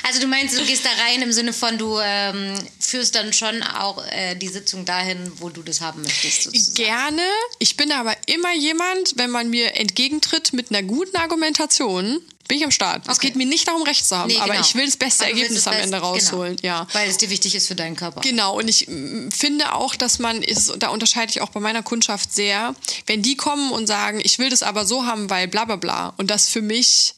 Also 0.04 0.22
du 0.22 0.28
meinst, 0.28 0.58
du 0.58 0.64
gehst 0.64 0.86
da 0.86 0.90
rein 1.04 1.24
im 1.24 1.32
Sinne 1.32 1.52
von, 1.52 1.80
du 1.80 1.98
ähm, 2.00 2.54
führst 2.80 3.16
dann 3.16 3.34
schon 3.34 3.64
auch 3.64 4.06
äh, 4.12 4.36
die 4.36 4.48
Sitzung 4.48 4.86
dahin, 4.86 5.32
wo 5.38 5.50
du 5.50 5.64
das 5.64 5.82
haben 5.82 6.04
möchtest. 6.04 6.44
Sozusagen. 6.44 6.76
Gerne. 6.76 7.24
Ich 7.58 7.76
bin 7.76 7.92
aber 7.92 8.16
immer 8.28 8.54
jemand, 8.54 9.18
wenn 9.18 9.32
man 9.32 9.50
mir 9.50 9.76
entgegentritt 9.76 10.54
mit 10.54 10.70
einer 10.70 10.84
guten 10.84 11.18
Argumentation, 11.18 12.22
bin 12.48 12.58
ich 12.58 12.64
am 12.64 12.72
Start. 12.72 13.04
Okay. 13.04 13.12
Es 13.12 13.20
geht 13.20 13.36
mir 13.36 13.46
nicht 13.46 13.68
darum, 13.68 13.84
Recht 13.84 14.06
zu 14.06 14.18
haben, 14.18 14.28
nee, 14.28 14.36
genau. 14.36 14.46
aber 14.46 14.60
ich 14.60 14.76
will 14.76 14.86
das 14.86 14.98
beste 14.98 15.26
aber 15.26 15.34
Ergebnis 15.34 15.68
am 15.68 15.74
Ende 15.74 15.98
rausholen. 15.98 16.56
Genau. 16.58 16.68
Ja. 16.68 16.88
Weil 16.94 17.10
es 17.10 17.18
dir 17.18 17.30
wichtig 17.30 17.56
ist 17.56 17.68
für 17.68 17.76
deinen 17.76 17.96
Körper. 17.96 18.22
Genau, 18.22 18.58
und 18.58 18.68
ich 18.68 18.88
finde 19.36 19.74
auch, 19.74 19.96
dass 19.96 20.20
man 20.20 20.44
ist, 20.44 20.74
da 20.80 20.90
unterscheide 20.90 21.32
ich 21.32 21.42
auch 21.42 21.50
bei 21.50 21.60
meiner 21.60 21.84
Kundschaft 21.84 22.34
sehr, 22.34 22.76
wenn 23.08 23.22
die 23.22 23.36
kommen 23.36 23.72
und 23.72 23.88
sagen, 23.88 24.20
ich 24.24 24.40
will 24.40 24.50
das 24.50 24.64
aber 24.64 24.86
so 24.86 25.06
haben, 25.06 25.30
weil 25.30 25.48
bla 25.48 25.66
bla 25.66 25.76
bla, 25.76 26.14
und 26.18 26.30
das 26.30 26.50
für 26.50 26.62
mich 26.62 27.16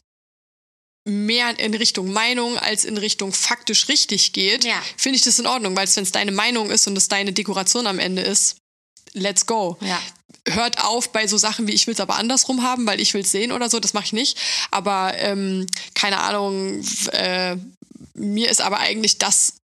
mehr 1.04 1.58
in 1.58 1.74
Richtung 1.74 2.12
Meinung 2.12 2.58
als 2.58 2.84
in 2.84 2.98
Richtung 2.98 3.32
faktisch 3.32 3.88
richtig 3.88 4.32
geht, 4.32 4.64
ja. 4.64 4.80
finde 4.96 5.16
ich 5.16 5.24
das 5.24 5.38
in 5.38 5.46
Ordnung, 5.46 5.74
weil 5.76 5.88
wenn 5.94 6.02
es 6.02 6.12
deine 6.12 6.32
Meinung 6.32 6.70
ist 6.70 6.86
und 6.86 6.96
es 6.96 7.08
deine 7.08 7.32
Dekoration 7.32 7.86
am 7.86 7.98
Ende 7.98 8.22
ist, 8.22 8.56
let's 9.14 9.46
go. 9.46 9.78
Ja 9.80 10.00
hört 10.54 10.84
auf 10.84 11.12
bei 11.12 11.26
so 11.26 11.36
Sachen 11.36 11.66
wie 11.66 11.72
ich 11.72 11.86
will 11.86 11.94
es 11.94 12.00
aber 12.00 12.16
andersrum 12.16 12.62
haben, 12.62 12.86
weil 12.86 13.00
ich 13.00 13.14
will 13.14 13.22
es 13.22 13.30
sehen 13.30 13.52
oder 13.52 13.70
so, 13.70 13.80
das 13.80 13.94
mache 13.94 14.06
ich 14.06 14.12
nicht. 14.12 14.38
Aber 14.70 15.12
ähm, 15.16 15.66
keine 15.94 16.20
Ahnung, 16.20 16.82
äh, 17.12 17.56
mir 18.14 18.50
ist 18.50 18.60
aber 18.60 18.78
eigentlich 18.78 19.18
das 19.18 19.54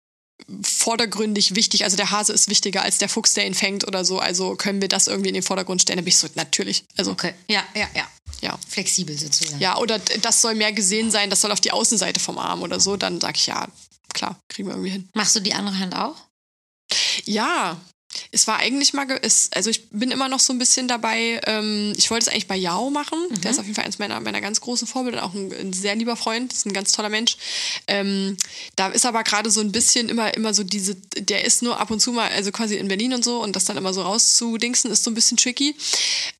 vordergründig 0.61 1.55
wichtig. 1.55 1.83
Also 1.83 1.97
der 1.97 2.11
Hase 2.11 2.33
ist 2.33 2.49
wichtiger 2.49 2.83
als 2.83 2.97
der 2.97 3.09
Fuchs, 3.09 3.33
der 3.33 3.47
ihn 3.47 3.53
fängt 3.53 3.87
oder 3.87 4.05
so. 4.05 4.19
Also 4.19 4.55
können 4.55 4.81
wir 4.81 4.87
das 4.87 5.07
irgendwie 5.07 5.29
in 5.29 5.33
den 5.33 5.43
Vordergrund 5.43 5.81
stellen? 5.81 5.97
Da 5.97 6.01
bin 6.01 6.09
ich 6.09 6.17
so, 6.17 6.27
natürlich. 6.35 6.83
Also, 6.97 7.11
okay. 7.11 7.33
Ja, 7.47 7.63
ja, 7.73 7.87
ja. 7.95 8.07
Ja. 8.41 8.59
Flexibel 8.67 9.17
sozusagen. 9.17 9.59
Ja, 9.59 9.77
oder 9.77 9.97
das 9.97 10.41
soll 10.41 10.55
mehr 10.55 10.73
gesehen 10.73 11.09
sein, 11.09 11.29
das 11.29 11.41
soll 11.41 11.51
auf 11.51 11.61
die 11.61 11.71
Außenseite 11.71 12.19
vom 12.19 12.37
Arm 12.37 12.61
oder 12.61 12.79
so. 12.79 12.97
Dann 12.97 13.21
sage 13.21 13.37
ich 13.37 13.47
ja, 13.47 13.67
klar, 14.13 14.39
kriegen 14.49 14.67
wir 14.67 14.75
irgendwie 14.75 14.91
hin. 14.91 15.09
Machst 15.13 15.35
du 15.35 15.39
die 15.39 15.53
andere 15.53 15.79
Hand 15.79 15.95
auch? 15.95 16.15
Ja, 17.23 17.79
es 18.31 18.47
war 18.47 18.57
eigentlich 18.57 18.93
mal, 18.93 19.07
es, 19.21 19.49
also 19.53 19.69
ich 19.69 19.89
bin 19.89 20.11
immer 20.11 20.29
noch 20.29 20.39
so 20.39 20.53
ein 20.53 20.59
bisschen 20.59 20.87
dabei, 20.87 21.41
ähm, 21.45 21.93
ich 21.97 22.09
wollte 22.11 22.27
es 22.27 22.31
eigentlich 22.31 22.47
bei 22.47 22.55
Yao 22.55 22.89
machen. 22.89 23.17
Mhm. 23.29 23.41
Der 23.41 23.51
ist 23.51 23.59
auf 23.59 23.65
jeden 23.65 23.75
Fall 23.75 23.85
eines 23.85 23.99
meiner, 23.99 24.19
meiner 24.19 24.41
ganz 24.41 24.61
großen 24.61 24.87
Vorbilder, 24.87 25.23
auch 25.23 25.33
ein, 25.33 25.51
ein, 25.53 25.73
sehr 25.73 25.95
lieber 25.95 26.15
Freund, 26.15 26.53
ist 26.53 26.65
ein 26.65 26.73
ganz 26.73 26.91
toller 26.91 27.09
Mensch. 27.09 27.37
Ähm, 27.87 28.37
da 28.75 28.87
ist 28.87 29.05
aber 29.05 29.23
gerade 29.23 29.49
so 29.51 29.61
ein 29.61 29.71
bisschen 29.71 30.09
immer, 30.09 30.33
immer 30.35 30.53
so 30.53 30.63
diese, 30.63 30.95
der 31.17 31.45
ist 31.45 31.61
nur 31.61 31.79
ab 31.79 31.91
und 31.91 31.99
zu 31.99 32.11
mal, 32.11 32.29
also 32.31 32.51
quasi 32.51 32.75
in 32.75 32.87
Berlin 32.87 33.13
und 33.13 33.23
so 33.23 33.41
und 33.41 33.55
das 33.55 33.65
dann 33.65 33.77
immer 33.77 33.93
so 33.93 34.01
rauszudingsen, 34.01 34.91
ist 34.91 35.03
so 35.03 35.11
ein 35.11 35.15
bisschen 35.15 35.37
tricky. 35.37 35.75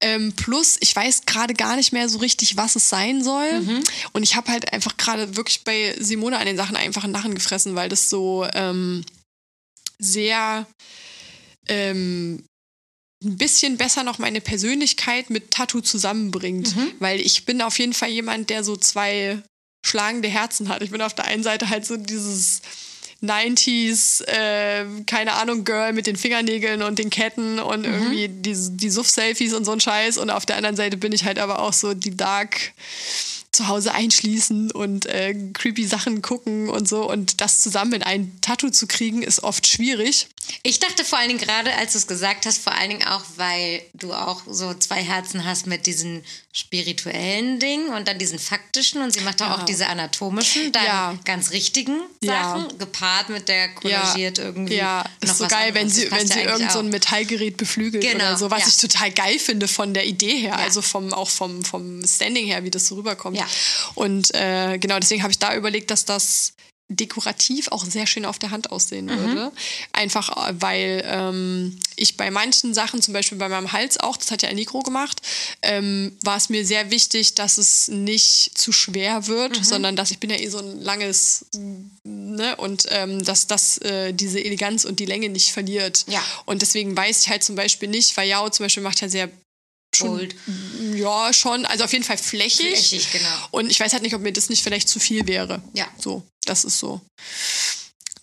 Ähm, 0.01 0.33
plus, 0.33 0.77
ich 0.79 0.95
weiß 0.95 1.23
gerade 1.25 1.53
gar 1.53 1.75
nicht 1.75 1.91
mehr 1.91 2.09
so 2.09 2.19
richtig, 2.19 2.57
was 2.57 2.75
es 2.75 2.89
sein 2.89 3.23
soll. 3.23 3.61
Mhm. 3.61 3.83
Und 4.13 4.23
ich 4.23 4.35
habe 4.35 4.51
halt 4.51 4.71
einfach 4.73 4.97
gerade 4.97 5.35
wirklich 5.35 5.63
bei 5.63 5.95
Simone 5.99 6.37
an 6.37 6.45
den 6.45 6.57
Sachen 6.57 6.75
einfach 6.75 7.03
einen 7.03 7.13
Narren 7.13 7.35
gefressen, 7.35 7.75
weil 7.75 7.89
das 7.89 8.09
so 8.09 8.45
ähm, 8.53 9.03
sehr 9.99 10.67
ähm, 11.67 12.43
ein 13.23 13.37
bisschen 13.37 13.77
besser 13.77 14.03
noch 14.03 14.19
meine 14.19 14.41
Persönlichkeit 14.41 15.29
mit 15.29 15.51
Tattoo 15.51 15.81
zusammenbringt. 15.81 16.75
Mhm. 16.75 16.91
Weil 16.99 17.19
ich 17.19 17.45
bin 17.45 17.61
auf 17.61 17.79
jeden 17.79 17.93
Fall 17.93 18.09
jemand, 18.09 18.49
der 18.49 18.63
so 18.63 18.75
zwei 18.75 19.41
schlagende 19.85 20.27
Herzen 20.27 20.69
hat. 20.69 20.81
Ich 20.81 20.91
bin 20.91 21.01
auf 21.01 21.13
der 21.13 21.25
einen 21.25 21.43
Seite 21.43 21.69
halt 21.69 21.85
so 21.85 21.95
dieses 21.97 22.61
90s, 23.23 24.23
äh, 24.25 24.85
keine 25.05 25.33
Ahnung, 25.33 25.63
Girl 25.63 25.93
mit 25.93 26.07
den 26.07 26.15
Fingernägeln 26.15 26.81
und 26.81 26.99
den 26.99 27.09
Ketten 27.09 27.59
und 27.59 27.85
mhm. 27.85 27.93
irgendwie 27.93 28.27
die, 28.27 28.55
die 28.77 28.89
Suff-Selfies 28.89 29.53
und 29.53 29.65
so 29.65 29.71
ein 29.71 29.79
Scheiß. 29.79 30.17
Und 30.17 30.29
auf 30.29 30.45
der 30.45 30.57
anderen 30.57 30.75
Seite 30.75 30.97
bin 30.97 31.11
ich 31.11 31.23
halt 31.23 31.39
aber 31.39 31.59
auch 31.59 31.73
so 31.73 31.93
die 31.93 32.15
Dark 32.15 32.73
zu 33.51 33.67
Hause 33.67 33.93
einschließen 33.93 34.71
und 34.71 35.05
äh, 35.05 35.33
creepy 35.53 35.85
Sachen 35.85 36.21
gucken 36.21 36.69
und 36.69 36.87
so. 36.87 37.09
Und 37.09 37.41
das 37.41 37.61
zusammen 37.61 37.93
in 37.93 38.03
ein 38.03 38.37
Tattoo 38.41 38.69
zu 38.69 38.85
kriegen, 38.85 39.23
ist 39.23 39.43
oft 39.43 39.65
schwierig. 39.65 40.27
Ich 40.63 40.79
dachte 40.79 41.05
vor 41.05 41.19
allen 41.19 41.29
Dingen 41.29 41.39
gerade, 41.39 41.73
als 41.75 41.93
du 41.93 41.97
es 41.97 42.07
gesagt 42.07 42.45
hast, 42.45 42.59
vor 42.59 42.73
allen 42.73 42.89
Dingen 42.89 43.07
auch, 43.07 43.23
weil 43.37 43.81
du 43.93 44.13
auch 44.13 44.41
so 44.47 44.73
zwei 44.73 45.03
Herzen 45.03 45.45
hast 45.45 45.67
mit 45.67 45.85
diesen 45.85 46.23
spirituellen 46.53 47.59
Dingen 47.59 47.89
und 47.89 48.07
dann 48.07 48.17
diesen 48.17 48.39
faktischen 48.39 49.01
und 49.01 49.11
sie 49.11 49.19
macht 49.19 49.41
ja. 49.41 49.55
auch 49.55 49.63
diese 49.63 49.87
anatomischen, 49.87 50.71
dann 50.71 50.85
ja. 50.85 51.19
ganz 51.25 51.51
richtigen 51.51 51.99
Sachen, 52.21 52.69
ja. 52.69 52.77
gepaart 52.77 53.27
mit 53.29 53.49
der 53.49 53.69
kollagiert 53.75 54.39
irgendwie. 54.39 54.75
Ja, 54.75 55.03
ist 55.19 55.37
so 55.37 55.47
geil, 55.47 55.67
anderes. 55.67 55.75
wenn 55.75 55.89
sie, 55.89 56.11
wenn 56.11 56.27
sie 56.27 56.39
irgend 56.39 56.71
so 56.71 56.79
ein 56.79 56.89
Metallgerät 56.89 57.57
beflügelt 57.57 58.03
genau. 58.03 58.23
oder 58.23 58.37
so, 58.37 58.51
was 58.51 58.67
ich 58.67 58.77
total 58.77 59.11
geil 59.11 59.37
finde 59.37 59.67
von 59.67 59.93
der 59.93 60.05
Idee 60.05 60.37
her, 60.37 60.57
also 60.57 60.81
vom, 60.81 61.13
auch 61.13 61.29
vom, 61.29 61.65
vom 61.65 62.05
Standing 62.07 62.45
her, 62.45 62.63
wie 62.63 62.71
das 62.71 62.87
so 62.87 62.95
rüberkommt. 62.95 63.37
Und 63.95 64.33
äh, 64.33 64.77
genau 64.77 64.97
deswegen 64.99 65.23
habe 65.23 65.31
ich 65.31 65.39
da 65.39 65.55
überlegt, 65.55 65.91
dass 65.91 66.05
das 66.05 66.53
dekorativ 66.87 67.69
auch 67.69 67.83
sehr 67.83 68.05
schön 68.05 68.25
auf 68.25 68.37
der 68.37 68.51
Hand 68.51 68.71
aussehen 68.71 69.05
mhm. 69.05 69.19
würde. 69.19 69.51
Einfach 69.91 70.49
äh, 70.49 70.53
weil 70.59 71.03
ähm, 71.05 71.79
ich 71.95 72.15
bei 72.15 72.29
manchen 72.29 72.73
Sachen, 72.75 73.01
zum 73.01 73.13
Beispiel 73.13 73.37
bei 73.39 73.49
meinem 73.49 73.71
Hals 73.71 73.99
auch, 73.99 74.17
das 74.17 74.29
hat 74.29 74.43
ja 74.43 74.53
Nikro 74.53 74.81
gemacht, 74.81 75.21
ähm, 75.63 76.15
war 76.23 76.37
es 76.37 76.49
mir 76.49 76.65
sehr 76.65 76.91
wichtig, 76.91 77.33
dass 77.33 77.57
es 77.57 77.87
nicht 77.87 78.55
zu 78.55 78.71
schwer 78.71 79.25
wird, 79.25 79.57
mhm. 79.57 79.63
sondern 79.63 79.95
dass 79.95 80.11
ich 80.11 80.19
bin 80.19 80.29
ja 80.29 80.37
eh 80.37 80.47
so 80.47 80.59
ein 80.59 80.79
langes, 80.81 81.45
ne, 82.03 82.55
und 82.57 82.85
ähm, 82.89 83.23
dass 83.23 83.47
das 83.47 83.79
äh, 83.79 84.13
diese 84.13 84.43
Eleganz 84.43 84.85
und 84.85 84.99
die 84.99 85.05
Länge 85.05 85.29
nicht 85.29 85.53
verliert. 85.53 86.05
Ja. 86.07 86.21
Und 86.45 86.61
deswegen 86.61 86.95
weiß 86.95 87.21
ich 87.21 87.29
halt 87.29 87.43
zum 87.43 87.55
Beispiel 87.55 87.89
nicht, 87.89 88.15
weil 88.15 88.29
Yao 88.29 88.49
zum 88.49 88.65
Beispiel 88.65 88.83
macht 88.83 89.01
ja 89.01 89.09
sehr 89.09 89.29
schon, 89.95 90.09
Gold. 90.09 90.35
Ja, 90.95 91.33
schon. 91.33 91.65
Also 91.65 91.83
auf 91.83 91.93
jeden 91.93 92.03
Fall 92.03 92.17
flächig. 92.17 92.67
Flächig, 92.67 93.11
genau. 93.11 93.47
Und 93.51 93.69
ich 93.69 93.79
weiß 93.79 93.93
halt 93.93 94.03
nicht, 94.03 94.15
ob 94.15 94.21
mir 94.21 94.33
das 94.33 94.49
nicht 94.49 94.63
vielleicht 94.63 94.89
zu 94.89 94.99
viel 94.99 95.27
wäre. 95.27 95.61
Ja. 95.73 95.87
So, 95.97 96.23
das 96.45 96.63
ist 96.63 96.79
so. 96.79 97.01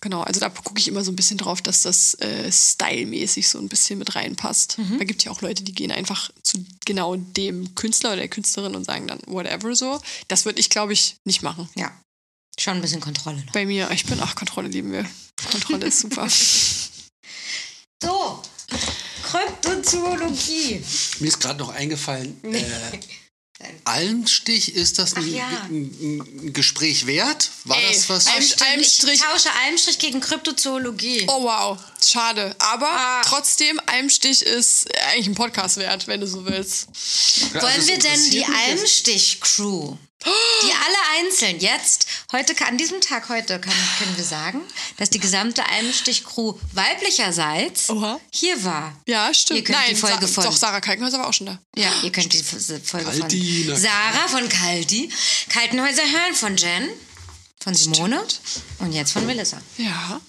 Genau, 0.03 0.21
also 0.21 0.41
da 0.41 0.49
gucke 0.49 0.79
ich 0.79 0.89
immer 0.89 1.01
so 1.01 1.13
ein 1.13 1.15
bisschen 1.15 1.37
drauf, 1.37 1.61
dass 1.61 1.83
das 1.83 2.15
äh, 2.15 2.51
stylmäßig 2.51 3.47
so 3.47 3.57
ein 3.57 3.69
bisschen 3.69 3.99
mit 3.99 4.15
reinpasst. 4.15 4.77
Mhm. 4.77 4.97
Da 4.97 5.05
gibt 5.05 5.23
ja 5.23 5.31
auch 5.31 5.41
Leute, 5.41 5.63
die 5.63 5.71
gehen 5.71 5.93
einfach 5.93 6.29
zu 6.43 6.65
genau 6.85 7.15
dem 7.15 7.73
Künstler 7.75 8.09
oder 8.09 8.17
der 8.17 8.27
Künstlerin 8.27 8.75
und 8.75 8.83
sagen 8.83 9.07
dann 9.07 9.21
whatever 9.27 9.73
so. 9.75 10.01
Das 10.27 10.43
würde 10.43 10.59
ich, 10.59 10.69
glaube 10.69 10.91
ich, 10.91 11.15
nicht 11.23 11.41
machen. 11.41 11.69
Ja. 11.75 11.89
Schon 12.59 12.75
ein 12.75 12.81
bisschen 12.81 12.99
Kontrolle 12.99 13.37
noch. 13.45 13.53
Bei 13.53 13.65
mir, 13.65 13.89
ich 13.91 14.05
bin, 14.05 14.19
ach, 14.19 14.35
Kontrolle 14.35 14.67
lieben 14.67 14.91
wir. 14.91 15.09
Kontrolle 15.49 15.85
ist 15.85 16.01
super. 16.01 16.27
so, 18.03 18.43
Kryptozoologie. 19.83 20.83
Mir 21.19 21.27
ist 21.27 21.39
gerade 21.39 21.59
noch 21.59 21.69
eingefallen, 21.69 22.39
äh, 22.53 22.97
Almstich, 23.85 24.75
ist 24.75 24.99
das 24.99 25.15
ein, 25.15 25.33
ja. 25.33 25.47
ein, 25.69 26.19
ein, 26.41 26.53
Gespräch 26.53 27.05
wert? 27.05 27.49
War 27.63 27.77
Ey, 27.77 27.93
das 27.93 28.09
was? 28.09 28.27
Alm, 28.27 28.43
Almstrich. 28.71 29.13
Ich 29.13 29.21
tausche 29.21 29.49
Almstrich 29.65 29.99
gegen 29.99 30.19
Kryptozoologie. 30.19 31.25
Oh 31.27 31.43
wow, 31.43 31.79
schade. 32.03 32.55
Aber 32.59 32.89
ah. 32.89 33.21
trotzdem, 33.23 33.79
Almstich 33.85 34.41
ist 34.41 34.87
eigentlich 35.07 35.27
ein 35.27 35.35
Podcast 35.35 35.77
wert, 35.77 36.07
wenn 36.07 36.19
du 36.19 36.27
so 36.27 36.45
willst. 36.45 36.87
Ja, 37.53 37.61
Wollen 37.61 37.73
also 37.73 37.87
wir 37.87 37.99
denn 37.99 38.31
die 38.31 38.45
Almstich-Crew 38.45 39.97
die 40.25 40.71
alle 40.71 41.25
einzeln 41.27 41.59
jetzt, 41.59 42.07
heute 42.31 42.53
an 42.65 42.77
diesem 42.77 43.01
Tag 43.01 43.29
heute 43.29 43.59
kann, 43.59 43.73
können 43.99 44.15
wir 44.15 44.23
sagen, 44.23 44.61
dass 44.97 45.09
die 45.09 45.19
gesamte 45.19 45.65
Almstich-Crew 45.67 46.53
weiblicherseits 46.73 47.89
Oha. 47.89 48.19
hier 48.31 48.63
war. 48.63 48.95
Ja, 49.07 49.33
stimmt. 49.33 49.59
Ihr 49.59 49.63
könnt 49.63 49.79
Nein, 49.79 49.89
die 49.89 49.95
Folge 49.95 50.27
Sa 50.27 50.33
von. 50.33 50.43
Doch, 50.45 50.55
Sarah 50.57 50.81
Kaltenhäuser 50.81 51.19
war 51.19 51.27
auch 51.27 51.33
schon 51.33 51.47
da. 51.47 51.59
Ja, 51.75 51.91
ihr 52.03 52.11
könnt 52.11 52.31
die 52.33 52.41
Folge 52.43 52.81
Kalti, 52.81 53.65
von 53.65 53.75
Sarah 53.75 54.27
von 54.27 54.47
Kalti, 54.49 55.09
Kaltenhäuser 55.49 56.03
hören 56.03 56.35
von 56.35 56.57
Jen, 56.57 56.89
von 57.61 57.73
Simone 57.73 58.23
stimmt. 58.27 58.65
und 58.79 58.91
jetzt 58.93 59.11
von 59.13 59.25
Melissa. 59.25 59.61
Ja. 59.77 60.21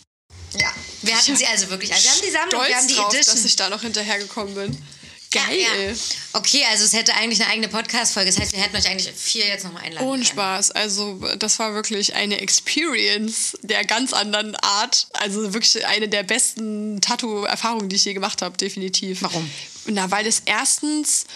Ja, 0.57 0.73
wir 1.03 1.16
hatten 1.16 1.37
sie 1.37 1.47
also 1.47 1.69
wirklich. 1.71 1.93
Also 1.93 2.05
wir 2.05 2.12
haben 2.12 2.23
die 2.25 2.31
Sammlung, 2.31 2.62
wir 2.69 2.77
haben 2.77 2.89
die 2.89 2.95
drauf, 2.95 3.12
Edition. 3.12 3.35
dass 3.37 3.45
ich 3.45 3.57
da 3.57 3.69
noch 3.69 3.83
hinterhergekommen 3.83 4.55
bin. 4.55 4.83
Geil. 5.35 5.59
Ja, 5.61 5.90
ja. 5.90 5.94
Okay, 6.32 6.65
also 6.70 6.85
es 6.85 6.93
hätte 6.93 7.15
eigentlich 7.15 7.43
eine 7.43 7.51
eigene 7.51 7.69
Podcast-Folge. 7.69 8.31
Das 8.31 8.40
heißt, 8.40 8.52
wir 8.52 8.61
hätten 8.61 8.77
euch 8.77 8.89
eigentlich 8.89 9.12
vier 9.15 9.47
jetzt 9.47 9.65
nochmal 9.65 9.82
einladen 9.82 10.06
Ohne 10.06 10.23
können. 10.23 10.24
Spaß. 10.24 10.70
Also, 10.70 11.20
das 11.39 11.59
war 11.59 11.74
wirklich 11.74 12.15
eine 12.15 12.40
Experience 12.40 13.59
der 13.62 13.85
ganz 13.85 14.12
anderen 14.12 14.56
Art. 14.56 15.09
Also 15.12 15.52
wirklich 15.52 15.85
eine 15.86 16.09
der 16.09 16.23
besten 16.23 17.01
Tattoo-Erfahrungen, 17.01 17.89
die 17.89 17.97
ich 17.97 18.05
je 18.05 18.15
gemacht 18.15 18.43
habe, 18.43 18.56
definitiv. 18.56 19.23
Warum? 19.23 19.51
Na, 19.86 20.11
weil 20.11 20.27
es 20.27 20.43
erstens 20.47 21.27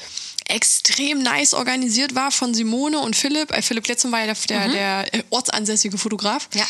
extrem 0.48 1.22
nice 1.22 1.52
organisiert 1.52 2.14
war 2.14 2.30
von 2.30 2.54
Simone 2.54 2.98
und 3.00 3.14
Philipp. 3.14 3.52
Äh, 3.52 3.62
Philipp 3.62 3.86
Letzum 3.86 4.12
war 4.12 4.24
ja 4.24 4.32
der, 4.32 4.36
der, 4.46 4.68
der 4.68 5.14
äh, 5.14 5.22
ortsansässige 5.30 5.98
Fotograf. 5.98 6.48
Ja. 6.54 6.66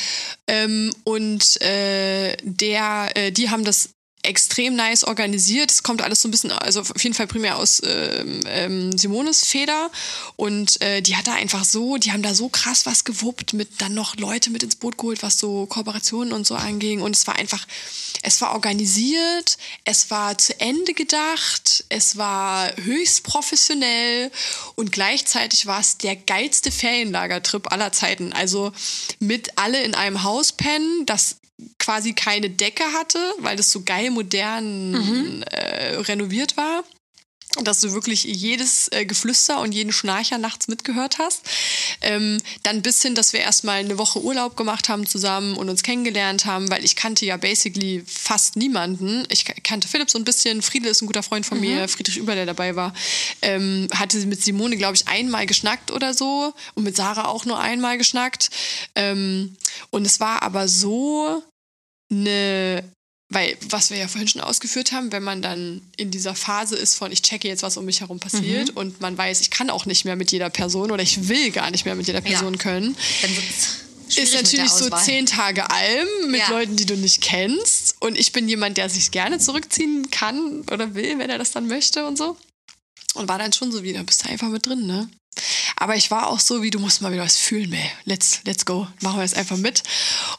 Ähm, 0.48 0.92
und 1.04 1.60
äh, 1.62 2.36
der, 2.42 3.10
äh, 3.14 3.30
die 3.30 3.50
haben 3.50 3.64
das 3.64 3.90
extrem 4.22 4.74
nice 4.74 5.04
organisiert. 5.04 5.70
Es 5.70 5.82
kommt 5.82 6.02
alles 6.02 6.22
so 6.22 6.28
ein 6.28 6.30
bisschen, 6.30 6.50
also 6.52 6.80
auf 6.80 7.02
jeden 7.02 7.14
Fall 7.14 7.26
primär 7.26 7.56
aus 7.56 7.80
ähm, 7.84 8.40
ähm, 8.46 8.98
Simones 8.98 9.44
Feder. 9.44 9.90
Und 10.36 10.80
äh, 10.82 11.00
die 11.02 11.16
hat 11.16 11.26
da 11.26 11.34
einfach 11.34 11.64
so, 11.64 11.96
die 11.96 12.12
haben 12.12 12.22
da 12.22 12.34
so 12.34 12.48
krass 12.48 12.84
was 12.84 13.04
gewuppt, 13.04 13.52
mit 13.52 13.80
dann 13.80 13.94
noch 13.94 14.16
Leute 14.16 14.50
mit 14.50 14.62
ins 14.62 14.76
Boot 14.76 14.98
geholt, 14.98 15.22
was 15.22 15.38
so 15.38 15.66
Kooperationen 15.66 16.32
und 16.32 16.46
so 16.46 16.56
anging. 16.56 17.00
Und 17.00 17.14
es 17.14 17.26
war 17.26 17.36
einfach, 17.36 17.66
es 18.22 18.40
war 18.40 18.52
organisiert, 18.52 19.56
es 19.84 20.10
war 20.10 20.36
zu 20.36 20.58
Ende 20.60 20.94
gedacht, 20.94 21.84
es 21.88 22.16
war 22.16 22.70
höchst 22.76 23.22
professionell 23.22 24.30
und 24.74 24.92
gleichzeitig 24.92 25.66
war 25.66 25.80
es 25.80 25.98
der 25.98 26.16
geilste 26.16 26.72
Ferienlagertrip 26.72 27.70
aller 27.72 27.92
Zeiten. 27.92 28.32
Also 28.32 28.72
mit 29.20 29.52
alle 29.56 29.82
in 29.82 29.94
einem 29.94 30.22
Haus 30.24 30.52
pennen, 30.52 31.06
das 31.06 31.36
quasi 31.78 32.12
keine 32.12 32.50
Decke 32.50 32.84
hatte, 32.92 33.18
weil 33.38 33.56
das 33.56 33.70
so 33.70 33.82
geil 33.82 34.10
modern 34.10 35.42
äh, 35.42 35.96
renoviert 35.96 36.56
war. 36.56 36.84
Dass 37.64 37.80
du 37.80 37.92
wirklich 37.92 38.22
jedes 38.24 38.88
äh, 38.92 39.04
Geflüster 39.04 39.60
und 39.60 39.72
jeden 39.72 39.92
Schnarcher 39.92 40.38
nachts 40.38 40.68
mitgehört 40.68 41.18
hast. 41.18 41.42
Ähm, 42.00 42.38
dann 42.62 42.82
bis 42.82 43.02
hin, 43.02 43.14
dass 43.16 43.32
wir 43.32 43.40
erstmal 43.40 43.80
eine 43.80 43.98
Woche 43.98 44.22
Urlaub 44.22 44.56
gemacht 44.56 44.88
haben 44.88 45.06
zusammen 45.06 45.56
und 45.56 45.68
uns 45.68 45.82
kennengelernt 45.82 46.44
haben, 46.44 46.70
weil 46.70 46.84
ich 46.84 46.94
kannte 46.94 47.26
ja 47.26 47.36
basically 47.36 48.04
fast 48.06 48.56
niemanden. 48.56 49.24
Ich 49.28 49.44
ka- 49.44 49.54
kannte 49.64 49.88
Philipp 49.88 50.08
so 50.08 50.18
ein 50.18 50.24
bisschen, 50.24 50.62
Friedel 50.62 50.90
ist 50.90 51.02
ein 51.02 51.06
guter 51.06 51.22
Freund 51.24 51.46
von 51.46 51.58
mir, 51.58 51.88
Friedrich 51.88 52.16
Über, 52.16 52.34
der 52.36 52.46
dabei 52.46 52.76
war. 52.76 52.94
Ähm, 53.42 53.88
hatte 53.92 54.18
mit 54.26 54.42
Simone, 54.42 54.76
glaube 54.76 54.94
ich, 54.94 55.08
einmal 55.08 55.46
geschnackt 55.46 55.90
oder 55.90 56.14
so 56.14 56.54
und 56.74 56.84
mit 56.84 56.96
Sarah 56.96 57.26
auch 57.26 57.44
nur 57.44 57.58
einmal 57.58 57.98
geschnackt. 57.98 58.50
Ähm, 58.94 59.56
und 59.90 60.06
es 60.06 60.20
war 60.20 60.42
aber 60.42 60.68
so 60.68 61.42
eine, 62.10 62.84
weil 63.30 63.56
was 63.68 63.90
wir 63.90 63.98
ja 63.98 64.08
vorhin 64.08 64.28
schon 64.28 64.40
ausgeführt 64.40 64.92
haben, 64.92 65.12
wenn 65.12 65.22
man 65.22 65.42
dann 65.42 65.82
in 65.96 66.10
dieser 66.10 66.34
Phase 66.34 66.76
ist 66.76 66.94
von 66.94 67.12
ich 67.12 67.22
checke 67.22 67.46
jetzt, 67.48 67.62
was 67.62 67.76
um 67.76 67.84
mich 67.84 68.00
herum 68.00 68.20
passiert 68.20 68.70
und 68.70 69.00
man 69.00 69.18
weiß, 69.18 69.40
ich 69.42 69.50
kann 69.50 69.68
auch 69.70 69.84
nicht 69.86 70.04
mehr 70.04 70.16
mit 70.16 70.32
jeder 70.32 70.48
Person 70.50 70.90
oder 70.90 71.02
ich 71.02 71.28
will 71.28 71.50
gar 71.50 71.70
nicht 71.70 71.84
mehr 71.84 71.94
mit 71.94 72.06
jeder 72.06 72.22
Person 72.22 72.54
Ja. 72.54 72.58
können, 72.60 72.96
ist 74.16 74.34
natürlich 74.34 74.70
so 74.70 74.88
zehn 74.90 75.26
Tage 75.26 75.70
Alm 75.70 76.08
mit 76.30 76.40
Ja. 76.40 76.50
Leuten, 76.50 76.76
die 76.76 76.86
du 76.86 76.96
nicht 76.96 77.20
kennst. 77.20 77.96
Und 78.00 78.18
ich 78.18 78.32
bin 78.32 78.48
jemand, 78.48 78.78
der 78.78 78.88
sich 78.88 79.10
gerne 79.10 79.38
zurückziehen 79.38 80.10
kann 80.10 80.62
oder 80.72 80.94
will, 80.94 81.18
wenn 81.18 81.28
er 81.28 81.36
das 81.38 81.50
dann 81.52 81.66
möchte 81.68 82.06
und 82.06 82.16
so. 82.16 82.36
Und 83.14 83.28
war 83.28 83.38
dann 83.38 83.52
schon 83.52 83.72
so 83.72 83.82
wieder, 83.82 84.02
bist 84.04 84.24
du 84.24 84.28
einfach 84.30 84.48
mit 84.48 84.64
drin, 84.66 84.86
ne? 84.86 85.08
Aber 85.76 85.96
ich 85.96 86.10
war 86.10 86.28
auch 86.28 86.40
so, 86.40 86.62
wie 86.62 86.70
du 86.70 86.78
musst 86.78 87.02
mal 87.02 87.12
wieder 87.12 87.24
was 87.24 87.36
fühlen, 87.36 87.72
ey. 87.72 87.90
Let's, 88.04 88.40
let's 88.44 88.64
go. 88.64 88.86
Machen 89.00 89.18
wir 89.18 89.24
es 89.24 89.34
einfach 89.34 89.56
mit. 89.56 89.82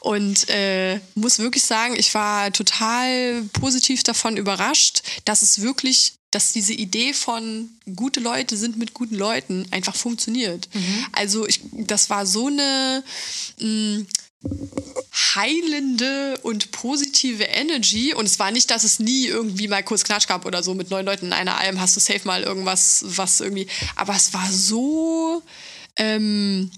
Und 0.00 0.48
äh, 0.48 1.00
muss 1.14 1.38
wirklich 1.38 1.64
sagen, 1.64 1.94
ich 1.96 2.12
war 2.14 2.52
total 2.52 3.42
positiv 3.52 4.02
davon 4.02 4.36
überrascht, 4.36 5.02
dass 5.24 5.42
es 5.42 5.60
wirklich, 5.60 6.14
dass 6.30 6.52
diese 6.52 6.72
Idee 6.72 7.12
von 7.12 7.68
gute 7.96 8.20
Leute 8.20 8.56
sind 8.56 8.76
mit 8.76 8.94
guten 8.94 9.16
Leuten 9.16 9.66
einfach 9.70 9.96
funktioniert. 9.96 10.68
Also 11.12 11.46
ich, 11.46 11.60
das 11.72 12.10
war 12.10 12.26
so 12.26 12.46
eine 12.46 13.02
mh, 13.58 14.04
heilende 15.34 16.38
und 16.42 16.70
positive 16.72 17.44
Energy. 17.44 18.14
Und 18.14 18.26
es 18.26 18.38
war 18.38 18.50
nicht, 18.50 18.70
dass 18.70 18.84
es 18.84 18.98
nie 18.98 19.26
irgendwie 19.26 19.68
mal 19.68 19.82
kurz 19.82 20.04
Knatsch 20.04 20.26
gab 20.26 20.46
oder 20.46 20.62
so. 20.62 20.74
Mit 20.74 20.90
neun 20.90 21.06
Leuten 21.06 21.26
in 21.26 21.32
einer 21.32 21.58
Alm 21.58 21.80
hast 21.80 21.96
du 21.96 22.00
safe 22.00 22.22
mal 22.24 22.42
irgendwas, 22.42 23.04
was 23.06 23.40
irgendwie. 23.40 23.66
Aber 23.96 24.14
es 24.14 24.32
war 24.32 24.50
so 24.50 25.42
ähm, 25.96 26.70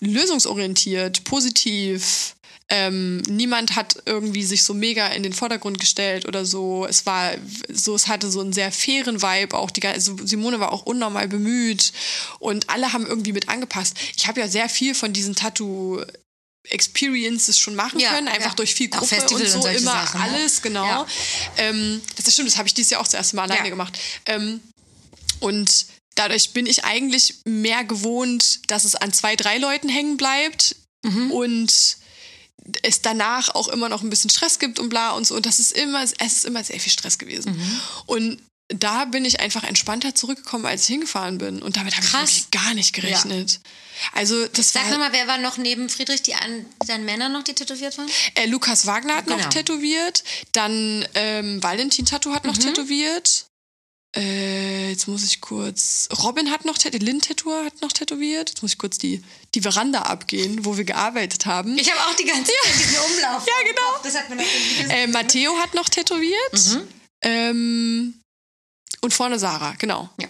lösungsorientiert, 0.00 1.24
positiv. 1.24 2.36
Ähm, 2.70 3.18
niemand 3.28 3.76
hat 3.76 4.02
irgendwie 4.06 4.42
sich 4.42 4.62
so 4.62 4.72
mega 4.72 5.08
in 5.08 5.22
den 5.22 5.34
Vordergrund 5.34 5.78
gestellt 5.78 6.26
oder 6.26 6.46
so. 6.46 6.86
Es 6.86 7.04
war 7.04 7.32
so, 7.70 7.94
es 7.94 8.08
hatte 8.08 8.30
so 8.30 8.40
einen 8.40 8.54
sehr 8.54 8.72
fairen 8.72 9.20
Vibe. 9.20 9.56
Auch 9.56 9.70
die 9.70 9.86
also 9.86 10.16
Simone 10.24 10.60
war 10.60 10.72
auch 10.72 10.86
unnormal 10.86 11.28
bemüht 11.28 11.92
und 12.38 12.70
alle 12.70 12.94
haben 12.94 13.06
irgendwie 13.06 13.34
mit 13.34 13.50
angepasst. 13.50 13.98
Ich 14.16 14.26
habe 14.28 14.40
ja 14.40 14.48
sehr 14.48 14.70
viel 14.70 14.94
von 14.94 15.12
diesen 15.12 15.34
Tattoo 15.34 16.00
Experiences 16.68 17.58
schon 17.58 17.74
machen 17.74 18.00
Ja, 18.00 18.14
können, 18.14 18.28
einfach 18.28 18.50
ja. 18.50 18.54
durch 18.56 18.74
viel 18.74 18.88
Gruppe 18.88 19.06
Festival 19.06 19.42
und 19.42 19.48
so 19.50 19.58
und 19.68 19.74
immer 19.74 19.92
Sachen, 19.92 20.20
alles, 20.20 20.62
genau. 20.62 20.84
Ja. 20.84 21.06
Ähm, 21.58 22.00
das 22.16 22.26
ist 22.26 22.34
stimmt, 22.34 22.48
das 22.48 22.56
habe 22.58 22.68
ich 22.68 22.74
dieses 22.74 22.90
Jahr 22.90 23.00
auch 23.00 23.04
das 23.06 23.14
erste 23.14 23.36
Mal 23.36 23.42
alleine 23.50 23.68
gemacht. 23.70 23.98
Ähm, 24.26 24.60
und 25.40 25.86
dadurch 26.14 26.52
bin 26.52 26.66
ich 26.66 26.84
eigentlich 26.84 27.36
mehr 27.44 27.84
gewohnt, 27.84 28.60
dass 28.70 28.84
es 28.84 28.94
an 28.94 29.12
zwei, 29.12 29.36
drei 29.36 29.58
Leuten 29.58 29.88
hängen 29.88 30.16
bleibt 30.16 30.76
Mhm. 31.04 31.30
und 31.32 31.96
es 32.82 33.02
danach 33.02 33.54
auch 33.54 33.68
immer 33.68 33.90
noch 33.90 34.02
ein 34.02 34.08
bisschen 34.08 34.30
Stress 34.30 34.58
gibt 34.58 34.78
und 34.78 34.88
bla 34.88 35.10
und 35.10 35.26
so. 35.26 35.34
Und 35.36 35.44
das 35.44 35.58
ist 35.60 35.72
immer, 35.72 36.02
es 36.02 36.12
ist 36.12 36.46
immer 36.46 36.64
sehr 36.64 36.80
viel 36.80 36.92
Stress 36.92 37.18
gewesen. 37.18 37.52
Mhm. 37.56 37.80
Und 38.06 38.42
da 38.68 39.04
bin 39.04 39.24
ich 39.24 39.40
einfach 39.40 39.62
entspannter 39.64 40.14
zurückgekommen, 40.14 40.64
als 40.66 40.82
ich 40.82 40.88
hingefahren 40.88 41.38
bin. 41.38 41.60
Und 41.62 41.76
damit 41.76 41.96
habe 41.96 42.06
ich 42.06 42.12
wirklich 42.12 42.50
gar 42.50 42.74
nicht 42.74 42.94
gerechnet. 42.94 43.60
Also 44.12 44.46
das 44.48 44.72
Sag 44.72 44.84
war 44.84 44.90
nochmal, 44.92 45.12
wer 45.12 45.26
war 45.26 45.38
noch 45.38 45.58
neben 45.58 45.88
Friedrich, 45.88 46.22
die 46.22 46.34
anderen 46.34 47.04
Männer 47.04 47.28
noch, 47.28 47.42
die 47.44 47.54
tätowiert 47.54 47.96
waren? 47.98 48.08
äh, 48.34 48.46
Lukas 48.46 48.86
Wagner 48.86 49.16
hat 49.16 49.26
noch 49.26 49.36
Genau. 49.36 49.48
tätowiert. 49.50 50.24
Dann 50.52 51.06
ähm, 51.14 51.62
Valentin 51.62 52.06
Tattoo 52.06 52.32
hat 52.32 52.44
noch 52.44 52.56
tätowiert. 52.56 53.46
Äh, 54.16 54.90
jetzt 54.90 55.08
muss 55.08 55.24
ich 55.24 55.40
kurz. 55.40 56.08
Robin 56.22 56.50
hat 56.50 56.64
noch 56.64 56.78
tätowiert. 56.78 57.02
Lynn 57.02 57.20
Tattoo 57.20 57.52
hat 57.64 57.82
noch 57.82 57.92
tätowiert. 57.92 58.48
Jetzt 58.50 58.62
muss 58.62 58.72
ich 58.72 58.78
kurz 58.78 58.96
die, 58.96 59.22
die 59.54 59.60
Veranda 59.60 60.02
abgehen, 60.02 60.64
wo 60.64 60.76
wir 60.76 60.84
gearbeitet 60.84 61.46
haben. 61.46 61.76
Ich 61.76 61.90
habe 61.90 62.00
auch 62.00 62.14
die 62.14 62.24
ganze 62.24 62.52
Zeit 62.62 62.74
diesen 62.78 62.96
Umlauf. 62.96 63.44
Ja, 63.46 63.68
genau. 63.68 64.02
Das 64.02 64.14
hat 64.16 64.30
mir 64.30 64.36
noch. 64.36 64.44
Äh, 64.94 65.06
Matteo 65.08 65.56
hat 65.58 65.74
noch 65.74 65.88
tätowiert. 65.88 66.52
Mhm. 66.52 66.88
Ähm, 67.22 68.20
und 69.04 69.14
vorne 69.14 69.38
Sarah, 69.38 69.74
genau. 69.78 70.08
Ja. 70.20 70.28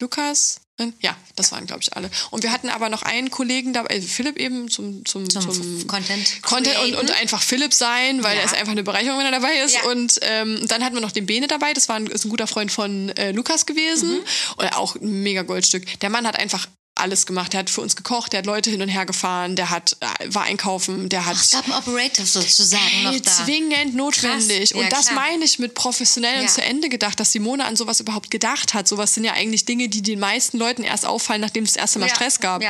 Lukas, 0.00 0.60
äh, 0.78 0.86
ja, 1.00 1.16
das 1.34 1.50
waren, 1.50 1.66
glaube 1.66 1.82
ich, 1.82 1.96
alle. 1.96 2.08
Und 2.30 2.44
wir 2.44 2.52
hatten 2.52 2.68
aber 2.68 2.88
noch 2.88 3.02
einen 3.02 3.30
Kollegen 3.30 3.72
dabei, 3.72 3.90
also 3.96 4.06
Philipp 4.06 4.36
eben 4.36 4.70
zum, 4.70 5.04
zum, 5.04 5.28
Zum, 5.28 5.50
zum 5.50 5.86
Content. 5.88 6.40
Content 6.42 6.78
und, 6.84 6.94
und 6.94 7.10
einfach 7.20 7.42
Philipp 7.42 7.74
sein, 7.74 8.22
weil 8.22 8.36
Ja. 8.36 8.42
er 8.42 8.46
ist 8.46 8.54
einfach 8.54 8.72
eine 8.72 8.84
Bereicherung, 8.84 9.18
wenn 9.18 9.26
er 9.26 9.32
dabei 9.32 9.54
ist. 9.64 9.74
Ja. 9.74 9.90
Und 9.90 10.18
ähm, 10.22 10.66
dann 10.68 10.84
hatten 10.84 10.94
wir 10.94 11.00
noch 11.00 11.10
den 11.10 11.26
Bene 11.26 11.48
dabei, 11.48 11.72
das 11.72 11.88
war 11.88 11.96
ein, 11.96 12.06
ist 12.06 12.24
ein 12.24 12.28
guter 12.28 12.46
Freund 12.46 12.70
von 12.70 13.08
äh, 13.10 13.32
Lukas 13.32 13.66
gewesen. 13.66 14.18
Mhm. 14.18 14.24
Und 14.56 14.76
auch 14.76 14.94
ein 14.94 15.22
mega 15.24 15.42
Goldstück. 15.42 15.98
Der 16.00 16.10
Mann 16.10 16.26
hat 16.28 16.38
einfach 16.38 16.68
alles 17.00 17.26
gemacht. 17.26 17.52
Der 17.52 17.60
hat 17.60 17.70
für 17.70 17.80
uns 17.80 17.96
gekocht, 17.96 18.32
der 18.32 18.38
hat 18.38 18.46
Leute 18.46 18.70
hin 18.70 18.82
und 18.82 18.88
her 18.88 19.06
gefahren, 19.06 19.56
der 19.56 19.70
hat 19.70 19.96
äh, 20.00 20.34
war 20.34 20.42
einkaufen, 20.44 21.08
der 21.08 21.26
hat 21.26 21.36
Ach, 21.38 21.42
es 21.42 21.50
gab 21.50 21.64
einen 21.64 21.74
Operator 21.74 22.24
sozusagen 22.26 23.02
noch 23.04 23.18
da. 23.20 23.30
zwingend 23.30 23.94
notwendig. 23.94 24.70
Ja, 24.70 24.76
und 24.78 24.92
das 24.92 25.06
klar. 25.08 25.14
meine 25.28 25.44
ich 25.44 25.58
mit 25.58 25.74
professionell 25.74 26.36
und 26.40 26.46
Ja. 26.46 26.52
zu 26.52 26.62
Ende 26.62 26.88
gedacht, 26.88 27.18
dass 27.20 27.32
Simone 27.32 27.64
an 27.64 27.76
sowas 27.76 28.00
überhaupt 28.00 28.30
gedacht 28.30 28.74
hat. 28.74 28.86
Sowas 28.88 29.14
sind 29.14 29.24
ja 29.24 29.32
eigentlich 29.32 29.64
Dinge, 29.64 29.88
die 29.88 30.02
den 30.02 30.18
meisten 30.20 30.58
Leuten 30.58 30.82
erst 30.82 31.06
auffallen, 31.06 31.40
nachdem 31.40 31.64
es 31.64 31.72
das 31.74 31.80
erste 31.82 31.98
Mal 31.98 32.08
Ja. 32.08 32.14
Stress 32.14 32.40
gab. 32.40 32.62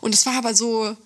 Und 0.00 0.14
es 0.14 0.26
war 0.26 0.34
aber 0.34 0.54
so 0.54 0.96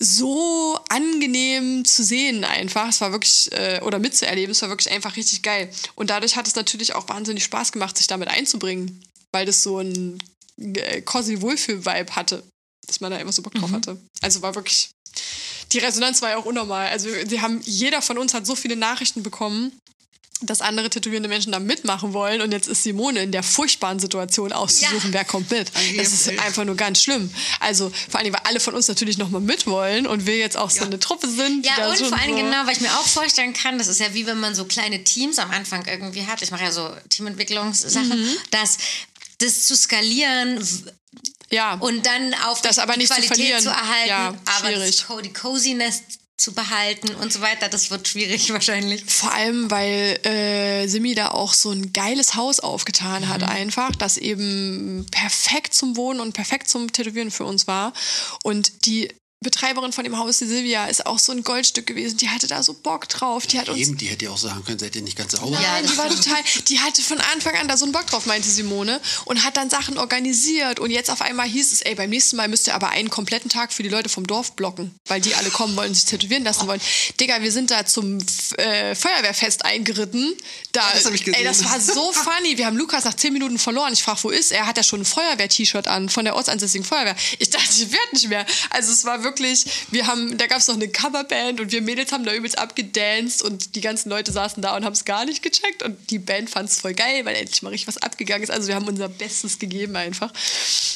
so 0.00 0.78
angenehm 0.88 1.84
zu 1.84 2.04
sehen 2.04 2.44
einfach. 2.44 2.88
Es 2.88 3.00
war 3.00 3.10
wirklich, 3.12 3.50
äh, 3.52 3.80
oder 3.82 3.98
mitzuerleben, 3.98 4.52
es 4.52 4.62
war 4.62 4.68
wirklich 4.68 4.92
einfach 4.92 5.16
richtig 5.16 5.42
geil. 5.42 5.70
Und 5.96 6.10
dadurch 6.10 6.36
hat 6.36 6.46
es 6.46 6.54
natürlich 6.54 6.94
auch 6.94 7.08
wahnsinnig 7.08 7.42
Spaß 7.44 7.72
gemacht, 7.72 7.98
sich 7.98 8.06
damit 8.06 8.28
einzubringen, 8.28 9.02
weil 9.32 9.44
das 9.44 9.62
so 9.64 9.78
ein 9.80 10.18
äh, 10.58 11.00
cozy 11.02 11.40
Wohlfühl-Vibe 11.40 12.14
hatte, 12.16 12.42
dass 12.86 13.00
man 13.00 13.10
da 13.10 13.18
immer 13.18 13.32
so 13.32 13.42
Bock 13.42 13.54
Mhm. 13.54 13.60
drauf 13.60 13.72
hatte. 13.72 14.00
Also 14.22 14.42
war 14.42 14.54
wirklich, 14.54 14.90
die 15.72 15.78
Resonanz 15.78 16.22
war 16.22 16.30
ja 16.30 16.36
auch 16.36 16.44
unnormal. 16.46 16.88
Also 16.88 17.08
wir 17.08 17.42
haben, 17.42 17.60
jeder 17.64 18.02
von 18.02 18.18
uns 18.18 18.34
hat 18.34 18.46
so 18.46 18.54
viele 18.54 18.76
Nachrichten 18.76 19.22
bekommen, 19.22 19.72
dass 20.40 20.60
andere 20.60 20.88
tätowierende 20.88 21.28
Menschen 21.28 21.50
da 21.50 21.58
mitmachen 21.58 22.12
wollen 22.12 22.40
und 22.42 22.52
jetzt 22.52 22.68
ist 22.68 22.84
Simone 22.84 23.24
in 23.24 23.32
der 23.32 23.42
furchtbaren 23.42 23.98
Situation 23.98 24.52
auszusuchen, 24.52 25.08
Ja. 25.10 25.14
wer 25.14 25.24
kommt 25.24 25.50
mit. 25.50 25.72
Das 25.96 26.12
ist 26.12 26.28
einfach 26.38 26.64
nur 26.64 26.76
ganz 26.76 27.02
schlimm. 27.02 27.28
Also 27.58 27.90
vor 28.08 28.20
allem, 28.20 28.32
weil 28.32 28.42
alle 28.44 28.60
von 28.60 28.74
uns 28.74 28.86
natürlich 28.86 29.18
nochmal 29.18 29.40
mit 29.40 29.66
wollen 29.66 30.06
und 30.06 30.26
wir 30.26 30.36
jetzt 30.38 30.56
auch 30.56 30.70
so 30.70 30.84
eine 30.84 31.00
Truppe 31.00 31.28
sind. 31.28 31.66
Ja, 31.66 31.72
da 31.78 31.90
und 31.90 31.96
vor 31.98 32.16
allem 32.16 32.30
so 32.30 32.36
genau, 32.36 32.66
weil 32.66 32.72
ich 32.72 32.80
mir 32.80 32.92
auch 33.00 33.06
vorstellen 33.08 33.52
kann, 33.52 33.78
das 33.78 33.88
ist 33.88 33.98
ja 33.98 34.14
wie 34.14 34.26
wenn 34.26 34.38
man 34.38 34.54
so 34.54 34.64
kleine 34.64 35.02
Teams 35.02 35.40
am 35.40 35.50
Anfang 35.50 35.84
irgendwie 35.86 36.24
hat. 36.24 36.40
Ich 36.40 36.52
mache 36.52 36.62
ja 36.62 36.70
so 36.70 36.88
Teamentwicklungssachen, 37.08 38.20
Mhm. 38.22 38.36
dass 38.52 38.78
das 39.38 39.64
zu 39.64 39.76
skalieren 39.76 40.62
Ja, 41.50 41.74
und 41.74 42.04
dann 42.06 42.34
auf 42.46 42.60
Das 42.62 42.76
die 42.76 42.82
aber 42.82 42.96
nicht 42.96 43.08
zu 43.08 43.14
Qualität 43.14 43.36
verlieren. 43.36 43.62
zu 43.62 43.70
erhalten, 43.70 44.08
Ja, 44.08 44.34
aber 44.58 44.68
schwierig. 44.68 45.04
das, 45.08 45.22
die 45.22 45.32
Coziness 45.32 46.02
zu 46.36 46.52
behalten 46.52 47.14
und 47.16 47.32
so 47.32 47.40
weiter. 47.40 47.68
Das 47.68 47.90
wird 47.90 48.06
schwierig 48.06 48.50
wahrscheinlich. 48.52 49.04
Vor 49.06 49.32
allem, 49.32 49.70
weil 49.70 50.20
äh, 50.24 50.86
Simi 50.86 51.14
da 51.14 51.28
auch 51.32 51.52
so 51.52 51.70
ein 51.72 51.92
geiles 51.92 52.36
Haus 52.36 52.60
aufgetan 52.60 53.28
hat, 53.28 53.42
einfach, 53.42 53.90
das 53.96 54.18
eben 54.18 55.04
perfekt 55.10 55.74
zum 55.74 55.96
Wohnen 55.96 56.20
und 56.20 56.34
perfekt 56.34 56.68
zum 56.70 56.92
Tätowieren 56.92 57.30
für 57.32 57.44
uns 57.44 57.66
war. 57.66 57.92
Und 58.44 58.86
die 58.86 59.08
Betreiberin 59.40 59.92
von 59.92 60.02
dem 60.02 60.18
Haus, 60.18 60.38
die 60.38 60.46
Silvia, 60.46 60.86
ist 60.86 61.06
auch 61.06 61.20
so 61.20 61.30
ein 61.30 61.44
Goldstück 61.44 61.86
gewesen. 61.86 62.16
Die 62.16 62.28
hatte 62.28 62.48
da 62.48 62.60
so 62.64 62.74
Bock 62.74 63.08
drauf. 63.08 63.46
Die 63.46 63.60
hat 63.60 63.68
uns 63.68 63.78
Eben, 63.78 63.96
die 63.96 64.06
hätte 64.06 64.24
ja 64.24 64.32
auch 64.32 64.38
sagen 64.38 64.64
können, 64.64 64.80
seid 64.80 64.96
ihr 64.96 65.02
nicht 65.02 65.16
ganz 65.16 65.32
sauber? 65.32 65.56
Nein, 65.60 65.86
die 65.86 65.96
war 65.96 66.08
total, 66.08 66.42
die 66.68 66.80
hatte 66.80 67.02
von 67.02 67.20
Anfang 67.32 67.54
an 67.54 67.68
da 67.68 67.76
so 67.76 67.84
einen 67.84 67.92
Bock 67.92 68.06
drauf, 68.06 68.26
meinte 68.26 68.48
Simone, 68.48 69.00
und 69.26 69.44
hat 69.44 69.56
dann 69.56 69.70
Sachen 69.70 69.96
organisiert. 69.96 70.80
Und 70.80 70.90
jetzt 70.90 71.08
auf 71.08 71.22
einmal 71.22 71.46
hieß 71.46 71.72
es, 71.72 71.82
ey, 71.82 71.94
beim 71.94 72.10
nächsten 72.10 72.34
Mal 72.34 72.48
müsst 72.48 72.66
ihr 72.66 72.74
aber 72.74 72.88
einen 72.88 73.10
kompletten 73.10 73.48
Tag 73.48 73.72
für 73.72 73.84
die 73.84 73.88
Leute 73.88 74.08
vom 74.08 74.26
Dorf 74.26 74.56
blocken, 74.56 74.92
weil 75.06 75.20
die 75.20 75.36
alle 75.36 75.50
kommen 75.50 75.76
wollen, 75.76 75.94
sich 75.94 76.06
tätowieren 76.06 76.42
lassen 76.42 76.66
wollen. 76.66 76.80
Digga, 77.20 77.40
wir 77.40 77.52
sind 77.52 77.70
da 77.70 77.86
zum 77.86 78.18
äh, 78.56 78.96
Feuerwehrfest 78.96 79.64
eingeritten. 79.64 80.34
Da, 80.72 80.82
das 80.92 81.04
hab 81.04 81.14
ich 81.14 81.22
gesehen. 81.22 81.38
Ey, 81.38 81.44
das 81.44 81.64
war 81.64 81.80
so 81.80 82.10
funny. 82.12 82.58
Wir 82.58 82.66
haben 82.66 82.76
Lukas 82.76 83.04
nach 83.04 83.14
zehn 83.14 83.32
Minuten 83.32 83.60
verloren. 83.60 83.92
Ich 83.92 84.02
frage, 84.02 84.18
wo 84.24 84.30
ist 84.30 84.50
er? 84.50 84.66
Hat 84.66 84.76
ja 84.76 84.82
schon 84.82 85.02
ein 85.02 85.04
Feuerwehr-T-Shirt 85.04 85.86
an 85.86 86.08
von 86.08 86.24
der 86.24 86.34
ortsansässigen 86.34 86.84
Feuerwehr. 86.84 87.14
Ich 87.38 87.50
dachte, 87.50 87.68
ich 87.70 87.92
werde 87.92 88.08
nicht 88.14 88.28
mehr. 88.28 88.44
Also 88.70 88.90
es 88.90 89.04
war 89.04 89.22
wirklich, 89.22 89.27
wir 89.90 90.06
haben, 90.06 90.36
da 90.38 90.46
gab 90.46 90.58
es 90.58 90.68
noch 90.68 90.74
eine 90.74 90.88
Coverband 90.88 91.60
und 91.60 91.72
wir 91.72 91.82
Mädels 91.82 92.12
haben 92.12 92.24
da 92.24 92.34
übelst 92.34 92.58
abgedanced 92.58 93.42
und 93.42 93.74
die 93.74 93.80
ganzen 93.80 94.10
Leute 94.10 94.32
saßen 94.32 94.62
da 94.62 94.76
und 94.76 94.84
haben 94.84 94.92
es 94.92 95.04
gar 95.04 95.24
nicht 95.24 95.42
gecheckt 95.42 95.82
und 95.82 96.10
die 96.10 96.18
Band 96.18 96.50
fand 96.50 96.70
es 96.70 96.80
voll 96.80 96.94
geil, 96.94 97.24
weil 97.24 97.36
endlich 97.36 97.62
mal 97.62 97.70
richtig 97.70 97.88
was 97.88 97.98
abgegangen 97.98 98.42
ist. 98.42 98.50
Also 98.50 98.68
wir 98.68 98.74
haben 98.74 98.86
unser 98.86 99.08
Bestes 99.08 99.58
gegeben 99.58 99.96
einfach. 99.96 100.32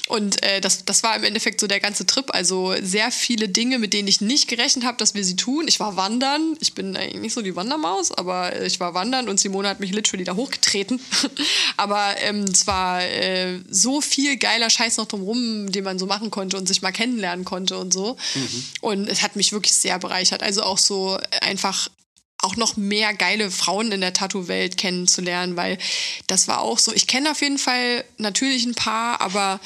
Und 0.08 0.42
äh, 0.42 0.60
das, 0.60 0.84
das 0.84 1.02
war 1.02 1.16
im 1.16 1.24
Endeffekt 1.24 1.60
so 1.60 1.66
der 1.66 1.80
ganze 1.80 2.04
Trip. 2.06 2.26
Also 2.34 2.74
sehr 2.80 3.10
viele 3.10 3.48
Dinge, 3.48 3.78
mit 3.78 3.92
denen 3.92 4.08
ich 4.08 4.20
nicht 4.20 4.48
gerechnet 4.48 4.84
habe, 4.84 4.98
dass 4.98 5.14
wir 5.14 5.24
sie 5.24 5.36
tun. 5.36 5.66
Ich 5.68 5.80
war 5.80 5.96
wandern. 5.96 6.56
Ich 6.60 6.74
bin 6.74 6.96
eigentlich 6.96 7.22
nicht 7.22 7.34
so 7.34 7.42
die 7.42 7.56
Wandermaus, 7.56 8.12
aber 8.12 8.60
ich 8.62 8.80
war 8.80 8.94
wandern 8.94 9.28
und 9.28 9.38
Simone 9.40 9.68
hat 9.68 9.80
mich 9.80 9.92
literally 9.92 10.24
da 10.24 10.36
hochgetreten. 10.36 11.00
aber 11.76 12.14
ähm, 12.20 12.44
es 12.44 12.66
war 12.66 13.02
äh, 13.02 13.60
so 13.70 14.00
viel 14.00 14.36
geiler 14.36 14.70
Scheiß 14.70 14.96
noch 14.96 15.06
drumherum, 15.06 15.70
den 15.70 15.84
man 15.84 15.98
so 15.98 16.06
machen 16.06 16.30
konnte 16.30 16.56
und 16.56 16.66
sich 16.66 16.82
mal 16.82 16.92
kennenlernen 16.92 17.44
konnte 17.44 17.78
und 17.78 17.92
so. 17.92 18.16
Und 18.80 19.08
es 19.08 19.22
hat 19.22 19.36
mich 19.36 19.52
wirklich 19.52 19.74
sehr 19.74 19.98
bereichert. 19.98 20.42
Also 20.42 20.62
auch 20.62 20.78
so 20.78 21.18
einfach 21.40 21.88
auch 22.42 22.56
noch 22.56 22.76
mehr 22.76 23.14
geile 23.14 23.50
Frauen 23.50 23.92
in 23.92 24.00
der 24.00 24.12
Tattoo-Welt 24.12 24.76
kennenzulernen, 24.76 25.56
weil 25.56 25.78
das 26.26 26.48
war 26.48 26.60
auch 26.60 26.78
so. 26.78 26.92
Ich 26.92 27.06
kenne 27.06 27.30
auf 27.30 27.40
jeden 27.40 27.58
Fall 27.58 28.04
natürlich 28.18 28.64
ein 28.64 28.74
paar, 28.74 29.20
aber 29.20 29.60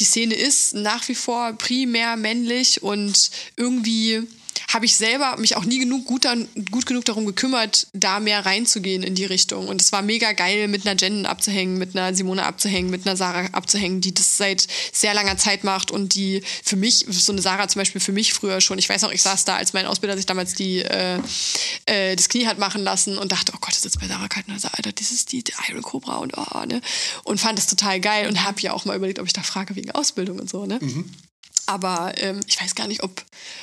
die 0.00 0.04
Szene 0.04 0.34
ist 0.34 0.74
nach 0.74 1.06
wie 1.08 1.14
vor 1.14 1.52
primär 1.52 2.16
männlich 2.16 2.82
und 2.82 3.30
irgendwie 3.56 4.26
habe 4.72 4.86
ich 4.86 4.96
selber 4.96 5.36
mich 5.38 5.56
auch 5.56 5.64
nie 5.64 5.78
genug 5.78 6.04
gut, 6.04 6.26
an, 6.26 6.48
gut 6.70 6.86
genug 6.86 7.04
darum 7.04 7.26
gekümmert, 7.26 7.86
da 7.92 8.20
mehr 8.20 8.44
reinzugehen 8.44 9.02
in 9.02 9.14
die 9.14 9.24
Richtung. 9.24 9.68
Und 9.68 9.80
es 9.80 9.92
war 9.92 10.02
mega 10.02 10.32
geil, 10.32 10.68
mit 10.68 10.86
einer 10.86 10.98
Jen 11.00 11.26
abzuhängen, 11.26 11.78
mit 11.78 11.96
einer 11.96 12.14
Simone 12.14 12.44
abzuhängen, 12.44 12.90
mit 12.90 13.06
einer 13.06 13.16
Sarah 13.16 13.46
abzuhängen, 13.52 14.00
die 14.00 14.14
das 14.14 14.36
seit 14.36 14.66
sehr 14.92 15.14
langer 15.14 15.36
Zeit 15.36 15.64
macht 15.64 15.90
und 15.90 16.14
die 16.14 16.42
für 16.62 16.76
mich, 16.76 17.06
so 17.08 17.32
eine 17.32 17.42
Sarah 17.42 17.68
zum 17.68 17.80
Beispiel 17.80 18.00
für 18.00 18.12
mich 18.12 18.32
früher 18.32 18.60
schon, 18.60 18.78
ich 18.78 18.88
weiß 18.88 19.02
noch, 19.02 19.12
ich 19.12 19.22
saß 19.22 19.44
da, 19.44 19.56
als 19.56 19.72
mein 19.72 19.86
Ausbilder 19.86 20.16
sich 20.16 20.26
damals 20.26 20.54
die, 20.54 20.78
äh, 20.78 21.18
äh, 21.86 22.16
das 22.16 22.28
Knie 22.28 22.46
hat 22.46 22.58
machen 22.58 22.82
lassen 22.82 23.18
und 23.18 23.32
dachte, 23.32 23.52
oh 23.54 23.58
Gott, 23.60 23.74
das 23.74 23.84
ist 23.84 24.00
bei 24.00 24.06
Sarah 24.06 24.28
Kalten, 24.28 24.52
also, 24.52 24.68
Alter, 24.72 24.92
das 24.92 25.10
ist 25.10 25.32
die, 25.32 25.42
die 25.42 25.52
Iron 25.68 25.82
Cobra 25.82 26.16
und 26.16 26.36
oh, 26.36 26.64
ne? 26.66 26.80
Und 27.24 27.40
fand 27.40 27.58
das 27.58 27.66
total 27.66 28.00
geil 28.00 28.28
und 28.28 28.44
habe 28.44 28.60
ja 28.60 28.72
auch 28.72 28.84
mal 28.84 28.96
überlegt, 28.96 29.18
ob 29.18 29.26
ich 29.26 29.32
da 29.32 29.42
frage 29.42 29.76
wegen 29.76 29.90
Ausbildung 29.92 30.38
und 30.38 30.50
so, 30.50 30.66
ne? 30.66 30.78
Aber 31.66 32.12
ähm, 32.16 32.40
ich 32.46 32.60
weiß 32.60 32.74
gar 32.74 32.86
nicht, 32.86 33.02
ob, 33.02 33.22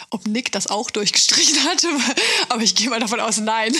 ob 0.09 0.27
Nick 0.27 0.51
das 0.51 0.67
auch 0.67 0.89
durchgestrichen 0.91 1.63
hatte, 1.65 1.87
aber 2.49 2.61
ich 2.61 2.75
gehe 2.75 2.89
mal 2.89 2.99
davon 2.99 3.19
aus, 3.19 3.37
nein. 3.37 3.75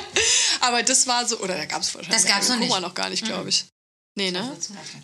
aber 0.60 0.82
das 0.82 1.06
war 1.06 1.26
so, 1.26 1.38
oder 1.40 1.56
da 1.56 1.64
gab 1.64 1.82
es 1.82 1.94
wahrscheinlich 1.94 2.22
Das 2.22 2.30
gab's 2.30 2.48
noch 2.48 2.58
nicht. 2.58 2.80
noch 2.80 2.94
gar 2.94 3.10
nicht, 3.10 3.24
glaube 3.24 3.48
ich. 3.48 3.66
Nee, 4.18 4.30
ne? 4.30 4.50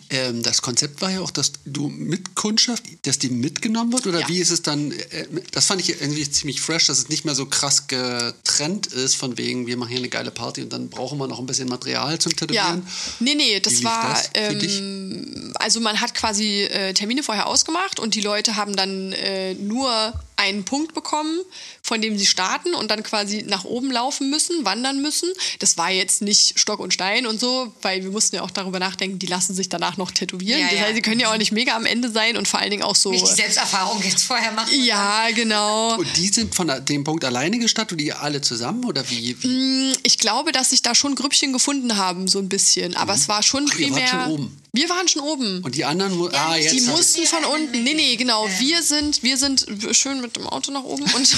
Ähm, 0.09 0.41
das 0.41 0.63
Konzept 0.63 0.99
war 1.01 1.11
ja 1.11 1.21
auch, 1.21 1.29
dass 1.29 1.51
du 1.65 1.87
mit 1.87 2.33
Kundschaft, 2.33 2.83
dass 3.03 3.19
die 3.19 3.29
mitgenommen 3.29 3.93
wird? 3.93 4.07
Oder 4.07 4.21
Ja. 4.21 4.27
wie 4.27 4.39
ist 4.39 4.49
es 4.49 4.63
dann? 4.63 4.91
Äh, 4.91 5.27
das 5.51 5.67
fand 5.67 5.81
ich 5.81 5.89
irgendwie 6.01 6.27
ziemlich 6.29 6.59
fresh, 6.61 6.87
dass 6.87 6.97
es 6.97 7.09
nicht 7.09 7.23
mehr 7.23 7.35
so 7.35 7.45
krass 7.45 7.85
getrennt 7.87 8.87
ist, 8.87 9.15
von 9.15 9.37
wegen, 9.37 9.67
wir 9.67 9.77
machen 9.77 9.89
hier 9.89 9.99
eine 9.99 10.09
geile 10.09 10.31
Party 10.31 10.63
und 10.63 10.73
dann 10.73 10.89
brauchen 10.89 11.19
wir 11.19 11.27
noch 11.27 11.37
ein 11.39 11.45
bisschen 11.45 11.69
Material 11.69 12.17
zum 12.17 12.31
Ja, 12.31 12.37
Tätowieren. 12.37 12.87
nee, 13.19 13.35
nee, 13.35 13.55
Wie 13.57 13.59
das 13.61 13.83
war, 13.83 14.09
das 14.09 14.29
ähm, 14.33 15.51
also 15.59 15.79
man 15.79 16.01
hat 16.01 16.15
quasi 16.15 16.63
äh, 16.63 16.93
Termine 16.95 17.21
vorher 17.21 17.45
ausgemacht 17.45 17.99
und 17.99 18.15
die 18.15 18.21
Leute 18.21 18.55
haben 18.55 18.75
dann 18.75 19.11
äh, 19.13 19.53
nur 19.53 20.13
einen 20.35 20.65
Punkt 20.65 20.95
bekommen, 20.95 21.39
von 21.83 22.01
dem 22.01 22.17
sie 22.17 22.25
starten 22.25 22.73
und 22.73 22.89
dann 22.89 23.03
quasi 23.03 23.43
nach 23.43 23.63
oben 23.63 23.91
laufen 23.91 24.29
müssen, 24.31 24.65
wandern 24.65 25.01
müssen. 25.01 25.29
Das 25.59 25.77
war 25.77 25.91
jetzt 25.91 26.21
nicht 26.23 26.59
Stock 26.59 26.79
und 26.79 26.93
Stein 26.93 27.27
und 27.27 27.39
so, 27.39 27.71
weil 27.83 28.03
wir 28.03 28.09
mussten 28.09 28.37
ja 28.37 28.41
auch 28.41 28.49
darüber 28.51 28.79
nachdenken, 28.79 29.02
die 29.19 29.25
lassen 29.27 29.53
sich 29.53 29.69
danach 29.69 29.97
noch 29.97 30.11
tätowieren. 30.11 30.59
Ja, 30.59 30.67
das 30.67 30.75
ja. 30.79 30.85
heißt, 30.85 30.95
sie 30.95 31.01
können 31.01 31.19
ja 31.19 31.31
auch 31.31 31.37
nicht 31.37 31.51
mega 31.51 31.75
am 31.75 31.85
Ende 31.85 32.09
sein 32.11 32.37
und 32.37 32.47
vor 32.47 32.59
allen 32.59 32.71
Dingen 32.71 32.83
auch 32.83 32.95
so. 32.95 33.11
Nicht 33.11 33.27
die 33.27 33.33
Selbsterfahrung 33.33 34.01
jetzt 34.03 34.23
vorher 34.23 34.51
machen. 34.51 34.69
Ja, 34.83 35.27
genau. 35.35 35.95
Und 35.97 36.07
die 36.17 36.27
sind 36.29 36.53
von 36.55 36.71
dem 36.85 37.03
Punkt 37.03 37.23
alleine 37.25 37.59
gestartet 37.59 37.93
oder 37.97 38.03
ihr 38.03 38.21
alle 38.21 38.41
zusammen? 38.41 38.85
Oder 38.85 39.09
wie? 39.09 39.35
wie? 39.43 39.93
Ich 40.03 40.17
glaube, 40.17 40.51
dass 40.51 40.71
sich 40.71 40.81
da 40.81 40.95
schon 40.95 41.15
Grüppchen 41.15 41.53
gefunden 41.53 41.97
haben, 41.97 42.27
so 42.27 42.39
ein 42.39 42.49
bisschen. 42.49 42.95
Aber 42.97 43.13
es 43.13 43.27
war 43.27 43.43
schon 43.43 43.67
Ach, 43.71 43.77
ihr 43.79 43.87
primär. 43.87 44.01
wart 44.03 44.09
schon 44.23 44.31
oben. 44.31 44.57
Wir 44.75 44.89
waren 44.89 45.07
schon 45.07 45.21
oben. 45.21 45.61
Und 45.63 45.75
die 45.75 45.85
anderen, 45.85 46.17
mu- 46.17 46.29
ah, 46.33 46.55
jetzt. 46.55 46.73
Die 46.73 46.81
mussten 46.81 47.25
von 47.27 47.43
Ja, 47.43 47.47
unten. 47.49 47.83
Nee, 47.83 47.93
nee, 47.93 48.15
genau. 48.15 48.47
Ja. 48.47 48.59
Wir 48.59 48.81
sind, 48.81 49.21
wir 49.21 49.37
sind 49.37 49.65
schön 49.91 50.19
mit 50.19 50.35
dem 50.35 50.47
Auto 50.47 50.71
nach 50.71 50.83
oben. 50.83 51.03
Und 51.03 51.35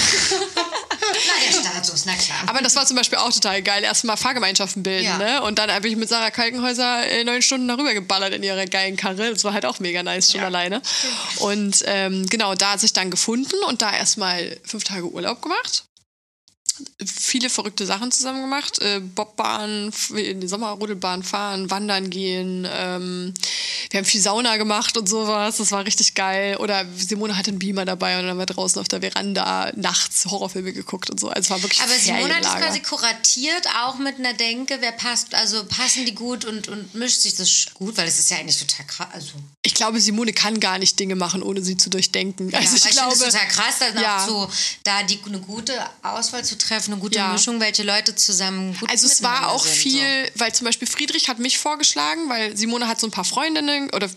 Na, 1.00 1.34
der 1.46 1.52
Status, 1.70 2.04
na 2.06 2.14
klar. 2.14 2.38
aber 2.46 2.60
das 2.62 2.74
war 2.76 2.86
zum 2.86 2.96
Beispiel 2.96 3.18
auch 3.18 3.32
total 3.32 3.62
geil. 3.62 3.82
Erstmal 3.84 4.16
Fahrgemeinschaften 4.16 4.82
bilden, 4.82 5.04
Ja. 5.04 5.18
ne? 5.18 5.42
Und 5.42 5.58
dann 5.58 5.70
habe 5.70 5.88
ich 5.88 5.96
mit 5.96 6.08
Sarah 6.08 6.30
Kalkenhäuser 6.30 7.08
äh, 7.10 7.24
neun 7.24 7.42
Stunden 7.42 7.55
darüber 7.58 7.94
geballert 7.94 8.32
in 8.34 8.42
ihrer 8.42 8.66
geilen 8.66 8.96
Karre. 8.96 9.30
Das 9.30 9.44
war 9.44 9.52
halt 9.52 9.66
auch 9.66 9.80
mega 9.80 10.02
nice 10.02 10.30
schon 10.32 10.40
Ja. 10.40 10.46
alleine. 10.46 10.82
Und 11.40 11.82
ähm, 11.86 12.26
genau, 12.26 12.54
da 12.54 12.72
hat 12.72 12.80
sich 12.80 12.92
dann 12.92 13.10
gefunden 13.10 13.56
und 13.68 13.82
da 13.82 13.92
erstmal 13.92 14.56
fünf 14.64 14.84
Tage 14.84 15.06
Urlaub 15.10 15.42
gemacht. 15.42 15.84
Viele 17.04 17.48
verrückte 17.48 17.86
Sachen 17.86 18.12
zusammen 18.12 18.42
gemacht. 18.42 18.80
Äh, 18.80 19.00
Bobbahn, 19.00 19.92
in 20.14 20.40
die 20.40 20.48
Sommerrodelbahn 20.48 21.22
fahren, 21.22 21.70
wandern 21.70 22.10
gehen. 22.10 22.66
Ähm, 22.70 23.32
wir 23.90 23.98
haben 23.98 24.04
viel 24.04 24.20
Sauna 24.20 24.56
gemacht 24.56 24.96
und 24.96 25.08
sowas. 25.08 25.56
Das 25.56 25.72
war 25.72 25.84
richtig 25.84 26.14
geil. 26.14 26.56
Oder 26.58 26.84
Simone 26.96 27.36
hatte 27.36 27.50
einen 27.50 27.58
Beamer 27.58 27.84
dabei 27.84 28.16
und 28.16 28.22
dann 28.22 28.32
haben 28.32 28.38
wir 28.38 28.46
draußen 28.46 28.80
auf 28.80 28.88
der 28.88 29.00
Veranda 29.00 29.72
nachts 29.74 30.26
Horrorfilme 30.26 30.72
geguckt 30.72 31.08
und 31.08 31.18
so. 31.18 31.28
Also 31.28 31.40
es 31.40 31.50
war 31.50 31.62
wirklich 31.62 31.82
Aber 31.82 31.94
Simone 31.94 32.34
hat 32.34 32.44
das 32.44 32.56
quasi 32.56 32.80
kuratiert, 32.80 33.66
auch 33.84 33.98
mit 33.98 34.18
einer 34.18 34.34
Denke, 34.34 34.78
wer 34.80 34.92
passt, 34.92 35.34
also 35.34 35.64
passen 35.64 36.04
die 36.04 36.14
gut 36.14 36.44
und, 36.44 36.68
und 36.68 36.94
mischt 36.94 37.20
sich 37.20 37.34
das 37.34 37.66
gut, 37.74 37.96
weil 37.96 38.08
es 38.08 38.18
ist 38.18 38.30
ja 38.30 38.38
eigentlich 38.38 38.58
total 38.58 38.86
krass. 38.86 39.08
Also, 39.12 39.32
Ich 39.66 39.74
glaube, 39.74 40.00
Simone 40.00 40.32
kann 40.32 40.60
gar 40.60 40.78
nicht 40.78 40.98
Dinge 41.00 41.16
machen, 41.16 41.42
ohne 41.42 41.60
sie 41.60 41.76
zu 41.76 41.90
durchdenken. 41.90 42.50
ja, 42.50 42.60
Also 42.60 42.76
ich 42.76 42.84
ich 42.84 42.90
glaube, 42.92 43.12
es 43.14 43.18
total 43.18 43.48
krass, 43.48 43.80
dann 43.80 44.00
ja. 44.00 44.22
auch 44.22 44.26
so, 44.28 44.50
da 44.84 45.02
die, 45.02 45.18
eine 45.26 45.40
gute 45.40 45.72
Auswahl 46.02 46.44
zu 46.44 46.56
treffen, 46.56 46.92
eine 46.92 47.00
gute 47.00 47.16
Ja. 47.18 47.32
Mischung, 47.32 47.58
welche 47.60 47.82
Leute 47.82 48.14
zusammen 48.14 48.76
gut 48.78 48.88
Also 48.88 49.08
es 49.08 49.24
war 49.24 49.50
auch 49.50 49.64
sind, 49.64 49.74
viel, 49.74 50.30
weil 50.36 50.54
zum 50.54 50.66
Beispiel 50.66 50.86
Friedrich 50.86 51.28
hat 51.28 51.40
mich 51.40 51.58
vorgeschlagen, 51.58 52.28
weil 52.28 52.56
Simone 52.56 52.86
hat 52.86 53.00
so 53.00 53.08
ein 53.08 53.10
paar 53.10 53.24
Freundinnen 53.24 53.90
oder 53.92 54.08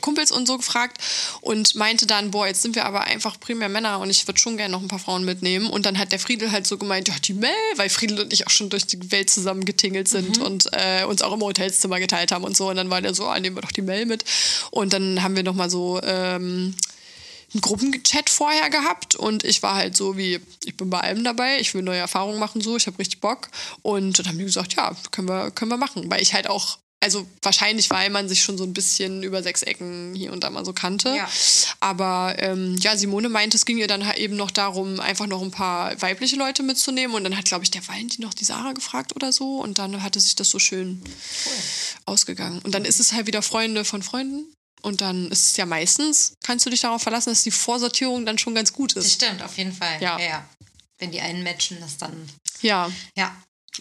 Kumpels 0.00 0.32
und 0.32 0.46
so 0.46 0.56
gefragt 0.56 0.96
und 1.42 1.74
meinte 1.74 2.06
dann, 2.06 2.30
boah, 2.30 2.46
jetzt 2.46 2.62
sind 2.62 2.74
wir 2.74 2.86
aber 2.86 3.02
einfach 3.02 3.38
primär 3.38 3.68
Männer 3.68 3.98
und 4.00 4.08
ich 4.08 4.26
würde 4.26 4.40
schon 4.40 4.56
gerne 4.56 4.72
noch 4.72 4.80
ein 4.80 4.88
paar 4.88 4.98
Frauen 4.98 5.24
mitnehmen. 5.26 5.68
Und 5.68 5.84
dann 5.84 5.98
hat 5.98 6.10
der 6.12 6.18
Friedel 6.18 6.52
halt 6.52 6.66
so 6.66 6.78
gemeint, 6.78 7.08
ja, 7.08 7.14
die 7.22 7.34
Mel, 7.34 7.50
weil 7.76 7.90
Friedel 7.90 8.20
und 8.20 8.32
ich 8.32 8.46
auch 8.46 8.50
schon 8.50 8.70
durch 8.70 8.86
die 8.86 9.10
Welt 9.12 9.28
zusammen 9.28 9.66
getingelt 9.66 10.08
sind 10.08 10.38
und 10.38 10.68
äh, 10.72 11.04
uns 11.04 11.20
auch 11.20 11.34
im 11.34 11.42
Hotelzimmer 11.42 12.00
geteilt 12.00 12.32
haben 12.32 12.44
und 12.44 12.56
so. 12.56 12.70
Und 12.70 12.76
dann 12.76 12.88
war 12.88 13.02
der 13.02 13.14
so, 13.14 13.26
ah, 13.26 13.38
nehmen 13.38 13.56
wir 13.56 13.60
doch 13.62 13.72
die 13.72 13.82
Mel 13.82 14.06
mit. 14.06 14.24
Und 14.70 14.85
dann 14.92 15.22
haben 15.22 15.36
wir 15.36 15.42
noch 15.42 15.54
mal 15.54 15.70
so... 15.70 16.00
Ähm, 16.02 16.74
einen 17.54 17.60
Gruppenchat 17.60 18.28
vorher 18.28 18.70
gehabt 18.70 19.14
und 19.14 19.44
ich 19.44 19.62
war 19.62 19.76
halt 19.76 19.96
so 19.96 20.16
wie, 20.16 20.40
ich 20.64 20.76
bin 20.76 20.90
bei 20.90 21.00
allem 21.00 21.24
dabei, 21.24 21.60
ich 21.60 21.74
will 21.74 21.82
neue 21.82 21.98
Erfahrungen 21.98 22.38
machen, 22.38 22.60
so, 22.60 22.76
ich 22.76 22.86
habe 22.86 22.98
richtig 22.98 23.20
Bock. 23.20 23.48
Und 23.82 24.18
dann 24.18 24.28
haben 24.28 24.38
die 24.38 24.44
gesagt, 24.44 24.74
ja, 24.74 24.94
können 25.10 25.28
wir, 25.28 25.50
können 25.50 25.70
wir 25.70 25.76
machen. 25.76 26.10
Weil 26.10 26.22
ich 26.22 26.34
halt 26.34 26.48
auch, 26.48 26.78
also 27.00 27.26
wahrscheinlich, 27.42 27.88
weil 27.90 28.10
man 28.10 28.28
sich 28.28 28.42
schon 28.42 28.58
so 28.58 28.64
ein 28.64 28.72
bisschen 28.72 29.22
über 29.22 29.42
sechs 29.42 29.62
Ecken 29.62 30.14
hier 30.14 30.32
und 30.32 30.42
da 30.42 30.50
mal 30.50 30.64
so 30.64 30.72
kannte. 30.72 31.14
Ja. 31.14 31.28
Aber 31.78 32.34
ähm, 32.38 32.76
ja, 32.80 32.96
Simone 32.96 33.28
meinte, 33.28 33.56
es 33.56 33.64
ging 33.64 33.78
ihr 33.78 33.86
dann 33.86 34.06
halt 34.06 34.18
eben 34.18 34.36
noch 34.36 34.50
darum, 34.50 34.98
einfach 34.98 35.26
noch 35.26 35.42
ein 35.42 35.52
paar 35.52 36.00
weibliche 36.02 36.36
Leute 36.36 36.62
mitzunehmen. 36.62 37.14
Und 37.14 37.24
dann 37.24 37.36
hat, 37.36 37.44
glaube 37.44 37.64
ich, 37.64 37.70
der 37.70 37.86
Valentin 37.86 38.24
noch 38.24 38.34
die 38.34 38.44
Sarah 38.44 38.72
gefragt 38.72 39.14
oder 39.14 39.32
so. 39.32 39.58
Und 39.60 39.78
dann 39.78 40.02
hatte 40.02 40.18
sich 40.18 40.34
das 40.34 40.50
so 40.50 40.58
schön 40.58 41.00
ausgegangen. 42.06 42.60
Und 42.64 42.74
dann 42.74 42.84
ist 42.84 42.98
es 42.98 43.12
halt 43.12 43.26
wieder 43.26 43.42
Freunde 43.42 43.84
von 43.84 44.02
Freunden. 44.02 44.52
Und 44.86 45.00
dann 45.00 45.32
ist 45.32 45.50
es 45.50 45.56
ja 45.56 45.66
meistens, 45.66 46.34
kannst 46.44 46.64
du 46.64 46.70
dich 46.70 46.82
darauf 46.82 47.02
verlassen, 47.02 47.30
dass 47.30 47.42
die 47.42 47.50
Vorsortierung 47.50 48.24
dann 48.24 48.38
schon 48.38 48.54
ganz 48.54 48.72
gut 48.72 48.92
So. 48.92 49.00
Das 49.00 49.06
ist. 49.06 49.14
stimmt, 49.14 49.42
auf 49.42 49.58
jeden 49.58 49.72
Fall. 49.72 50.00
Ja. 50.00 50.16
ja. 50.16 50.48
Wenn 50.98 51.10
die 51.10 51.20
einen 51.20 51.42
matchen, 51.42 51.78
das 51.80 51.98
dann, 51.98 52.28
Ja, 52.62 52.88
ja. 53.16 53.34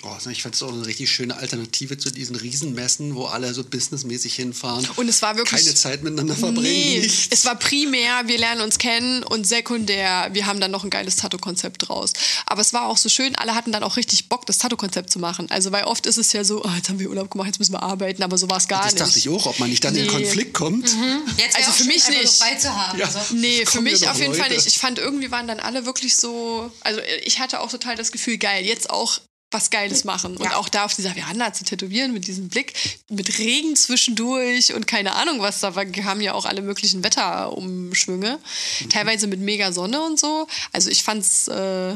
Oh, 0.03 0.29
ich 0.29 0.43
fand 0.43 0.55
es 0.55 0.61
auch 0.61 0.73
eine 0.73 0.85
richtig 0.85 1.09
schöne 1.09 1.37
Alternative 1.37 1.97
zu 1.97 2.11
diesen 2.11 2.35
Riesenmessen, 2.35 3.15
wo 3.15 3.25
alle 3.25 3.53
so 3.53 3.63
businessmäßig 3.63 4.35
hinfahren. 4.35 4.85
Und 4.97 5.07
es 5.07 5.21
war 5.21 5.37
wirklich. 5.37 5.61
Keine 5.61 5.73
Zeit 5.73 6.03
miteinander 6.03 6.35
verbringen. 6.35 6.63
Nee, 6.63 6.99
nichts. 6.99 7.27
es 7.31 7.45
war 7.45 7.55
primär, 7.55 8.27
wir 8.27 8.37
lernen 8.37 8.61
uns 8.61 8.77
kennen 8.77 9.23
und 9.23 9.47
sekundär, 9.47 10.29
wir 10.33 10.47
haben 10.47 10.59
dann 10.59 10.71
noch 10.71 10.83
ein 10.83 10.89
geiles 10.89 11.15
Tattoo-Konzept 11.15 11.87
draus. 11.87 12.11
Aber 12.45 12.61
es 12.61 12.73
war 12.73 12.87
auch 12.87 12.97
so 12.97 13.07
schön, 13.07 13.35
alle 13.37 13.55
hatten 13.55 13.71
dann 13.71 13.83
auch 13.83 13.95
richtig 13.95 14.27
Bock, 14.27 14.45
das 14.45 14.57
Tattoo-Konzept 14.57 15.11
zu 15.11 15.19
machen. 15.19 15.49
Also, 15.49 15.71
weil 15.71 15.85
oft 15.85 16.05
ist 16.05 16.17
es 16.17 16.33
ja 16.33 16.43
so, 16.43 16.63
oh, 16.63 16.71
jetzt 16.75 16.89
haben 16.89 16.99
wir 16.99 17.09
Urlaub 17.09 17.31
gemacht, 17.31 17.47
jetzt 17.47 17.59
müssen 17.59 17.73
wir 17.73 17.83
arbeiten, 17.83 18.21
aber 18.21 18.37
so 18.37 18.49
war 18.49 18.57
es 18.57 18.67
gar 18.67 18.83
das 18.83 18.93
nicht. 18.93 19.01
Das 19.01 19.09
dachte 19.09 19.19
ich 19.19 19.29
auch, 19.29 19.45
ob 19.45 19.59
man 19.59 19.69
nicht 19.69 19.83
dann 19.83 19.93
nee. 19.93 20.01
in 20.01 20.07
Konflikt 20.07 20.53
kommt. 20.53 20.93
Mhm. 20.93 21.21
Jetzt 21.37 21.55
also 21.55 21.71
für 21.71 21.85
mich 21.85 22.07
nicht. 22.09 22.33
Frei 22.33 22.55
zu 22.55 22.75
haben, 22.75 22.99
ja. 22.99 23.05
also. 23.05 23.19
Nee, 23.33 23.65
für 23.65 23.81
mich 23.81 24.07
auf 24.09 24.19
jeden 24.19 24.31
Leute. 24.33 24.43
Fall 24.43 24.53
nicht. 24.53 24.67
Ich 24.67 24.77
fand 24.77 24.99
irgendwie 24.99 25.31
waren 25.31 25.47
dann 25.47 25.61
alle 25.61 25.85
wirklich 25.85 26.17
so, 26.17 26.69
also 26.81 26.99
ich 27.23 27.39
hatte 27.39 27.61
auch 27.61 27.71
total 27.71 27.95
das 27.95 28.11
Gefühl, 28.11 28.37
geil, 28.37 28.65
jetzt 28.65 28.89
auch 28.89 29.19
was 29.51 29.69
Geiles 29.69 30.03
machen. 30.03 30.37
Und 30.37 30.53
auch 30.53 30.69
da 30.69 30.85
auf 30.85 30.93
dieser 30.93 31.13
Veranda 31.13 31.53
zu 31.53 31.63
tätowieren 31.63 32.13
mit 32.13 32.27
diesem 32.27 32.49
Blick, 32.49 32.73
mit 33.09 33.39
Regen 33.39 33.75
zwischendurch 33.75 34.73
und 34.73 34.87
keine 34.87 35.15
Ahnung 35.15 35.39
was, 35.39 35.59
da 35.61 35.73
haben 35.75 36.21
ja 36.21 36.33
auch 36.33 36.45
alle 36.45 36.61
möglichen 36.61 37.03
Wetterumschwünge. 37.03 38.39
Mhm. 38.81 38.89
Teilweise 38.89 39.27
mit 39.27 39.39
mega 39.39 39.71
Sonne 39.71 40.01
und 40.01 40.19
so. 40.19 40.47
Also 40.71 40.89
ich 40.89 41.03
fand 41.03 41.23
es 41.23 41.47
äh, 41.47 41.95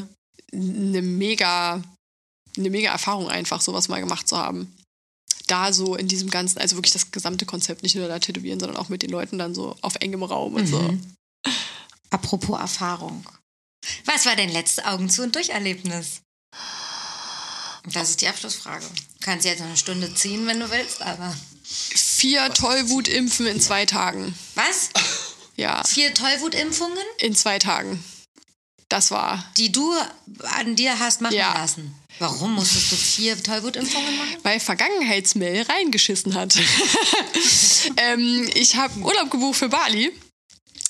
eine 0.54 1.02
mega, 1.02 1.82
eine 2.58 2.70
mega 2.70 2.92
Erfahrung 2.92 3.30
einfach, 3.30 3.62
sowas 3.62 3.88
mal 3.88 4.00
gemacht 4.00 4.28
zu 4.28 4.38
haben. 4.38 4.74
Da 5.48 5.74
so 5.74 5.96
in 5.96 6.08
diesem 6.08 6.30
ganzen, 6.30 6.60
also 6.60 6.78
wirklich 6.78 6.94
das 6.94 7.12
gesamte 7.12 7.46
Konzept, 7.46 7.84
nicht 7.84 7.96
nur 7.96 8.08
da 8.08 8.20
tätowieren, 8.20 8.60
sondern 8.60 8.78
auch 8.78 8.90
mit 8.90 9.02
den 9.02 9.10
Leuten 9.10 9.40
dann 9.40 9.56
so 9.56 9.76
auf 9.82 9.96
engem 9.96 10.24
Raum 10.24 10.54
und 10.54 10.64
mhm. 10.64 10.68
so. 10.68 10.98
Apropos 12.12 12.60
Erfahrung. 12.60 13.26
Was 14.06 14.26
war 14.26 14.36
dein 14.36 14.52
letztes 14.52 14.84
Augen 14.86 15.10
zu 15.10 15.24
und 15.24 15.36
Durcherlebnis? 15.36 16.22
Das 17.94 18.12
ist 18.12 18.22
die 18.22 18.28
Abschlussfrage. 18.28 18.86
Du 18.86 19.26
kannst 19.26 19.46
jetzt 19.46 19.60
noch 19.60 19.68
eine 19.68 19.78
Stunde 19.78 20.14
ziehen, 20.14 20.46
wenn 20.48 20.60
du 20.60 20.70
willst, 20.70 21.02
aber. 21.02 21.36
Vier 21.64 22.54
Tollwutimpfen 22.54 23.46
in 23.46 23.62
zwei 23.62 23.86
Tagen. 23.86 24.34
Was? 24.56 24.90
Ja. 25.56 25.84
Vier 25.84 26.14
Tollwutimpfungen? 26.14 27.04
In 27.18 27.36
zwei 27.36 27.60
Tagen. 27.60 28.04
Das 28.88 29.12
war. 29.12 29.44
Die 29.58 29.72
du 29.72 29.94
an 30.58 30.76
dir 30.76 30.98
hast 31.00 31.22
machen 31.22 31.36
ja. 31.36 31.54
lassen. 31.54 31.94
Warum 32.18 32.56
musstest 32.56 32.92
du 32.92 32.96
vier 32.96 33.42
Tollwutimpfungen 33.42 34.18
machen? 34.18 34.38
Weil 34.44 34.60
Vergangenheitsmail 34.60 35.62
reingeschissen 35.64 36.34
hat. 36.34 36.58
ähm, 37.98 38.50
ich 38.56 38.76
habe 38.76 39.00
Urlaub 39.00 39.30
gebucht 39.30 39.58
für 39.58 39.70
Bali. 39.70 40.12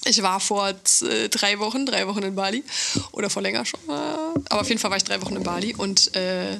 Ich 0.05 0.21
war 0.21 0.39
vor 0.39 0.69
äh, 0.69 1.29
drei 1.29 1.59
Wochen, 1.59 1.85
drei 1.85 2.07
Wochen 2.07 2.23
in 2.23 2.35
Bali. 2.35 2.63
Oder 3.11 3.29
vor 3.29 3.41
länger 3.41 3.65
schon. 3.65 3.79
Aber 3.89 4.61
auf 4.61 4.69
jeden 4.69 4.79
Fall 4.79 4.91
war 4.91 4.97
ich 4.97 5.03
drei 5.03 5.21
Wochen 5.21 5.35
in 5.35 5.43
Bali. 5.43 5.75
Und 5.75 6.15
äh, 6.15 6.59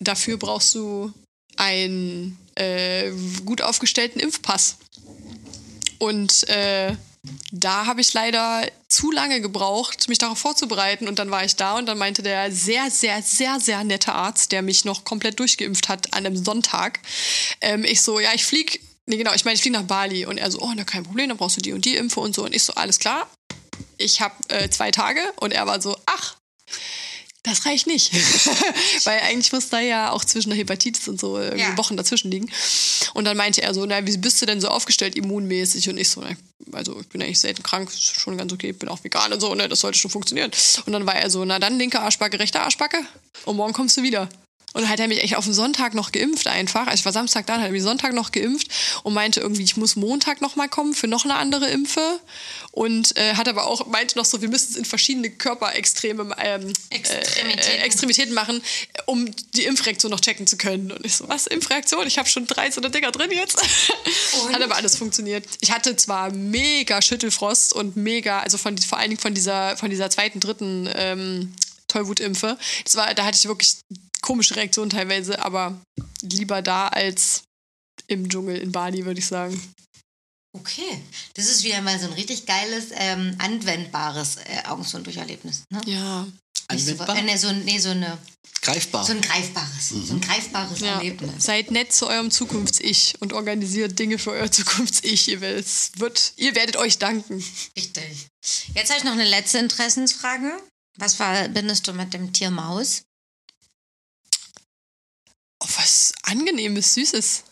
Dafür 0.00 0.36
brauchst 0.36 0.74
du 0.74 1.12
einen 1.56 2.38
äh, 2.54 3.10
gut 3.44 3.62
aufgestellten 3.62 4.20
Impfpass. 4.20 4.76
Und 5.98 6.48
äh, 6.48 6.94
da 7.50 7.86
habe 7.86 8.00
ich 8.00 8.12
leider 8.14 8.62
zu 8.88 9.10
lange 9.10 9.40
gebraucht, 9.40 10.08
mich 10.08 10.18
darauf 10.18 10.38
vorzubereiten. 10.38 11.08
Und 11.08 11.18
dann 11.18 11.30
war 11.30 11.44
ich 11.44 11.56
da 11.56 11.76
und 11.76 11.86
dann 11.86 11.98
meinte 11.98 12.22
der 12.22 12.52
sehr, 12.52 12.90
sehr, 12.90 13.22
sehr, 13.22 13.60
sehr 13.60 13.84
nette 13.84 14.12
Arzt, 14.12 14.52
der 14.52 14.62
mich 14.62 14.84
noch 14.84 15.04
komplett 15.04 15.40
durchgeimpft 15.40 15.88
hat 15.88 16.14
an 16.14 16.26
einem 16.26 16.36
Sonntag, 16.36 17.00
ähm, 17.60 17.84
ich 17.84 18.02
so, 18.02 18.20
ja, 18.20 18.30
ich 18.34 18.44
fliege, 18.44 18.78
nee, 19.06 19.16
genau, 19.16 19.32
ich 19.34 19.44
meine, 19.44 19.56
ich 19.56 19.62
fliege 19.62 19.76
nach 19.76 19.86
Bali. 19.86 20.26
Und 20.26 20.38
er 20.38 20.50
so, 20.50 20.60
oh, 20.60 20.72
na, 20.74 20.84
kein 20.84 21.04
Problem, 21.04 21.28
dann 21.28 21.38
brauchst 21.38 21.56
du 21.56 21.60
die 21.60 21.72
und 21.72 21.84
die 21.84 21.96
Impfe 21.96 22.20
und 22.20 22.34
so. 22.34 22.44
Und 22.44 22.54
ich 22.54 22.62
so, 22.62 22.74
alles 22.74 22.98
klar. 22.98 23.28
Ich 23.96 24.20
habe 24.20 24.34
äh, 24.48 24.70
zwei 24.70 24.90
Tage 24.90 25.20
und 25.36 25.52
er 25.52 25.66
war 25.66 25.80
so, 25.82 25.96
ach, 26.06 26.36
das 27.48 27.66
reicht 27.66 27.86
nicht. 27.86 28.12
Weil 29.04 29.20
eigentlich 29.20 29.52
muss 29.52 29.68
da 29.68 29.80
ja 29.80 30.10
auch 30.10 30.24
zwischen 30.24 30.50
der 30.50 30.58
Hepatitis 30.58 31.08
und 31.08 31.20
so 31.20 31.40
ja. 31.40 31.76
Wochen 31.76 31.96
dazwischen 31.96 32.30
liegen. 32.30 32.50
Und 33.14 33.24
dann 33.24 33.36
meinte 33.36 33.62
er 33.62 33.74
so, 33.74 33.84
na, 33.86 34.06
wie 34.06 34.16
bist 34.16 34.40
du 34.40 34.46
denn 34.46 34.60
so 34.60 34.68
aufgestellt 34.68 35.16
immunmäßig? 35.16 35.88
Und 35.88 35.98
ich 35.98 36.08
so, 36.08 36.20
na, 36.20 36.36
also 36.72 36.98
ich 37.00 37.08
bin 37.08 37.22
eigentlich 37.22 37.40
selten 37.40 37.62
krank, 37.62 37.88
ist 37.90 38.20
schon 38.20 38.36
ganz 38.36 38.52
okay, 38.52 38.72
bin 38.72 38.88
auch 38.88 39.02
vegan 39.02 39.32
und 39.32 39.40
so, 39.40 39.54
ne, 39.54 39.68
das 39.68 39.80
sollte 39.80 39.98
schon 39.98 40.10
funktionieren. 40.10 40.50
Und 40.86 40.92
dann 40.92 41.06
war 41.06 41.16
er 41.16 41.30
so, 41.30 41.44
na 41.44 41.58
dann 41.58 41.78
linke 41.78 42.00
Arschbacke, 42.00 42.38
rechte 42.38 42.60
Arschbacke 42.60 42.98
und 43.44 43.56
morgen 43.56 43.72
kommst 43.72 43.96
du 43.96 44.02
wieder. 44.02 44.28
Und 44.74 44.88
hat 44.88 45.00
er 45.00 45.08
mich 45.08 45.22
echt 45.22 45.36
auf 45.36 45.44
den 45.44 45.54
Sonntag 45.54 45.94
noch 45.94 46.12
geimpft 46.12 46.46
einfach. 46.46 46.86
Also 46.86 47.00
ich 47.00 47.04
war 47.04 47.12
Samstag 47.12 47.46
da, 47.46 47.54
hat 47.54 47.64
er 47.64 47.70
mich 47.70 47.82
Sonntag 47.82 48.12
noch 48.12 48.32
geimpft 48.32 48.68
und 49.02 49.14
meinte 49.14 49.40
irgendwie, 49.40 49.62
ich 49.62 49.76
muss 49.76 49.96
Montag 49.96 50.42
noch 50.42 50.56
mal 50.56 50.68
kommen 50.68 50.94
für 50.94 51.06
noch 51.06 51.24
eine 51.24 51.36
andere 51.36 51.68
Impfe. 51.70 52.20
Und 52.70 53.16
äh, 53.16 53.34
hat 53.34 53.48
aber 53.48 53.66
auch, 53.66 53.86
meinte 53.86 54.16
noch 54.18 54.26
so, 54.26 54.42
wir 54.42 54.48
müssen 54.48 54.72
es 54.72 54.76
in 54.76 54.84
verschiedene 54.84 55.30
Körperextreme 55.30 56.36
ähm, 56.38 56.72
Extremitäten. 56.90 57.80
Äh, 57.80 57.84
Extremitäten 57.84 58.34
machen, 58.34 58.62
um 59.06 59.34
die 59.54 59.64
Impfreaktion 59.64 60.10
noch 60.10 60.20
checken 60.20 60.46
zu 60.46 60.58
können. 60.58 60.92
Und 60.92 61.04
ich 61.04 61.16
so, 61.16 61.28
was, 61.28 61.46
Impfreaktion? 61.46 62.06
Ich 62.06 62.18
habe 62.18 62.28
schon 62.28 62.46
drei 62.46 62.70
so 62.70 62.80
eine 62.80 62.90
Dinger 62.90 63.10
drin 63.10 63.30
jetzt. 63.30 63.60
Und? 64.44 64.54
Hat 64.54 64.62
aber 64.62 64.76
alles 64.76 64.96
funktioniert. 64.96 65.46
Ich 65.60 65.72
hatte 65.72 65.96
zwar 65.96 66.30
mega 66.30 67.00
Schüttelfrost 67.00 67.72
und 67.72 67.96
mega, 67.96 68.40
also 68.40 68.58
von, 68.58 68.76
vor 68.78 68.98
allen 68.98 69.10
Dingen 69.10 69.20
von 69.20 69.34
dieser, 69.34 69.76
von 69.76 69.90
dieser 69.90 70.10
zweiten, 70.10 70.40
dritten 70.40 70.88
ähm, 70.94 71.54
Tollwutimpfe. 71.88 72.58
Das 72.84 72.96
war, 72.96 73.14
da 73.14 73.24
hatte 73.24 73.38
ich 73.38 73.48
wirklich 73.48 73.78
komische 74.20 74.56
Reaktionen 74.56 74.90
teilweise, 74.90 75.42
aber 75.42 75.80
lieber 76.22 76.62
da 76.62 76.88
als 76.88 77.44
im 78.06 78.28
Dschungel 78.28 78.56
in 78.56 78.72
Bali, 78.72 79.04
würde 79.04 79.20
ich 79.20 79.26
sagen. 79.26 79.60
Okay, 80.56 81.02
das 81.34 81.46
ist 81.46 81.62
wieder 81.62 81.82
mal 81.82 81.98
so 81.98 82.06
ein 82.06 82.14
richtig 82.14 82.46
geiles, 82.46 82.86
ähm, 82.92 83.34
anwendbares 83.38 84.36
äh, 84.36 84.66
Augenzundurcherlebnis. 84.66 85.64
Ne? 85.70 85.80
Ja. 85.86 86.26
Anwendbar? 86.68 87.16
So, 87.16 87.22
äh, 87.22 87.36
so, 87.36 87.52
nee, 87.52 87.78
so 87.78 87.90
eine 87.90 88.18
Greifbar. 88.60 89.04
So 89.04 89.12
ein 89.12 89.20
greifbares, 89.20 89.90
mhm. 89.92 90.06
so 90.06 90.12
ein 90.14 90.20
greifbares 90.20 90.80
ja. 90.80 90.96
Erlebnis. 90.98 91.44
Seid 91.44 91.70
nett 91.70 91.92
zu 91.92 92.08
eurem 92.08 92.30
Zukunfts-Ich 92.30 93.14
und 93.20 93.32
organisiert 93.32 93.98
Dinge 93.98 94.18
für 94.18 94.32
euer 94.32 94.50
Zukunfts-Ich. 94.50 95.28
Ihr, 95.28 95.40
wird, 95.40 96.32
ihr 96.36 96.54
werdet 96.54 96.76
euch 96.76 96.98
danken. 96.98 97.42
Richtig. 97.76 98.26
Jetzt 98.74 98.90
habe 98.90 98.98
ich 98.98 99.04
noch 99.04 99.12
eine 99.12 99.24
letzte 99.24 99.58
Interessensfrage. 99.58 100.52
Was 100.98 101.14
verbindest 101.14 101.86
du 101.86 101.92
mit 101.92 102.12
dem 102.12 102.32
Tier 102.32 102.50
Maus? 102.50 103.02
Oh, 105.60 105.66
was 105.76 106.12
angenehmes, 106.22 106.94
süßes. 106.94 107.44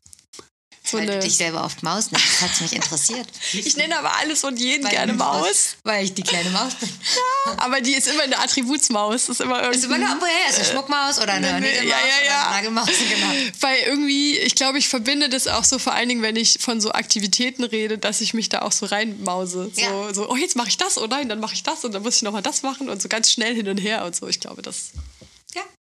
So 0.86 0.98
weil 0.98 1.06
du 1.06 1.18
dich 1.18 1.36
selber 1.36 1.64
oft 1.64 1.82
Maus 1.82 2.12
nennst, 2.12 2.26
das 2.40 2.42
hat 2.42 2.60
mich 2.60 2.72
interessiert. 2.72 3.26
ich 3.52 3.76
nenne 3.76 3.98
aber 3.98 4.16
alles 4.18 4.44
und 4.44 4.60
jeden 4.60 4.84
weil 4.84 4.92
gerne 4.92 5.14
Maus. 5.14 5.76
Weil 5.82 6.04
ich 6.04 6.14
die 6.14 6.22
kleine 6.22 6.48
Maus 6.50 6.74
bin. 6.74 6.88
Ja, 6.88 7.54
aber 7.58 7.80
die 7.80 7.94
ist 7.94 8.06
immer 8.06 8.22
eine 8.22 8.38
Attributsmaus. 8.38 9.28
Ist 9.28 9.40
immer. 9.40 9.68
Ist 9.70 9.84
immer 9.84 9.96
eine, 9.96 10.04
ja, 10.04 10.48
ist 10.48 10.58
eine 10.58 10.64
Schmuckmaus 10.64 11.18
oder 11.18 11.32
eine, 11.32 11.54
eine 11.54 11.74
ja, 11.74 11.82
ja, 11.82 12.24
ja. 12.24 12.50
Nagelmaus, 12.50 12.86
genau. 13.08 13.32
Weil 13.60 13.78
irgendwie, 13.86 14.38
ich 14.38 14.54
glaube, 14.54 14.78
ich 14.78 14.88
verbinde 14.88 15.28
das 15.28 15.48
auch 15.48 15.64
so 15.64 15.80
vor 15.80 15.92
allen 15.92 16.08
Dingen, 16.08 16.22
wenn 16.22 16.36
ich 16.36 16.58
von 16.60 16.80
so 16.80 16.92
Aktivitäten 16.92 17.64
rede, 17.64 17.98
dass 17.98 18.20
ich 18.20 18.32
mich 18.32 18.48
da 18.48 18.62
auch 18.62 18.72
so 18.72 18.86
reinmause. 18.86 19.72
So, 19.74 19.80
ja. 19.80 20.14
so 20.14 20.30
oh, 20.30 20.36
jetzt 20.36 20.54
mache 20.54 20.68
ich 20.68 20.76
das, 20.76 20.98
oh 20.98 21.06
nein, 21.08 21.28
dann 21.28 21.40
mache 21.40 21.54
ich 21.54 21.64
das 21.64 21.84
und 21.84 21.92
dann 21.92 22.02
muss 22.02 22.16
ich 22.16 22.22
nochmal 22.22 22.42
das 22.42 22.62
machen 22.62 22.88
und 22.88 23.02
so 23.02 23.08
ganz 23.08 23.32
schnell 23.32 23.56
hin 23.56 23.68
und 23.68 23.78
her 23.78 24.04
und 24.04 24.14
so. 24.14 24.28
Ich 24.28 24.38
glaube, 24.38 24.62
das 24.62 24.92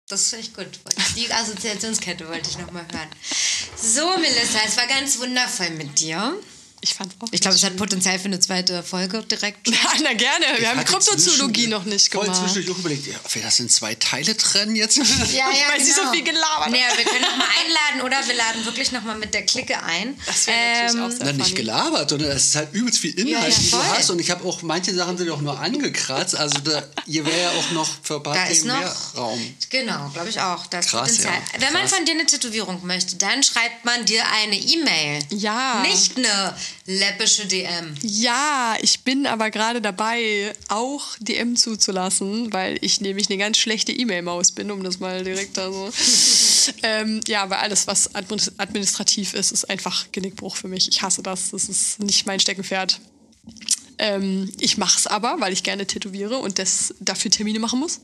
das 0.07 0.29
finde 0.29 0.45
ich 0.45 0.53
gut. 0.53 0.67
Die 1.15 1.31
Assoziationskette 1.31 2.27
wollte 2.27 2.49
ich 2.49 2.57
nochmal 2.57 2.85
hören. 2.91 3.09
So, 3.75 4.17
Melissa, 4.17 4.59
es 4.65 4.77
war 4.77 4.87
ganz 4.87 5.19
wundervoll 5.19 5.71
mit 5.71 5.99
dir. 5.99 6.37
Ich 6.83 6.93
fand 6.93 7.13
auch. 7.21 7.29
Ich 7.31 7.39
glaube, 7.39 7.55
es 7.55 7.63
hat 7.63 7.77
Potenzial 7.77 8.19
für 8.19 8.25
eine 8.25 8.41
zweite 8.41 8.83
Folge 8.83 9.23
direkt. 9.23 9.67
Ja, 9.73 9.89
na 10.03 10.13
gerne. 10.13 10.45
Wir 10.57 10.59
ich 10.59 10.67
haben 10.67 10.85
Kryptozoologie 10.85 11.67
noch 11.67 11.83
nicht 11.85 12.11
gemacht. 12.11 12.27
Voll 12.27 12.35
zwischendurch 12.35 12.75
auch 12.75 12.79
überlegt, 12.79 13.07
ja, 13.07 13.15
wir 13.31 13.41
das 13.41 13.59
in 13.59 13.67
zwei 13.69 13.95
Teile 13.95 14.37
trennen 14.37 14.75
jetzt. 14.75 14.97
Ja, 14.97 15.03
ja, 15.03 15.45
Weil 15.69 15.77
genau. 15.77 15.85
sie 15.85 15.91
so 15.91 16.01
genau. 16.01 16.11
viel 16.13 16.23
gelabert 16.23 16.69
Nee, 16.71 16.77
wir 16.95 17.05
können 17.05 17.21
noch 17.21 17.37
mal 17.37 17.47
einladen 17.63 18.05
oder 18.05 18.27
wir 18.27 18.35
laden 18.35 18.65
wirklich 18.65 18.91
noch 18.91 19.01
mal 19.03 19.17
mit 19.17 19.33
der 19.33 19.45
Clique 19.45 19.81
ein. 19.81 20.17
Das 20.25 20.47
wäre 20.47 20.57
ähm, 20.57 20.85
natürlich 20.85 21.01
auch 21.01 21.17
sehr 21.17 21.33
Na, 21.33 21.43
nicht 21.43 21.55
gelabert, 21.55 22.09
sondern 22.09 22.31
es 22.31 22.47
ist 22.47 22.55
halt 22.55 22.73
übelst 22.73 22.99
viel 22.99 23.17
Inhalt, 23.19 23.43
ja, 23.43 23.49
ja, 23.49 23.55
die 23.55 23.71
du 23.71 23.77
hast. 23.77 24.09
Und 24.09 24.19
ich 24.19 24.29
habe 24.29 24.45
auch, 24.45 24.61
manche 24.61 24.93
Sachen 24.93 25.17
sind 25.17 25.29
auch 25.31 25.41
nur 25.41 25.59
angekratzt. 25.59 26.35
Also 26.35 26.59
da, 26.59 26.83
hier 27.05 27.25
wäre 27.25 27.41
ja 27.41 27.51
auch 27.51 27.71
noch 27.71 27.89
für 28.03 28.17
ein 28.17 28.23
paar 28.23 28.35
da 28.35 28.45
Themen 28.45 28.67
mehr 28.67 28.95
Raum. 29.15 29.55
Genau, 29.69 30.09
glaube 30.09 30.29
ich 30.29 30.39
auch. 30.39 30.67
Das 30.67 30.87
Krass, 30.87 31.09
Potenzial. 31.09 31.33
Ja. 31.33 31.61
Wenn 31.61 31.73
man 31.73 31.87
von 31.87 32.05
dir 32.05 32.11
eine 32.11 32.25
Tätowierung 32.25 32.85
möchte, 32.85 33.15
dann 33.15 33.41
schreibt 33.41 33.85
man 33.85 34.05
dir 34.05 34.23
eine 34.41 34.55
E-Mail. 34.55 35.19
Ja. 35.29 35.81
Nicht 35.81 36.17
eine 36.17 36.55
läppische 36.85 37.45
DM. 37.45 37.95
Ja, 38.01 38.75
ich 38.81 39.01
bin 39.01 39.25
aber 39.25 39.51
gerade 39.51 39.81
dabei, 39.81 40.53
auch 40.67 41.03
DM 41.19 41.55
zuzulassen, 41.55 42.51
weil 42.51 42.77
ich 42.81 43.01
nämlich 43.01 43.29
eine 43.29 43.37
ganz 43.37 43.57
schlechte 43.57 43.91
E-Mail-Maus 43.91 44.51
bin, 44.51 44.71
um 44.71 44.83
das 44.83 44.99
mal 44.99 45.23
direkt 45.23 45.57
da 45.57 45.71
so. 45.71 45.91
ähm, 46.83 47.21
ja, 47.27 47.49
weil 47.49 47.59
alles, 47.59 47.87
was 47.87 48.13
administrativ 48.15 49.33
ist, 49.33 49.51
ist 49.51 49.69
einfach 49.69 50.11
Genickbruch 50.11 50.55
für 50.55 50.67
mich. 50.67 50.87
Ich 50.89 51.01
hasse 51.01 51.23
das. 51.23 51.51
Das 51.51 51.69
ist 51.69 51.99
nicht 51.99 52.25
mein 52.25 52.39
Steckenpferd. 52.39 52.99
Ähm, 53.97 54.51
ich 54.59 54.77
mache 54.77 54.97
es 54.97 55.07
aber, 55.07 55.35
weil 55.39 55.53
ich 55.53 55.63
gerne 55.63 55.85
tätowiere 55.85 56.37
und 56.37 56.59
das 56.59 56.93
dafür 56.99 57.31
Termine 57.31 57.59
machen 57.59 57.79
muss. 57.79 58.01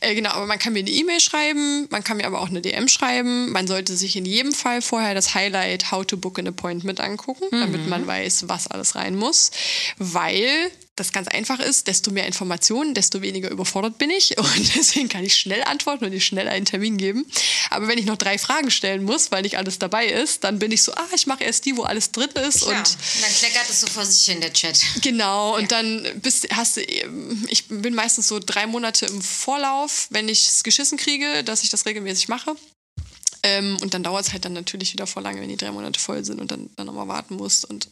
Äh, 0.00 0.14
genau, 0.14 0.30
aber 0.30 0.46
man 0.46 0.58
kann 0.58 0.72
mir 0.72 0.80
eine 0.80 0.90
E-Mail 0.90 1.20
schreiben, 1.20 1.86
man 1.90 2.04
kann 2.04 2.16
mir 2.16 2.26
aber 2.26 2.40
auch 2.40 2.48
eine 2.48 2.60
DM 2.60 2.88
schreiben. 2.88 3.50
Man 3.52 3.66
sollte 3.66 3.96
sich 3.96 4.16
in 4.16 4.24
jedem 4.24 4.52
Fall 4.52 4.82
vorher 4.82 5.14
das 5.14 5.34
Highlight 5.34 5.90
How 5.90 6.04
to 6.06 6.16
Book 6.16 6.38
an 6.38 6.46
Appointment 6.46 7.00
angucken, 7.00 7.44
mhm. 7.50 7.60
damit 7.60 7.88
man 7.88 8.06
weiß, 8.06 8.48
was 8.48 8.66
alles 8.68 8.94
rein 8.94 9.16
muss. 9.16 9.50
Weil 9.98 10.70
das 10.98 11.12
ganz 11.12 11.28
einfach 11.28 11.60
ist, 11.60 11.86
desto 11.86 12.10
mehr 12.10 12.26
Informationen, 12.26 12.94
desto 12.94 13.22
weniger 13.22 13.50
überfordert 13.50 13.98
bin 13.98 14.10
ich. 14.10 14.36
Und 14.38 14.76
deswegen 14.76 15.08
kann 15.08 15.24
ich 15.24 15.36
schnell 15.36 15.62
antworten 15.64 16.04
und 16.04 16.12
dir 16.12 16.20
schnell 16.20 16.48
einen 16.48 16.64
Termin 16.64 16.96
geben. 16.96 17.26
Aber 17.70 17.88
wenn 17.88 17.98
ich 17.98 18.06
noch 18.06 18.16
drei 18.16 18.38
Fragen 18.38 18.70
stellen 18.70 19.04
muss, 19.04 19.30
weil 19.30 19.42
nicht 19.42 19.58
alles 19.58 19.78
dabei 19.78 20.06
ist, 20.06 20.44
dann 20.44 20.58
bin 20.58 20.72
ich 20.72 20.82
so, 20.82 20.92
ah, 20.92 21.08
ich 21.14 21.26
mache 21.26 21.44
erst 21.44 21.64
die, 21.64 21.76
wo 21.76 21.82
alles 21.82 22.12
drin 22.12 22.30
ist. 22.46 22.62
Ja, 22.62 22.68
Und 22.68 22.96
dann 23.20 23.32
kleckert 23.38 23.68
es 23.68 23.80
so 23.80 23.86
vor 23.86 24.04
sich 24.04 24.24
hin, 24.24 24.40
der 24.40 24.52
Chat. 24.52 24.80
Genau, 25.02 25.56
und 25.56 25.72
dann 25.72 26.06
bist, 26.22 26.48
hast 26.52 26.76
du, 26.76 26.80
ich 27.48 27.68
bin 27.68 27.94
meistens 27.94 28.28
so 28.28 28.38
drei 28.38 28.66
Monate 28.66 29.06
im 29.06 29.20
Vorlauf, 29.20 30.06
wenn 30.10 30.28
ich 30.28 30.48
es 30.48 30.62
geschissen 30.62 30.98
kriege, 30.98 31.44
dass 31.44 31.62
ich 31.62 31.70
das 31.70 31.86
regelmäßig 31.86 32.28
mache. 32.28 32.56
Ähm, 33.42 33.76
und 33.80 33.94
dann 33.94 34.02
dauert 34.02 34.26
es 34.26 34.32
halt 34.32 34.44
dann 34.44 34.52
natürlich 34.52 34.92
wieder 34.92 35.06
voll 35.06 35.22
lange, 35.22 35.40
wenn 35.40 35.48
die 35.48 35.56
drei 35.56 35.70
Monate 35.70 36.00
voll 36.00 36.24
sind 36.24 36.40
und 36.40 36.50
dann, 36.50 36.70
dann 36.76 36.86
nochmal 36.86 37.08
warten 37.08 37.36
musst. 37.36 37.64
Und 37.64 37.88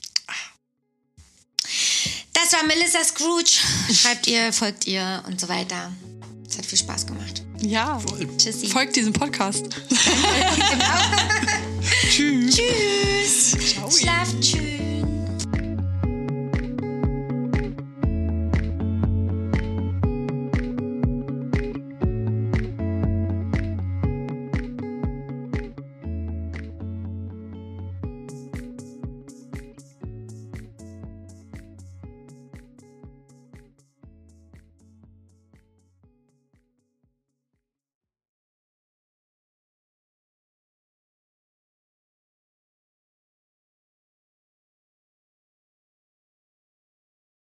Das 2.43 2.53
war 2.53 2.65
Melissa 2.67 3.03
Scrooge. 3.03 3.59
Schreibt 3.95 4.27
ihr, 4.27 4.53
folgt 4.53 4.87
ihr 4.87 5.23
und 5.27 5.41
so 5.41 5.49
weiter. 5.49 5.91
Es 6.49 6.59
hat 6.59 6.67
viel 6.67 6.79
Spaß 6.79 7.07
gemacht. 7.07 7.43
ja, 7.61 7.99
Tschüssi. 8.37 8.67
folgt 8.69 8.95
diesem 8.95 9.15
Podcast. 9.15 9.65
Tschüss. 12.11 13.57
Schlaft 13.91 14.45
schön. 14.45 15.16